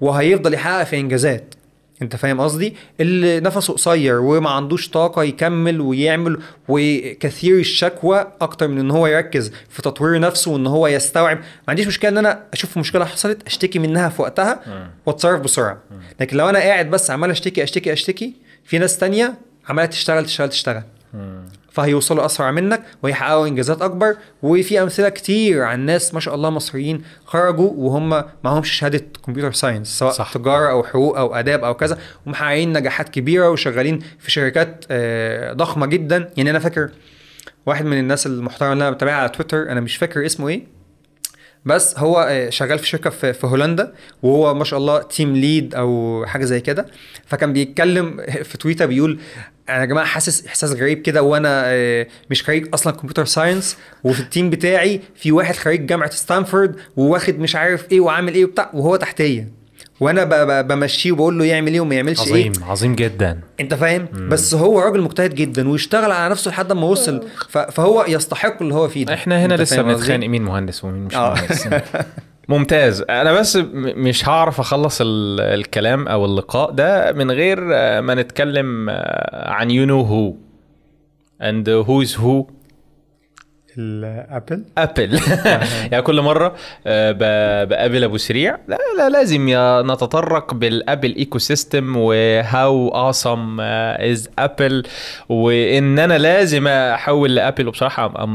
[0.00, 1.54] وهيفضل يحقق في إنجازات.
[2.02, 6.38] انت فاهم قصدي؟ اللي نفسه قصير وما عندوش طاقة يكمل ويعمل
[6.68, 11.38] وكثير الشكوى أكتر من إن هو يركز في تطوير نفسه وإن هو يستوعب.
[11.38, 14.60] ما عنديش مشكلة إن أنا أشوف مشكلة حصلت أشتكي منها في وقتها
[15.06, 15.78] وأتصرف بسرعة.
[16.20, 18.34] لكن لو أنا قاعد بس عمال أشتكي أشتكي أشتكي
[18.64, 19.34] في ناس تانية
[19.68, 20.82] عمالة تشتغل تشتغل تشتغل.
[21.72, 24.16] فهيوصلوا أسرع منك ويحققوا إنجازات أكبر.
[24.42, 29.98] وفي أمثلة كتير عن ناس ما شاء الله مصريين خرجوا وهم معهمش شهادة كمبيوتر ساينس
[29.98, 30.32] سواء صح.
[30.32, 31.98] تجارة أو حقوق أو آداب أو كذا.
[32.26, 36.30] ومحققين نجاحات كبيرة وشغالين في شركات آه، ضخمة جدا.
[36.36, 36.90] يعني أنا فاكر
[37.66, 40.78] واحد من الناس المحترمة اللي أنا بتابعها على تويتر أنا مش فاكر اسمه إيه
[41.64, 43.92] بس هو آه، شغال في شركة في هولندا.
[44.22, 46.86] وهو ما شاء الله team lead أو حاجة زي كده.
[47.26, 49.20] فكان بيتكلم في تويتر بيقول
[49.68, 54.20] أنا يا جماعة حاسس إحساس غريب كده وأنا آه، مش خريج أصلا computer science وفي
[54.20, 58.70] ال team بتاعي في واحد خريج جامعة ستانفورد وواخد مش عارف إيه وعامل إيه وبتاع
[58.74, 59.58] وهو تحتيه.
[60.00, 62.30] وأنا بمشيه وبقول له يعمل إيه وما يعملش إيه.
[62.30, 63.40] عظيم عظيم جدا.
[63.60, 67.26] أنت فاهم؟ بس هو راجل مجتهد جدا واشتغل على نفسه لحد ما وصل.
[67.48, 69.14] فهو يستحق اللي هو فيه ده.
[69.14, 71.34] إحنا هنا لسه؟ بنتخانق مين مهندس ومين مش آه.
[71.34, 71.68] مهندس.
[72.48, 73.04] ممتاز.
[73.10, 78.86] أنا بس مش هعرف أخلص ال- الكلام أو اللقاء ده من غير آه، ما نتكلم
[78.90, 80.34] آه، عن you know who
[81.42, 82.46] and who is who
[83.78, 85.20] ال Apple Apple؟
[85.92, 86.54] يعني كل مرة
[87.64, 88.58] بقابل أبو سريع.
[88.68, 94.82] لا لا لازم يا نتطرق بال Apple ecosystem و how awesome is Apple.
[95.28, 98.28] وإن أنا لازم أحول ل Apple وبصراحة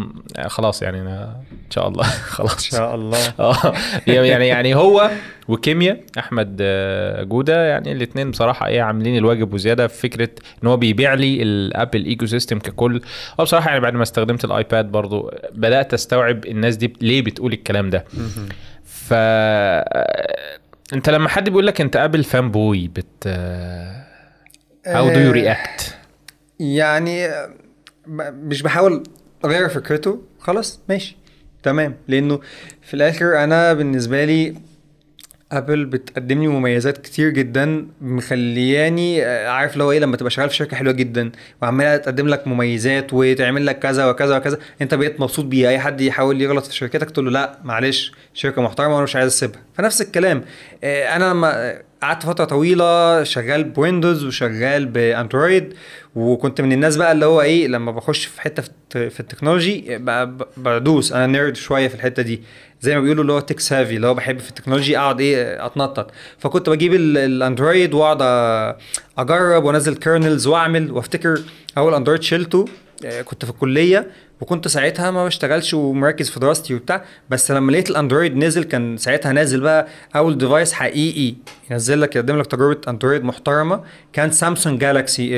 [0.47, 2.03] خلاص يعني أنا ان شاء الله.
[2.37, 2.73] خلاص.
[2.73, 3.17] إن شاء الله.
[3.39, 3.73] آه.
[4.07, 5.09] يعني يعني هو
[5.47, 10.29] وكيمياء أحمد آه، جودة يعني الاثنين بصراحة إيه عاملين الواجب وزيادة في فكرة
[10.63, 13.01] إن هو بيبيع لي ال Apple ecosystem ككل.
[13.39, 17.53] آه بصراحة يعني بعد ما استخدمت ال iPad برضو بدأت أستوعب الناس دي ليه بتقول
[17.53, 18.05] الكلام ده.
[18.85, 19.13] ف
[20.93, 23.27] أنت لما حد بيقول لك أنت Apple fanboy but
[24.87, 25.95] how do you react
[26.59, 27.27] يعني
[28.07, 29.03] ب- مش بحاول
[29.45, 31.17] أغير فكرته خلاص ماشي.
[31.63, 31.95] تمام.
[32.07, 32.39] لأنه
[32.81, 34.55] في الآخر أنا بالنسبة لي
[35.51, 40.55] Apple بتقدم لي مميزات كتير جدا مخلياني آه، عارف لو إيه لما تبقى شغال في
[40.55, 41.31] شركة حلوة جدا
[41.61, 45.69] وعمالة تقدم لك مميزات وتعمل لك كذا وكذا وكذا أنت بقيت مبسوط بيها.
[45.69, 49.27] أي حد يحاول يغلط في شركتك تقول له لا معلش شركة محترمة وأنا مش عايز
[49.33, 49.61] أسيبها.
[49.73, 50.43] فنفس الكلام
[50.83, 55.73] آه، أنا لما قعدت فترة طويلة شغال ب Windows وشغال ب Android
[56.15, 59.26] وكنت من الناس بقى اللي هو إيه لما بخش في حتة في الت- في ال
[59.26, 59.97] technology
[60.57, 62.41] بدوس أنا nerd شوية في الحتة دي.
[62.81, 65.65] زي ما بيقولوا اللي هو tech savvy اللي هو بحب في ال technology أقعد إيه
[65.65, 66.11] أتنطط.
[66.39, 68.21] فكنت بجيب ال- ال Android وأقعد
[69.17, 71.39] أجرب وأنزل kernels وأعمل وأفتكر
[71.77, 72.65] أول Android شلته.
[73.25, 74.07] كنت في الكلية
[74.41, 78.97] وكنت ساعتها ما بشتغلش ومركز في دراستي وبتاع بس لما لقيت ال Android نزل كان
[78.97, 81.35] ساعتها نازل بقى أول device حقيقي
[81.71, 85.29] ينزل لك يقدم لك تجربة Android محترمة كان Samsung Galaxy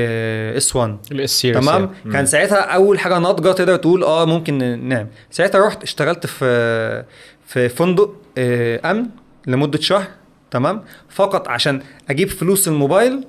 [0.57, 4.57] S 1 ال S series تمام؟ كان ساعتها أول حاجة ناضجة تقدر تقول آه ممكن
[4.89, 7.03] نعمل ساعتها رحت اشتغلت في
[7.45, 9.05] في فندق آه، أمن
[9.47, 10.07] لمدة شهر
[10.51, 13.23] تمام؟ فقط عشان أجيب فلوس الموبايل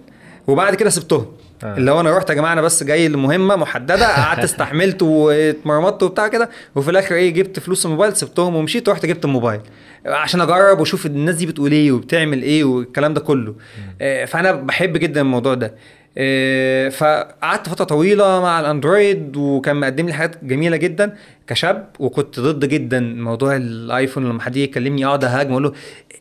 [0.46, 1.26] وبعد كده سبتهم.
[1.64, 1.76] آه.
[1.76, 6.28] اللي هو أنا رحت يا جماعة أنا بس جاي لمهمه محددة قعدت استحملت واتمرمطت وبتاع
[6.28, 9.60] كده وفي الآخر إيه جبت فلوس الموبايل سبتهم ومشيت ورحت جبت الموبايل.
[10.06, 13.54] عشان أجرب وأشوف الناس دي بتقول إيه وبتعمل إيه والكلام ده كله.
[14.00, 15.74] آه، فأنا بحب جدا الموضوع ده.
[16.18, 21.16] آه، فقعدت فترة طويلة مع الأندرويد وكان مقدم لي حاجات جميلة جدا
[21.46, 25.72] كشاب وكنت ضد جدا موضوع الآيفون لما حد يكلمني أقعد أهاجم أقول له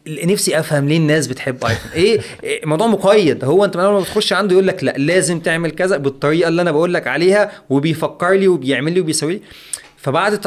[0.07, 3.43] نفسي افهم ليه الناس بتحب ايفون إيه إيه، موضوع مقيد.
[3.43, 6.61] هو انت من اول ما بتخش عنده يقول لك لا لازم تعمل كذا بالطريقة اللي
[6.61, 9.41] أنا بقول لك عليها وبيفكر لي وبيعمل لي وبيسوي لي.
[9.97, 10.39] فبعد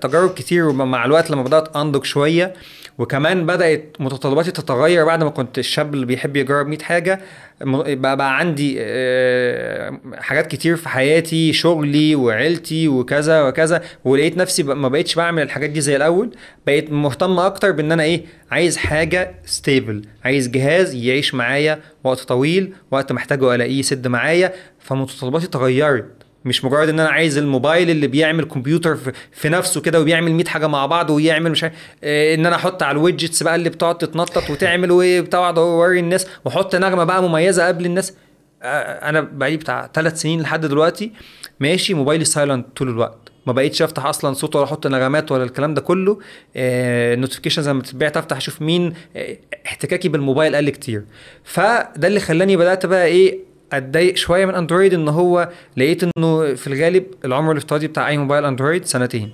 [0.00, 2.54] تجارب كتير ومع الوقت لما بدأت أنضج شوية
[2.98, 7.20] وكمان بدأت متطلباتي تتغير بعد ما كنت الشاب اللي بيحب يجرب 100 حاجة.
[7.60, 14.88] بقى, بقى عندي آه، حاجات كتير في حياتي شغلي وعيلتي وكذا وكذا ولقيت نفسي ما
[14.88, 16.30] بقتش بعمل الحاجات دي زي الأول.
[16.66, 22.74] بقيت مهتم أكتر بإن أنا إيه عايز حاجة stable عايز جهاز يعيش معايا وقت طويل
[22.90, 24.52] وقت محتاجه ألاقيه يسد معايا.
[24.80, 26.23] فمتطلباتي اتغيرت.
[26.44, 28.98] مش مجرد إن أنا عايز الموبايل اللي بيعمل كمبيوتر
[29.32, 32.82] في, نفسه كده وبيعمل 100 حاجة مع بعض ويعمل مش عارف إيه إن أنا أحط
[32.82, 37.68] على ال widgets بقى اللي بتقعد تتنطط وتعمل وبتقعد اوري الناس وأحط نغمة بقى مميزة
[37.68, 38.14] قبل الناس.
[38.62, 41.12] أنا بقالي بتاع ثلاث سنين لحد دلوقتي
[41.60, 43.18] ماشي موبايلي silent طول الوقت.
[43.46, 46.18] ما بقيتش أفتح أصلا صوت ولا أحط نغمات ولا الكلام ده كله.
[46.56, 51.04] ال notifications لما بتتبعت أفتح أشوف مين آه، احتكاكي بالموبايل قل كتير.
[51.44, 56.66] فده اللي خلاني بدأت بقى إيه أتضايق شوية من Android إن هو لقيت إنه في
[56.66, 59.30] الغالب العمر الافتراضي بتاع أي موبايل Android سنتين.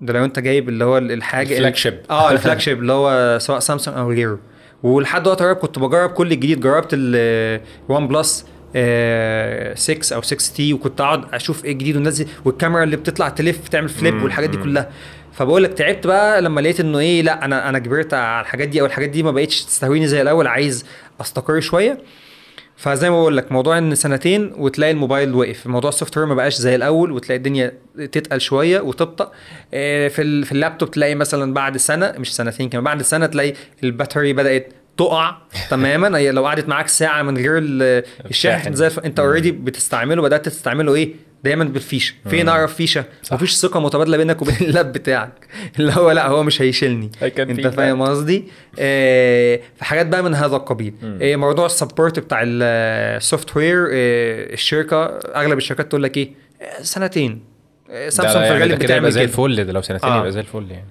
[0.00, 1.98] ده لو أنت جايب اللي هو الحاجة ال flagship.
[2.10, 4.38] آه ال flagship اللي هو سواء سامسونج أو غيره.
[4.82, 6.60] ولحد وقت قريب كنت بجرب كل الجديد.
[6.60, 8.46] جربت ال OnePlus
[9.74, 13.88] 6 أو 6 تي وكنت أقعد أشوف إيه الجديد دي والكاميرا اللي بتطلع تلف تعمل
[13.88, 14.56] flip والحاجات دي.
[14.56, 14.90] كلها.
[15.32, 18.80] فبقول لك تعبت بقى لما لقيت إنه إيه لأ أنا أنا كبرت على الحاجات دي
[18.80, 20.46] أو الحاجات دي ما بقتش تستهويني زي الأول.
[20.46, 20.86] عايز
[21.20, 21.98] أستقر شوية.
[22.76, 26.54] فزي ما بقول لك موضوع إن سنتين وتلاقي الموبايل وقف موضوع ال software ما بقاش
[26.54, 27.72] زي الأول وتلاقي الدنيا
[28.12, 29.32] تتقل شوية وتبطأ
[29.74, 33.52] آه، في في اللابتوب تلاقي مثلا بعد سنة مش سنتين كمان بعد سنة تلاقي
[33.84, 35.36] ال battery بدأت تقع
[35.70, 38.74] تماما هي لو قعدت معاك ساعة من غير ال- الشاحن.
[38.74, 38.90] زي.
[39.04, 42.14] أنت already بتستعمله بدأت تستعمله إيه دايما بالفيشة.
[42.30, 43.32] فين أقرب فيشة؟ صح.
[43.32, 45.46] مفيش ثقة متبادلة بينك وبين ال lap بتاعك.
[45.78, 47.10] اللي هو لا هو مش هيشيلني.
[47.22, 48.44] أنت فاهم قصدي؟
[48.78, 50.94] آه، فحاجات بقى من هذا القبيل.
[51.22, 56.30] آه، موضوع ال support بتاع ال software الشركة أغلب الشركات تقول لك إيه؟
[56.62, 57.42] آه، سنتين.
[57.90, 60.18] آه، سامسونج في يعني الغالب كده يبقى بتعمل زي الفل ده لو سنتين آه.
[60.18, 60.84] يبقى زي الفل يعني.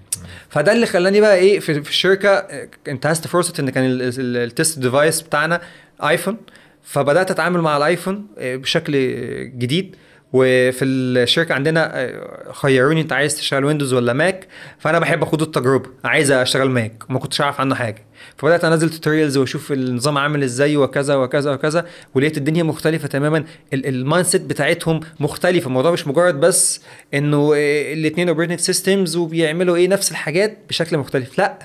[0.49, 4.38] فده اللي خلاني بقى إيه في, في الشركة آه، انتهزت فرصه إن كان ال- ال-
[4.38, 5.61] ال test device بتاعنا
[6.03, 6.38] iPhone
[6.84, 9.95] فبدأت أتعامل مع ال iPhone آه، بشكل آه، جديد.
[10.34, 14.48] وفي الشركة عندنا آه، خيروني انت عايز تشتغل Windows ولا Mac
[14.80, 18.06] فأنا بحب أخد التجربة عايز أشتغل Mac ما كنتش اعرف عنه حاجة.
[18.38, 21.86] فبدأت أنزل tutorials وأشوف النظام عامل إزاي وكذا وكذا وكذا
[22.16, 25.68] ولقيت الدنيا مختلفة تماما ال mindset بتاعتهم مختلفة.
[25.68, 26.82] الموضوع مش مجرد بس
[27.14, 27.52] إنه
[27.94, 31.38] الاثنين operating systems وبيعملوا إيه نفس الحاجات بشكل مختلف.
[31.38, 31.60] لأ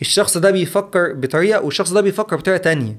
[0.00, 2.96] الشخص ده بيفكر بطريقة والشخص ده بيفكر بطريقة تانية.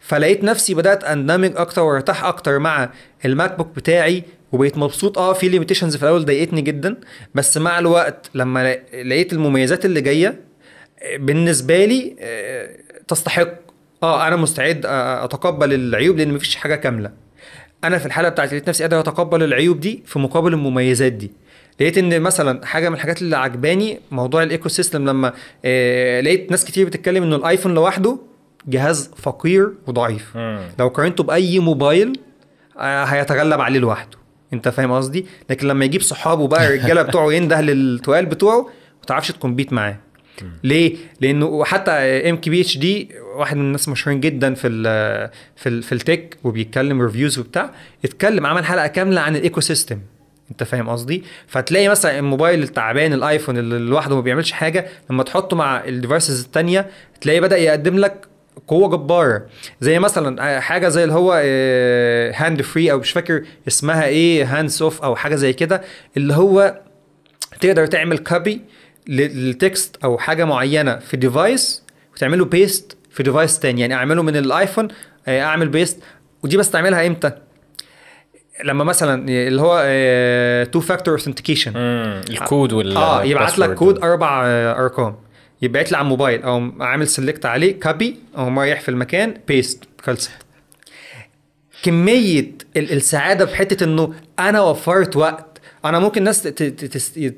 [0.00, 2.90] فلقيت نفسي بدأت أندمج أكتر وأرتاح أكتر مع
[3.24, 5.18] ال MacBook بتاعي وبقيت مبسوط.
[5.18, 6.96] آه في limitations في الأول ضايقتني جدا
[7.34, 10.40] بس مع الوقت لما لقيت المميزات اللي جاية
[11.16, 12.68] بالنسبة لي آه،
[13.08, 13.48] تستحق.
[14.02, 17.10] آه أنا مستعد آه، أتقبل العيوب لأن مفيش حاجة كاملة.
[17.84, 21.32] أنا في الحالة بتاعتي لقيت نفسي قادر أتقبل العيوب دي في مقابل المميزات دي.
[21.80, 25.32] لقيت إن مثلا حاجة من الحاجات اللي عجباني موضوع ال ecosystem لما
[25.64, 28.18] آه لقيت ناس كتير بتتكلم إنه ال iPhone لوحده
[28.66, 30.36] جهاز فقير وضعيف.
[30.36, 30.60] مم.
[30.78, 32.12] لو قارنته بأي موبايل
[32.78, 34.18] آه هيتغلب عليه لوحده.
[34.52, 38.60] انت فاهم قصدي؟ لكن لما يجيب صحابه بقى الرجالة بتوعه ينده للتقال بتوعه
[39.00, 39.96] ما تعرفش تـ compete معاه.
[40.64, 44.82] ليه؟ لأنه حتى ام كي بي اتش دي واحد من الناس مشهورين جدا في ال
[45.56, 47.70] في ال في ال tech وبيتكلم reviews وبتاع
[48.04, 49.98] اتكلم عمل حلقة كاملة عن ال ecosystem
[50.50, 55.22] انت فاهم قصدي؟ فتلاقي مثلا الموبايل التعبان ال iPhone اللي لوحده ما بيعملش حاجة لما
[55.22, 56.86] تحطه مع ال devices التانية
[57.20, 58.26] تلاقيه بدأ يقدم لك
[58.66, 59.42] قوة جبارة
[59.80, 61.32] زي مثلا حاجة زي اللي هو
[62.34, 65.82] hand free أو مش فاكر اسمها إيه hands off أو حاجة زي كده
[66.16, 66.80] اللي هو
[67.60, 68.60] تقدر تعمل copy
[69.08, 71.82] لل text أو حاجة معينة في device
[72.14, 74.88] وتعمله paste في device تاني يعني أعمله من ال iPhone
[75.28, 75.98] آه، أعمل paste
[76.42, 77.32] ودي بستعملها إمتى
[78.64, 79.84] لما مثلا اللي هو
[80.72, 81.72] two factor authentication.
[81.76, 83.74] الكود وال آه يبعت لك.
[83.74, 85.16] كود أربع آه، أرقام
[85.62, 86.42] يبعت لي على الموبايل.
[86.42, 90.30] أو عامل select عليه copy أو رايح في المكان paste خلصت
[91.82, 95.44] كمية ال- السعادة في حتة إنه أنا وفرت وقت.
[95.84, 96.42] أنا ممكن ناس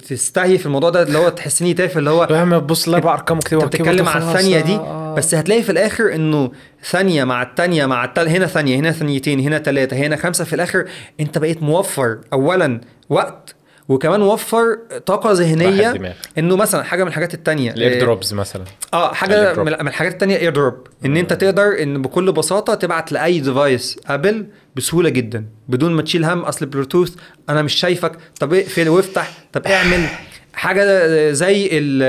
[0.09, 2.25] تستتفه الموضوع ده اللي هو تحسني تافه اللي هو
[2.59, 4.79] تبص الاربع أرقام وكده أنت بتتكلم على الثانية دي
[5.17, 6.53] بس هتلاقي في الآخر إنه
[6.85, 8.29] ثانية مع الثانية مع التل...
[8.29, 10.85] هنا ثانية هنا ثانيتين هنا ثلاثة هنا خمسة في الآخر
[11.21, 13.55] أنت بقيت موفر اولا وقت
[13.91, 16.15] وكمان موفر طاقة ذهنية.
[16.39, 18.65] إنه مثلا حاجة من الحاجات التانية ال Air آه، Drops مثلا.
[18.95, 19.63] آه حاجة.
[19.63, 25.09] من الحاجات التانية AirDrop إن أنت تقدر إن بكل بساطة تبعت لأي device Apple بسهولة
[25.09, 25.45] جدا.
[25.69, 27.15] بدون ما تشيل هم أصل بلوتوث
[27.49, 28.13] أنا مش شايفك.
[28.41, 29.31] طب اقفل وافتح.
[29.53, 30.07] طب اعمل.
[30.55, 30.85] حاجة
[31.33, 32.03] زي ال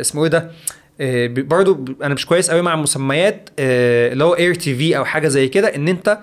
[0.00, 0.50] اسمه إيه ده؟
[1.00, 5.28] آه، برضو أنا مش كويس قوي مع المسميات آه، اللي هو Air TV أو حاجة
[5.28, 5.74] زي كده.
[5.74, 6.18] إن أنت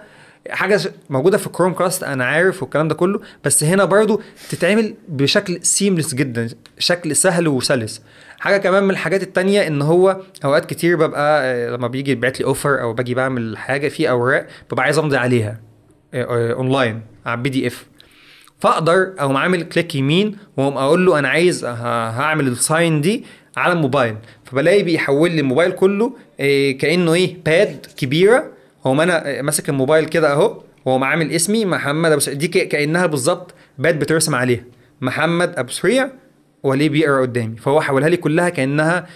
[0.49, 0.79] حاجة
[1.09, 6.49] موجودة في Chromecast أنا عارف والكلام ده كله بس هنا برضو تتعمل بشكل seamless جدا
[6.79, 8.01] شكل سهل وسلس.
[8.39, 12.45] حاجة كمان من الحاجات التانية إن هو أوقات كتير ببقى آه، لما بيجي يبعت لي
[12.45, 15.59] offer أو باجي بعمل حاجة في أوراق ببقى عايز أمضي عليها
[16.13, 17.85] آه، آه، اونلاين على PDF
[18.59, 23.25] فأقدر أقوم عامل click يمين وأقوم أقول له أنا عايز هعمل ال sign دي
[23.57, 24.15] على الموبايل
[24.45, 26.13] فبلاقي بيحول لي الموبايل كله
[26.79, 28.51] كأنه إيه pad كبيرة
[28.87, 33.53] هو أنا ماسك الموبايل كده أهو وهو عامل اسمي محمد أبو سريع دي كأنها بالظبط
[33.77, 34.63] pad بترسم عليها.
[35.01, 36.09] محمد أبو سريع
[36.63, 37.57] وليه بيقرا قدامي.
[37.57, 39.07] فهو حولها لي كلها كأنها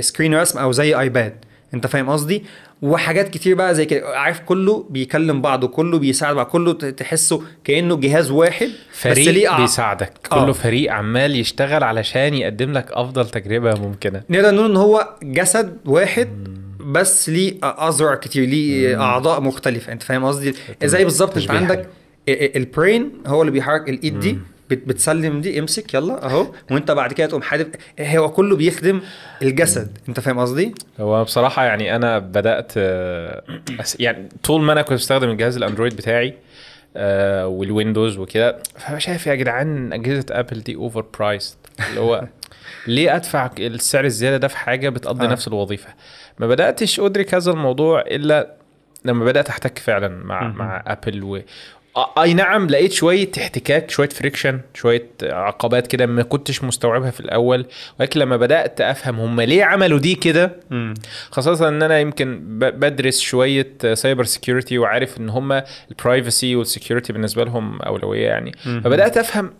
[0.00, 1.34] screen رسم أو زي iPad
[1.74, 2.44] أنت فاهم قصدي؟
[2.82, 4.08] وحاجات كتير بقى زي كده.
[4.18, 6.46] عارف كله بيكلم بعضه كله بيساعد بعض.
[6.46, 8.68] كله تحسه كأنه جهاز واحد
[9.06, 10.12] بس ليه فريق بيساعدك.
[10.32, 10.44] آه.
[10.44, 14.22] كله فريق عمال يشتغل علشان يقدم لك أفضل تجربة ممكنة.
[14.30, 16.48] نقدر نقول إن هو جسد واحد
[16.92, 19.92] بس ليه اذرع كتير ليه أعضاء مختلفة.
[19.92, 20.54] أنت فاهم قصدي؟
[20.84, 21.88] زي بالظبط؟ أنت عندك
[22.28, 24.38] البرين هو اللي بيحرك الإيد دي
[24.70, 26.46] بت- بتسلم دي امسك يلا أهو.
[26.70, 27.66] وأنت بعد كده تقوم حادف.
[28.00, 29.00] هو كله بيخدم
[29.42, 29.98] الجسد.
[30.08, 33.42] أنت فاهم قصدي؟ هو بصراحة يعني أنا بدأت آه،
[33.82, 36.34] أس- يعني طول ما أنا كنت بستخدم الجهاز ال Android بتاعي
[36.96, 41.56] آه، وال Windows وكده فشايف يا جدعان أجهزة Apple دي overpriced
[41.88, 42.26] اللي هو
[42.86, 45.28] ليه أدفع السعر الزيادة ده في حاجة بتقضي آه.
[45.28, 45.88] نفس الوظيفة؟
[46.40, 48.54] ما بدأتش أدرك هذا الموضوع إلا
[49.04, 50.56] لما بدأت أحتك فعلا مع مهم.
[50.58, 51.40] مع Apple و
[52.18, 57.66] أي نعم لقيت شوية احتكاك شوية friction شوية عقبات كده ما كنتش مستوعبها في الأول
[58.00, 60.56] ولكن لما بدأت أفهم هم ليه عملوا دي كده
[61.30, 67.12] خاصة إن أنا يمكن بدرس شوية cyber security وعارف إن هم ال privacy وال security
[67.12, 68.80] بالنسبة لهم أولوية يعني مهم.
[68.80, 69.50] فبدأت أفهم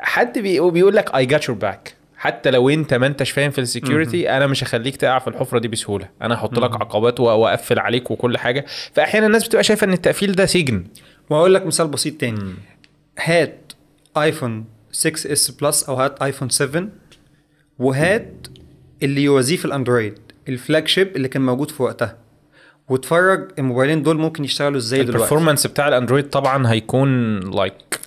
[0.00, 3.60] حد بي- بيقول لك I got your back حتى لو انت ما انتش فاهم في
[3.60, 6.08] ال security أنا مش هخليك تقع في الحفرة دي بسهولة.
[6.22, 6.72] أنا هحط لك.
[6.72, 8.64] عقبات واقفل عليك وكل حاجة.
[8.94, 10.84] فأحيانا الناس بتبقى شايفة إن التقفيل ده سجن.
[11.30, 12.54] واقول لك مثال بسيط تاني.
[13.18, 13.72] هات
[14.16, 16.88] iPhone 6s Plus أو هات iPhone 7
[17.78, 18.46] وهات
[19.02, 20.18] اللي يوازيه في ال Android
[20.48, 22.16] ال flagship اللي كان موجود في وقتها.
[22.88, 28.00] واتفرج الموبايلين دول ممكن يشتغلوا إزاي دلوقتي؟ ال performance بتاع ال Android طبعا هيكون like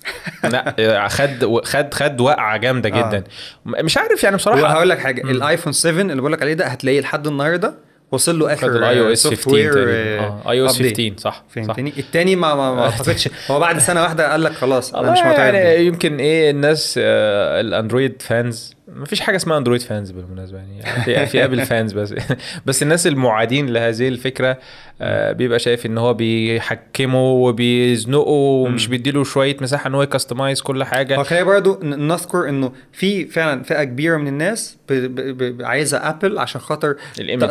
[0.44, 3.08] لا خد خد خد وقعة جامدة آه.
[3.08, 3.24] جدا.
[3.66, 4.62] مش عارف يعني بصراحة.
[4.62, 7.74] وهقول لك حاجة ال iPhone 7 اللي بقول لك عليه ده هتلاقيه لحد النهارده
[8.12, 10.20] وصل له آخر ال iOS 15 software، تقريبا.
[10.20, 10.82] آه، آه iOS update.
[10.82, 13.28] 15 صح فهمتني؟ التاني ما ما, اعتقدش.
[13.50, 15.86] هو بعد سنة واحدة قال لك خلاص أنا مش معترف يعني.
[15.86, 20.82] يمكن إيه الناس آه ال Android fans ما فيش حاجة اسمها Android fans بالمناسبة يعني.
[21.04, 22.14] في, في Apple fans بس.
[22.66, 24.58] بس الناس المعادين لهذه الفكرة
[25.00, 30.60] آه بيبقى شايف إن هو بيحكمه وبيزنقه ومش بيديله شوية مساحة إن هو ي customize
[30.60, 31.16] كل حاجة.
[31.16, 35.96] هو خلينا برضو نذكر إنه في فعلا فئة كبيرة من الناس ب- ب- ب- عايزة
[35.98, 36.96] Apple عشان خاطر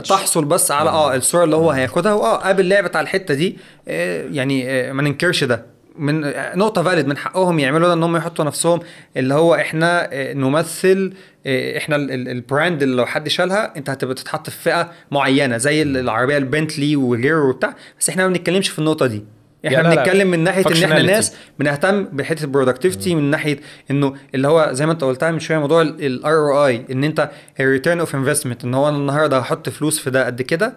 [0.10, 2.14] تحصل بس على آه الصورة اللي هو هياخدها.
[2.14, 3.57] وآه Apple لعبت على الحتة دي.
[3.88, 5.78] آه، يعني آه، ما ننكرش ده.
[5.95, 6.22] من
[6.56, 8.80] نقطة valid من حقهم يعملوا ده إن هم يحطوا نفسهم
[9.18, 11.14] اللي هو إحنا آه، نمثل
[11.45, 14.91] آه، إحنا ال- ال- ال brand اللي لو حد شالها أنت هتبقى تتحط في فئة
[15.11, 19.24] معينة زي ال- العربية البنتلي وغيره وبتاع بس إحنا ما بنتكلمش في النقطة دي
[19.68, 19.95] إحنا لا، لا.
[19.95, 21.02] بنتكلم من ناحية إن إحنا.
[21.02, 23.60] ناس بنهتم بحتة ال productivity من ناحية
[23.91, 27.30] إنه اللي هو زي ما أنت قلتها من شوية موضوع ال ROI إن أنت
[27.60, 30.74] ال return of investment إن هو أنا النهارده هحط فلوس في ده قد كده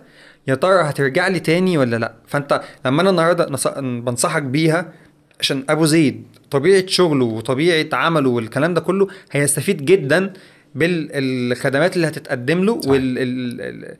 [0.49, 4.93] يا ترى هترجع لي تاني ولا لأ فأنت لما أنا النهارده نص- بنصحك بيها
[5.43, 10.33] عشان أبو زيد طبيعة شغله وطبيعة عمله والكلام ده كله هيستفيد جدا
[10.75, 13.97] بالخدمات اللي هتتقدم له وال ال- ال-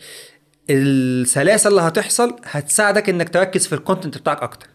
[0.71, 4.67] السلاسة اللي هتحصل هتساعدك إنك تركز في الكونتنت بتاعك أكتر.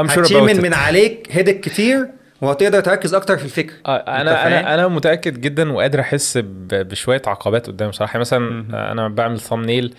[0.00, 2.08] I'm sure هتشيل من عليك هيدك كتير
[2.42, 3.72] وهتقدر تركز أكتر في الفكر.
[3.86, 6.38] آه، أنا؟ أنا أنا متأكد جدا وقادر أحس
[6.70, 7.92] بشوية عقبات قدام.
[7.92, 9.94] صراحة مثلا آه، أنا بعمل ثامنيل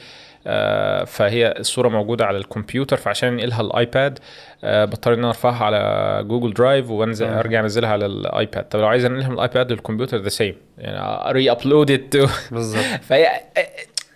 [1.05, 4.19] فهي الصورة موجودة على الكمبيوتر فعشان انقلها ال iPad
[4.63, 7.39] آه، بضطر إن أنا أرفعها على Google Drive وأنزل آه.
[7.39, 10.55] أرجع أنزلها على ال iPad طب لو عايز أنقلها من ال iPad للكمبيوتر the same
[10.77, 11.91] يعني re-upload
[12.51, 13.27] بالظبط فهي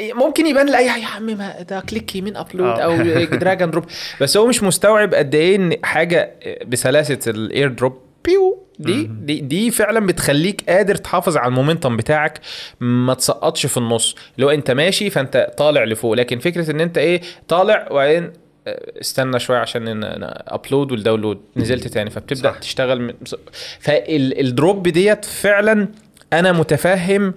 [0.02, 2.82] ممكن يبان لاي يا عم ما ده click يمين upload آه.
[2.82, 2.96] أو
[3.38, 3.86] drag and drop
[4.22, 6.36] بس هو مش مستوعب قد إيه إن حاجة
[6.68, 12.40] بسلاسة ال AirDrop بيو دي دي دي فعلا بتخليك قادر تحافظ على ال momentum بتاعك
[12.80, 17.22] ما تسقطش في النص لو انت ماشي فانت طالع لفوق لكن فكرة ان انت إيه
[17.48, 18.32] طالع وبعدين
[18.68, 20.04] آه، استنى شوية عشان
[20.48, 22.54] upload وال download نزلت تاني فبتبدأ صح.
[22.54, 22.60] صح.
[22.60, 23.14] تشتغل من
[23.80, 25.88] فالدروب ديت فعلا
[26.34, 27.34] أنا متفهم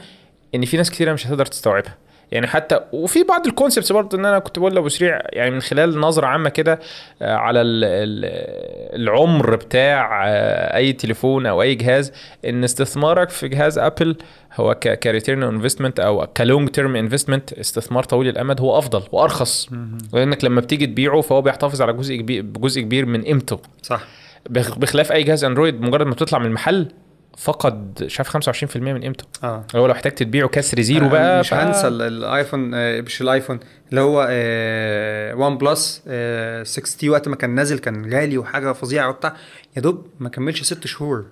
[0.55, 1.97] إن في ناس كتيرة مش هتقدر تستوعبها
[2.33, 5.61] يعني حتى وفي بعض ال concepts برضه إن أنا كنت بقول لأبو سريع يعني من
[5.61, 6.81] خلال نظرة عامة كده
[7.23, 12.13] آه، على ال- ال- العمر بتاع آه، أي تليفون أو أي جهاز
[12.45, 14.17] إن استثمارك في جهاز Apple
[14.55, 19.69] هو ك return investment أو ك long term investment استثمار طويل الأمد هو أفضل وأرخص.
[20.13, 23.61] لأنك لما بتيجي تبيعه فهو بيحتفظ على جزء كبير جزء كبير من قيمته.
[23.83, 24.01] صح.
[24.51, 26.89] بخ- بخلاف أي جهاز Android مجرد ما بتطلع من المحل
[27.39, 29.25] فقد شاف 25% من قيمته.
[29.45, 29.65] آه.
[29.77, 33.23] هو لو احتجت تبيعه كسر zero بقى مش ف- هنسى ال- ال iPhone آه، مش
[33.23, 33.61] ال iPhone
[33.91, 36.03] اللي هو آه، OnePlus
[36.63, 39.37] 6T وقت ما كان نازل كان غالي وحاجة فظيعة وبتاع.
[39.77, 41.27] يا دوب ما كملش ست شهور.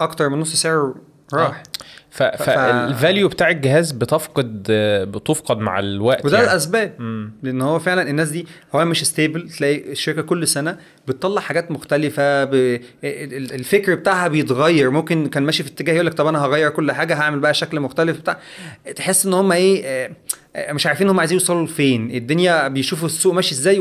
[0.00, 0.94] أكتر من نص سعره
[1.34, 1.62] راح.
[2.10, 2.22] ف...
[2.22, 4.62] فال value بتاع الجهاز بتفقد
[5.10, 6.50] بتفقد مع الوقت وده يعني.
[6.50, 7.32] الأسباب مم.
[7.42, 10.76] لأن هو فعلا الناس دي هو مش stable تلاقي الشركة كل سنة
[11.08, 12.54] بتطلع حاجات مختلفة ب...
[12.54, 14.90] ال- ال- الفكر بتاعها بيتغير.
[14.90, 17.80] ممكن كان ماشي في اتجاه يقول لك طب أنا هغير كل حاجة هعمل بقى شكل
[17.80, 18.38] مختلف بتاع.
[18.96, 20.10] تحس إن هم إيه آه،
[20.56, 22.10] آه، مش عارفين هم عايزين يوصلوا لفين.
[22.10, 23.78] الدنيا بيشوفوا السوق ماشي إزاي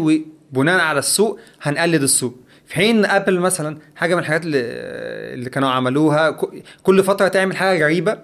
[0.51, 2.35] وبناء على السوق هنقلد السوق.
[2.69, 4.61] في حين Apple مثلا حاجة من الحاجات اللي,
[5.33, 6.37] اللي كانوا عملوها
[6.83, 8.17] كل فترة تعمل حاجة غريبة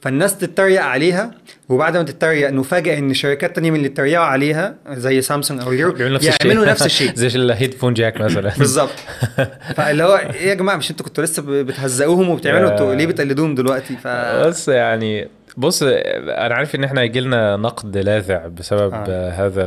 [0.00, 1.30] فالناس تتريق عليها
[1.68, 6.20] وبعد ما تتريق نفاجئ إن شركات تانية من اللي اتريقوا عليها زي سامسونج أو غيره
[6.42, 7.14] يعملوا نفس الشيء.
[7.24, 8.52] زي ال headphone jack مثلا.
[8.58, 8.94] بالظبط.
[9.76, 13.96] فاللي هو إيه يا جماعة مش أنتوا كنتوا لسه بتهزقوهم وبتعملوا أنتوا ليه بتقلدوهم دلوقتي؟
[13.96, 14.06] ف
[14.46, 19.30] بس يعني بص أنا عارف إن إحنا هيجي لنا نقد لاذع بسبب آه.
[19.30, 19.66] هذا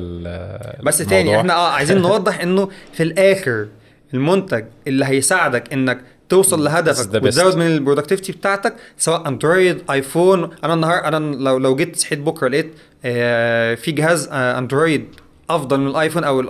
[0.83, 0.97] بس.
[0.97, 3.67] تاني إحنا آه عايزين نوضح إنه في الآخر
[4.13, 7.23] المنتج اللي هيساعدك إنك توصل لهدفك.
[7.23, 12.19] وتزود من ال productivity بتاعتك سواء Android iPhone أنا النهار أنا لو لو جيت صحيت
[12.19, 12.73] بكرة لقيت
[13.05, 15.05] آه في جهاز آه Android
[15.49, 16.41] أفضل من ال iPhone أو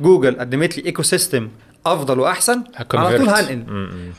[0.00, 1.48] جوجل قدمت لي ecosystem
[1.86, 2.62] أفضل وأحسن
[2.94, 3.28] على طول.
[3.28, 3.64] هنقل.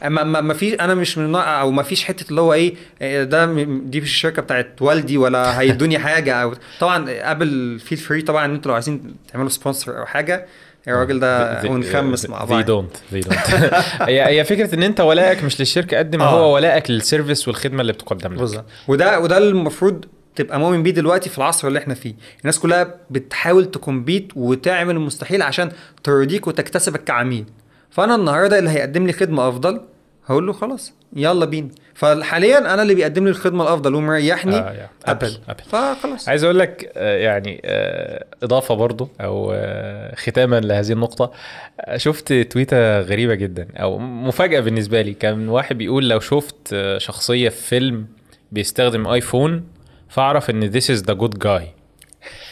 [0.10, 3.24] ما ما ما في أنا مش من أو ما فيش حتة اللي هو إيه إيه
[3.24, 8.46] ده دي مش الشركة بتاعت والدي ولا هيدوني حاجة أو طبعا Apple feel free طبعا
[8.46, 10.46] إن أنتوا لو عايزين تعملوا sponsor أو حاجة
[10.88, 12.66] الراجل ده They- they- ونخمس مع they بعض.
[12.72, 13.36] don't they don't.
[14.10, 16.30] هي هي فكرة إن أنت ولائك مش للشركة قد ما آه.
[16.40, 18.40] هو ولائك لل service والخدمة اللي بتقدم لك.
[18.40, 18.66] بالظبط.
[18.88, 20.06] وده وده المفروض
[20.36, 22.14] تبقى مؤمن بيه دلوقتي في العصر اللي إحنا فيه.
[22.42, 25.72] الناس كلها بتحاول ت compete وتعمل المستحيل عشان
[26.04, 27.46] ترضيك وتكتسبك كعميل.
[27.90, 29.82] فأنا النهارده اللي هيقدم لي خدمة أفضل
[30.26, 34.90] هقول له خلاص يلا بينا فحاليا أنا اللي بيقدم لي الخدمة الأفضل ومريحني آه، يا.
[35.06, 35.38] Apple.
[35.50, 35.64] Apple.
[35.64, 41.32] فخلاص عايز أقول لك آه، يعني آه، إضافة برضو أو آه، ختاما لهذه النقطة
[41.96, 47.62] شفت تويتة غريبة جدا أو مفاجأة بالنسبة لي كان واحد بيقول لو شفت شخصية في
[47.68, 48.08] فيلم
[48.52, 49.64] بيستخدم iPhone
[50.10, 51.64] فأعرف إن this is the good guy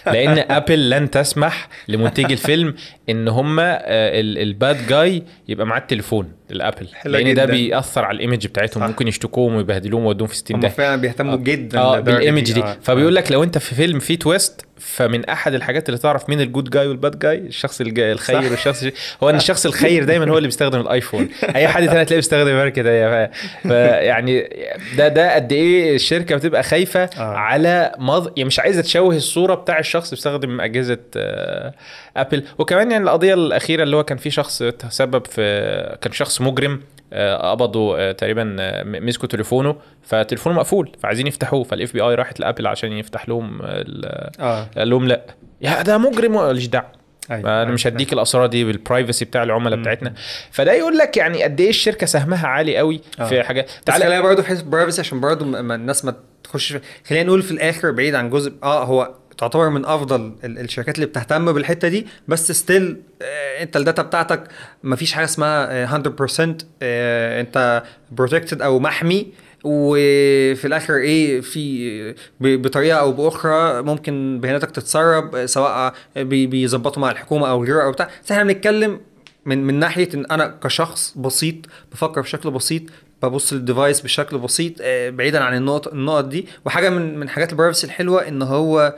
[0.05, 2.75] لأن Apple لن تسمح لمنتجي الفيلم
[3.09, 7.53] إن هم ال bad guy يبقى معاه التليفون ال Apple لأن ده جداً.
[7.53, 8.87] بيأثر على ال image بتاعتهم صح.
[8.87, 12.63] ممكن يشتكوهم ويبهدلوهم ويودوهم في 60 هم داهيه فعلا بيهتموا جدا آه بال image دي
[12.63, 12.77] آه.
[12.83, 16.47] فبيقول لك لو أنت في فيلم فيه twist فمن أحد الحاجات اللي تعرف مين ال
[16.47, 18.51] good guy وال bad guy الشخص الخير صح.
[18.51, 18.85] والشخص
[19.23, 22.51] هو إن الشخص الخير دايما هو اللي بيستخدم ال iPhone أي حد تاني تلاقيه بيستخدم
[22.55, 23.29] ماركه ف-
[23.67, 24.49] فيعني
[24.97, 27.21] ده ده قد إيه الشركة بتبقى خايفة آه.
[27.35, 28.27] على مض...
[28.37, 31.73] يعني مش عايزة تشوه الصورة بتاع الشخص بيستخدم أجهزة آه،
[32.17, 36.81] Apple وكمان يعني القضية الأخيرة اللي هو كان في شخص تسبب في كان شخص مجرم
[37.13, 41.63] آه، قبضوا آه، تقريبا آه، مسكوا تليفونه فتليفونه مقفول فعايزين يفتحوه.
[41.63, 44.67] فال FBI راحت ل Apple عشان يفتح لهم ال- آه.
[44.77, 45.21] قال لهم لأ.
[45.61, 46.99] يا ده مجرم ماليش دعوة.
[47.31, 47.61] أيوة.
[47.61, 50.13] أنا مش هديك الأسرار دي بال privacy بتاع العملاء بتاعتنا.
[50.51, 53.43] فده يقول لك يعني قد إيه الشركة سهمها عالي قوي في آه.
[53.43, 56.13] حاجات بس تعالى خلينا برضه في حتة privacy عشان برضه الناس ما
[56.43, 60.59] تخش في- خلينا نقول في الآخر بعيد عن جزء آه هو تعتبر من أفضل ال-
[60.59, 62.07] الشركات اللي بتهتم بالحتة دي.
[62.27, 64.43] بس still آه أنت ال data بتاعتك
[64.83, 69.27] ما فيش حاجة اسمها آه 100% آه أنت protected أو محمي.
[69.63, 77.11] وفي الآخر إيه في بطريقة أو بأخرى ممكن بياناتك تتسرب آه، سواء بي- بيظبطوا مع
[77.11, 78.09] الحكومة أو غيره أو بتاع.
[78.25, 78.99] بس إحنا بنتكلم
[79.45, 81.55] من من ناحية إن أنا كشخص بسيط
[81.91, 82.81] بفكر بشكل بسيط
[83.23, 86.47] ببص لل device بشكل بسيط آه، بعيدا عن النقط النقط دي.
[86.65, 88.95] وحاجة من من حاجات ال privacy الحلوة إن هو آه،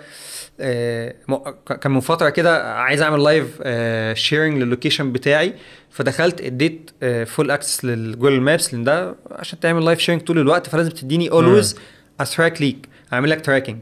[1.81, 3.61] كان من فترة كده عايز أعمل live
[4.17, 5.53] sharing لل location بتاعي.
[5.89, 6.91] فدخلت اديت
[7.25, 11.31] full access لل Google Maps لأن ده عشان تعمل live sharing طول الوقت فلازم تديني
[11.31, 11.75] always
[12.19, 13.77] ا track ليك أعمل لك tracking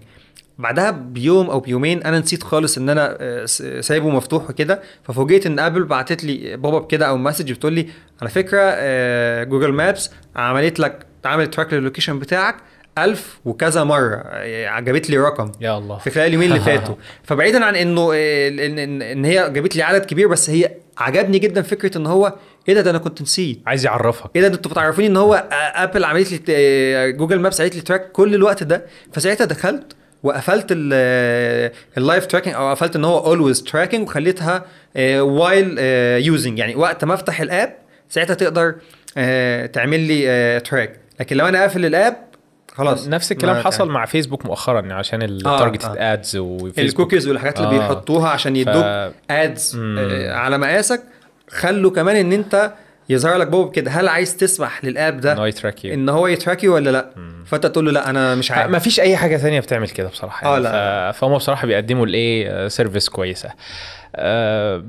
[0.60, 3.46] بعدها بيوم أو بيومين أنا نسيت خالص إن أنا آه،
[3.82, 4.82] سايبه مفتوح وكده.
[5.04, 7.88] ففوجئت إن Apple بعتت لي pop up كده أو message بتقول لي
[8.22, 12.56] على فكرة آه، Google Maps عملت لك عملت track لل location بتاعك.
[13.06, 14.24] ألف وكذا مرة.
[14.68, 15.98] جابت لي رقم يا الله.
[15.98, 16.96] في خلال اليومين اللي فاتوا.
[17.24, 21.62] فبعيدا عن إنه ان ان, إن هي جابت لي عدد كبير بس هي عجبني جدا
[21.62, 22.34] فكرة إن هو
[22.70, 23.62] إيه ده؟ ده أنا كنت نسيت.
[23.68, 24.30] عايز يعرفك.
[24.36, 25.44] إيه ده؟ أنتوا بتعرفوني إن هو
[25.76, 28.86] Apple عملت لي Google Maps عملت لي track كل الوقت ده.
[29.14, 29.94] فساعتها دخلت
[30.24, 34.66] وقفلت ال- ال live tracking أو قفلت إن هو always tracking وخليتها
[35.20, 35.80] while
[36.26, 37.76] using يعني وقت ما أفتح ال app
[38.10, 38.76] ساعتها تقدر
[39.74, 42.16] تعمل لي track لكن لو أنا قافل ال app
[42.76, 46.14] خلاص نفس الكلام حصل مع فيسبوك مؤخرا عشان ال targeted آه.
[46.14, 47.78] ads وفيسبوك الكوكيز والحاجات اللي آه.
[47.78, 51.04] بيحطوها عشان يدوك ads آه على مقاسك
[51.50, 52.74] خلوا كمان إن أنت
[53.10, 55.46] يظهر لك بوب كده هل عايز تسمح لل app ده إن هو.
[55.86, 57.10] إن هو ي track you ولا لا؟
[57.46, 58.72] فأنت تقول له لا أنا مش عارف.
[58.72, 61.12] ما فيش أي حاجة ثانية بتعمل كده بصراحة آه، يعني لا.
[61.12, 63.50] ف- فهم بصراحة بيقدموا الايه service كويسة.
[64.16, 64.84] آه،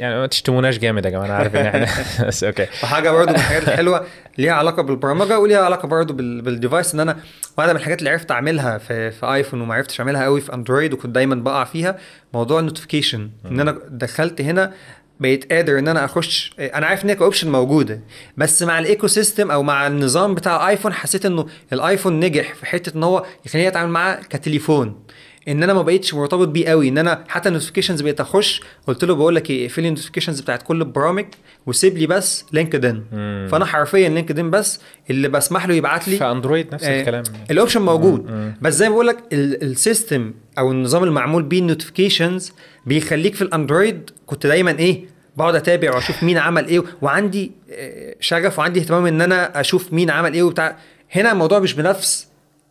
[0.00, 1.86] يعني ما تشتموناش جامد يا جماعة أنا عارف إن إحنا
[2.28, 2.66] بس okay.
[2.82, 4.06] وحاجة برضو من الحاجات الحلوة
[4.38, 7.16] ليها علاقة بالبرمجة وليها علاقة بال- بال device إن أنا
[7.58, 10.92] واحدة من الحاجات اللي عرفت أعملها في في ايفون وما عرفتش أعملها قوي في اندرويد
[10.92, 11.96] وكنت دايما بقع فيها
[12.34, 14.72] موضوع ال notification إن أنا دخلت هنا
[15.20, 16.54] بقيت قادر إن أنا أخش.
[16.58, 18.00] أنا عارف إن هي ك option موجودة
[18.36, 22.96] بس مع ال ecosystem أو مع النظام بتاع ايفون حسيت إنه الايفون نجح في حتة
[22.96, 25.02] إن هو يخليني أتعامل معاه كتليفون.
[25.48, 28.60] ان أنا ما بقيتش مرتبط بيه قوي ان أنا حتى ال notifications بقيت اخش.
[28.86, 31.24] قلت له بقول لك إيه اقفل لي ال notifications بتاعت كل البرامج
[31.66, 33.48] وسيب لي بس LinkedIn مم.
[33.50, 34.80] فأنا حرفيا LinkedIn بس
[35.10, 37.22] اللي بسمح له يبعت لي في اندرويد نفس آه، الكلام.
[37.50, 38.52] ال option موجود.
[38.62, 42.52] بس زي ما بقول لك ال- ال system أو النظام المعمول بيه ال notifications
[42.86, 45.04] بيخليك في الأندرويد كنت دايما إيه
[45.36, 50.10] بقعد أتابع وأشوف مين عمل إيه وعندي آه، شغف وعندي اهتمام إن أنا أشوف مين
[50.10, 50.76] عمل إيه وبتاع.
[51.12, 52.26] هنا الموضوع مش بنفس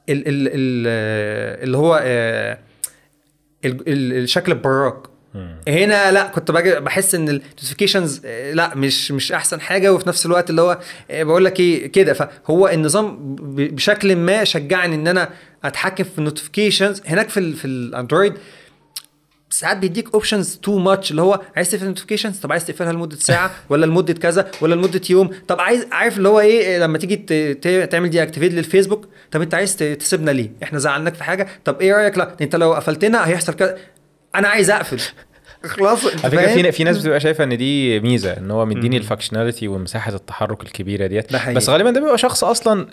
[0.10, 2.58] ال ال ال آه، اللي هو آه،
[3.66, 4.98] ال- ال- الشكل البراك
[5.68, 10.26] هنا لا كنت باجي بحس إن ال notifications لا مش مش أحسن حاجة وفي نفس
[10.26, 10.80] الوقت اللي هو
[11.12, 12.14] آه، بقول لك إيه كده.
[12.14, 15.30] فهو النظام بشكل ما شجعني إن أنا
[15.64, 18.34] أتحكم في ال notifications هناك في في الاندرويد
[19.54, 23.16] ساعات بيديك options too much اللي هو عايز تقفل ال notifications طب عايز تقفلها لمدة
[23.16, 27.18] ساعة؟ ولا لمدة كذا؟ ولا لمدة يوم؟ طب عايز عارف اللي هو إيه؟ لما تيجي
[27.86, 32.18] تعمل deactivate للفيسبوك؟ طب أنت عايز تسيبنا ليه؟ إحنا زعلناك في حاجة؟ طب إيه رأيك؟
[32.18, 33.78] لا أنت لو قفلتنا هيحصل كذا.
[34.36, 35.02] أنا عايز أقفل.
[35.66, 39.03] خلاص على فكرة؟ في في ناس بتبقى شايفة إن دي ميزة إن هو مديني ال
[39.03, 41.34] functionality ومساحة التحرك الكبيرة ديت.
[41.50, 42.88] بس غالبا ده بيبقى شخص أصلا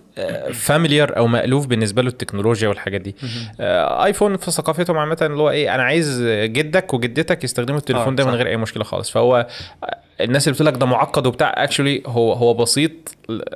[0.52, 3.16] familiar أو مألوف بالنسبة له التكنولوجيا والحاجات دي
[3.60, 8.16] آه، ايفون في ثقافتهم عامة اللي هو إيه أنا عايز جدك وجدتك يستخدموا التليفون آه،
[8.16, 8.34] ده من.
[8.34, 9.46] غير أي مشكلة خالص فهو
[9.84, 12.92] آه، الناس اللي بتقول لك ده معقد وبتاع actually هو هو بسيط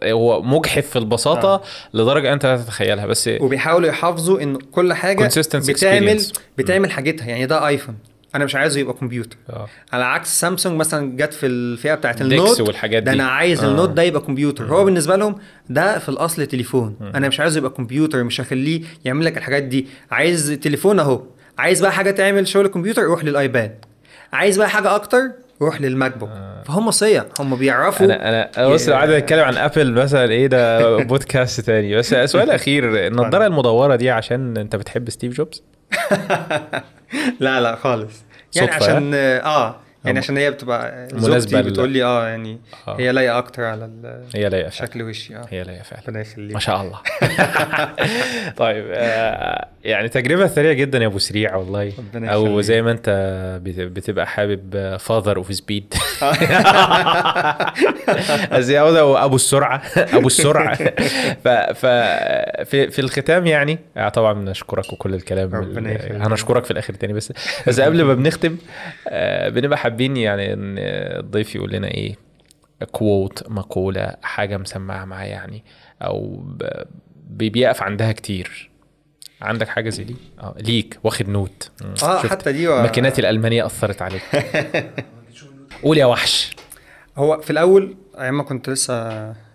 [0.04, 1.60] هو مجحف في البساطة آه.
[1.94, 6.32] لدرجة أنت لا تتخيلها بس وبيحاولوا يحافظوا إن كل حاجة بتعمل experience.
[6.58, 7.94] بتعمل حاجتها يعني ده ايفون
[8.34, 9.36] أنا مش عايزه يبقى كمبيوتر.
[9.50, 9.66] آه.
[9.92, 13.18] على عكس سامسونج مثلا جت في الفئة بتاعت ال Note والحاجات ده دي.
[13.18, 13.66] أنا عايز آه.
[13.66, 13.70] آه.
[13.70, 14.64] ال Note ده يبقى كمبيوتر.
[14.64, 15.36] هو بالنسبة لهم
[15.68, 16.96] ده في الأصل تليفون.
[17.14, 19.86] أنا مش عايزه يبقى كمبيوتر مش هخليه يعمل لك الحاجات دي.
[20.10, 21.22] عايز تليفون أهو.
[21.58, 23.84] عايز بقى حاجة تعمل شغل الكمبيوتر روح لل iPad.
[24.32, 25.30] عايز بقى حاجة أكتر
[25.62, 26.30] روح لل MacBook.
[26.64, 27.24] فهم صيع.
[27.40, 31.60] هم بيعرفوا أنا أنا أنا بص لو قعدنا نتكلم عن Apple مثلا إيه ده؟ بودكاست
[31.60, 31.96] تاني.
[31.96, 35.62] بس سؤال أخير النضارة المدورة دي عشان أنت بتحب ستيف جوبز؟
[37.40, 38.23] لا لا خالص.
[38.56, 39.74] يعني صدفة، عشان آه
[40.04, 42.58] يعني عشان هي بتبقى زوجتي لل- بتقول لي آه يعني
[42.88, 42.98] آه.
[43.00, 45.46] هي لايقة أكتر على ال- هي لايقة شكل وشي آه.
[45.50, 46.02] هي لايقة فعلا.
[46.08, 46.54] ربنا يخليك.
[46.54, 46.98] ما شاء الله.
[48.56, 51.92] طيب آه يعني تجربة ثرية جدا يا أبو سريع والله.
[51.98, 52.60] ربنا أو.
[52.60, 53.10] زي ما أنت
[53.62, 55.94] بت- بتبقى حابب father of speed
[58.52, 59.82] أبو السرعة.
[60.16, 60.74] أبو السرعة.
[61.44, 61.86] ف ف
[62.64, 65.54] في في الختام يعني آه، طبعا بنشكرك وكل الكلام.
[65.54, 66.12] ربنا يخليك.
[66.22, 67.32] هنشكرك في الآخر تاني بس.
[67.66, 68.56] بس قبل ما بنختم
[69.08, 70.74] آه، بنبقى حابين يعني إن
[71.18, 72.16] الضيف يقول لنا إيه
[72.92, 75.64] quote مقولة حاجة مسمعة معاه يعني
[76.02, 76.44] أو
[77.30, 78.70] بيقف عندها كتير
[79.42, 81.70] عندك حاجة زي دي؟ آه ليك واخد note.
[82.02, 82.82] آه؟ حتى دي و...
[82.82, 84.22] ماكينات الألمانية أثرت عليك
[85.84, 86.56] قول يا وحش
[87.16, 88.94] هو في الأول أيام ما كنت لسه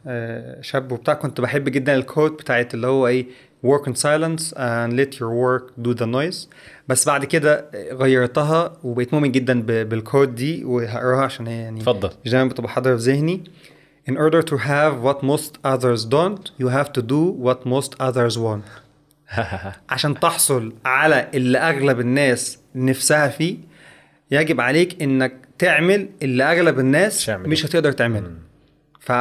[0.08, 3.26] آه، شاب وبتاع كنت بحب جدا الكوت بتاعت اللي هو إيه
[3.64, 6.48] work in silence and let your work do the noise.
[6.88, 12.10] بس بعد كده غيرتها وبقيت مؤمن جدا بالكود دي وهقراها عشان هي يعني اتفضل.
[12.26, 13.44] دايما بتبقى حاضرة في ذهني.
[14.10, 18.38] In order to have what most others don't, you have to do what most others
[18.38, 18.64] want.
[19.90, 23.58] عشان تحصل على اللي أغلب الناس نفسها فيه
[24.32, 27.30] يجب عليك إنك تعمل اللي أغلب الناس.
[27.50, 28.32] مش هتقدر تعمله.
[29.00, 29.12] ف...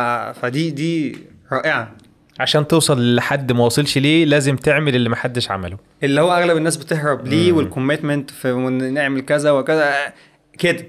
[0.41, 1.19] فدي دي
[1.53, 1.93] رائعة.
[2.39, 5.77] عشان توصل لحد ما وصلش ليه لازم تعمل اللي محدش عمله.
[6.03, 8.53] اللي هو أغلب الناس بتهرب ليه وال commitment في
[8.93, 9.95] نعمل كذا وكذا
[10.59, 10.85] كده.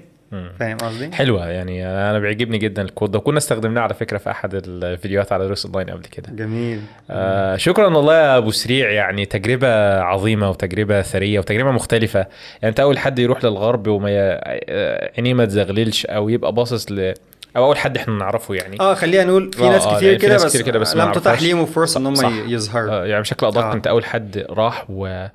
[0.58, 3.18] فاهم قصدي؟ حلوة يعني أنا بيعجبني جدا ال quote ده.
[3.18, 6.32] وكنا استخدمناه على فكرة في أحد الفيديوهات على دروس أونلاين قبل كده.
[6.32, 6.80] جميل.
[7.10, 8.90] آه شكرا والله يا أبو سريع.
[8.90, 12.18] يعني تجربة عظيمة وتجربة ثرية وتجربة مختلفة.
[12.18, 12.28] يعني
[12.64, 14.14] أنت أول حد يروح للغرب وما ي...
[14.18, 17.14] آه، عينيه ما تزغللش أو يبقى باصص ل
[17.56, 20.18] أو أول حد إحنا نعرفه يعني آه خلينا نقول في آه، ناس آه، كتير يعني
[20.22, 21.42] كده ناس بس, كتير كده بس ما لم تتاح.
[21.42, 22.48] ليهم فرصة إن هم.
[22.48, 23.72] يظهروا آه يعني بشكل أدق آه.
[23.72, 25.26] أنت أول حد راح و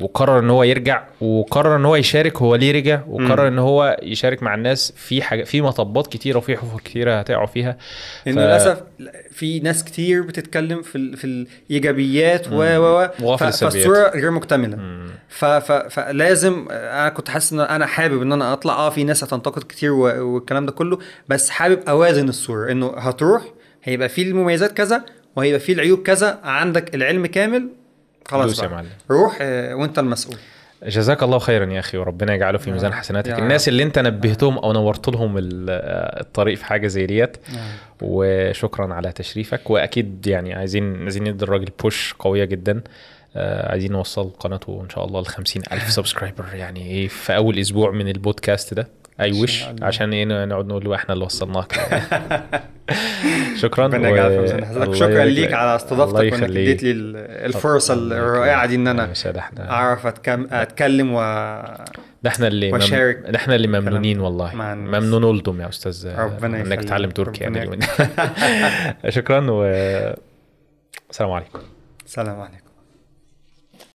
[0.00, 4.42] وقرر إن هو يرجع وقرر إن هو يشارك هو ليه رجع وقرر إن هو يشارك
[4.42, 7.76] مع الناس في حاجة في مطبات كتيرة وفي حفر كتيرة هتقعوا فيها.
[8.26, 8.82] لأن ف- للأسف
[9.32, 11.16] في ناس كتير بتتكلم في ال...
[11.16, 13.42] في الإيجابيات و و و ف-.
[13.44, 14.78] فالصورة غير مكتملة.
[15.28, 15.44] ف...
[15.44, 15.72] ف...
[15.72, 19.92] فلازم أنا كنت حاسس إن أنا حابب إن أنا أطلع آه في ناس هتنتقد كتير
[19.92, 20.34] و...
[20.34, 20.98] والكلام ده كله
[21.28, 23.42] بس حابب أوازن الصورة إنه هتروح
[23.84, 25.04] هيبقى فيه المميزات كذا
[25.36, 27.68] وهيبقى فيه العيوب كذا عندك العلم كامل
[28.28, 28.68] خلاص يا.
[28.68, 28.88] معلم.
[29.10, 30.36] روح آه، وانت المسؤول.
[30.86, 33.38] جزاك الله خيرا يا أخي وربنا يجعله في ميزان حسناتك.
[33.38, 35.70] الناس اللي انت نبهتهم أو نورت لهم ال-
[36.20, 37.36] الطريق في حاجة زي ديت
[38.02, 39.70] وشكرا على تشريفك.
[39.70, 42.80] وأكيد يعني عايزين عايزين ندي الراجل بوش قوية جدا.
[43.36, 47.58] آه، عايزين نوصل قناته إن شاء الله ل 50 ألف subscriber يعني إيه في أول
[47.58, 48.88] أسبوع من البودكاست ده.
[49.20, 49.64] اي وش.
[49.82, 51.72] عشان إيه نقعد نقول إحنا اللي وصلناك.
[53.62, 56.42] شكرا ربنا و- في شكرا ليك على استضافتك وإنك.
[56.42, 59.12] اديت لي ال- الفرصة الرائعة دي إن أنا
[59.58, 60.46] أعرف أتكم...
[60.52, 61.20] أتكلم و
[62.22, 62.74] ده إحنا اللي مم...
[62.74, 64.54] وشارك ده إحنا اللي ممنونين والله.
[64.74, 66.08] ممنون أولدم يا أستاذ.
[66.18, 66.80] ربنا إنك.
[66.84, 67.80] تتعلم تركي يعني.
[69.16, 69.64] شكرا و
[71.10, 71.58] السلام عليكم.
[72.06, 72.63] سلام عليكم.